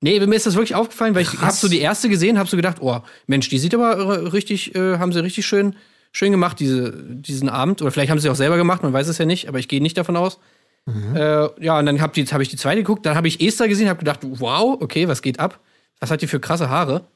Nee, 0.00 0.20
mir 0.20 0.36
ist 0.36 0.46
das 0.46 0.54
wirklich 0.54 0.74
aufgefallen, 0.74 1.14
weil 1.14 1.24
Krass. 1.24 1.34
ich 1.34 1.42
hab 1.42 1.52
so 1.52 1.68
die 1.68 1.80
erste 1.80 2.08
gesehen, 2.08 2.38
hab 2.38 2.48
so 2.48 2.56
gedacht, 2.56 2.78
oh, 2.80 3.00
Mensch, 3.26 3.48
die 3.48 3.58
sieht 3.58 3.74
aber 3.74 4.32
richtig, 4.32 4.74
äh, 4.74 4.98
haben 4.98 5.12
sie 5.12 5.22
richtig 5.22 5.44
schön, 5.44 5.74
schön 6.12 6.30
gemacht, 6.30 6.60
diese, 6.60 6.92
diesen 6.92 7.48
Abend. 7.48 7.82
Oder 7.82 7.90
vielleicht 7.90 8.10
haben 8.10 8.20
sie 8.20 8.30
auch 8.30 8.36
selber 8.36 8.56
gemacht, 8.56 8.82
man 8.82 8.92
weiß 8.92 9.08
es 9.08 9.18
ja 9.18 9.24
nicht, 9.24 9.48
aber 9.48 9.58
ich 9.58 9.66
gehe 9.66 9.82
nicht 9.82 9.98
davon 9.98 10.16
aus. 10.16 10.38
Mhm. 10.86 11.16
Äh, 11.16 11.64
ja, 11.64 11.78
und 11.78 11.86
dann 11.86 12.00
habe 12.00 12.22
hab 12.22 12.40
ich 12.40 12.48
die 12.48 12.56
zweite 12.56 12.82
geguckt, 12.82 13.04
dann 13.06 13.16
habe 13.16 13.26
ich 13.26 13.40
Esther 13.40 13.66
gesehen, 13.66 13.88
habe 13.88 13.98
gedacht, 13.98 14.20
wow, 14.22 14.78
okay, 14.80 15.08
was 15.08 15.20
geht 15.20 15.40
ab? 15.40 15.58
Was 15.98 16.10
hat 16.12 16.22
die 16.22 16.28
für 16.28 16.38
krasse 16.38 16.68
Haare? 16.68 17.06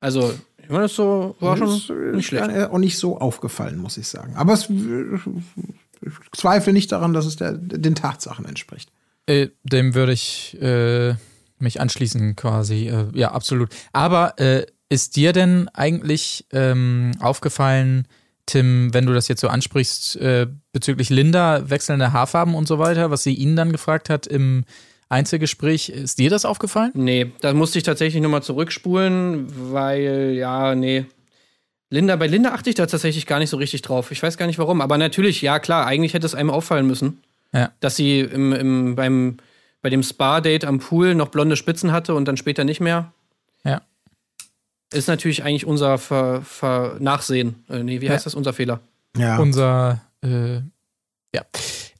Also, 0.00 0.34
meine, 0.72 0.84
das 0.84 0.94
so 0.94 1.36
war 1.40 1.56
schon 1.56 1.68
das 1.68 1.88
nicht 2.14 2.26
schlecht. 2.26 2.48
Ist 2.48 2.70
auch 2.70 2.78
nicht 2.78 2.98
so 2.98 3.18
aufgefallen, 3.18 3.78
muss 3.78 3.96
ich 3.96 4.08
sagen. 4.08 4.34
Aber 4.36 4.52
es, 4.52 4.68
ich 4.70 6.12
zweifle 6.32 6.72
nicht 6.72 6.90
daran, 6.92 7.12
dass 7.12 7.26
es 7.26 7.36
der, 7.36 7.52
den 7.52 7.94
Tatsachen 7.94 8.44
entspricht. 8.44 8.90
Äh, 9.26 9.48
dem 9.62 9.94
würde 9.94 10.12
ich 10.12 10.60
äh, 10.60 11.14
mich 11.58 11.80
anschließen 11.80 12.36
quasi. 12.36 12.88
Äh, 12.88 13.06
ja, 13.14 13.32
absolut. 13.32 13.70
Aber 13.92 14.38
äh, 14.38 14.66
ist 14.88 15.16
dir 15.16 15.32
denn 15.32 15.68
eigentlich 15.68 16.46
ähm, 16.52 17.12
aufgefallen, 17.20 18.06
Tim, 18.46 18.92
wenn 18.92 19.06
du 19.06 19.14
das 19.14 19.28
jetzt 19.28 19.40
so 19.40 19.48
ansprichst, 19.48 20.16
äh, 20.16 20.48
bezüglich 20.72 21.10
Linda, 21.10 21.70
wechselnde 21.70 22.12
Haarfarben 22.12 22.54
und 22.54 22.66
so 22.66 22.78
weiter, 22.78 23.10
was 23.10 23.22
sie 23.22 23.34
ihn 23.34 23.56
dann 23.56 23.72
gefragt 23.72 24.10
hat 24.10 24.26
im 24.26 24.64
Einzelgespräch, 25.12 25.90
ist 25.90 26.18
dir 26.18 26.30
das 26.30 26.44
aufgefallen? 26.44 26.90
Nee, 26.94 27.32
da 27.40 27.52
musste 27.52 27.78
ich 27.78 27.84
tatsächlich 27.84 28.22
nochmal 28.22 28.42
zurückspulen, 28.42 29.72
weil, 29.72 30.32
ja, 30.34 30.74
nee. 30.74 31.04
Linda, 31.90 32.16
bei 32.16 32.26
Linda 32.26 32.52
achte 32.52 32.70
ich 32.70 32.76
da 32.76 32.86
tatsächlich 32.86 33.26
gar 33.26 33.38
nicht 33.38 33.50
so 33.50 33.58
richtig 33.58 33.82
drauf. 33.82 34.10
Ich 34.10 34.22
weiß 34.22 34.38
gar 34.38 34.46
nicht 34.46 34.58
warum, 34.58 34.80
aber 34.80 34.96
natürlich, 34.96 35.42
ja 35.42 35.58
klar, 35.58 35.86
eigentlich 35.86 36.14
hätte 36.14 36.26
es 36.26 36.34
einem 36.34 36.50
auffallen 36.50 36.86
müssen. 36.86 37.22
Ja. 37.52 37.70
Dass 37.80 37.96
sie 37.96 38.20
im, 38.20 38.52
im, 38.52 38.94
beim 38.96 39.36
bei 39.82 39.90
dem 39.90 40.02
Spa-Date 40.02 40.64
am 40.64 40.78
Pool 40.78 41.14
noch 41.14 41.28
blonde 41.28 41.56
Spitzen 41.56 41.92
hatte 41.92 42.14
und 42.14 42.26
dann 42.26 42.36
später 42.36 42.64
nicht 42.64 42.80
mehr. 42.80 43.12
Ja. 43.64 43.82
Ist 44.92 45.08
natürlich 45.08 45.42
eigentlich 45.42 45.66
unser 45.66 45.98
Ver, 45.98 46.42
Ver 46.42 46.96
Nachsehen. 47.00 47.64
Äh, 47.68 47.82
nee, 47.82 48.00
wie 48.00 48.08
heißt 48.08 48.24
ja. 48.24 48.30
das? 48.30 48.34
Unser 48.34 48.52
Fehler. 48.52 48.80
Ja. 49.16 49.38
Unser, 49.38 50.00
äh, 50.22 50.60
ja. 51.34 51.42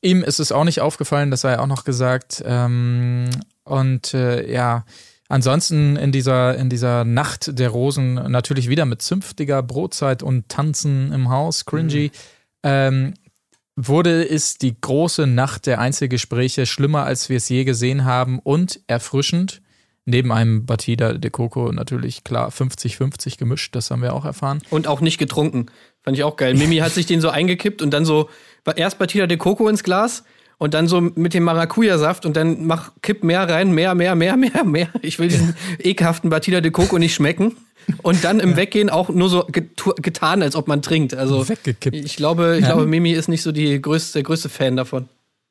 Ihm 0.03 0.25
ist 0.25 0.41
es 0.41 0.53
auch 0.53 0.65
nicht 0.65 0.81
aufgefallen, 0.81 1.31
das 1.31 1.43
sei 1.43 1.59
auch 1.59 1.67
noch 1.67 1.85
gesagt. 1.85 2.43
Ähm, 2.45 3.31
und 3.65 4.13
äh, 4.15 4.53
ja, 4.53 4.85
ansonsten 5.29 5.97
in 5.97 6.11
dieser, 6.11 6.57
in 6.57 6.69
dieser 6.69 7.05
Nacht 7.05 7.59
der 7.59 7.71
Rosen 7.71 8.15
natürlich 8.15 8.69
wieder 8.69 8.85
mit 8.85 9.01
zünftiger 9.01 9.63
Brotzeit 9.63 10.23
und 10.23 10.49
Tanzen 10.49 11.13
im 11.13 11.31
Haus, 11.31 11.65
cringy. 11.65 12.11
Mhm. 12.13 12.19
Ähm, 12.65 13.15
wurde 13.77 14.29
es 14.29 14.59
die 14.59 14.79
große 14.79 15.27
Nacht 15.27 15.67
der 15.67 15.79
Einzelgespräche 15.79 16.67
schlimmer, 16.67 17.05
als 17.05 17.29
wir 17.29 17.39
es 17.39 17.49
je 17.49 17.65
gesehen 17.65 18.05
haben 18.05 18.39
und 18.39 18.81
erfrischend. 18.87 19.63
Neben 20.05 20.33
einem 20.33 20.67
Batida 20.67 21.13
de 21.13 21.31
Coco 21.31 21.71
natürlich 21.71 22.25
klar 22.25 22.51
50-50 22.51 23.39
gemischt, 23.39 23.75
das 23.77 23.91
haben 23.91 24.03
wir 24.03 24.15
auch 24.15 24.25
erfahren. 24.25 24.61
Und 24.71 24.89
auch 24.89 25.01
nicht 25.01 25.19
getrunken. 25.19 25.67
Fand 26.03 26.17
ich 26.17 26.25
auch 26.25 26.37
geil. 26.37 26.55
Mimi 26.55 26.79
hat 26.79 26.93
sich 26.93 27.07
den 27.07 27.21
so 27.21 27.29
eingekippt 27.29 27.83
und 27.83 27.93
dann 27.93 28.05
so 28.05 28.29
erst 28.75 28.99
Batida 28.99 29.29
de 29.29 29.37
Coco 29.37 29.69
ins 29.69 29.85
Glas 29.85 30.25
und 30.59 30.75
dann 30.75 30.89
so 30.89 31.01
mit 31.01 31.35
dem 31.35 31.45
Maracuja-Saft 31.45 32.27
und 32.27 32.37
dann 32.37 32.67
mach 32.67 32.93
kipp 33.03 33.23
mehr 33.23 33.49
rein, 33.49 33.73
mehr, 33.73 33.95
mehr, 33.95 34.17
mehr, 34.17 34.37
mehr, 34.37 34.65
mehr. 34.65 34.89
Ich 35.03 35.21
will 35.21 35.29
diesen 35.29 35.55
ekelhaften 35.79 36.31
Batida 36.31 36.61
de 36.61 36.71
Coco 36.73 36.99
nicht 36.99 37.15
schmecken. 37.15 37.57
Und 38.03 38.23
dann 38.23 38.39
im 38.39 38.51
ja. 38.51 38.57
Weggehen 38.57 38.91
auch 38.91 39.09
nur 39.09 39.29
so 39.29 39.45
getan, 39.47 40.43
als 40.43 40.55
ob 40.55 40.69
man 40.69 40.83
trinkt. 40.83 41.15
Also 41.15 41.49
Weggekippt. 41.49 41.97
ich 41.97 42.17
glaube, 42.17 42.57
ich 42.57 42.63
ja. 42.63 42.73
glaube, 42.73 42.87
Mimi 42.87 43.13
ist 43.13 43.29
nicht 43.29 43.43
so 43.43 43.51
die 43.51 43.81
größte, 43.83 44.15
der 44.15 44.23
größte 44.23 44.49
Fan 44.49 44.77
davon. 44.77 45.09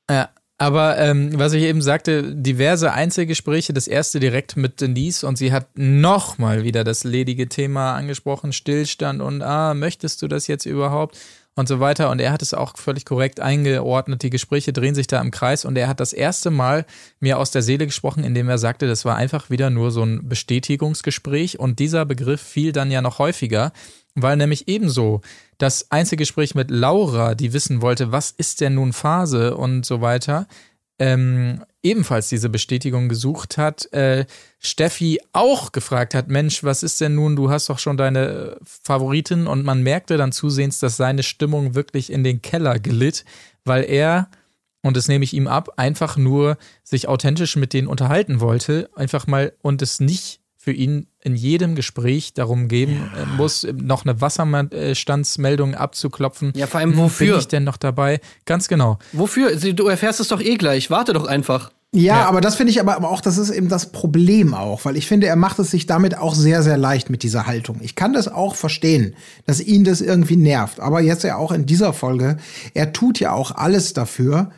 Ja. 0.09 0.29
Aber 0.61 0.99
ähm, 0.99 1.39
was 1.39 1.53
ich 1.53 1.63
eben 1.63 1.81
sagte, 1.81 2.35
diverse 2.35 2.91
Einzelgespräche, 2.91 3.73
das 3.73 3.87
erste 3.87 4.19
direkt 4.19 4.57
mit 4.57 4.79
Denise 4.79 5.23
und 5.25 5.35
sie 5.35 5.51
hat 5.51 5.75
nochmal 5.75 6.63
wieder 6.63 6.83
das 6.83 7.03
ledige 7.03 7.49
Thema 7.49 7.95
angesprochen, 7.95 8.53
Stillstand 8.53 9.23
und 9.23 9.41
ah, 9.41 9.73
möchtest 9.73 10.21
du 10.21 10.27
das 10.27 10.45
jetzt 10.45 10.67
überhaupt? 10.67 11.17
und 11.53 11.67
so 11.67 11.81
weiter. 11.81 12.09
Und 12.09 12.19
er 12.21 12.31
hat 12.31 12.41
es 12.41 12.53
auch 12.53 12.77
völlig 12.77 13.05
korrekt 13.05 13.41
eingeordnet. 13.41 14.23
Die 14.23 14.29
Gespräche 14.29 14.71
drehen 14.71 14.95
sich 14.95 15.07
da 15.07 15.19
im 15.19 15.31
Kreis 15.31 15.65
und 15.65 15.77
er 15.77 15.89
hat 15.89 15.99
das 15.99 16.13
erste 16.13 16.49
Mal 16.49 16.85
mir 17.19 17.37
aus 17.37 17.51
der 17.51 17.61
Seele 17.61 17.85
gesprochen, 17.85 18.23
indem 18.23 18.47
er 18.47 18.57
sagte, 18.57 18.87
das 18.87 19.03
war 19.03 19.17
einfach 19.17 19.49
wieder 19.49 19.69
nur 19.69 19.91
so 19.91 20.01
ein 20.01 20.29
Bestätigungsgespräch 20.29 21.59
und 21.59 21.79
dieser 21.79 22.05
Begriff 22.05 22.41
fiel 22.41 22.71
dann 22.71 22.89
ja 22.89 23.01
noch 23.01 23.19
häufiger, 23.19 23.73
weil 24.15 24.37
nämlich 24.37 24.67
ebenso 24.67 25.21
das 25.57 25.91
Einzelgespräch 25.91 26.55
mit 26.55 26.71
Laura, 26.71 27.35
die 27.35 27.53
wissen 27.53 27.81
wollte, 27.81 28.11
was 28.11 28.31
ist 28.31 28.61
denn 28.61 28.75
nun 28.75 28.93
Phase 28.93 29.55
und 29.55 29.85
so 29.85 30.01
weiter, 30.01 30.47
ähm, 30.99 31.63
ebenfalls 31.81 32.29
diese 32.29 32.49
Bestätigung 32.49 33.09
gesucht 33.09 33.57
hat, 33.57 33.91
äh, 33.91 34.25
Steffi 34.59 35.19
auch 35.33 35.71
gefragt 35.71 36.13
hat, 36.13 36.27
Mensch, 36.27 36.63
was 36.63 36.83
ist 36.83 37.01
denn 37.01 37.15
nun, 37.15 37.35
du 37.35 37.49
hast 37.49 37.69
doch 37.69 37.79
schon 37.79 37.97
deine 37.97 38.27
äh, 38.27 38.55
Favoritin 38.63 39.47
und 39.47 39.65
man 39.65 39.81
merkte 39.81 40.17
dann 40.17 40.31
zusehends, 40.31 40.79
dass 40.79 40.97
seine 40.97 41.23
Stimmung 41.23 41.73
wirklich 41.73 42.11
in 42.11 42.23
den 42.23 42.41
Keller 42.43 42.77
glitt, 42.77 43.25
weil 43.65 43.83
er, 43.83 44.29
und 44.83 44.95
das 44.95 45.07
nehme 45.07 45.23
ich 45.23 45.33
ihm 45.33 45.47
ab, 45.47 45.73
einfach 45.77 46.17
nur 46.17 46.57
sich 46.83 47.07
authentisch 47.07 47.55
mit 47.55 47.73
denen 47.73 47.87
unterhalten 47.87 48.39
wollte, 48.39 48.89
einfach 48.95 49.25
mal 49.25 49.53
und 49.63 49.81
es 49.81 49.99
nicht 49.99 50.40
für 50.63 50.71
ihn 50.71 51.07
in 51.23 51.35
jedem 51.35 51.73
Gespräch 51.73 52.35
darum 52.35 52.67
geben 52.67 53.09
ja. 53.15 53.23
Äh, 53.23 53.25
muss, 53.35 53.65
noch 53.73 54.05
eine 54.05 54.21
Wasserstandsmeldung 54.21 55.73
abzuklopfen. 55.73 56.53
Ja, 56.55 56.67
vor 56.67 56.79
allem 56.79 56.95
wofür? 56.97 57.31
Bin 57.31 57.39
ich 57.39 57.47
denn 57.47 57.63
noch 57.63 57.77
dabei? 57.77 58.21
Ganz 58.45 58.67
genau. 58.67 58.99
Wofür? 59.11 59.55
Du 59.55 59.87
erfährst 59.87 60.19
es 60.19 60.27
doch 60.27 60.39
eh 60.39 60.57
gleich. 60.57 60.91
Warte 60.91 61.13
doch 61.13 61.25
einfach. 61.25 61.71
Ja, 61.93 62.01
ja, 62.01 62.25
aber 62.27 62.41
das 62.41 62.55
finde 62.55 62.71
ich 62.71 62.79
aber 62.79 62.97
auch, 63.09 63.21
das 63.21 63.39
ist 63.39 63.49
eben 63.49 63.67
das 63.69 63.91
Problem 63.91 64.53
auch, 64.53 64.85
weil 64.85 64.95
ich 64.95 65.07
finde, 65.07 65.27
er 65.27 65.35
macht 65.35 65.59
es 65.59 65.71
sich 65.71 65.87
damit 65.87 66.17
auch 66.17 66.35
sehr, 66.35 66.63
sehr 66.63 66.77
leicht 66.77 67.09
mit 67.09 67.23
dieser 67.23 67.47
Haltung. 67.47 67.79
Ich 67.81 67.95
kann 67.95 68.13
das 68.13 68.29
auch 68.29 68.55
verstehen, 68.55 69.15
dass 69.45 69.59
ihn 69.59 69.83
das 69.83 69.99
irgendwie 69.99 70.37
nervt. 70.37 70.79
Aber 70.79 71.01
jetzt 71.01 71.23
ja 71.23 71.37
auch 71.37 71.51
in 71.51 71.65
dieser 71.65 71.91
Folge, 71.91 72.37
er 72.75 72.93
tut 72.93 73.19
ja 73.19 73.33
auch 73.33 73.51
alles 73.51 73.93
dafür, 73.93 74.51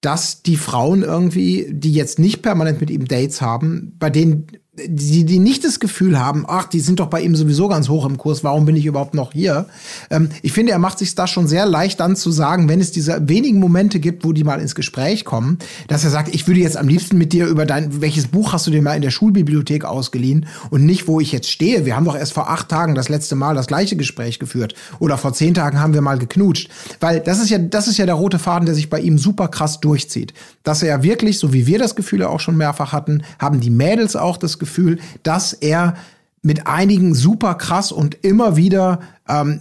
dass 0.00 0.42
die 0.42 0.56
Frauen 0.56 1.02
irgendwie, 1.02 1.68
die 1.70 1.92
jetzt 1.92 2.18
nicht 2.18 2.42
permanent 2.42 2.80
mit 2.80 2.90
ihm 2.90 3.06
Dates 3.06 3.40
haben, 3.40 3.94
bei 4.00 4.10
denen 4.10 4.48
die, 4.74 5.26
die 5.26 5.38
nicht 5.38 5.66
das 5.66 5.80
Gefühl 5.80 6.18
haben, 6.18 6.46
ach, 6.48 6.64
die 6.64 6.80
sind 6.80 6.98
doch 6.98 7.08
bei 7.08 7.20
ihm 7.20 7.36
sowieso 7.36 7.68
ganz 7.68 7.90
hoch 7.90 8.06
im 8.06 8.16
Kurs, 8.16 8.42
warum 8.42 8.64
bin 8.64 8.74
ich 8.74 8.86
überhaupt 8.86 9.12
noch 9.12 9.34
hier? 9.34 9.66
Ähm, 10.08 10.30
ich 10.40 10.52
finde, 10.52 10.72
er 10.72 10.78
macht 10.78 10.98
sich 10.98 11.14
da 11.14 11.26
schon 11.26 11.46
sehr 11.46 11.66
leicht 11.66 12.00
dann 12.00 12.16
zu 12.16 12.30
sagen, 12.30 12.70
wenn 12.70 12.80
es 12.80 12.90
diese 12.90 13.28
wenigen 13.28 13.58
Momente 13.58 14.00
gibt, 14.00 14.24
wo 14.24 14.32
die 14.32 14.44
mal 14.44 14.60
ins 14.62 14.74
Gespräch 14.74 15.26
kommen, 15.26 15.58
dass 15.88 16.04
er 16.04 16.10
sagt, 16.10 16.34
ich 16.34 16.46
würde 16.46 16.60
jetzt 16.60 16.78
am 16.78 16.88
liebsten 16.88 17.18
mit 17.18 17.34
dir 17.34 17.48
über 17.48 17.66
dein, 17.66 18.00
welches 18.00 18.28
Buch 18.28 18.54
hast 18.54 18.66
du 18.66 18.70
dir 18.70 18.80
mal 18.80 18.94
in 18.94 19.02
der 19.02 19.10
Schulbibliothek 19.10 19.84
ausgeliehen 19.84 20.46
und 20.70 20.86
nicht, 20.86 21.06
wo 21.06 21.20
ich 21.20 21.32
jetzt 21.32 21.50
stehe. 21.50 21.84
Wir 21.84 21.94
haben 21.94 22.06
doch 22.06 22.16
erst 22.16 22.32
vor 22.32 22.48
acht 22.48 22.70
Tagen 22.70 22.94
das 22.94 23.10
letzte 23.10 23.34
Mal 23.34 23.54
das 23.54 23.66
gleiche 23.66 23.96
Gespräch 23.96 24.38
geführt 24.38 24.74
oder 25.00 25.18
vor 25.18 25.34
zehn 25.34 25.52
Tagen 25.52 25.80
haben 25.80 25.92
wir 25.92 26.00
mal 26.00 26.18
geknutscht. 26.18 26.70
Weil 26.98 27.20
das 27.20 27.40
ist 27.40 27.50
ja, 27.50 27.58
das 27.58 27.88
ist 27.88 27.98
ja 27.98 28.06
der 28.06 28.14
rote 28.14 28.38
Faden, 28.38 28.64
der 28.64 28.74
sich 28.74 28.88
bei 28.88 29.00
ihm 29.00 29.18
super 29.18 29.48
krass 29.48 29.80
durchzieht. 29.80 30.32
Dass 30.62 30.82
er 30.82 30.88
ja 30.88 31.02
wirklich, 31.02 31.38
so 31.38 31.52
wie 31.52 31.66
wir 31.66 31.78
das 31.78 31.94
Gefühl 31.94 32.22
auch 32.24 32.40
schon 32.40 32.56
mehrfach 32.56 32.92
hatten, 32.92 33.22
haben 33.38 33.60
die 33.60 33.68
Mädels 33.68 34.16
auch 34.16 34.38
das 34.38 34.61
Gefühl, 34.62 34.98
dass 35.22 35.52
er 35.52 35.94
mit 36.42 36.66
einigen 36.66 37.14
super 37.14 37.54
krass 37.54 37.92
und 37.92 38.16
immer 38.22 38.56
wieder 38.56 39.00
ähm, 39.28 39.60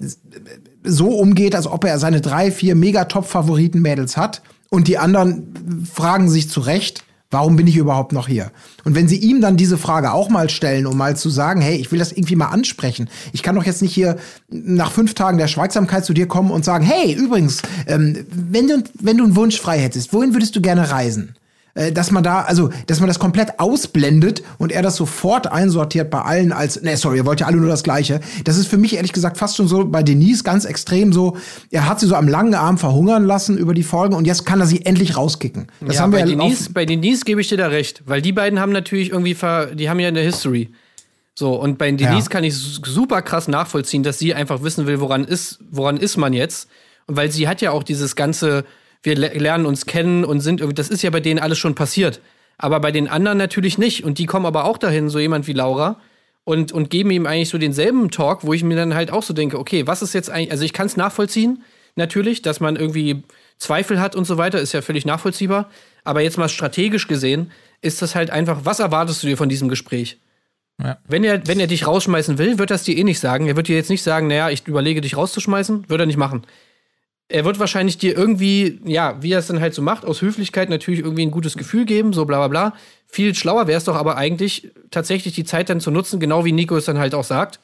so 0.83 1.09
umgeht, 1.09 1.55
als 1.55 1.67
ob 1.67 1.85
er 1.85 1.99
seine 1.99 2.21
drei, 2.21 2.51
vier 2.51 2.75
Megatop-Favoriten-Mädels 2.75 4.17
hat 4.17 4.41
und 4.69 4.87
die 4.87 4.97
anderen 4.97 5.85
fragen 5.91 6.29
sich 6.29 6.49
zu 6.49 6.59
Recht, 6.61 7.03
warum 7.31 7.55
bin 7.55 7.67
ich 7.67 7.77
überhaupt 7.77 8.13
noch 8.13 8.27
hier? 8.27 8.51
Und 8.83 8.95
wenn 8.95 9.07
sie 9.07 9.17
ihm 9.17 9.41
dann 9.41 9.57
diese 9.57 9.77
Frage 9.77 10.11
auch 10.11 10.29
mal 10.29 10.49
stellen, 10.49 10.85
um 10.85 10.97
mal 10.97 11.15
zu 11.15 11.29
sagen, 11.29 11.61
hey, 11.61 11.75
ich 11.75 11.91
will 11.91 11.99
das 11.99 12.11
irgendwie 12.11 12.35
mal 12.35 12.47
ansprechen. 12.47 13.09
Ich 13.31 13.43
kann 13.43 13.55
doch 13.55 13.65
jetzt 13.65 13.81
nicht 13.81 13.93
hier 13.93 14.17
nach 14.49 14.91
fünf 14.91 15.13
Tagen 15.13 15.37
der 15.37 15.47
Schweigsamkeit 15.47 16.05
zu 16.05 16.13
dir 16.13 16.27
kommen 16.27 16.51
und 16.51 16.65
sagen, 16.65 16.85
hey, 16.85 17.13
übrigens, 17.13 17.61
ähm, 17.87 18.25
wenn, 18.31 18.67
du, 18.67 18.83
wenn 18.99 19.17
du 19.17 19.23
einen 19.23 19.35
Wunsch 19.35 19.59
frei 19.59 19.79
hättest, 19.79 20.13
wohin 20.13 20.33
würdest 20.33 20.55
du 20.55 20.61
gerne 20.61 20.91
reisen? 20.91 21.35
Äh, 21.73 21.91
dass 21.91 22.11
man 22.11 22.23
da, 22.23 22.41
also, 22.41 22.69
dass 22.87 22.99
man 22.99 23.07
das 23.07 23.19
komplett 23.19 23.59
ausblendet 23.59 24.43
und 24.57 24.71
er 24.71 24.81
das 24.81 24.97
sofort 24.97 25.51
einsortiert 25.51 26.09
bei 26.09 26.21
allen 26.21 26.51
als, 26.51 26.81
ne, 26.81 26.97
sorry, 26.97 27.17
ihr 27.17 27.25
wollt 27.25 27.39
ja 27.39 27.47
alle 27.47 27.57
nur 27.57 27.69
das 27.69 27.83
Gleiche. 27.83 28.19
Das 28.43 28.57
ist 28.57 28.67
für 28.67 28.77
mich 28.77 28.95
ehrlich 28.95 29.13
gesagt 29.13 29.37
fast 29.37 29.55
schon 29.55 29.67
so 29.67 29.85
bei 29.85 30.03
Denise 30.03 30.43
ganz 30.43 30.65
extrem 30.65 31.13
so, 31.13 31.37
er 31.69 31.87
hat 31.87 31.99
sie 31.99 32.07
so 32.07 32.15
am 32.15 32.27
langen 32.27 32.55
Arm 32.55 32.77
verhungern 32.77 33.23
lassen 33.23 33.57
über 33.57 33.73
die 33.73 33.83
Folgen 33.83 34.15
und 34.15 34.25
jetzt 34.25 34.45
kann 34.45 34.59
er 34.59 34.65
sie 34.65 34.85
endlich 34.85 35.15
rauskicken. 35.15 35.67
Das 35.79 35.95
ja, 35.95 36.01
haben 36.01 36.11
wir 36.11 36.19
bei, 36.19 36.29
ja 36.29 36.35
Denise, 36.35 36.69
bei 36.73 36.85
Denise 36.85 37.23
gebe 37.23 37.39
ich 37.39 37.47
dir 37.47 37.57
da 37.57 37.67
recht, 37.67 38.03
weil 38.05 38.21
die 38.21 38.33
beiden 38.33 38.59
haben 38.59 38.73
natürlich 38.73 39.11
irgendwie, 39.11 39.35
die 39.75 39.89
haben 39.89 39.99
ja 39.99 40.09
in 40.09 40.15
der 40.15 40.23
History. 40.23 40.69
So, 41.33 41.55
und 41.55 41.77
bei 41.77 41.89
Denise 41.91 42.25
ja. 42.25 42.29
kann 42.29 42.43
ich 42.43 42.55
super 42.55 43.21
krass 43.21 43.47
nachvollziehen, 43.47 44.03
dass 44.03 44.19
sie 44.19 44.33
einfach 44.33 44.61
wissen 44.63 44.85
will, 44.87 44.99
woran 44.99 45.23
ist, 45.23 45.59
woran 45.71 45.95
ist 45.95 46.17
man 46.17 46.33
jetzt. 46.33 46.69
Und 47.07 47.15
weil 47.15 47.31
sie 47.31 47.47
hat 47.47 47.61
ja 47.61 47.71
auch 47.71 47.83
dieses 47.83 48.15
ganze, 48.17 48.65
wir 49.03 49.15
lernen 49.15 49.65
uns 49.65 49.85
kennen 49.85 50.23
und 50.23 50.41
sind 50.41 50.59
irgendwie, 50.59 50.75
das 50.75 50.89
ist 50.89 51.01
ja 51.01 51.09
bei 51.09 51.19
denen 51.19 51.39
alles 51.39 51.57
schon 51.57 51.75
passiert. 51.75 52.21
Aber 52.57 52.79
bei 52.79 52.91
den 52.91 53.07
anderen 53.07 53.37
natürlich 53.37 53.77
nicht. 53.77 54.03
Und 54.03 54.19
die 54.19 54.25
kommen 54.25 54.45
aber 54.45 54.65
auch 54.65 54.77
dahin, 54.77 55.09
so 55.09 55.19
jemand 55.19 55.47
wie 55.47 55.53
Laura, 55.53 55.99
und, 56.43 56.71
und 56.71 56.89
geben 56.89 57.11
ihm 57.11 57.25
eigentlich 57.25 57.49
so 57.49 57.57
denselben 57.57 58.09
Talk, 58.09 58.43
wo 58.43 58.53
ich 58.53 58.63
mir 58.63 58.75
dann 58.75 58.95
halt 58.95 59.11
auch 59.11 59.23
so 59.23 59.33
denke, 59.33 59.59
okay, 59.59 59.85
was 59.85 60.01
ist 60.01 60.13
jetzt 60.13 60.29
eigentlich, 60.29 60.51
also 60.51 60.63
ich 60.63 60.73
kann 60.73 60.87
es 60.87 60.97
nachvollziehen, 60.97 61.63
natürlich, 61.95 62.41
dass 62.41 62.59
man 62.59 62.75
irgendwie 62.75 63.23
Zweifel 63.57 63.99
hat 63.99 64.15
und 64.15 64.25
so 64.25 64.37
weiter, 64.37 64.59
ist 64.59 64.73
ja 64.73 64.81
völlig 64.81 65.05
nachvollziehbar. 65.05 65.69
Aber 66.03 66.21
jetzt 66.21 66.37
mal 66.37 66.49
strategisch 66.49 67.07
gesehen, 67.07 67.51
ist 67.81 68.01
das 68.01 68.15
halt 68.15 68.31
einfach, 68.31 68.61
was 68.63 68.79
erwartest 68.79 69.21
du 69.21 69.27
dir 69.27 69.37
von 69.37 69.49
diesem 69.49 69.69
Gespräch? 69.69 70.19
Ja. 70.81 70.97
Wenn, 71.07 71.23
er, 71.23 71.45
wenn 71.47 71.59
er 71.59 71.67
dich 71.67 71.85
rausschmeißen 71.85 72.39
will, 72.39 72.57
wird 72.57 72.71
das 72.71 72.83
dir 72.83 72.97
eh 72.97 73.03
nicht 73.03 73.19
sagen. 73.19 73.47
Er 73.47 73.55
wird 73.55 73.67
dir 73.67 73.75
jetzt 73.75 73.91
nicht 73.91 74.01
sagen, 74.01 74.27
naja, 74.27 74.49
ich 74.49 74.67
überlege, 74.67 75.01
dich 75.01 75.15
rauszuschmeißen. 75.15 75.89
Wird 75.89 75.99
er 75.99 76.07
nicht 76.07 76.17
machen 76.17 76.43
er 77.31 77.45
wird 77.45 77.59
wahrscheinlich 77.59 77.97
dir 77.97 78.17
irgendwie, 78.17 78.79
ja, 78.85 79.17
wie 79.21 79.31
er 79.31 79.39
es 79.39 79.47
dann 79.47 79.61
halt 79.61 79.73
so 79.73 79.81
macht, 79.81 80.05
aus 80.05 80.21
Höflichkeit 80.21 80.69
natürlich 80.69 80.99
irgendwie 80.99 81.25
ein 81.25 81.31
gutes 81.31 81.57
Gefühl 81.57 81.85
geben, 81.85 82.13
so 82.13 82.25
bla 82.25 82.37
bla 82.37 82.47
bla. 82.47 82.77
Viel 83.07 83.33
schlauer 83.35 83.67
wäre 83.67 83.77
es 83.77 83.85
doch 83.85 83.95
aber 83.95 84.17
eigentlich, 84.17 84.71
tatsächlich 84.91 85.33
die 85.33 85.43
Zeit 85.43 85.69
dann 85.69 85.79
zu 85.79 85.91
nutzen, 85.91 86.19
genau 86.19 86.45
wie 86.45 86.51
Nico 86.51 86.77
es 86.77 86.85
dann 86.85 86.99
halt 86.99 87.15
auch 87.15 87.23
sagt, 87.23 87.59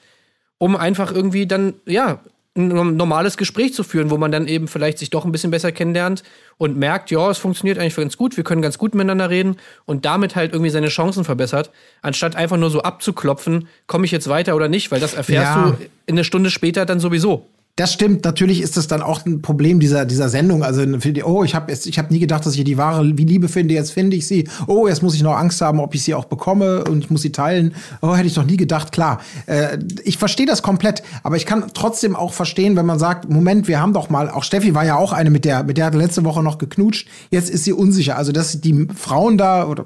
um 0.57 0.75
einfach 0.75 1.11
irgendwie 1.11 1.45
dann, 1.45 1.75
ja, 1.85 2.19
ein 2.57 2.97
normales 2.97 3.37
Gespräch 3.37 3.73
zu 3.73 3.83
führen, 3.83 4.09
wo 4.09 4.17
man 4.17 4.31
dann 4.31 4.47
eben 4.47 4.67
vielleicht 4.67 4.97
sich 4.97 5.11
doch 5.11 5.25
ein 5.25 5.31
bisschen 5.31 5.51
besser 5.51 5.71
kennenlernt 5.71 6.23
und 6.57 6.75
merkt, 6.75 7.11
ja, 7.11 7.29
es 7.29 7.37
funktioniert 7.37 7.77
eigentlich 7.77 7.95
ganz 7.95 8.17
gut, 8.17 8.35
wir 8.35 8.43
können 8.43 8.63
ganz 8.63 8.79
gut 8.79 8.95
miteinander 8.95 9.29
reden 9.29 9.57
und 9.85 10.05
damit 10.05 10.35
halt 10.35 10.53
irgendwie 10.53 10.71
seine 10.71 10.87
Chancen 10.87 11.23
verbessert, 11.23 11.69
anstatt 12.01 12.35
einfach 12.35 12.57
nur 12.57 12.71
so 12.71 12.81
abzuklopfen, 12.81 13.67
komme 13.85 14.05
ich 14.05 14.11
jetzt 14.11 14.27
weiter 14.27 14.55
oder 14.55 14.69
nicht, 14.69 14.91
weil 14.91 14.99
das 14.99 15.13
erfährst 15.13 15.55
ja. 15.55 15.77
du 15.77 15.85
eine 16.07 16.23
Stunde 16.23 16.49
später 16.49 16.85
dann 16.85 16.99
sowieso. 16.99 17.47
Das 17.77 17.93
stimmt, 17.93 18.25
natürlich 18.25 18.61
ist 18.61 18.75
das 18.75 18.87
dann 18.87 19.03
auch 19.03 19.23
ein 19.23 19.43
Problem 19.43 19.79
dieser, 19.79 20.05
dieser 20.05 20.29
Sendung. 20.29 20.63
Also, 20.63 20.81
oh, 21.23 21.43
ich 21.43 21.53
habe 21.53 21.71
ich 21.71 21.99
hab 21.99 22.09
nie 22.09 22.17
gedacht, 22.17 22.43
dass 22.43 22.55
ich 22.55 22.63
die 22.63 22.75
wahre 22.75 23.03
Liebe 23.03 23.47
finde, 23.47 23.75
jetzt 23.75 23.91
finde 23.91 24.17
ich 24.17 24.25
sie. 24.25 24.49
Oh, 24.65 24.87
jetzt 24.87 25.03
muss 25.03 25.13
ich 25.13 25.21
noch 25.21 25.37
Angst 25.37 25.61
haben, 25.61 25.79
ob 25.79 25.93
ich 25.93 26.01
sie 26.01 26.15
auch 26.15 26.25
bekomme 26.25 26.85
und 26.85 27.03
ich 27.03 27.11
muss 27.11 27.21
sie 27.21 27.31
teilen. 27.31 27.75
Oh, 28.01 28.15
hätte 28.15 28.25
ich 28.25 28.33
doch 28.33 28.45
nie 28.45 28.57
gedacht, 28.57 28.91
klar. 28.91 29.21
Äh, 29.45 29.77
ich 30.03 30.17
verstehe 30.17 30.47
das 30.47 30.63
komplett, 30.63 31.03
aber 31.21 31.35
ich 31.35 31.45
kann 31.45 31.65
trotzdem 31.75 32.15
auch 32.15 32.33
verstehen, 32.33 32.75
wenn 32.75 32.87
man 32.87 32.97
sagt, 32.97 33.29
Moment, 33.29 33.67
wir 33.67 33.79
haben 33.79 33.93
doch 33.93 34.09
mal, 34.09 34.31
auch 34.31 34.43
Steffi 34.43 34.73
war 34.73 34.83
ja 34.83 34.95
auch 34.95 35.13
eine, 35.13 35.29
mit 35.29 35.45
der, 35.45 35.63
mit 35.63 35.77
der 35.77 35.85
hat 35.85 35.93
letzte 35.93 36.25
Woche 36.25 36.41
noch 36.41 36.57
geknutscht, 36.57 37.07
jetzt 37.29 37.51
ist 37.51 37.63
sie 37.63 37.73
unsicher. 37.73 38.17
Also, 38.17 38.31
dass 38.31 38.59
die 38.59 38.87
Frauen 38.95 39.37
da 39.37 39.67
oder 39.67 39.85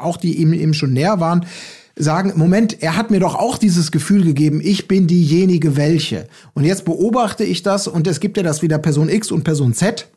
auch 0.00 0.18
die 0.18 0.36
ihm 0.36 0.52
eben 0.52 0.72
schon 0.72 0.92
näher 0.92 1.18
waren, 1.18 1.46
sagen, 1.96 2.32
Moment, 2.36 2.82
er 2.82 2.96
hat 2.96 3.10
mir 3.10 3.20
doch 3.20 3.34
auch 3.34 3.58
dieses 3.58 3.92
Gefühl 3.92 4.24
gegeben, 4.24 4.60
ich 4.62 4.88
bin 4.88 5.06
diejenige 5.06 5.76
welche. 5.76 6.26
Und 6.54 6.64
jetzt 6.64 6.84
beobachte 6.84 7.44
ich 7.44 7.62
das 7.62 7.86
und 7.86 8.06
es 8.06 8.20
gibt 8.20 8.36
ja 8.36 8.42
das 8.42 8.62
wieder 8.62 8.78
Person 8.78 9.08
X 9.08 9.30
und 9.30 9.44
Person 9.44 9.74
Z 9.74 10.08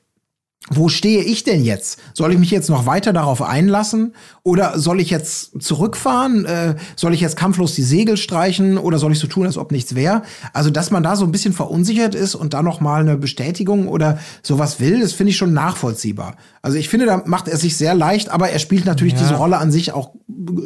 wo 0.69 0.89
stehe 0.89 1.23
ich 1.23 1.43
denn 1.43 1.63
jetzt? 1.63 1.99
Soll 2.13 2.33
ich 2.33 2.39
mich 2.39 2.51
jetzt 2.51 2.69
noch 2.69 2.85
weiter 2.85 3.13
darauf 3.13 3.41
einlassen? 3.41 4.13
Oder 4.43 4.77
soll 4.77 4.99
ich 4.99 5.09
jetzt 5.09 5.61
zurückfahren? 5.61 6.45
Äh, 6.45 6.75
soll 6.97 7.13
ich 7.13 7.21
jetzt 7.21 7.37
kampflos 7.37 7.73
die 7.73 7.83
Segel 7.83 8.17
streichen? 8.17 8.77
Oder 8.77 8.99
soll 8.99 9.13
ich 9.13 9.19
so 9.19 9.27
tun, 9.27 9.45
als 9.45 9.57
ob 9.57 9.71
nichts 9.71 9.95
wäre? 9.95 10.23
Also, 10.51 10.69
dass 10.69 10.91
man 10.91 11.03
da 11.03 11.15
so 11.15 11.23
ein 11.23 11.31
bisschen 11.31 11.53
verunsichert 11.53 12.15
ist 12.15 12.35
und 12.35 12.53
da 12.53 12.61
noch 12.63 12.81
mal 12.81 12.99
eine 12.99 13.17
Bestätigung 13.17 13.87
oder 13.87 14.19
sowas 14.43 14.81
will, 14.81 14.99
das 14.99 15.13
finde 15.13 15.31
ich 15.31 15.37
schon 15.37 15.53
nachvollziehbar. 15.53 16.35
Also, 16.61 16.77
ich 16.77 16.89
finde, 16.89 17.05
da 17.05 17.23
macht 17.25 17.47
er 17.47 17.57
sich 17.57 17.77
sehr 17.77 17.95
leicht, 17.95 18.29
aber 18.29 18.49
er 18.49 18.59
spielt 18.59 18.85
natürlich 18.85 19.13
ja. 19.13 19.19
diese 19.19 19.35
Rolle 19.35 19.59
an 19.59 19.71
sich 19.71 19.93
auch 19.93 20.11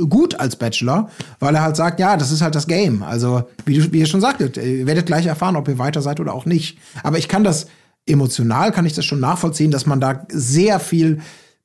gut 0.10 0.40
als 0.40 0.56
Bachelor, 0.56 1.10
weil 1.40 1.54
er 1.54 1.62
halt 1.62 1.76
sagt, 1.76 2.00
ja, 2.00 2.18
das 2.18 2.32
ist 2.32 2.42
halt 2.42 2.56
das 2.56 2.66
Game. 2.66 3.04
Also, 3.04 3.44
wie, 3.66 3.78
du, 3.78 3.92
wie 3.92 4.00
ihr 4.00 4.08
schon 4.08 4.22
sagtet, 4.22 4.58
ihr 4.58 4.88
werdet 4.88 5.06
gleich 5.06 5.28
erfahren, 5.28 5.56
ob 5.56 5.68
ihr 5.68 5.78
weiter 5.78 6.02
seid 6.02 6.20
oder 6.20 6.34
auch 6.34 6.46
nicht. 6.46 6.80
Aber 7.04 7.20
ich 7.20 7.28
kann 7.28 7.44
das 7.44 7.68
emotional 8.12 8.72
kann 8.72 8.86
ich 8.86 8.94
das 8.94 9.06
schon 9.06 9.20
nachvollziehen, 9.20 9.72
dass 9.72 9.86
man 9.86 10.00
da 10.00 10.26
sehr 10.30 10.80
viel 10.80 11.22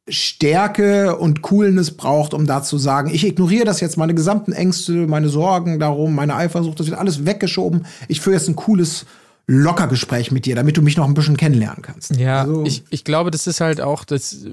Stärke 0.08 1.16
und 1.16 1.42
Coolness 1.42 1.90
braucht, 1.90 2.32
um 2.32 2.46
da 2.46 2.62
zu 2.62 2.78
sagen, 2.78 3.10
ich 3.12 3.26
ignoriere 3.26 3.64
das 3.64 3.80
jetzt, 3.80 3.96
meine 3.96 4.14
gesamten 4.14 4.52
Ängste, 4.52 4.92
meine 4.92 5.28
Sorgen 5.28 5.80
darum, 5.80 6.14
meine 6.14 6.36
Eifersucht, 6.36 6.78
das 6.78 6.86
wird 6.86 6.98
alles 6.98 7.26
weggeschoben. 7.26 7.86
Ich 8.06 8.20
führe 8.20 8.36
jetzt 8.36 8.48
ein 8.48 8.54
cooles 8.54 9.04
Lockergespräch 9.48 10.30
mit 10.30 10.46
dir, 10.46 10.54
damit 10.54 10.76
du 10.76 10.82
mich 10.82 10.96
noch 10.96 11.06
ein 11.06 11.14
bisschen 11.14 11.36
kennenlernen 11.36 11.82
kannst. 11.82 12.16
Ja, 12.16 12.42
also, 12.42 12.64
ich, 12.64 12.84
ich 12.90 13.04
glaube, 13.04 13.30
das 13.30 13.46
ist 13.46 13.60
halt 13.60 13.80
auch 13.80 14.04
das 14.04 14.46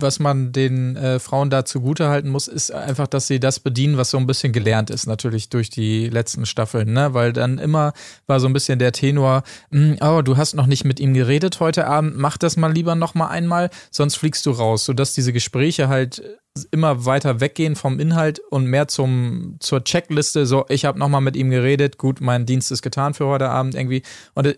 was 0.00 0.18
man 0.18 0.52
den 0.52 0.96
äh, 0.96 1.18
Frauen 1.18 1.50
da 1.50 1.64
zugute 1.64 2.08
halten 2.08 2.28
muss, 2.30 2.48
ist 2.48 2.72
einfach, 2.72 3.06
dass 3.06 3.26
sie 3.26 3.40
das 3.40 3.60
bedienen, 3.60 3.96
was 3.96 4.10
so 4.10 4.18
ein 4.18 4.26
bisschen 4.26 4.52
gelernt 4.52 4.90
ist, 4.90 5.06
natürlich 5.06 5.48
durch 5.48 5.70
die 5.70 6.08
letzten 6.08 6.46
Staffeln, 6.46 6.92
ne? 6.92 7.14
Weil 7.14 7.32
dann 7.32 7.58
immer 7.58 7.92
war 8.26 8.40
so 8.40 8.46
ein 8.46 8.52
bisschen 8.52 8.78
der 8.78 8.92
Tenor, 8.92 9.42
hm, 9.70 9.98
oh, 10.00 10.22
du 10.22 10.36
hast 10.36 10.54
noch 10.54 10.66
nicht 10.66 10.84
mit 10.84 11.00
ihm 11.00 11.14
geredet 11.14 11.60
heute 11.60 11.86
Abend, 11.86 12.16
mach 12.16 12.38
das 12.38 12.56
mal 12.56 12.72
lieber 12.72 12.94
noch 12.94 13.14
mal 13.14 13.28
einmal, 13.28 13.70
sonst 13.90 14.16
fliegst 14.16 14.46
du 14.46 14.50
raus, 14.50 14.84
sodass 14.84 15.14
diese 15.14 15.32
Gespräche 15.32 15.88
halt 15.88 16.22
immer 16.70 17.04
weiter 17.04 17.40
weggehen 17.40 17.76
vom 17.76 18.00
Inhalt 18.00 18.40
und 18.50 18.66
mehr 18.66 18.88
zum 18.88 19.56
zur 19.60 19.84
Checkliste, 19.84 20.46
so 20.46 20.64
ich 20.68 20.84
habe 20.84 20.98
noch 20.98 21.08
mal 21.08 21.20
mit 21.20 21.36
ihm 21.36 21.50
geredet, 21.50 21.98
gut, 21.98 22.20
mein 22.20 22.46
Dienst 22.46 22.72
ist 22.72 22.82
getan 22.82 23.14
für 23.14 23.26
heute 23.26 23.48
Abend 23.48 23.74
irgendwie 23.74 24.02
und 24.34 24.46
äh, 24.46 24.56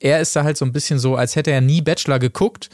er 0.00 0.20
ist 0.20 0.34
da 0.34 0.44
halt 0.44 0.56
so 0.56 0.64
ein 0.64 0.72
bisschen 0.72 0.98
so, 0.98 1.16
als 1.16 1.36
hätte 1.36 1.50
er 1.50 1.60
nie 1.60 1.82
Bachelor 1.82 2.18
geguckt 2.18 2.70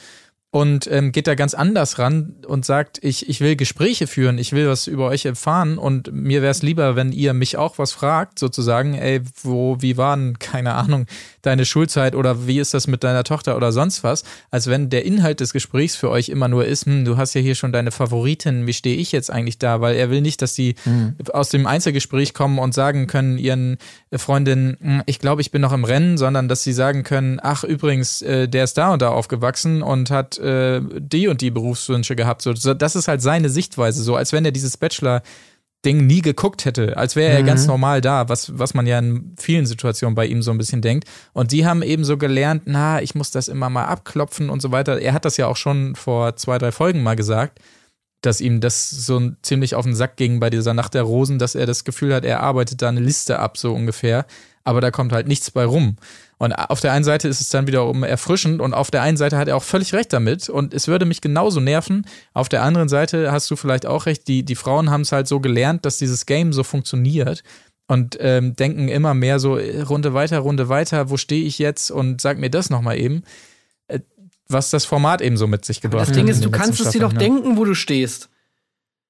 und 0.53 0.87
ähm, 0.93 1.13
geht 1.13 1.27
da 1.27 1.35
ganz 1.35 1.55
anders 1.55 1.99
ran 1.99 2.35
und 2.47 2.67
sagt, 2.67 3.03
ich, 3.03 3.27
ich 3.27 3.41
will 3.41 3.57
Gespräche 3.57 4.07
führen, 4.07 4.37
ich 4.37 4.53
will 4.53 4.69
was 4.69 4.87
über 4.87 5.09
euch 5.09 5.25
erfahren 5.25 5.79
und 5.79 6.13
mir 6.13 6.43
wäre 6.43 6.51
es 6.51 6.63
lieber, 6.63 6.95
wenn 6.95 7.11
ihr 7.11 7.33
mich 7.33 7.57
auch 7.57 7.79
was 7.79 7.93
fragt, 7.93 8.39
sozusagen, 8.39 8.93
ey, 8.93 9.23
wo, 9.43 9.79
wie 9.81 9.97
waren, 9.97 10.39
keine 10.39 10.75
Ahnung, 10.75 11.07
deine 11.41 11.65
Schulzeit 11.65 12.15
oder 12.15 12.47
wie 12.47 12.61
ist 12.61 12.75
das 12.75 12.87
mit 12.87 13.03
deiner 13.03 13.25
Tochter 13.25 13.57
oder 13.57 13.73
sonst 13.73 14.05
was, 14.05 14.25
als 14.51 14.67
wenn 14.67 14.91
der 14.91 15.07
Inhalt 15.07 15.41
des 15.41 15.55
Gesprächs 15.55 15.97
für 15.97 16.11
euch 16.11 16.29
immer 16.29 16.49
nur 16.49 16.67
ist, 16.67 16.85
hm, 16.85 17.07
du 17.07 17.17
hast 17.17 17.33
ja 17.33 17.41
hier 17.41 17.55
schon 17.55 17.73
deine 17.73 17.91
Favoritin, 17.91 18.67
wie 18.67 18.75
stehe 18.75 18.99
ich 18.99 19.11
jetzt 19.11 19.31
eigentlich 19.31 19.57
da? 19.57 19.81
Weil 19.81 19.97
er 19.97 20.11
will 20.11 20.21
nicht, 20.21 20.43
dass 20.43 20.53
die 20.53 20.75
mhm. 20.85 21.15
aus 21.33 21.49
dem 21.49 21.67
Einzelgespräch 21.67 22.35
kommen 22.35 22.59
und 22.59 22.75
sagen 22.75 23.07
können 23.07 23.39
ihren 23.39 23.79
Freundinnen, 24.15 24.77
hm, 24.83 25.03
ich 25.07 25.19
glaube, 25.19 25.41
ich 25.41 25.51
bin 25.51 25.63
noch 25.63 25.73
im 25.73 25.85
Rennen, 25.85 26.19
sondern 26.19 26.47
dass 26.49 26.63
sie 26.63 26.75
sagen 26.75 27.05
können, 27.05 27.41
ach 27.43 27.65
übrigens, 27.65 28.21
äh, 28.21 28.49
der 28.49 28.65
ist 28.65 28.77
da 28.77 28.93
und 28.93 29.01
da 29.01 29.09
aufgewachsen 29.09 29.83
und 29.83 30.11
hat 30.11 30.42
äh, 30.43 30.81
die 30.99 31.29
und 31.29 31.41
die 31.41 31.51
Berufswünsche 31.51 32.17
gehabt. 32.17 32.43
So, 32.43 32.53
das 32.53 32.97
ist 32.97 33.09
halt 33.09 33.23
seine 33.23 33.49
Sichtweise, 33.49 34.03
so 34.03 34.17
als 34.17 34.33
wenn 34.33 34.45
er 34.45 34.53
dieses 34.53 34.77
Bachelor 34.77 35.23
Ding 35.85 36.07
nie 36.07 36.23
geguckt 36.23 36.65
hätte, 36.65 36.97
als 36.97 37.17
wäre 37.17 37.33
er 37.33 37.43
mhm. 37.43 37.47
ganz 37.47 37.67
normal 37.67 38.01
da, 38.01 38.29
was, 38.29 38.57
was 38.57 38.73
man 38.73 38.87
ja 38.87 39.01
in 39.01 39.35
vielen 39.39 39.67
Situationen 39.67 40.15
bei 40.15 40.27
ihm 40.27 40.43
so 40.43 40.53
ein 40.53 40.59
bisschen 40.59 40.81
denkt. 40.81 41.09
Und 41.33 41.51
die 41.51 41.67
haben 41.67 41.83
eben 41.83 42.05
so 42.05 42.17
gelernt, 42.17 42.63
na, 42.67 43.03
ich 43.03 43.17
muss 43.17 43.33
das 43.33 43.49
immer 43.49 43.69
mal 43.69 43.87
abklopfen 43.87 44.49
und 44.49 44.63
so 44.63 44.71
weiter. 44.71 45.01
Er 45.01 45.13
hat 45.13 45.25
das 45.25 45.37
ja 45.37 45.49
auch 45.49 45.57
schon 45.57 45.97
vor 45.97 46.37
zwei, 46.37 46.59
drei 46.59 46.71
Folgen 46.71 47.03
mal 47.03 47.17
gesagt, 47.17 47.59
dass 48.21 48.41
ihm 48.41 48.61
das 48.61 48.91
so 48.91 49.33
ziemlich 49.43 49.75
auf 49.75 49.85
den 49.85 49.97
Sack 49.97 50.17
ging 50.17 50.39
bei 50.39 50.51
dieser 50.51 50.75
Nacht 50.75 50.95
der 50.95 51.03
Rosen, 51.03 51.41
dass 51.41 51.57
er 51.57 51.67
das 51.67 51.83
Gefühl 51.83 52.15
hat, 52.15 52.25
er 52.25 52.41
arbeitet 52.41 52.81
da 52.81 52.89
eine 52.89 53.01
Liste 53.01 53.41
ab, 53.41 53.59
so 53.59 53.75
ungefähr. 53.75 54.27
Aber 54.63 54.81
da 54.81 54.93
kommt 54.93 55.13
halt 55.13 55.27
nichts 55.27 55.51
bei 55.51 55.65
rum. 55.65 55.97
Und 56.43 56.55
auf 56.55 56.81
der 56.81 56.93
einen 56.93 57.05
Seite 57.05 57.29
ist 57.29 57.41
es 57.41 57.51
dann 57.51 57.69
wiederum 57.69 58.03
erfrischend 58.03 58.61
und 58.61 58.75
auf 58.75 58.91
der 58.91 59.01
einen 59.03 59.17
Seite 59.17 59.39
hat 59.39 59.47
er 59.47 59.57
auch 59.57 59.63
völlig 59.63 59.95
recht 59.95 60.13
damit 60.13 60.49
und 60.49 60.75
es 60.75 60.89
würde 60.89 61.05
mich 61.05 61.21
genauso 61.21 61.61
nerven. 61.61 62.05
Auf 62.35 62.49
der 62.49 62.65
anderen 62.65 62.89
Seite 62.89 63.31
hast 63.31 63.49
du 63.49 63.55
vielleicht 63.55 63.87
auch 63.87 64.07
recht, 64.07 64.27
die, 64.27 64.43
die 64.43 64.57
Frauen 64.57 64.91
haben 64.91 65.03
es 65.03 65.13
halt 65.13 65.29
so 65.29 65.39
gelernt, 65.39 65.87
dass 65.87 65.99
dieses 65.99 66.27
Game 66.27 66.53
so 66.53 66.65
funktioniert 66.65 67.45
und 67.87 68.19
ähm, 68.19 68.57
denken 68.57 68.89
immer 68.89 69.15
mehr 69.15 69.39
so, 69.39 69.57
äh, 69.57 69.83
Runde 69.83 70.15
weiter, 70.15 70.41
Runde 70.41 70.69
weiter, 70.69 71.11
wo 71.11 71.17
stehe 71.17 71.45
ich 71.45 71.61
jetzt 71.61 71.93
und 71.93 72.21
sag 72.21 72.39
mir 72.39 72.51
das 72.51 72.71
nochmal 72.71 72.99
eben, 72.99 73.23
äh, 73.87 74.01
was 74.49 74.71
das 74.71 74.85
Format 74.85 75.21
eben 75.23 75.37
so 75.37 75.47
mit 75.47 75.65
sich 75.65 75.81
gebracht 75.81 76.09
hat. 76.09 76.09
Das 76.09 76.17
Ding 76.17 76.27
ist, 76.27 76.45
du 76.45 76.51
kannst 76.51 76.81
es 76.81 76.91
dir 76.91 77.03
doch 77.03 77.13
ne? 77.13 77.21
denken, 77.21 77.57
wo 77.57 77.65
du 77.65 77.75
stehst. 77.77 78.31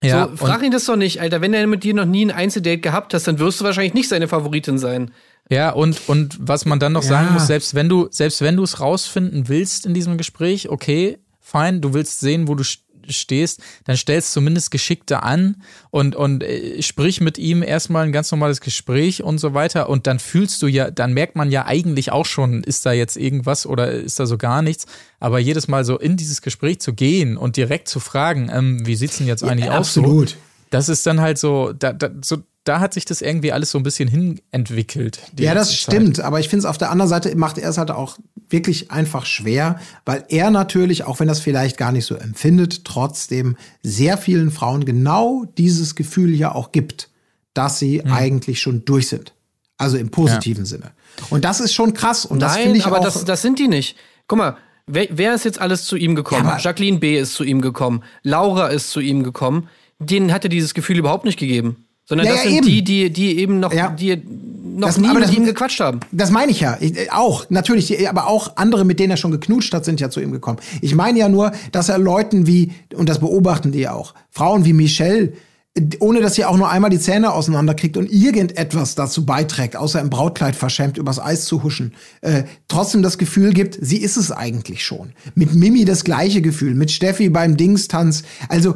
Ja, 0.05 0.29
so, 0.29 0.37
frag 0.37 0.63
ihn 0.63 0.71
das 0.71 0.85
doch 0.85 0.97
nicht, 0.97 1.23
Alter. 1.23 1.41
Wenn 1.41 1.55
er 1.55 1.67
mit 1.67 1.83
dir 1.83 1.95
noch 1.95 2.05
nie 2.05 2.27
ein 2.27 2.31
Einzeldate 2.31 2.81
gehabt 2.81 3.15
hast, 3.15 3.27
dann 3.27 3.39
wirst 3.39 3.59
du 3.59 3.65
wahrscheinlich 3.65 3.95
nicht 3.95 4.11
seine 4.11 4.29
Favoritin 4.29 4.77
sein. 4.77 5.13
Ja, 5.51 5.71
und, 5.71 6.09
und 6.09 6.39
was 6.41 6.65
man 6.65 6.79
dann 6.79 6.93
noch 6.93 7.03
Ja. 7.03 7.09
sagen 7.11 7.33
muss, 7.35 7.47
selbst 7.47 7.75
wenn 7.75 7.89
du, 7.89 8.09
selbst 8.11 8.41
wenn 8.41 8.57
du 8.57 8.63
es 8.63 8.81
rausfinden 8.81 9.49
willst 9.49 9.85
in 9.87 9.93
diesem 9.95 10.17
Gespräch, 10.17 10.69
okay, 10.71 11.19
fein, 11.41 11.81
du 11.81 11.93
willst 11.93 12.21
sehen, 12.21 12.49
wo 12.49 12.55
du 12.55 12.63
st- 12.63 12.79
stehst, 13.09 13.61
dann 13.85 13.97
stellst 13.97 14.33
zumindest 14.33 14.71
Geschickte 14.71 15.25
an 15.25 15.61
und, 15.91 16.15
und 16.15 16.43
äh, 16.45 16.81
sprich 16.81 17.21
mit 17.21 17.37
ihm 17.37 17.63
erstmal 17.63 18.05
ein 18.07 18.13
ganz 18.13 18.31
normales 18.31 18.61
Gespräch 18.61 19.23
und 19.25 19.39
so 19.39 19.53
weiter. 19.53 19.89
Und 19.91 20.07
dann 20.07 20.21
fühlst 20.21 20.63
du 20.63 20.69
ja, 20.69 20.91
dann 20.91 21.13
merkt 21.13 21.35
man 21.35 21.51
ja 21.51 21.67
eigentlich 21.67 22.13
auch 22.13 22.25
schon, 22.25 22.63
ist 22.63 22.87
da 22.87 22.93
jetzt 22.93 23.17
irgendwas 23.17 23.67
oder 23.67 23.91
ist 23.91 24.21
da 24.21 24.27
so 24.27 24.39
gar 24.39 24.63
nichts. 24.63 24.87
Aber 25.19 25.41
jedes 25.41 25.67
Mal 25.67 25.85
so 25.85 25.99
in 25.99 26.17
dieses 26.17 26.41
Gespräch 26.43 26.81
zu 26.81 26.95
gehen 26.95 27.37
und 27.37 27.57
direkt 27.57 27.89
zu 27.89 27.99
fragen, 27.99 28.49
ähm, 28.55 28.87
wie 28.87 28.95
sieht's 28.95 29.19
denn 29.19 29.27
jetzt 29.27 29.43
eigentlich 29.43 29.69
aus? 29.69 29.93
So, 29.95 30.01
absolut. 30.03 30.37
das 30.71 30.89
ist 30.89 31.05
dann 31.05 31.21
halt 31.21 31.39
so, 31.39 31.73
da, 31.73 31.93
da, 31.93 32.09
so, 32.23 32.39
da 32.65 32.79
hat 32.81 32.95
sich 32.95 33.05
das 33.05 33.23
irgendwie 33.23 33.53
alles 33.53 33.71
so 33.73 33.79
ein 33.79 33.83
bisschen 33.83 34.09
hin 34.09 34.41
entwickelt. 34.53 35.21
die 35.33 35.43
Ja, 35.45 35.55
das 35.55 35.69
Zeit. 35.69 35.79
stimmt. 35.79 36.21
Aber 36.21 36.39
ich 36.41 36.49
finde 36.49 36.61
es 36.61 36.65
auf 36.67 36.79
der 36.79 36.91
anderen 36.91 37.09
Seite 37.09 37.35
macht 37.37 37.59
er 37.59 37.69
es 37.71 37.79
halt 37.79 37.91
auch 37.91 38.19
wirklich 38.49 38.91
einfach 38.91 39.27
schwer, 39.27 39.81
weil 40.05 40.25
er 40.29 40.51
natürlich, 40.51 41.05
auch 41.05 41.19
wenn 41.21 41.29
er 41.29 41.33
es 41.33 41.41
vielleicht 41.41 41.77
gar 41.77 41.91
nicht 41.93 42.05
so 42.05 42.15
empfindet, 42.15 42.85
trotzdem 42.85 43.57
sehr 43.83 44.17
vielen 44.19 44.51
Frauen 44.51 44.85
genau 44.85 45.45
dieses 45.59 45.95
Gefühl 45.95 46.35
ja 46.35 46.55
auch 46.55 46.71
gibt, 46.73 47.09
dass 47.55 47.79
sie 47.79 48.01
Hm. 48.03 48.13
eigentlich 48.13 48.61
schon 48.61 48.85
durch 48.85 49.09
sind. 49.09 49.33
Also 49.79 49.97
im 49.97 50.11
positiven 50.11 50.65
Sinne. 50.65 50.93
Und 51.31 51.45
das 51.45 51.59
ist 51.61 51.75
schon 51.75 51.93
krass. 51.95 52.25
Und 52.25 52.39
das 52.41 52.53
finde 52.55 52.69
Nein, 52.69 52.77
ich 52.79 52.87
aber 52.87 53.01
auch. 53.01 53.05
das, 53.05 53.25
das 53.25 53.43
sind 53.43 53.59
die 53.59 53.67
nicht. 53.69 53.97
Guck 54.29 54.39
mal, 54.39 54.57
wer, 54.87 55.09
wer 55.11 55.35
ist 55.35 55.45
jetzt 55.45 55.61
alles 55.61 55.85
zu 55.85 55.97
ihm 55.97 56.15
gekommen? 56.15 56.45
Ja, 56.47 56.59
Jacqueline 56.59 56.99
B. 56.99 57.19
ist 57.19 57.35
zu 57.35 57.43
ihm 57.43 57.61
gekommen. 57.61 58.05
Laura 58.23 58.69
ist 58.69 58.91
zu 58.91 59.01
ihm 59.01 59.25
gekommen. 59.25 59.69
Denen 59.99 60.33
hat 60.33 60.45
er 60.45 60.51
dieses 60.51 60.75
Gefühl 60.75 60.99
überhaupt 60.99 61.25
nicht 61.25 61.39
gegeben. 61.39 61.85
Sondern 62.13 62.27
Ja, 62.27 62.35
das 62.35 62.45
ja, 62.45 62.51
sind 62.51 62.59
eben. 62.59 62.67
die, 62.67 62.85
die, 62.85 63.11
die 63.11 63.39
eben 63.39 63.59
noch, 63.59 63.73
Ja. 63.73 63.89
die 63.89 64.21
noch 64.77 64.89
Das- 64.89 64.99
nie 64.99 65.09
aber 65.09 65.21
mit 65.21 65.29
das- 65.31 65.35
ihm 65.35 65.47
gequatscht 65.47 65.81
haben. 65.81 66.01
Das 66.13 66.31
meine 66.31 66.53
ich 66.53 66.61
ja. 66.61 66.77
Ich, 66.79 66.95
äh, 66.95 67.09
auch, 67.11 67.47
natürlich, 67.49 68.07
aber 68.07 68.27
auch 68.27 68.53
andere, 68.57 68.85
mit 68.85 69.01
denen 69.01 69.13
er 69.13 69.17
schon 69.17 69.31
geknutscht 69.31 69.73
hat, 69.73 69.87
sind 69.87 69.99
ja 69.99 70.11
zu 70.11 70.21
ihm 70.21 70.31
gekommen. 70.31 70.59
Ich 70.83 70.95
meine 70.95 71.19
ja 71.19 71.31
nur, 71.31 71.53
dass 71.73 71.89
er 71.89 71.97
Leuten 71.97 72.47
wie, 72.47 72.71
und 72.95 73.09
das 73.09 73.19
beobachten 73.19 73.73
die 73.73 73.79
ja 73.81 73.95
auch, 73.95 74.13
Frauen 74.31 74.67
wie 74.67 74.75
Michelle, 74.75 75.33
ohne 76.01 76.21
dass 76.21 76.35
sie 76.35 76.45
auch 76.45 76.59
nur 76.59 76.71
einmal 76.71 76.91
die 76.91 76.99
Zähne 76.99 77.33
auseinanderkriegt 77.33 77.97
und 77.97 78.13
irgendetwas 78.13 78.95
dazu 78.95 79.25
beiträgt, 79.25 79.75
außer 79.75 80.01
im 80.01 80.11
Brautkleid 80.11 80.55
verschämt 80.55 80.99
übers 80.99 81.19
Eis 81.19 81.47
zu 81.47 81.63
huschen, 81.63 81.95
äh, 82.21 82.43
trotzdem 82.69 83.03
das 83.03 83.17
Gefühl 83.17 83.55
gibt, 83.55 83.79
sie 83.81 83.97
ist 83.97 84.19
es 84.19 84.31
eigentlich 84.33 84.85
schon. 84.85 85.13
Mit 85.35 85.55
Mimi 85.55 85.87
das 85.87 86.05
gleiche 86.05 86.43
Gefühl, 86.43 86.75
mit 86.75 86.91
Steffi 86.91 87.31
beim 87.31 87.57
Dingstanz. 87.57 88.23
Also, 88.51 88.75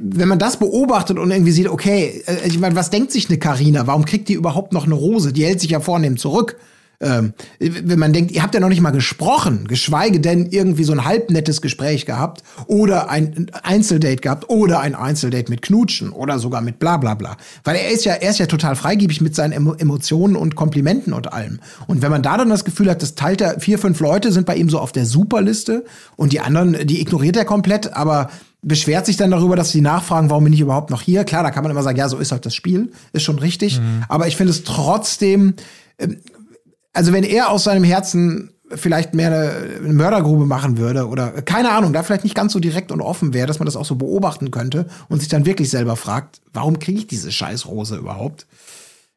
wenn 0.00 0.28
man 0.28 0.38
das 0.38 0.58
beobachtet 0.58 1.18
und 1.18 1.30
irgendwie 1.30 1.52
sieht, 1.52 1.68
okay, 1.68 2.22
äh, 2.26 2.48
ich 2.48 2.58
meine, 2.58 2.76
was 2.76 2.88
denkt 2.88 3.12
sich 3.12 3.28
eine 3.28 3.38
Karina? 3.38 3.86
Warum 3.86 4.06
kriegt 4.06 4.30
die 4.30 4.34
überhaupt 4.34 4.72
noch 4.72 4.86
eine 4.86 4.94
Rose? 4.94 5.34
Die 5.34 5.44
hält 5.44 5.60
sich 5.60 5.70
ja 5.70 5.80
vornehm 5.80 6.16
zurück. 6.16 6.56
Ähm, 7.00 7.32
wenn 7.60 7.98
man 7.98 8.12
denkt, 8.12 8.32
ihr 8.32 8.42
habt 8.42 8.54
ja 8.54 8.60
noch 8.60 8.68
nicht 8.68 8.80
mal 8.80 8.90
gesprochen, 8.90 9.68
geschweige 9.68 10.18
denn 10.18 10.46
irgendwie 10.46 10.82
so 10.82 10.92
ein 10.92 11.04
halbnettes 11.04 11.62
Gespräch 11.62 12.06
gehabt 12.06 12.42
oder 12.66 13.08
ein 13.08 13.46
Einzeldate 13.62 14.16
gehabt 14.16 14.50
oder 14.50 14.80
ein 14.80 14.96
Einzeldate 14.96 15.48
mit 15.48 15.62
Knutschen 15.62 16.10
oder 16.10 16.40
sogar 16.40 16.60
mit 16.60 16.80
bla 16.80 16.96
bla 16.96 17.14
bla. 17.14 17.36
Weil 17.62 17.76
er 17.76 17.90
ist 17.92 18.04
ja, 18.04 18.14
er 18.14 18.30
ist 18.30 18.38
ja 18.38 18.46
total 18.46 18.74
freigebig 18.74 19.20
mit 19.20 19.36
seinen 19.36 19.52
Emo 19.52 19.74
Emotionen 19.74 20.34
und 20.34 20.56
Komplimenten 20.56 21.12
und 21.12 21.32
allem. 21.32 21.60
Und 21.86 22.02
wenn 22.02 22.10
man 22.10 22.24
da 22.24 22.36
dann 22.36 22.48
das 22.48 22.64
Gefühl 22.64 22.90
hat, 22.90 23.00
das 23.00 23.14
teilt 23.14 23.40
er, 23.40 23.60
vier, 23.60 23.78
fünf 23.78 24.00
Leute 24.00 24.32
sind 24.32 24.46
bei 24.46 24.56
ihm 24.56 24.68
so 24.68 24.80
auf 24.80 24.90
der 24.90 25.06
Superliste 25.06 25.84
und 26.16 26.32
die 26.32 26.40
anderen, 26.40 26.84
die 26.84 27.00
ignoriert 27.00 27.36
er 27.36 27.44
komplett, 27.44 27.92
aber 27.94 28.28
beschwert 28.60 29.06
sich 29.06 29.16
dann 29.16 29.30
darüber, 29.30 29.54
dass 29.54 29.70
sie 29.70 29.82
nachfragen, 29.82 30.30
warum 30.30 30.42
bin 30.42 30.52
ich 30.52 30.60
überhaupt 30.60 30.90
noch 30.90 31.02
hier? 31.02 31.22
Klar, 31.22 31.44
da 31.44 31.52
kann 31.52 31.62
man 31.62 31.70
immer 31.70 31.84
sagen, 31.84 31.96
ja, 31.96 32.08
so 32.08 32.18
ist 32.18 32.32
halt 32.32 32.44
das 32.44 32.56
Spiel, 32.56 32.90
ist 33.12 33.22
schon 33.22 33.38
richtig. 33.38 33.80
Aber 34.08 34.26
ich 34.26 34.34
finde 34.34 34.50
es 34.50 34.64
trotzdem, 34.64 35.54
also 36.98 37.12
wenn 37.12 37.22
er 37.22 37.50
aus 37.50 37.62
seinem 37.62 37.84
Herzen 37.84 38.50
vielleicht 38.74 39.14
mehr 39.14 39.28
eine, 39.28 39.92
Mördergrube 39.92 40.46
machen 40.46 40.78
würde 40.78 41.06
oder 41.06 41.30
keine 41.42 41.70
Ahnung, 41.70 41.92
da 41.92 42.02
vielleicht 42.02 42.24
nicht 42.24 42.34
ganz 42.34 42.52
so 42.52 42.58
direkt 42.58 42.90
und 42.90 43.00
offen 43.00 43.32
wäre, 43.32 43.46
dass 43.46 43.60
man 43.60 43.66
das 43.66 43.76
auch 43.76 43.84
so 43.84 43.94
beobachten 43.94 44.50
könnte 44.50 44.88
und 45.08 45.20
sich 45.20 45.28
dann 45.28 45.46
wirklich 45.46 45.70
selber 45.70 45.94
fragt, 45.94 46.40
warum 46.52 46.80
kriege 46.80 46.98
ich 46.98 47.06
diese 47.06 47.30
Scheißrose 47.30 47.96
überhaupt? 47.96 48.48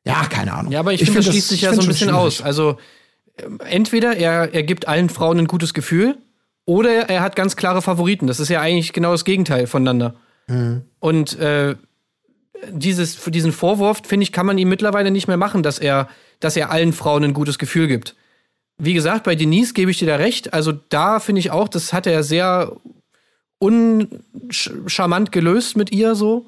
Ja, 0.06 0.26
keine 0.26 0.54
Ahnung. 0.54 0.72
Ja, 0.72 0.80
aber 0.80 0.94
ich, 0.94 1.04
finde, 1.04 1.22
das 1.22 1.26
schließt 1.26 1.48
sich 1.50 1.58
ich 1.58 1.64
ja 1.64 1.74
so 1.74 1.82
ein 1.82 1.88
bisschen 1.88 2.12
aus. 2.12 2.36
schwierig. 2.36 2.46
Also 2.46 2.78
ähm, 3.44 3.60
entweder 3.68 4.16
er, 4.16 4.54
er 4.54 4.62
gibt 4.62 4.88
allen 4.88 5.10
Frauen 5.10 5.40
ein 5.40 5.48
gutes 5.48 5.74
Gefühl 5.74 6.20
oder 6.66 7.10
er 7.10 7.22
hat 7.22 7.36
ganz 7.36 7.56
klare 7.56 7.82
Favoriten. 7.82 8.28
Das 8.28 8.40
ist 8.40 8.50
ja 8.50 8.62
eigentlich 8.62 8.94
genau 8.94 9.12
das 9.12 9.26
Gegenteil 9.26 9.66
voneinander. 9.66 10.14
Mhm. 10.46 10.84
Und 11.00 11.40
äh, 11.40 11.76
dieses, 12.72 13.18
diesen 13.26 13.52
Vorwurf, 13.52 14.04
finde 14.06 14.24
ich, 14.24 14.32
kann 14.32 14.46
man 14.46 14.60
ihm 14.60 14.70
mittlerweile 14.70 15.10
nicht 15.10 15.28
mehr 15.28 15.38
machen, 15.38 15.64
dass 15.64 15.80
er, 15.80 16.08
dass 16.42 16.58
er 16.58 16.72
allen 16.72 16.92
Frauen 16.92 17.24
ein 17.24 17.34
gutes 17.34 17.58
Gefühl 17.58 17.88
gibt. 17.88 18.16
Wie 18.78 18.94
gesagt, 18.94 19.24
bei 19.24 19.36
Denise 19.36 19.74
gebe 19.74 19.92
ich 19.92 20.00
dir 20.00 20.08
da 20.08 20.16
recht. 20.18 20.54
Also 20.54 20.74
da 20.90 21.20
finde 21.20 21.40
ich 21.40 21.52
auch, 21.52 21.70
das 21.70 21.94
hat 21.94 22.08
er 22.08 22.24
sehr 22.24 22.76
uncharmant 23.60 25.32
gelöst 25.32 25.78
mit 25.78 25.92
ihr 25.92 26.16
so. 26.16 26.48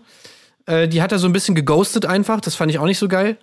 Äh, 0.66 0.88
die 0.88 1.02
hat 1.02 1.12
er 1.12 1.20
so 1.20 1.28
ein 1.28 1.34
bisschen 1.34 1.56
geghostet 1.56 2.06
einfach. 2.06 2.42
Das 2.42 2.56
fand 2.56 2.72
ich 2.72 2.80
auch 2.80 2.86
nicht 2.86 2.98
so 2.98 3.08
geil. 3.08 3.38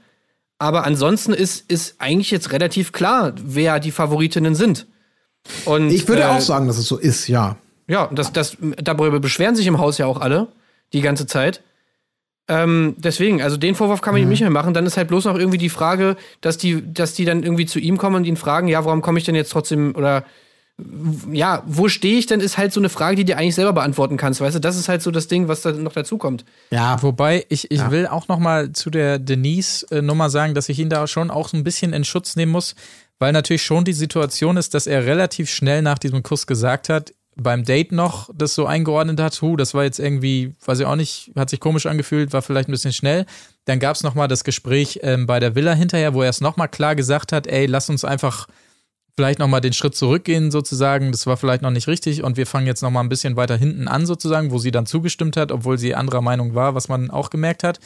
Aber 0.59 0.84
ansonsten 0.84 1.32
ist, 1.32 1.70
ist 1.70 1.94
eigentlich 1.98 2.30
jetzt 2.30 2.53
relativ 2.53 2.92
klar, 2.92 3.32
wer 3.42 3.80
die 3.80 3.92
Favoritinnen 3.92 4.55
sind. 4.55 4.86
Und, 5.64 5.90
Ich 5.90 6.07
würde 6.07 6.22
äh, 6.22 6.26
auch 6.26 6.40
sagen, 6.40 6.66
dass 6.66 6.76
es 6.76 6.86
so 6.86 6.98
ist, 6.98 7.28
ja. 7.28 7.57
ja, 7.86 8.09
das, 8.12 8.32
das, 8.32 8.59
darüber 8.61 9.20
beschweren 9.20 9.57
sich 9.57 9.66
im 9.66 9.78
Haus 9.78 9.98
ja 9.98 10.07
auch 10.07 10.20
alle 10.20 10.48
die 10.92 11.01
ganze 11.01 11.26
Zeit. 11.26 11.62
Ähm, 12.49 12.95
deswegen, 12.99 13.43
also 13.43 13.57
den 13.57 13.74
Vorwurf 13.74 14.01
kann 14.01 14.14
man 14.14 14.22
ihm 14.22 14.28
nicht 14.28 14.41
mehr 14.41 14.51
machen. 14.51 14.74
Dann 14.74 14.86
ist 14.86 14.97
halt 14.97 15.09
bloß 15.09 15.24
noch 15.26 15.36
irgendwie 15.36 15.59
die 15.59 15.68
Frage, 15.68 16.16
dass 16.41 16.59
die, 16.59 16.82
dass 16.93 17.14
die 17.14 17.24
dann 17.24 17.43
irgendwie 17.43 17.66
zu 17.66 17.78
ihm 17.78 17.97
kommen 17.97 18.16
und 18.16 18.24
ihn 18.24 18.36
fragen, 18.36 18.68
ja, 18.68 18.84
warum 18.84 19.03
komme 19.03 19.18
ich 19.18 19.24
denn 19.24 19.34
jetzt 19.34 19.53
trotzdem 19.53 19.95
oder 19.95 20.24
ja, 21.30 21.62
wo 21.66 21.88
stehe 21.88 22.18
ich 22.18 22.26
denn, 22.26 22.41
ist 22.41 22.59
halt 22.59 22.72
so 22.72 22.80
eine 22.80 22.88
Frage, 22.88 23.16
die 23.16 23.24
du 23.24 23.36
eigentlich 23.36 23.55
selber 23.55 23.72
beantworten 23.72 24.16
kannst, 24.16 24.41
weißt 24.41 24.57
du? 24.57 24.61
Das 24.61 24.76
ist 24.76 24.88
halt 24.88 25.03
so 25.03 25.11
das 25.11 25.28
Ding, 25.28 25.49
was 25.49 25.62
da 25.62 25.72
noch 25.72 25.93
dazu 25.93 26.18
kommt. 26.18 26.45
Ja, 26.70 27.03
Wobei, 27.03 27.45
ich, 27.49 27.70
ich 27.70 27.91
will 27.91 28.07
auch 28.07 28.28
noch 28.28 28.38
mal 28.38 28.72
zu 28.72 28.91
der 28.91 29.18
Denise-Nummer 29.18 30.30
sagen, 30.30 30.55
dass 30.55 30.68
ich 30.68 30.78
ihn 30.78 30.88
da 30.88 31.07
schon 31.07 31.30
auch 31.30 31.53
ein 31.53 31.64
bisschen 31.64 31.93
in 31.93 32.05
Schutz 32.05 32.36
nehmen 32.36 32.53
muss, 32.53 32.74
weil 33.18 33.32
natürlich 33.32 33.62
schon 33.62 33.84
die 33.84 33.93
Situation 33.93 34.57
ist, 34.57 34.74
dass 34.74 34.86
er 34.86 35.07
relativ 35.07 35.51
schnell 35.51 35.82
nach 35.82 35.99
diesem 35.99 36.22
Kuss 36.22 36.47
gesagt 36.47 36.88
hat, 36.88 37.12
beim 37.37 37.64
Date 37.64 37.93
noch 37.93 38.28
das 38.35 38.55
so 38.55 38.66
eingeordnet 38.66 39.20
hat, 39.20 39.41
hu, 39.41 39.57
das 39.57 39.74
war 39.74 39.85
jetzt 39.85 39.99
irgendwie, 39.99 40.55
weiß 40.64 40.81
ich 40.81 40.87
auch 40.87 40.97
nicht, 40.97 41.33
hat 41.37 41.51
sich 41.51 41.61
komisch 41.61 41.87
angefühlt, 41.87 42.33
war 42.33 42.43
vielleicht 42.43 42.68
ein 42.68 42.72
bisschen 42.72 42.93
schnell. 42.93 43.24
Dann 43.64 43.78
gab 43.78 43.97
es 43.97 44.03
nochmal 44.03 44.28
das 44.28 44.45
Gespräch 44.45 45.01
ähm, 45.03 45.26
bei 45.26 45.41
der 45.41 45.55
Villa 45.55 45.72
hinterher, 45.74 46.14
wo 46.14 46.22
er 46.22 46.31
es 46.31 46.41
nochmal 46.41 46.68
klar 46.68 46.95
gesagt 46.95 47.33
hat, 47.33 47.47
ey, 47.47 47.66
lass 47.66 47.89
uns 47.89 48.05
einfach 48.05 48.47
vielleicht 49.16 49.39
nochmal 49.39 49.61
den 49.61 49.72
Schritt 49.72 49.95
zurückgehen 49.95 50.51
sozusagen, 50.51 51.12
das 51.12 51.26
war 51.26 51.37
vielleicht 51.37 51.62
noch 51.62 51.70
nicht 51.70 51.89
richtig 51.89 52.22
und 52.22 52.37
wir 52.37 52.47
fangen 52.47 52.66
jetzt 52.66 52.83
nochmal 52.83 53.05
ein 53.05 53.09
bisschen 53.09 53.37
weiter 53.37 53.57
hinten 53.57 53.89
an 53.89 54.07
sozusagen, 54.07 54.51
wo 54.51 54.59
sie 54.59 54.70
dann 54.70 54.87
zugestimmt 54.87 55.37
hat, 55.37 55.53
obwohl 55.53 55.78
sie 55.78 55.95
anderer 55.95 56.22
Meinung 56.22 56.55
war, 56.55 56.74
was 56.74 56.89
man 56.89 57.11
auch 57.11 57.31
gemerkt 57.31 57.64
hat. 57.64 57.81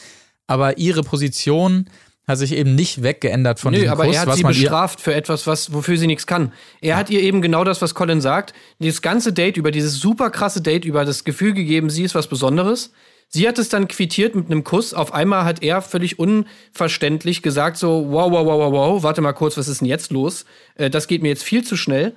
Aber 0.47 0.77
ihre 0.77 1.01
Position 1.01 1.89
hat 2.27 2.37
sich 2.37 2.53
eben 2.53 2.75
nicht 2.75 3.03
weggeändert 3.03 3.59
von 3.59 3.71
Nö, 3.71 3.79
diesem 3.79 3.91
aber 3.91 4.05
Kuss, 4.05 4.15
er 4.15 4.21
hat 4.25 4.35
sie 4.35 4.43
bestraft 4.43 5.01
für 5.01 5.13
etwas, 5.13 5.45
was, 5.45 5.73
wofür 5.73 5.97
sie 5.97 6.07
nichts 6.07 6.25
kann. 6.25 6.51
Er 6.81 6.97
hat 6.97 7.09
ihr 7.09 7.21
eben 7.21 7.41
genau 7.41 7.63
das, 7.63 7.81
was 7.81 7.93
Colin 7.93 8.21
sagt, 8.21 8.53
dieses 8.79 9.01
ganze 9.01 9.31
Date 9.31 9.57
über, 9.57 9.71
dieses 9.71 9.99
super 9.99 10.29
krasse 10.29 10.61
Date 10.61 10.85
über 10.85 11.05
das 11.05 11.23
Gefühl 11.23 11.53
gegeben, 11.53 11.89
sie 11.89 12.03
ist 12.03 12.15
was 12.15 12.27
Besonderes. 12.27 12.91
Sie 13.27 13.47
hat 13.47 13.59
es 13.59 13.69
dann 13.69 13.87
quittiert 13.87 14.35
mit 14.35 14.45
einem 14.45 14.63
Kuss. 14.63 14.93
Auf 14.93 15.13
einmal 15.13 15.45
hat 15.45 15.61
er 15.63 15.81
völlig 15.81 16.19
unverständlich 16.19 17.41
gesagt 17.41 17.77
so, 17.77 18.07
wow, 18.09 18.31
wow, 18.31 18.45
wow, 18.45 18.59
wow, 18.59 18.71
wow, 18.71 19.03
warte 19.03 19.21
mal 19.21 19.33
kurz, 19.33 19.57
was 19.57 19.67
ist 19.67 19.81
denn 19.81 19.87
jetzt 19.87 20.11
los? 20.11 20.45
Äh, 20.75 20.89
das 20.89 21.07
geht 21.07 21.21
mir 21.21 21.29
jetzt 21.29 21.43
viel 21.43 21.63
zu 21.63 21.75
schnell. 21.75 22.13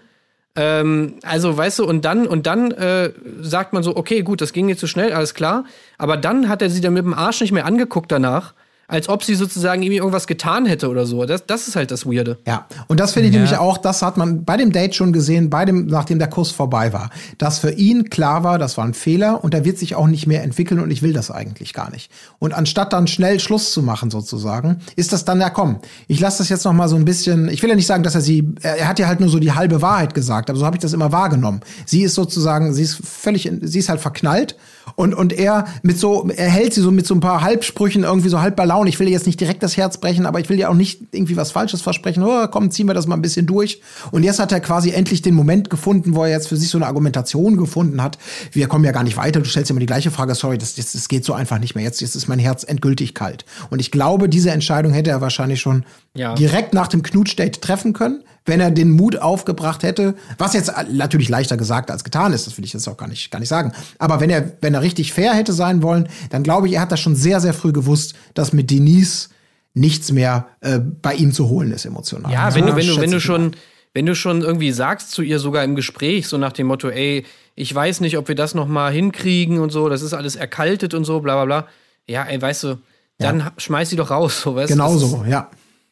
Ähm, 0.55 1.15
also, 1.23 1.57
weißt 1.57 1.81
du, 1.81 1.87
und 1.87 2.05
dann, 2.05 2.27
und 2.27 2.47
dann 2.47 2.73
äh, 2.73 3.13
sagt 3.41 3.73
man 3.73 3.83
so, 3.83 3.97
okay, 3.97 4.23
gut, 4.23 4.41
das 4.41 4.53
ging 4.53 4.69
jetzt 4.69 4.81
zu 4.81 4.87
schnell, 4.87 5.13
alles 5.13 5.35
klar. 5.35 5.65
Aber 5.99 6.17
dann 6.17 6.49
hat 6.49 6.63
er 6.63 6.71
sie 6.71 6.81
dann 6.81 6.95
mit 6.95 7.05
dem 7.05 7.15
Arsch 7.15 7.41
nicht 7.41 7.53
mehr 7.53 7.67
angeguckt 7.67 8.11
danach, 8.11 8.55
als 8.89 9.09
ob 9.11 9.23
sie 9.23 9.35
sozusagen 9.35 9.83
ihm 9.83 9.93
irgendwas 9.93 10.27
getan 10.27 10.65
hätte 10.67 10.89
oder 10.89 11.05
so. 11.07 11.25
Das, 11.27 11.45
das 11.47 11.69
ist 11.69 11.77
halt 11.77 11.91
das 11.91 12.07
Weirde. 12.07 12.39
Ja, 12.47 12.67
und 12.89 12.99
das 12.99 13.13
finde 13.13 13.29
ich 13.29 13.35
Ja. 13.35 13.41
nämlich 13.43 13.59
auch, 13.59 13.79
das 13.79 14.01
hat 14.03 14.17
man 14.17 14.45
bei 14.45 14.57
dem 14.57 14.73
Date 14.73 14.95
schon 14.95 15.13
gesehen, 15.13 15.51
bei 15.51 15.65
dem, 15.67 15.87
nachdem 15.87 16.19
der 16.19 16.29
Kuss 16.29 16.51
vorbei 16.51 16.93
war, 16.95 17.11
dass 17.37 17.59
für 17.59 17.71
ihn 17.71 18.09
klar 18.11 18.45
war, 18.45 18.59
das 18.59 18.79
war 18.79 18.85
ein 18.85 18.95
Fehler 18.95 19.45
und 19.45 19.53
er 19.55 19.65
wird 19.67 19.79
sich 19.79 19.95
auch 19.95 20.07
nicht 20.07 20.27
mehr 20.27 20.43
entwickeln 20.43 20.81
und 20.81 20.91
ich 20.91 21.03
will 21.03 21.13
das 21.13 21.31
eigentlich 21.31 21.75
gar 21.75 21.91
nicht. 21.91 22.11
Und 22.39 22.55
anstatt 22.55 22.93
dann 22.95 23.07
schnell 23.07 23.39
Schluss 23.41 23.73
zu 23.73 23.83
machen 23.83 24.11
sozusagen, 24.11 24.79
ist 24.97 25.13
das 25.13 25.25
dann, 25.25 25.39
ja 25.41 25.51
komm, 25.51 25.81
ich 26.07 26.19
lasse 26.19 26.39
das 26.39 26.49
jetzt 26.49 26.65
noch 26.65 26.73
mal 26.73 26.89
so 26.89 26.97
ein 26.97 27.05
bisschen, 27.05 27.49
ich 27.49 27.63
will 27.63 27.69
ja 27.71 27.77
nicht 27.77 27.87
sagen, 27.87 28.03
dass 28.03 28.15
er 28.15 28.23
sie, 28.23 28.49
er, 28.63 28.79
er 28.79 28.89
hat 28.89 28.99
ja 28.99 29.07
halt 29.07 29.21
nur 29.21 29.29
so 29.29 29.39
die 29.39 29.53
halbe 29.53 29.83
Wahrheit 29.83 30.15
gesagt, 30.15 30.49
aber 30.49 30.59
so 30.59 30.65
habe 30.65 30.77
ich 30.77 30.83
das 30.83 30.95
immer 30.95 31.13
wahrgenommen. 31.13 31.61
Sie 31.85 32.03
ist 32.03 32.15
sozusagen, 32.15 32.73
sie 32.73 32.85
ist 32.85 32.99
völlig, 33.07 33.45
in, 33.45 33.67
sie 33.67 33.81
ist 33.81 33.91
halt 33.91 34.01
verknallt 34.01 34.57
und, 34.97 35.15
und 35.15 35.33
er 35.33 35.67
mit 35.83 35.99
so, 35.99 36.29
er 36.35 36.49
hält 36.49 36.75
sie 36.75 36.81
so 36.81 36.91
mit 36.91 37.07
so 37.07 37.15
ein 37.15 37.21
paar 37.21 37.43
Halbsprüchen 37.43 38.05
irgendwie 38.05 38.29
so 38.29 38.41
halb 38.41 38.57
bei 38.57 38.65
Laune. 38.65 38.89
Ich 38.89 38.99
will 38.99 39.07
ihr 39.07 39.13
jetzt 39.13 39.27
nicht 39.27 39.41
direkt 39.41 39.63
das 39.63 39.77
Herz 39.77 39.99
brechen, 39.99 40.27
aber 40.27 40.41
ich 40.41 40.49
will 40.49 40.59
ihr 40.59 40.71
auch 40.71 40.75
nicht 40.75 41.01
irgendwie 41.13 41.37
was 41.37 41.51
Falsches 41.53 41.83
versprechen. 41.83 42.23
Oh, 42.23 42.47
komm, 42.49 42.71
ziehen 42.71 42.87
wir 42.87 42.95
das 42.95 43.07
mal 43.07 43.15
ein 43.17 43.23
bisschen 43.23 43.47
durch. 43.47 43.81
Und 44.11 44.23
jetzt 44.23 44.39
hat 44.39 44.53
er 44.53 44.61
quasi 44.61 44.91
endlich 44.91 45.23
den 45.23 45.35
Moment 45.35 45.71
gefunden, 45.71 46.15
wo 46.15 46.25
er 46.25 46.31
jetzt 46.31 46.49
für 46.49 46.57
sich 46.57 46.69
so 46.71 46.79
eine 46.79 46.87
Argumentation 46.87 47.57
gefunden 47.57 48.03
hat. 48.03 48.19
Wir 48.53 48.67
kommen 48.69 48.85
ja 48.85 48.93
gar 48.93 49.03
nicht 49.05 49.17
weiter. 49.17 49.41
Du 49.41 49.49
stellst 49.49 49.71
immer 49.71 49.81
die 49.81 49.87
gleiche 49.87 50.11
Frage. 50.11 50.35
Sorry, 50.35 50.59
das, 50.59 50.75
das, 50.75 50.93
das 50.93 51.09
geht 51.09 51.25
so 51.25 51.33
einfach 51.33 51.59
nicht 51.59 51.75
mehr. 51.75 51.85
Jetzt, 51.85 52.01
jetzt 52.01 52.15
ist 52.17 52.29
mein 52.29 52.39
Herz 52.39 52.65
endgültig 52.65 53.15
kalt. 53.15 53.45
Und 53.71 53.81
ich 53.81 53.91
glaube, 53.91 54.29
diese 54.29 54.51
Entscheidung 54.51 54.93
hätte 54.93 55.11
er 55.11 55.21
wahrscheinlich 55.21 55.61
schon 55.61 55.85
Ja. 56.15 56.35
direkt 56.35 56.75
nach 56.75 56.89
dem 56.89 57.03
Knutsch-Date 57.03 57.61
treffen 57.63 57.93
können, 57.93 58.23
wenn 58.49 58.61
er 58.61 58.71
den 58.71 58.91
Mut 58.91 59.19
aufgebracht 59.19 59.83
hätte. 59.83 60.15
Was 60.39 60.55
jetzt 60.55 60.73
natürlich 60.91 61.29
leichter 61.29 61.57
gesagt 61.57 61.91
als 61.91 62.05
getan 62.05 62.33
ist, 62.33 62.47
das 62.47 62.57
will 62.57 62.65
ich 62.65 62.73
jetzt 62.73 62.89
auch 62.89 62.97
gar 62.97 63.09
nicht, 63.09 63.31
gar 63.31 63.39
nicht 63.39 63.49
sagen. 63.49 63.73
Aber 63.99 64.21
wenn 64.21 64.31
er, 64.31 64.53
wenn 64.61 64.75
er 64.75 64.83
richtig 64.83 65.13
fair 65.13 65.35
hätte 65.35 65.53
sein 65.53 65.83
wollen, 65.83 66.09
dann 66.31 66.43
glaube 66.43 66.67
ich, 66.67 66.75
er 66.75 66.81
hat 66.81 66.93
das 66.93 67.01
schon 67.01 67.15
sehr, 67.15 67.41
sehr 67.41 67.55
früh 67.55 67.73
gewusst, 67.73 68.15
dass 68.35 68.53
mit 68.53 68.71
Denise 68.71 69.29
nichts 69.75 70.11
mehr 70.11 70.47
äh, 70.61 70.79
bei 70.79 71.15
ihm 71.15 71.33
zu 71.33 71.49
holen 71.49 71.73
ist 71.73 71.85
emotional. 71.85 72.33
Ja, 72.33 72.55
wenn 72.55 72.67
du, 72.67 72.75
wenn 72.75 72.87
du, 72.87 73.01
wenn 73.01 73.11
du 73.11 73.21
schon, 73.21 73.53
wenn 73.95 74.07
du 74.07 74.15
schon 74.15 74.43
irgendwie 74.43 74.73
sagst 74.73 75.11
zu 75.13 75.23
ihr 75.23 75.39
sogar 75.39 75.65
im 75.65 75.77
Gespräch, 75.77 76.27
so 76.27 76.39
nach 76.39 76.53
dem 76.53 76.67
Motto, 76.67 76.89
ey, 76.89 77.25
ich 77.55 77.75
weiß 77.75 78.01
nicht, 78.01 78.17
ob 78.19 78.29
wir 78.29 78.35
das 78.35 78.55
noch 78.55 78.67
mal 78.67 78.93
hinkriegen 78.93 79.59
und 79.59 79.71
so, 79.71 79.89
das 79.89 80.03
ist 80.03 80.15
alles 80.15 80.37
erkaltet 80.37 80.95
und 80.95 81.05
so, 81.05 81.21
bla 81.21 81.35
bla 81.35 81.45
bla. 81.45 81.69
Ja, 82.07 82.25
ey, 82.25 82.41
weißt 82.41 82.65
du, 82.65 82.79
dann 83.19 83.51
schmeiß 83.57 83.91
sie 83.91 83.97
doch 83.97 84.11
raus, 84.11 84.43
so 84.43 84.55
weißt 84.55 84.71
du. 84.71 84.75
Genau 84.75 84.97
so, 84.97 85.25
ja. 85.29 85.51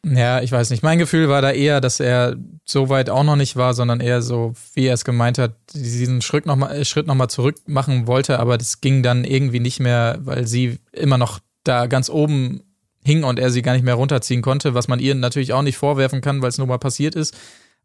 Ja, 0.09 0.41
ich 0.41 0.53
weiß 0.53 0.71
nicht. 0.71 0.85
Mein 0.85 0.99
Gefühl 0.99 1.29
war 1.29 1.43
da 1.43 1.51
eher, 1.51 1.81
dass 1.81 1.99
er 1.99 2.37
so 2.65 2.89
weit 2.89 3.11
auch 3.11 3.25
noch 3.25 3.35
nicht 3.35 3.57
war, 3.57 3.75
sondern 3.75 3.99
eher 3.99 4.23
so, 4.23 4.55
wie 4.75 4.87
er 4.87 4.95
es 4.95 5.05
gemeint 5.05 5.37
hat, 5.37 5.57
diesen 5.75 6.23
Schritt 6.23 6.47
nochmal 6.47 6.81
noch 7.07 7.15
mal 7.17 7.29
zurück 7.29 7.57
machen 7.67 8.07
wollte, 8.07 8.39
aber 8.39 8.57
das 8.57 8.81
ging 8.81 9.03
dann 9.03 9.25
irgendwie 9.25 9.59
nicht 9.59 9.81
mehr, 9.81 10.19
weil 10.21 10.47
sie 10.47 10.79
immer 10.93 11.19
noch 11.19 11.41
da 11.65 11.87
ganz 11.87 12.09
oben 12.09 12.63
hing 13.05 13.25
und 13.25 13.41
er 13.41 13.51
sie 13.51 13.63
gar 13.63 13.73
nicht 13.73 13.85
mehr 13.85 13.95
runterziehen 13.95 14.43
konnte, 14.43 14.75
was 14.75 14.87
man 14.87 15.01
ihr 15.01 15.15
natürlich 15.17 15.53
auch 15.53 15.63
nicht 15.63 15.77
vorwerfen 15.77 16.21
kann, 16.21 16.41
weil 16.41 16.51
es 16.51 16.59
nur 16.59 16.69
mal 16.69 16.79
passiert 16.79 17.17
ist. 17.17 17.37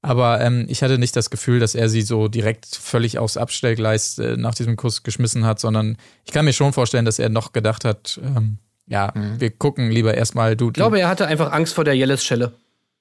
Aber 0.03 0.41
ähm, 0.41 0.65
ich 0.67 0.83
hatte 0.83 0.99
nicht 0.99 1.15
das 1.15 1.31
Gefühl, 1.31 1.59
dass 1.59 1.73
er 1.73 1.89
sie 1.89 2.01
so 2.03 2.27
direkt 2.27 2.67
völlig 2.67 3.17
aufs 3.17 3.37
Abstellgleis 3.37 4.19
äh, 4.19 4.37
nach 4.37 4.53
diesem 4.53 4.75
Kuss 4.75 5.01
geschmissen 5.01 5.45
hat, 5.45 5.59
sondern 5.59 5.97
ich 6.25 6.33
kann 6.33 6.45
mir 6.45 6.53
schon 6.53 6.73
vorstellen, 6.73 7.05
dass 7.05 7.19
er 7.19 7.29
noch 7.29 7.51
gedacht 7.51 7.85
hat, 7.85 8.19
ähm, 8.23 8.57
ja, 8.91 9.13
wir 9.15 9.49
gucken 9.51 9.89
lieber 9.89 10.13
erstmal, 10.13 10.57
du, 10.57 10.67
Ich 10.67 10.73
glaube, 10.73 10.99
er 10.99 11.07
hatte 11.07 11.25
einfach 11.25 11.53
Angst 11.53 11.73
vor 11.73 11.85
der 11.85 11.95
Jelles-Schelle. 11.95 12.53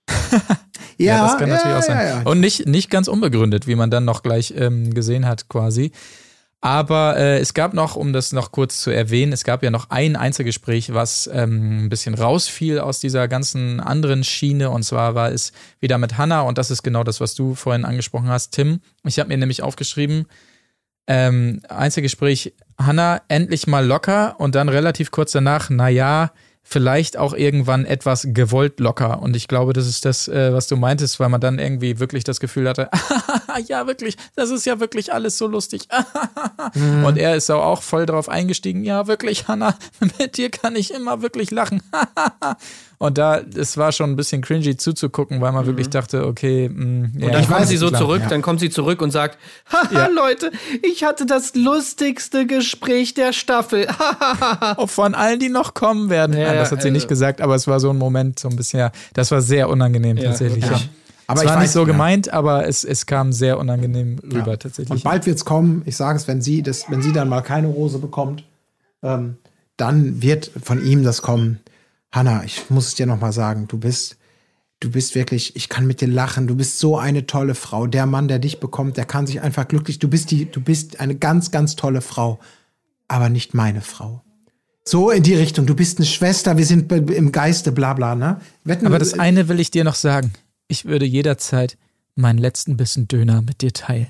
Ja, 0.96 1.22
das 1.22 1.38
kann 1.38 1.48
natürlich 1.48 1.78
auch 1.78 1.82
sein. 1.82 1.96
Ja, 1.96 2.04
ja. 2.04 2.22
Und 2.24 2.40
nicht, 2.40 2.66
nicht 2.66 2.90
ganz 2.90 3.08
unbegründet, 3.08 3.66
wie 3.66 3.74
man 3.74 3.90
dann 3.90 4.04
noch 4.04 4.22
gleich 4.22 4.52
ähm, 4.54 4.92
gesehen 4.92 5.26
hat, 5.26 5.48
quasi. 5.48 5.92
Aber 6.60 7.16
äh, 7.16 7.38
es 7.38 7.54
gab 7.54 7.72
noch, 7.72 7.96
um 7.96 8.12
das 8.12 8.32
noch 8.32 8.52
kurz 8.52 8.82
zu 8.82 8.90
erwähnen, 8.90 9.32
es 9.32 9.44
gab 9.44 9.62
ja 9.62 9.70
noch 9.70 9.88
ein 9.88 10.14
Einzelgespräch, 10.14 10.92
was 10.92 11.28
ähm, 11.32 11.86
ein 11.86 11.88
bisschen 11.88 12.14
rausfiel 12.14 12.80
aus 12.80 13.00
dieser 13.00 13.28
ganzen 13.28 13.80
anderen 13.80 14.24
Schiene. 14.24 14.68
Und 14.68 14.82
zwar 14.82 15.14
war 15.14 15.32
es 15.32 15.52
wieder 15.80 15.96
mit 15.96 16.18
Hannah 16.18 16.42
und 16.42 16.58
das 16.58 16.70
ist 16.70 16.82
genau 16.82 17.02
das, 17.02 17.18
was 17.18 17.34
du 17.34 17.54
vorhin 17.54 17.86
angesprochen 17.86 18.28
hast, 18.28 18.50
Tim. 18.50 18.80
Ich 19.04 19.18
habe 19.18 19.30
mir 19.30 19.38
nämlich 19.38 19.62
aufgeschrieben, 19.62 20.26
ähm, 21.10 21.60
Einzelgespräch, 21.68 22.54
Hannah 22.78 23.20
endlich 23.26 23.66
mal 23.66 23.84
locker 23.84 24.38
und 24.38 24.54
dann 24.54 24.68
relativ 24.68 25.10
kurz 25.10 25.32
danach, 25.32 25.68
na 25.68 25.88
ja, 25.88 26.30
vielleicht 26.62 27.16
auch 27.16 27.34
irgendwann 27.34 27.84
etwas 27.84 28.28
gewollt 28.30 28.78
locker. 28.78 29.20
Und 29.20 29.34
ich 29.34 29.48
glaube, 29.48 29.72
das 29.72 29.88
ist 29.88 30.04
das, 30.04 30.28
äh, 30.28 30.52
was 30.52 30.68
du 30.68 30.76
meintest, 30.76 31.18
weil 31.18 31.28
man 31.28 31.40
dann 31.40 31.58
irgendwie 31.58 31.98
wirklich 31.98 32.22
das 32.22 32.38
Gefühl 32.38 32.68
hatte, 32.68 32.88
ja, 33.66 33.88
wirklich, 33.88 34.16
das 34.36 34.50
ist 34.50 34.66
ja 34.66 34.78
wirklich 34.78 35.12
alles 35.12 35.36
so 35.36 35.48
lustig. 35.48 35.88
Und 37.04 37.18
er 37.18 37.34
ist 37.34 37.50
auch 37.50 37.64
auch 37.64 37.82
voll 37.82 38.06
drauf 38.06 38.28
eingestiegen, 38.28 38.84
ja, 38.84 39.08
wirklich, 39.08 39.48
Hannah, 39.48 39.76
mit 40.18 40.36
dir 40.36 40.48
kann 40.50 40.76
ich 40.76 40.94
immer 40.94 41.22
wirklich 41.22 41.50
lachen. 41.50 41.82
Und 43.02 43.16
da, 43.16 43.40
es 43.56 43.78
war 43.78 43.92
schon 43.92 44.10
ein 44.10 44.16
bisschen 44.16 44.42
cringy 44.42 44.76
zuzugucken, 44.76 45.40
weil 45.40 45.52
man 45.52 45.64
wirklich 45.64 45.88
dachte, 45.88 46.26
okay, 46.26 46.68
mh, 46.68 47.08
ja, 47.16 47.26
Und 47.26 47.32
dann 47.32 47.40
ich 47.40 47.48
kommt 47.48 47.60
weiß, 47.62 47.68
sie 47.70 47.78
so 47.78 47.88
klar, 47.88 47.98
zurück, 48.02 48.20
ja. 48.20 48.28
dann 48.28 48.42
kommt 48.42 48.60
sie 48.60 48.68
zurück 48.68 49.00
und 49.00 49.10
sagt, 49.10 49.38
haha, 49.72 50.08
Leute, 50.08 50.52
ich 50.82 51.02
hatte 51.02 51.24
das 51.24 51.54
lustigste 51.54 52.46
Gespräch 52.46 53.14
der 53.14 53.32
Staffel. 53.32 53.88
von 54.86 55.14
allen, 55.14 55.40
die 55.40 55.48
noch 55.48 55.72
kommen 55.72 56.10
werden. 56.10 56.36
Ja, 56.36 56.48
Nein, 56.48 56.56
das 56.56 56.72
hat 56.72 56.82
sie 56.82 56.88
also- 56.88 56.92
nicht 56.92 57.08
gesagt, 57.08 57.40
aber 57.40 57.54
es 57.54 57.66
war 57.66 57.80
so 57.80 57.88
ein 57.88 57.96
Moment, 57.96 58.38
so 58.38 58.50
ein 58.50 58.56
bisschen, 58.56 58.80
ja, 58.80 58.92
das 59.14 59.30
war 59.30 59.40
sehr 59.40 59.70
unangenehm 59.70 60.18
tatsächlich. 60.18 60.66
Ja. 60.66 60.78
Aber 61.26 61.38
es 61.38 61.44
ich 61.44 61.48
war 61.48 61.56
weiß, 61.56 61.62
nicht 61.62 61.72
so 61.72 61.80
ja. 61.80 61.86
gemeint, 61.86 62.30
aber 62.34 62.68
es, 62.68 62.84
es 62.84 63.06
kam 63.06 63.32
sehr 63.32 63.58
unangenehm 63.58 64.18
rüber 64.30 64.58
tatsächlich. 64.58 64.90
Und 64.90 65.04
bald 65.04 65.24
wird's 65.24 65.46
kommen. 65.46 65.80
Ich 65.86 65.96
sage 65.96 66.18
es, 66.18 66.28
wenn 66.28 66.42
sie 66.42 66.62
das, 66.62 66.90
wenn 66.90 67.00
sie 67.00 67.14
dann 67.14 67.30
mal 67.30 67.40
keine 67.40 67.68
Rose 67.68 67.98
bekommt, 67.98 68.44
ähm, 69.02 69.38
dann 69.78 70.20
wird 70.20 70.50
von 70.62 70.84
ihm 70.84 71.02
das 71.02 71.22
kommen. 71.22 71.60
Hanna, 72.12 72.44
ich 72.44 72.70
muss 72.70 72.88
es 72.88 72.94
dir 72.94 73.06
noch 73.06 73.20
mal 73.20 73.32
sagen, 73.32 73.68
du 73.68 73.78
bist, 73.78 74.16
du 74.80 74.90
bist 74.90 75.14
wirklich, 75.14 75.54
ich 75.54 75.68
kann 75.68 75.86
mit 75.86 76.00
dir 76.00 76.08
lachen. 76.08 76.46
Du 76.46 76.56
bist 76.56 76.78
so 76.78 76.98
eine 76.98 77.26
tolle 77.26 77.54
Frau. 77.54 77.86
Der 77.86 78.06
Mann, 78.06 78.28
der 78.28 78.38
dich 78.38 78.58
bekommt, 78.60 78.96
der 78.96 79.04
kann 79.04 79.26
sich 79.26 79.40
einfach 79.40 79.68
glücklich. 79.68 79.98
Du 79.98 80.08
bist 80.08 80.30
die, 80.30 80.50
du 80.50 80.60
bist 80.60 81.00
eine 81.00 81.14
ganz, 81.14 81.50
ganz 81.50 81.76
tolle 81.76 82.00
Frau, 82.00 82.40
aber 83.06 83.28
nicht 83.28 83.54
meine 83.54 83.80
Frau. 83.80 84.22
So 84.84 85.10
in 85.10 85.22
die 85.22 85.34
Richtung. 85.34 85.66
Du 85.66 85.76
bist 85.76 85.98
eine 85.98 86.06
Schwester. 86.06 86.56
Wir 86.56 86.66
sind 86.66 86.90
im 86.90 87.30
Geiste, 87.30 87.70
bla 87.70 87.94
bla. 87.94 88.14
Ne? 88.14 88.40
Wetten, 88.64 88.86
aber 88.86 88.98
das 88.98 89.18
eine 89.18 89.48
will 89.48 89.60
ich 89.60 89.70
dir 89.70 89.84
noch 89.84 89.94
sagen. 89.94 90.32
Ich 90.66 90.84
würde 90.84 91.04
jederzeit 91.04 91.76
meinen 92.16 92.38
letzten 92.38 92.76
Bissen 92.76 93.06
Döner 93.06 93.42
mit 93.42 93.60
dir 93.60 93.72
teilen. 93.72 94.08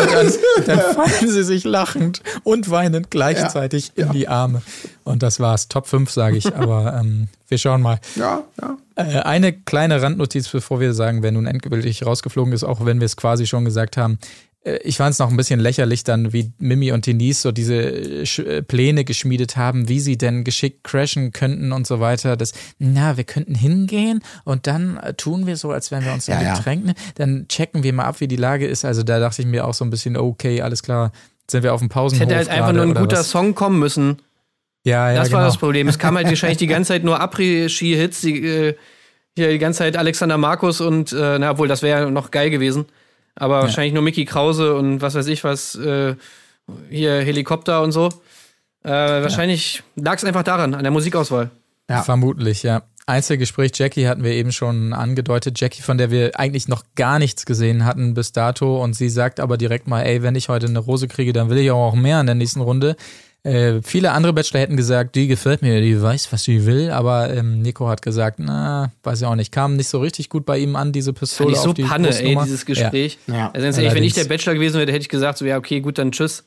Und 0.00 0.12
dann, 0.12 0.32
dann 0.66 0.94
fallen 0.94 1.30
sie 1.30 1.42
sich 1.42 1.64
lachend 1.64 2.22
und 2.44 2.70
weinend 2.70 3.10
gleichzeitig 3.10 3.92
in 3.96 4.10
die 4.12 4.28
Arme. 4.28 4.62
Und 5.04 5.22
das 5.22 5.40
war's. 5.40 5.68
Top 5.68 5.86
5, 5.86 6.10
sage 6.10 6.36
ich. 6.36 6.54
Aber 6.54 6.98
ähm, 7.00 7.28
wir 7.48 7.58
schauen 7.58 7.82
mal. 7.82 7.98
ja, 8.16 8.42
ja. 8.60 8.76
Äh, 8.94 9.20
eine 9.20 9.52
kleine 9.52 10.02
Randnotiz, 10.02 10.48
bevor 10.48 10.80
wir 10.80 10.92
sagen, 10.94 11.22
wer 11.22 11.32
nun 11.32 11.46
endgültig 11.46 12.04
rausgeflogen 12.04 12.52
ist, 12.52 12.64
auch 12.64 12.84
wenn 12.84 13.00
wir 13.00 13.06
es 13.06 13.16
quasi 13.16 13.46
schon 13.46 13.64
gesagt 13.64 13.96
haben. 13.96 14.18
Äh, 14.64 14.78
Ich 14.84 14.96
fand 14.96 15.12
es 15.12 15.18
noch 15.18 15.30
ein 15.30 15.36
bisschen 15.36 15.60
lächerlich 15.60 16.04
dann, 16.04 16.32
wie 16.32 16.52
Mimi 16.58 16.92
und 16.92 17.06
Denise 17.06 17.40
so 17.42 17.52
diese 17.52 17.74
äh, 17.76 18.22
Sch- 18.22 18.44
äh, 18.46 18.62
Pläne 18.62 19.04
geschmiedet 19.04 19.56
haben, 19.56 19.88
wie 19.88 20.00
sie 20.00 20.16
denn 20.18 20.44
geschickt 20.44 20.84
crashen 20.84 21.32
könnten 21.32 21.72
und 21.72 21.86
so 21.86 22.00
weiter. 22.00 22.36
Das, 22.36 22.52
na, 22.78 23.16
wir 23.16 23.24
könnten 23.24 23.54
hingehen 23.54 24.22
und 24.44 24.66
dann 24.66 24.98
tun 25.16 25.46
wir 25.46 25.56
so, 25.56 25.70
als 25.70 25.90
wären 25.90 26.04
wir 26.04 26.12
uns 26.12 26.26
Ja, 26.26 26.40
ja. 26.42 26.54
Getränk. 26.56 26.92
Dann 27.16 27.46
checken 27.48 27.82
wir 27.82 27.92
mal 27.92 28.04
ab, 28.04 28.20
wie 28.20 28.28
die 28.28 28.36
Lage 28.36 28.66
ist. 28.66 28.84
Also 28.84 29.02
da 29.02 29.18
dachte 29.20 29.42
ich 29.42 29.48
mir 29.48 29.66
auch 29.66 29.74
so 29.74 29.84
ein 29.84 29.90
bisschen, 29.90 30.16
okay, 30.16 30.62
alles 30.62 30.82
klar, 30.82 31.12
sind 31.50 31.62
wir 31.64 31.74
auf 31.74 31.80
dem 31.80 31.88
Es 31.88 31.92
Pausenhof 31.94 32.26
hätte 32.26 32.36
halt 32.36 32.48
einfach 32.48 32.72
nur 32.72 32.82
ein 32.84 32.94
guter 32.94 33.18
was? 33.18 33.30
Song 33.30 33.54
kommen 33.54 33.78
müssen. 33.78 34.18
Ja, 34.84 35.10
ja, 35.10 35.16
Das 35.18 35.28
genau. 35.28 35.38
war 35.38 35.44
das 35.46 35.58
Problem. 35.58 35.86
Es 35.88 35.98
kam 35.98 36.16
halt 36.16 36.26
wahrscheinlich 36.26 36.58
die 36.58 36.66
ganze 36.66 36.88
Zeit 36.88 37.04
nur 37.04 37.20
Après-Ski-Hits, 37.20 38.20
die, 38.22 38.44
äh, 38.46 38.74
die 39.36 39.58
ganze 39.58 39.78
Zeit 39.78 39.96
Alexander 39.96 40.38
Markus 40.38 40.80
und, 40.80 41.12
äh, 41.12 41.38
na, 41.38 41.50
obwohl, 41.52 41.68
das 41.68 41.82
wäre 41.82 42.00
ja 42.02 42.10
noch 42.10 42.30
geil 42.30 42.50
gewesen. 42.50 42.86
Aber 43.34 43.62
wahrscheinlich 43.62 43.94
nur 43.94 44.02
Mickey 44.02 44.24
Krause 44.24 44.74
und 44.74 45.00
was 45.00 45.14
weiß 45.14 45.26
ich 45.28 45.42
was, 45.44 45.74
äh, 45.74 46.14
hier 46.90 47.22
Helikopter 47.22 47.82
und 47.82 47.92
so. 47.92 48.08
Äh, 48.84 48.90
wahrscheinlich 48.90 49.82
lag 49.96 50.16
es 50.16 50.24
einfach 50.24 50.42
daran, 50.42 50.74
an 50.74 50.82
der 50.82 50.90
Musikauswahl. 50.90 51.50
Ja. 51.88 52.02
Vermutlich, 52.02 52.62
ja. 52.62 52.82
Einzelgespräch 53.06 53.72
Jackie 53.74 54.06
hatten 54.06 54.22
wir 54.22 54.32
eben 54.32 54.52
schon 54.52 54.92
angedeutet. 54.92 55.60
Jackie, 55.60 55.82
von 55.82 55.98
der 55.98 56.10
wir 56.10 56.38
eigentlich 56.38 56.68
noch 56.68 56.84
gar 56.94 57.18
nichts 57.18 57.46
gesehen 57.46 57.84
hatten 57.84 58.14
bis 58.14 58.32
dato. 58.32 58.82
Und 58.82 58.94
sie 58.94 59.08
sagt 59.08 59.40
aber 59.40 59.56
direkt 59.58 59.88
mal, 59.88 60.02
ey, 60.02 60.22
wenn 60.22 60.36
ich 60.36 60.48
heute 60.48 60.66
eine 60.66 60.78
Rose 60.78 61.08
kriege, 61.08 61.32
dann 61.32 61.50
will 61.50 61.58
ich 61.58 61.70
auch 61.70 61.94
mehr 61.94 62.20
in 62.20 62.26
der 62.26 62.36
nächsten 62.36 62.60
Runde. 62.60 62.96
Äh, 63.44 63.82
viele 63.82 64.12
andere 64.12 64.32
Bachelor 64.32 64.60
hätten 64.60 64.76
gesagt, 64.76 65.16
die 65.16 65.26
gefällt 65.26 65.62
mir, 65.62 65.80
die 65.80 66.00
weiß, 66.00 66.32
was 66.32 66.44
sie 66.44 66.64
will. 66.64 66.90
Aber 66.90 67.34
ähm, 67.34 67.60
Nico 67.60 67.88
hat 67.88 68.00
gesagt, 68.00 68.38
na, 68.38 68.92
weiß 69.02 69.20
ich 69.20 69.26
auch 69.26 69.34
nicht. 69.34 69.50
Kam 69.50 69.76
nicht 69.76 69.88
so 69.88 70.00
richtig 70.00 70.28
gut 70.28 70.46
bei 70.46 70.58
ihm 70.58 70.76
an, 70.76 70.92
diese 70.92 71.10
Fand 71.10 71.18
Pistole 71.20 71.52
ich 71.52 71.58
so 71.58 71.70
auf 71.70 71.74
die 71.74 71.82
Panne, 71.82 72.16
ey, 72.16 72.36
dieses 72.44 72.64
Gespräch. 72.66 73.18
Ja. 73.26 73.34
Ja, 73.34 73.50
also 73.52 73.64
ganz 73.64 73.78
ehrlich, 73.78 73.94
wenn 73.94 74.04
ich 74.04 74.14
der. 74.14 74.24
Bachelor 74.24 74.54
gewesen 74.54 74.78
wäre, 74.78 74.90
hätte 74.92 75.02
ich 75.02 75.08
gesagt, 75.08 75.38
so, 75.38 75.44
ja, 75.44 75.58
okay, 75.58 75.80
gut, 75.80 75.98
dann 75.98 76.12
tschüss. 76.12 76.44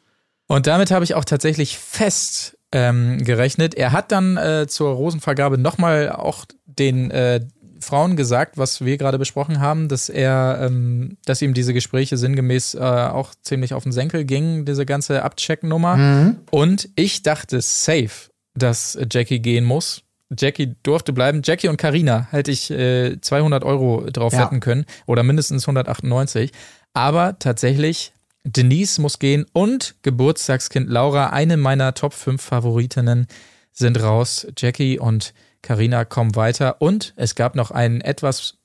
Und 0.48 0.68
damit 0.68 0.92
habe 0.92 1.04
ich 1.04 1.16
auch 1.16 1.26
tatsächlich 1.26 1.78
fest 1.78 2.58
ähm, 2.72 3.24
gerechnet. 3.24 3.76
Er 3.76 3.92
hat 3.92 4.12
dann 4.12 4.38
äh, 4.38 4.68
zur 4.68 4.94
Rosenvergabe 4.94 5.58
nochmal 5.58 6.10
auch 6.10 6.46
den 6.66 7.12
äh, 7.12 7.42
Frauen 7.80 8.16
gesagt, 8.16 8.58
was 8.58 8.84
wir 8.84 8.98
gerade 8.98 9.18
besprochen 9.20 9.60
haben, 9.60 9.88
dass 9.88 10.10
er, 10.10 10.60
ähm, 10.62 11.18
dass 11.26 11.42
ihm 11.42 11.54
diese 11.54 11.74
Gespräche 11.74 12.18
sinngemäß 12.18 12.76
äh, 12.76 12.80
auch 12.80 13.34
ziemlich 13.42 13.74
auf 13.74 13.84
den 13.84 13.92
Senkel 13.92 14.26
gingen, 14.26 14.66
diese 14.66 14.86
ganze 14.86 15.24
Abcheck-Nummer. 15.24 16.36
Und 16.52 16.90
ich 16.96 17.22
dachte 17.24 17.62
safe, 17.62 18.30
dass 18.54 18.98
Jackie 19.12 19.40
gehen 19.40 19.66
muss. 19.66 20.02
Jackie 20.38 20.76
durfte 20.84 21.14
bleiben. 21.14 21.42
Jackie 21.44 21.68
und 21.68 21.78
Karina 21.78 22.28
hätte 22.32 22.52
ich 22.52 22.72
äh, 22.72 23.20
200 23.22 23.64
Euro 23.64 24.10
drauf 24.12 24.34
Ja. 24.34 24.40
wetten 24.46 24.60
können 24.60 24.86
oder 25.06 25.24
mindestens 25.24 25.64
198. 25.68 26.52
Aber 26.94 27.38
tatsächlich, 27.40 28.14
Denise 28.44 29.00
muss 29.02 29.20
gehen 29.20 29.46
und 29.54 29.96
Geburtstagskind 30.02 30.90
Laura, 30.90 31.30
eine 31.32 31.58
meiner 31.58 31.94
Top 31.94 32.14
5 32.14 32.42
Favoritinnen, 32.42 33.28
sind 33.72 34.02
raus. 34.02 34.48
Jackie 34.58 34.98
und 35.00 35.34
Karina 35.66 36.06
kommen 36.06 36.36
weiter. 36.36 36.82
Und 36.82 37.14
es 37.18 37.36
gab 37.36 37.56
noch 37.56 37.72
einen 37.72 38.00
etwas, 38.02 38.58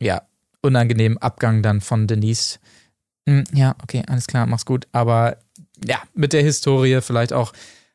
ja, 0.00 0.22
unangenehmen 0.60 1.18
Abgang 1.18 1.62
dann 1.62 1.80
von 1.80 2.06
Denise. 2.06 2.58
Hm, 3.26 3.44
ja, 3.52 3.74
okay, 3.82 4.02
alles 4.06 4.26
klar, 4.26 4.46
mach's 4.46 4.66
gut. 4.66 4.86
Aber 4.92 5.38
ja, 5.84 5.96
mit 6.14 6.32
der 6.32 6.42
Historie 6.42 7.00
vielleicht 7.00 7.32
auch 7.32 7.52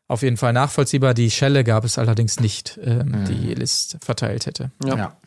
auf 0.07 0.23
jeden 0.23 0.37
Fall 0.37 0.53
nachvollziehbar. 0.53 1.13
Die 1.13 1.29
Schelle 1.29 1.63
gab 1.63 1.85
es 1.85 1.97
allerdings 1.97 2.39
nicht, 2.39 2.79
ähm, 2.83 3.25
die 3.25 3.53
List 3.53 3.97
verteilt 4.01 4.47
hätte. 4.47 4.71
Ja. 4.83 4.97
ja. 4.97 5.17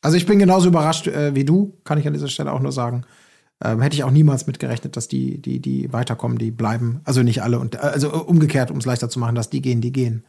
Also 0.00 0.16
ich 0.16 0.26
bin 0.26 0.38
genauso 0.38 0.68
überrascht 0.68 1.08
äh, 1.08 1.34
wie 1.34 1.44
du, 1.44 1.78
kann 1.84 1.98
ich 1.98 2.06
an 2.06 2.12
dieser 2.12 2.28
Stelle 2.28 2.52
auch 2.52 2.60
nur 2.60 2.72
sagen. 2.72 3.04
Ähm, 3.64 3.80
hätte 3.80 3.96
ich 3.96 4.04
auch 4.04 4.10
niemals 4.10 4.46
mitgerechnet, 4.46 4.96
dass 4.96 5.08
die, 5.08 5.40
die, 5.40 5.58
die 5.60 5.92
weiterkommen, 5.92 6.38
die 6.38 6.50
bleiben. 6.50 7.00
Also 7.04 7.22
nicht 7.22 7.42
alle. 7.42 7.58
Und, 7.58 7.76
also 7.76 8.12
umgekehrt, 8.12 8.70
um 8.70 8.78
es 8.78 8.84
leichter 8.84 9.08
zu 9.08 9.18
machen, 9.18 9.34
dass 9.34 9.50
die 9.50 9.62
gehen, 9.62 9.80
die 9.80 9.92
gehen. 9.92 10.24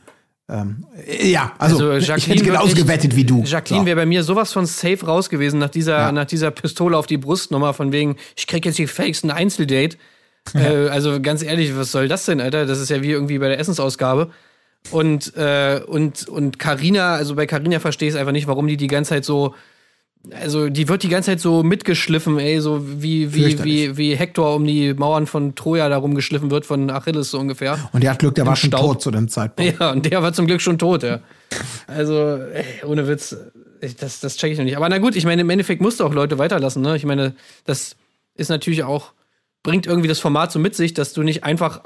Ähm, 0.48 0.86
ja, 1.08 1.54
also, 1.58 1.90
also 1.90 2.14
ich 2.14 2.28
hätte 2.28 2.44
genauso 2.44 2.76
gewettet 2.76 3.16
wie 3.16 3.24
du. 3.24 3.44
Jacqueline 3.44 3.84
so. 3.84 3.86
wäre 3.88 3.96
bei 3.96 4.06
mir 4.06 4.24
sowas 4.24 4.54
von 4.54 4.66
safe 4.68 5.04
raus 5.06 5.30
gewesen 5.30 5.60
nach 5.60 5.70
dieser, 5.70 5.98
ja. 5.98 6.12
nach 6.12 6.26
dieser 6.26 6.52
Pistole 6.52 6.96
auf 6.98 7.08
die 7.08 7.18
Brust 7.18 7.50
nochmal 7.50 7.74
von 7.74 7.92
wegen, 7.92 8.18
ich 8.36 8.46
krieg 8.46 8.64
jetzt 8.66 8.78
die 8.78 8.88
fakes 8.88 9.24
ein 9.24 9.32
Einzeldate. 9.32 9.98
äh, 10.54 10.90
also 10.90 11.20
ganz 11.20 11.42
ehrlich, 11.42 11.76
was 11.76 11.92
soll 11.92 12.08
das 12.08 12.26
denn, 12.26 12.40
Alter? 12.42 12.68
Das 12.68 12.80
ist 12.80 12.90
ja 12.90 13.02
wie 13.02 13.12
irgendwie 13.12 13.40
bei 13.40 13.48
der 13.48 13.60
Essensausgabe. 13.60 14.30
Und 14.92 15.36
äh, 15.36 15.82
und 15.88 16.28
und 16.28 16.60
Carina, 16.60 17.16
also 17.16 17.34
bei 17.34 17.48
Carina 17.48 17.80
verstehe 17.80 18.08
ich 18.08 18.14
es 18.14 18.20
einfach 18.20 18.32
nicht, 18.32 18.46
warum 18.46 18.68
die 18.68 18.78
die 18.78 18.86
ganze 18.86 19.10
Zeit 19.10 19.26
so 19.26 19.56
also 20.32 20.70
die 20.70 20.88
wird 20.88 21.04
die 21.04 21.10
ganze 21.10 21.32
Zeit 21.32 21.40
so 21.40 21.64
mitgeschliffen, 21.64 22.40
ey, 22.40 22.60
so 22.60 22.82
wie, 23.02 23.34
wie, 23.34 23.64
wie, 23.64 23.98
wie 23.98 24.16
Hector 24.16 24.56
um 24.56 24.66
die 24.66 24.94
Mauern 24.94 25.28
von 25.28 25.56
Troja 25.56 25.90
darum 25.90 26.16
geschliffen 26.16 26.52
wird 26.52 26.66
von 26.66 26.90
Achilles 26.90 27.32
so 27.32 27.40
ungefähr. 27.40 27.90
Und 27.92 28.04
der 28.04 28.12
hat 28.12 28.20
Glück, 28.20 28.36
der 28.36 28.46
war 28.46 28.56
schon 28.56 28.70
Staub. 28.70 28.82
tot 28.82 29.02
zu 29.02 29.12
dem 29.12 29.28
Zeitpunkt. 29.28 29.80
Ja, 29.80 29.92
und 29.92 30.06
der 30.06 30.24
war 30.24 30.34
zum 30.34 30.48
Glück 30.48 30.62
schon 30.62 30.78
tot, 30.78 31.04
ja. 31.04 31.20
Also, 31.88 32.38
ey, 32.38 32.66
ohne 32.86 33.08
Witz, 33.08 33.36
das, 34.00 34.20
das 34.20 34.38
check 34.38 34.52
ich 34.52 34.58
noch 34.58 34.66
nicht. 34.66 34.78
Aber 34.78 34.90
na 34.90 34.98
gut, 34.98 35.16
ich 35.16 35.26
meine, 35.26 35.42
im 35.42 35.50
Endeffekt 35.50 35.82
musst 35.82 36.00
du 36.00 36.06
auch 36.06 36.14
Leute 36.14 36.38
weiterlassen, 36.38 36.82
ne? 36.82 36.96
Ich 36.96 37.06
meine, 37.06 37.36
das 37.66 37.96
ist 38.36 38.50
natürlich 38.50 38.84
auch, 38.84 39.14
bringt 39.64 39.86
irgendwie 39.86 40.08
das 40.08 40.20
Format 40.20 40.52
so 40.52 40.60
mit 40.60 40.76
sich, 40.76 40.94
dass 40.94 41.14
du 41.14 41.24
nicht 41.24 41.44
einfach 41.44 41.82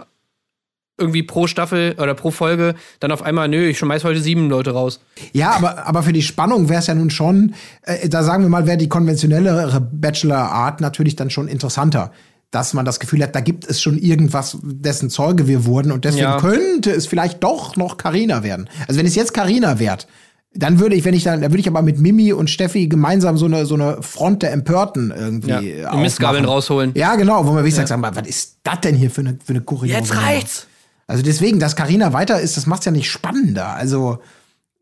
irgendwie 0.99 1.23
pro 1.23 1.47
Staffel 1.47 1.95
oder 1.97 2.13
pro 2.13 2.31
Folge 2.31 2.75
dann 2.99 3.11
auf 3.11 3.21
einmal, 3.21 3.47
nö, 3.47 3.67
ich 3.67 3.77
schmeiß 3.79 4.03
heute 4.03 4.21
sieben 4.21 4.49
Leute 4.49 4.71
raus. 4.71 4.99
Ja, 5.33 5.51
aber, 5.51 5.87
aber 5.87 6.03
für 6.03 6.13
die 6.13 6.21
Spannung 6.21 6.69
wäre 6.69 6.79
es 6.79 6.87
ja 6.87 6.95
nun 6.95 7.09
schon, 7.09 7.55
äh, 7.83 8.09
da 8.09 8.23
sagen 8.23 8.43
wir 8.43 8.49
mal, 8.49 8.67
wäre 8.67 8.77
die 8.77 8.89
konventionellere 8.89 9.81
Bachelor-Art 9.81 10.81
natürlich 10.81 11.15
dann 11.15 11.29
schon 11.29 11.47
interessanter. 11.47 12.11
Dass 12.51 12.73
man 12.73 12.83
das 12.83 12.99
Gefühl 12.99 13.21
hat, 13.21 13.35
da 13.35 13.41
gibt 13.41 13.69
es 13.69 13.79
schon 13.79 13.99
irgendwas, 13.99 14.57
dessen 14.63 15.11
Zeuge 15.11 15.47
wir 15.47 15.65
wurden 15.65 15.91
und 15.91 16.03
deswegen 16.03 16.23
ja. 16.23 16.39
könnte 16.39 16.89
es 16.89 17.05
vielleicht 17.05 17.43
doch 17.43 17.75
noch 17.75 17.97
Karina 17.97 18.41
werden. 18.41 18.67
Also 18.87 18.99
wenn 18.99 19.05
es 19.05 19.13
jetzt 19.13 19.35
Karina 19.35 19.77
wird, 19.77 20.07
dann 20.53 20.79
würde 20.79 20.95
ich, 20.95 21.05
wenn 21.05 21.13
ich 21.13 21.23
dann, 21.23 21.41
dann 21.41 21.51
würde 21.51 21.61
ich 21.61 21.67
aber 21.67 21.81
mit 21.81 21.99
Mimi 21.99 22.33
und 22.33 22.49
Steffi 22.49 22.87
gemeinsam 22.87 23.37
so 23.37 23.45
eine, 23.45 23.65
so 23.65 23.75
eine 23.75 24.01
Front 24.01 24.41
der 24.41 24.51
Empörten 24.51 25.13
irgendwie. 25.15 25.79
Ja, 25.79 25.95
Mistgabeln 25.95 26.45
rausholen. 26.45 26.91
Ja, 26.95 27.15
genau, 27.15 27.45
wo 27.45 27.51
man 27.51 27.63
wirklich 27.63 27.77
ja. 27.77 27.85
sagt, 27.85 28.15
was 28.15 28.27
ist 28.27 28.57
das 28.63 28.81
denn 28.81 28.95
hier 28.95 29.11
für 29.11 29.21
eine, 29.21 29.37
für 29.43 29.53
eine 29.53 29.61
Kuriose? 29.61 29.95
Jetzt 29.95 30.15
reicht's! 30.15 30.67
Also 31.09 31.23
deswegen, 31.23 31.59
dass 31.59 31.75
Karina 31.75 32.13
weiter 32.13 32.39
ist, 32.39 32.55
das 32.55 32.67
macht's 32.67 32.85
ja 32.85 32.91
nicht 32.91 33.09
spannender. 33.09 33.69
Also 33.73 34.19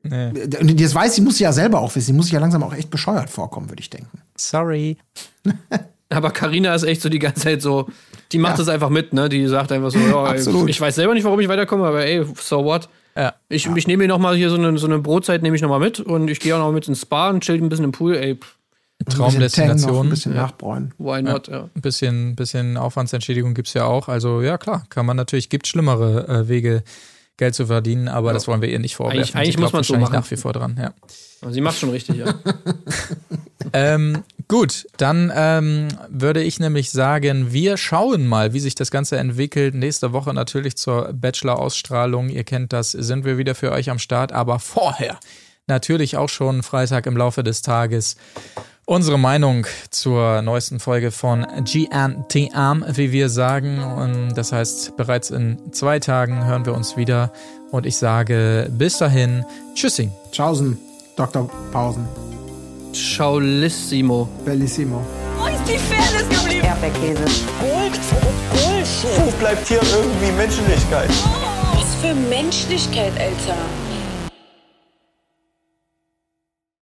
nee. 0.03 0.27
und 0.59 0.81
das 0.81 0.93
weiß 0.93 1.15
sie, 1.15 1.21
muss 1.21 1.37
sie 1.37 1.45
ja 1.45 1.53
selber 1.53 1.79
auch 1.79 1.95
wissen. 1.95 2.07
Sie 2.07 2.13
muss 2.13 2.25
sich 2.25 2.33
ja 2.33 2.41
langsam 2.41 2.63
auch 2.63 2.73
echt 2.73 2.89
bescheuert 2.89 3.29
vorkommen, 3.29 3.69
würde 3.69 3.79
ich 3.79 3.89
denken. 3.89 4.19
Sorry. 4.35 4.97
Aber 6.09 6.31
Karina 6.31 6.75
ist 6.75 6.83
echt 6.83 7.01
so 7.01 7.07
die 7.07 7.19
ganze 7.19 7.43
Zeit 7.43 7.61
so, 7.61 7.87
die 8.33 8.39
macht 8.39 8.53
ja. 8.53 8.57
das 8.57 8.67
einfach 8.67 8.89
mit, 8.89 9.13
ne? 9.13 9.29
Die 9.29 9.47
sagt 9.47 9.71
einfach 9.71 9.89
so, 9.89 9.99
ja, 9.99 10.35
ich 10.35 10.81
weiß 10.81 10.95
selber 10.95 11.13
nicht, 11.13 11.23
warum 11.23 11.39
ich 11.39 11.47
weiterkomme, 11.47 11.85
aber 11.85 12.05
ey, 12.05 12.25
so 12.35 12.63
what? 12.63 12.89
Ja. 13.15 13.33
Ich, 13.47 13.65
ja. 13.65 13.75
ich 13.75 13.87
nehme 13.87 14.03
mir 14.03 14.09
noch 14.09 14.19
mal 14.19 14.35
hier 14.35 14.49
so 14.49 14.57
eine, 14.57 14.77
so 14.77 14.87
eine 14.87 14.99
Brotzeit, 14.99 15.43
nehme 15.43 15.55
ich 15.55 15.61
noch 15.61 15.69
mal 15.69 15.79
mit 15.79 16.01
und 16.01 16.29
ich 16.29 16.41
gehe 16.41 16.55
auch 16.55 16.59
noch 16.59 16.71
mit 16.73 16.87
ins 16.89 17.01
Spa 17.01 17.29
und 17.29 17.41
chill 17.41 17.55
ein 17.61 17.69
bisschen 17.69 17.85
im 17.85 17.91
Pool, 17.93 18.15
ey. 18.15 18.37
Traumdestination. 19.05 20.07
Ein 20.07 20.09
bisschen 20.09 20.35
ja. 20.35 20.43
nachbräunen. 20.43 20.93
Why 20.97 21.21
not, 21.21 21.47
ja. 21.47 21.53
ja. 21.53 21.69
Ein 21.73 21.81
bisschen, 21.81 22.35
bisschen 22.35 22.77
Aufwandsentschädigung 22.77 23.53
gibt 23.53 23.67
es 23.67 23.73
ja 23.73 23.85
auch. 23.85 24.07
Also 24.07 24.41
ja, 24.41 24.57
klar, 24.57 24.83
kann 24.89 25.05
man 25.05 25.17
natürlich, 25.17 25.49
gibt 25.49 25.67
schlimmere 25.67 26.27
äh, 26.27 26.47
Wege, 26.47 26.83
Geld 27.37 27.53
zu 27.53 27.67
verdienen, 27.67 28.07
aber 28.07 28.29
ja. 28.29 28.33
das 28.33 28.47
wollen 28.47 28.61
wir 28.61 28.69
ihr 28.69 28.79
nicht 28.79 28.95
vorwerfen. 28.95 29.19
Eigentlich, 29.19 29.35
eigentlich 29.35 29.57
muss 29.59 29.71
man 29.71 29.83
so 29.83 29.95
machen. 29.95 30.13
nach 30.13 30.29
wie 30.31 30.37
vor 30.37 30.53
dran, 30.53 30.75
ja. 30.79 30.93
Aber 31.41 31.53
sie 31.53 31.61
macht 31.61 31.77
schon 31.77 31.91
richtig, 31.91 32.17
ja. 32.17 32.33
ähm, 33.73 34.23
gut, 34.47 34.87
dann 34.97 35.31
ähm, 35.35 35.87
würde 36.09 36.41
ich 36.41 36.59
nämlich 36.59 36.89
sagen, 36.89 37.53
wir 37.53 37.77
schauen 37.77 38.25
mal, 38.25 38.53
wie 38.53 38.59
sich 38.59 38.73
das 38.73 38.89
Ganze 38.89 39.17
entwickelt. 39.17 39.75
Nächste 39.75 40.13
Woche 40.13 40.33
natürlich 40.33 40.77
zur 40.77 41.13
Bachelor-Ausstrahlung. 41.13 42.29
Ihr 42.29 42.43
kennt 42.43 42.73
das, 42.73 42.91
sind 42.91 43.23
wir 43.23 43.37
wieder 43.37 43.53
für 43.53 43.71
euch 43.71 43.91
am 43.91 43.99
Start, 43.99 44.31
aber 44.31 44.57
vorher 44.57 45.19
natürlich 45.67 46.17
auch 46.17 46.29
schon 46.29 46.63
Freitag 46.63 47.05
im 47.05 47.15
Laufe 47.15 47.43
des 47.43 47.61
Tages 47.61 48.15
unsere 48.87 49.19
Meinung 49.19 49.67
zur 49.91 50.41
neuesten 50.41 50.79
Folge 50.79 51.11
von 51.11 51.45
GNTM, 51.65 52.85
wie 52.95 53.11
wir 53.11 53.29
sagen. 53.29 53.83
Und 53.83 54.35
das 54.35 54.51
heißt, 54.53 54.95
bereits 54.95 55.29
in 55.29 55.59
zwei 55.73 55.99
Tagen 55.99 56.45
hören 56.45 56.65
wir 56.65 56.73
uns 56.73 56.95
wieder. 56.95 57.31
Und 57.69 57.85
ich 57.85 57.97
sage 57.97 58.71
bis 58.71 58.97
dahin, 58.97 59.45
Tschüssing. 59.75 60.09
Tschaußen, 60.31 60.79
Dr. 61.17 61.49
Pausen. 61.71 62.07
Ciaolissimo. 62.93 64.29
Bellissimo. 64.45 65.05
Wo 65.37 65.47
ist 65.47 65.67
die 65.67 65.77
Fairness 65.77 66.29
geblieben? 66.29 66.65
Erdbeerkäse. 66.65 67.25
Gold, 67.59 67.99
Bullshit. 68.51 69.25
Wo 69.25 69.31
bleibt 69.37 69.67
hier 69.67 69.81
irgendwie 69.81 70.31
Menschlichkeit? 70.31 71.09
Was 71.73 71.93
für 71.95 72.15
Menschlichkeit, 72.15 73.11
Alter. 73.19 73.57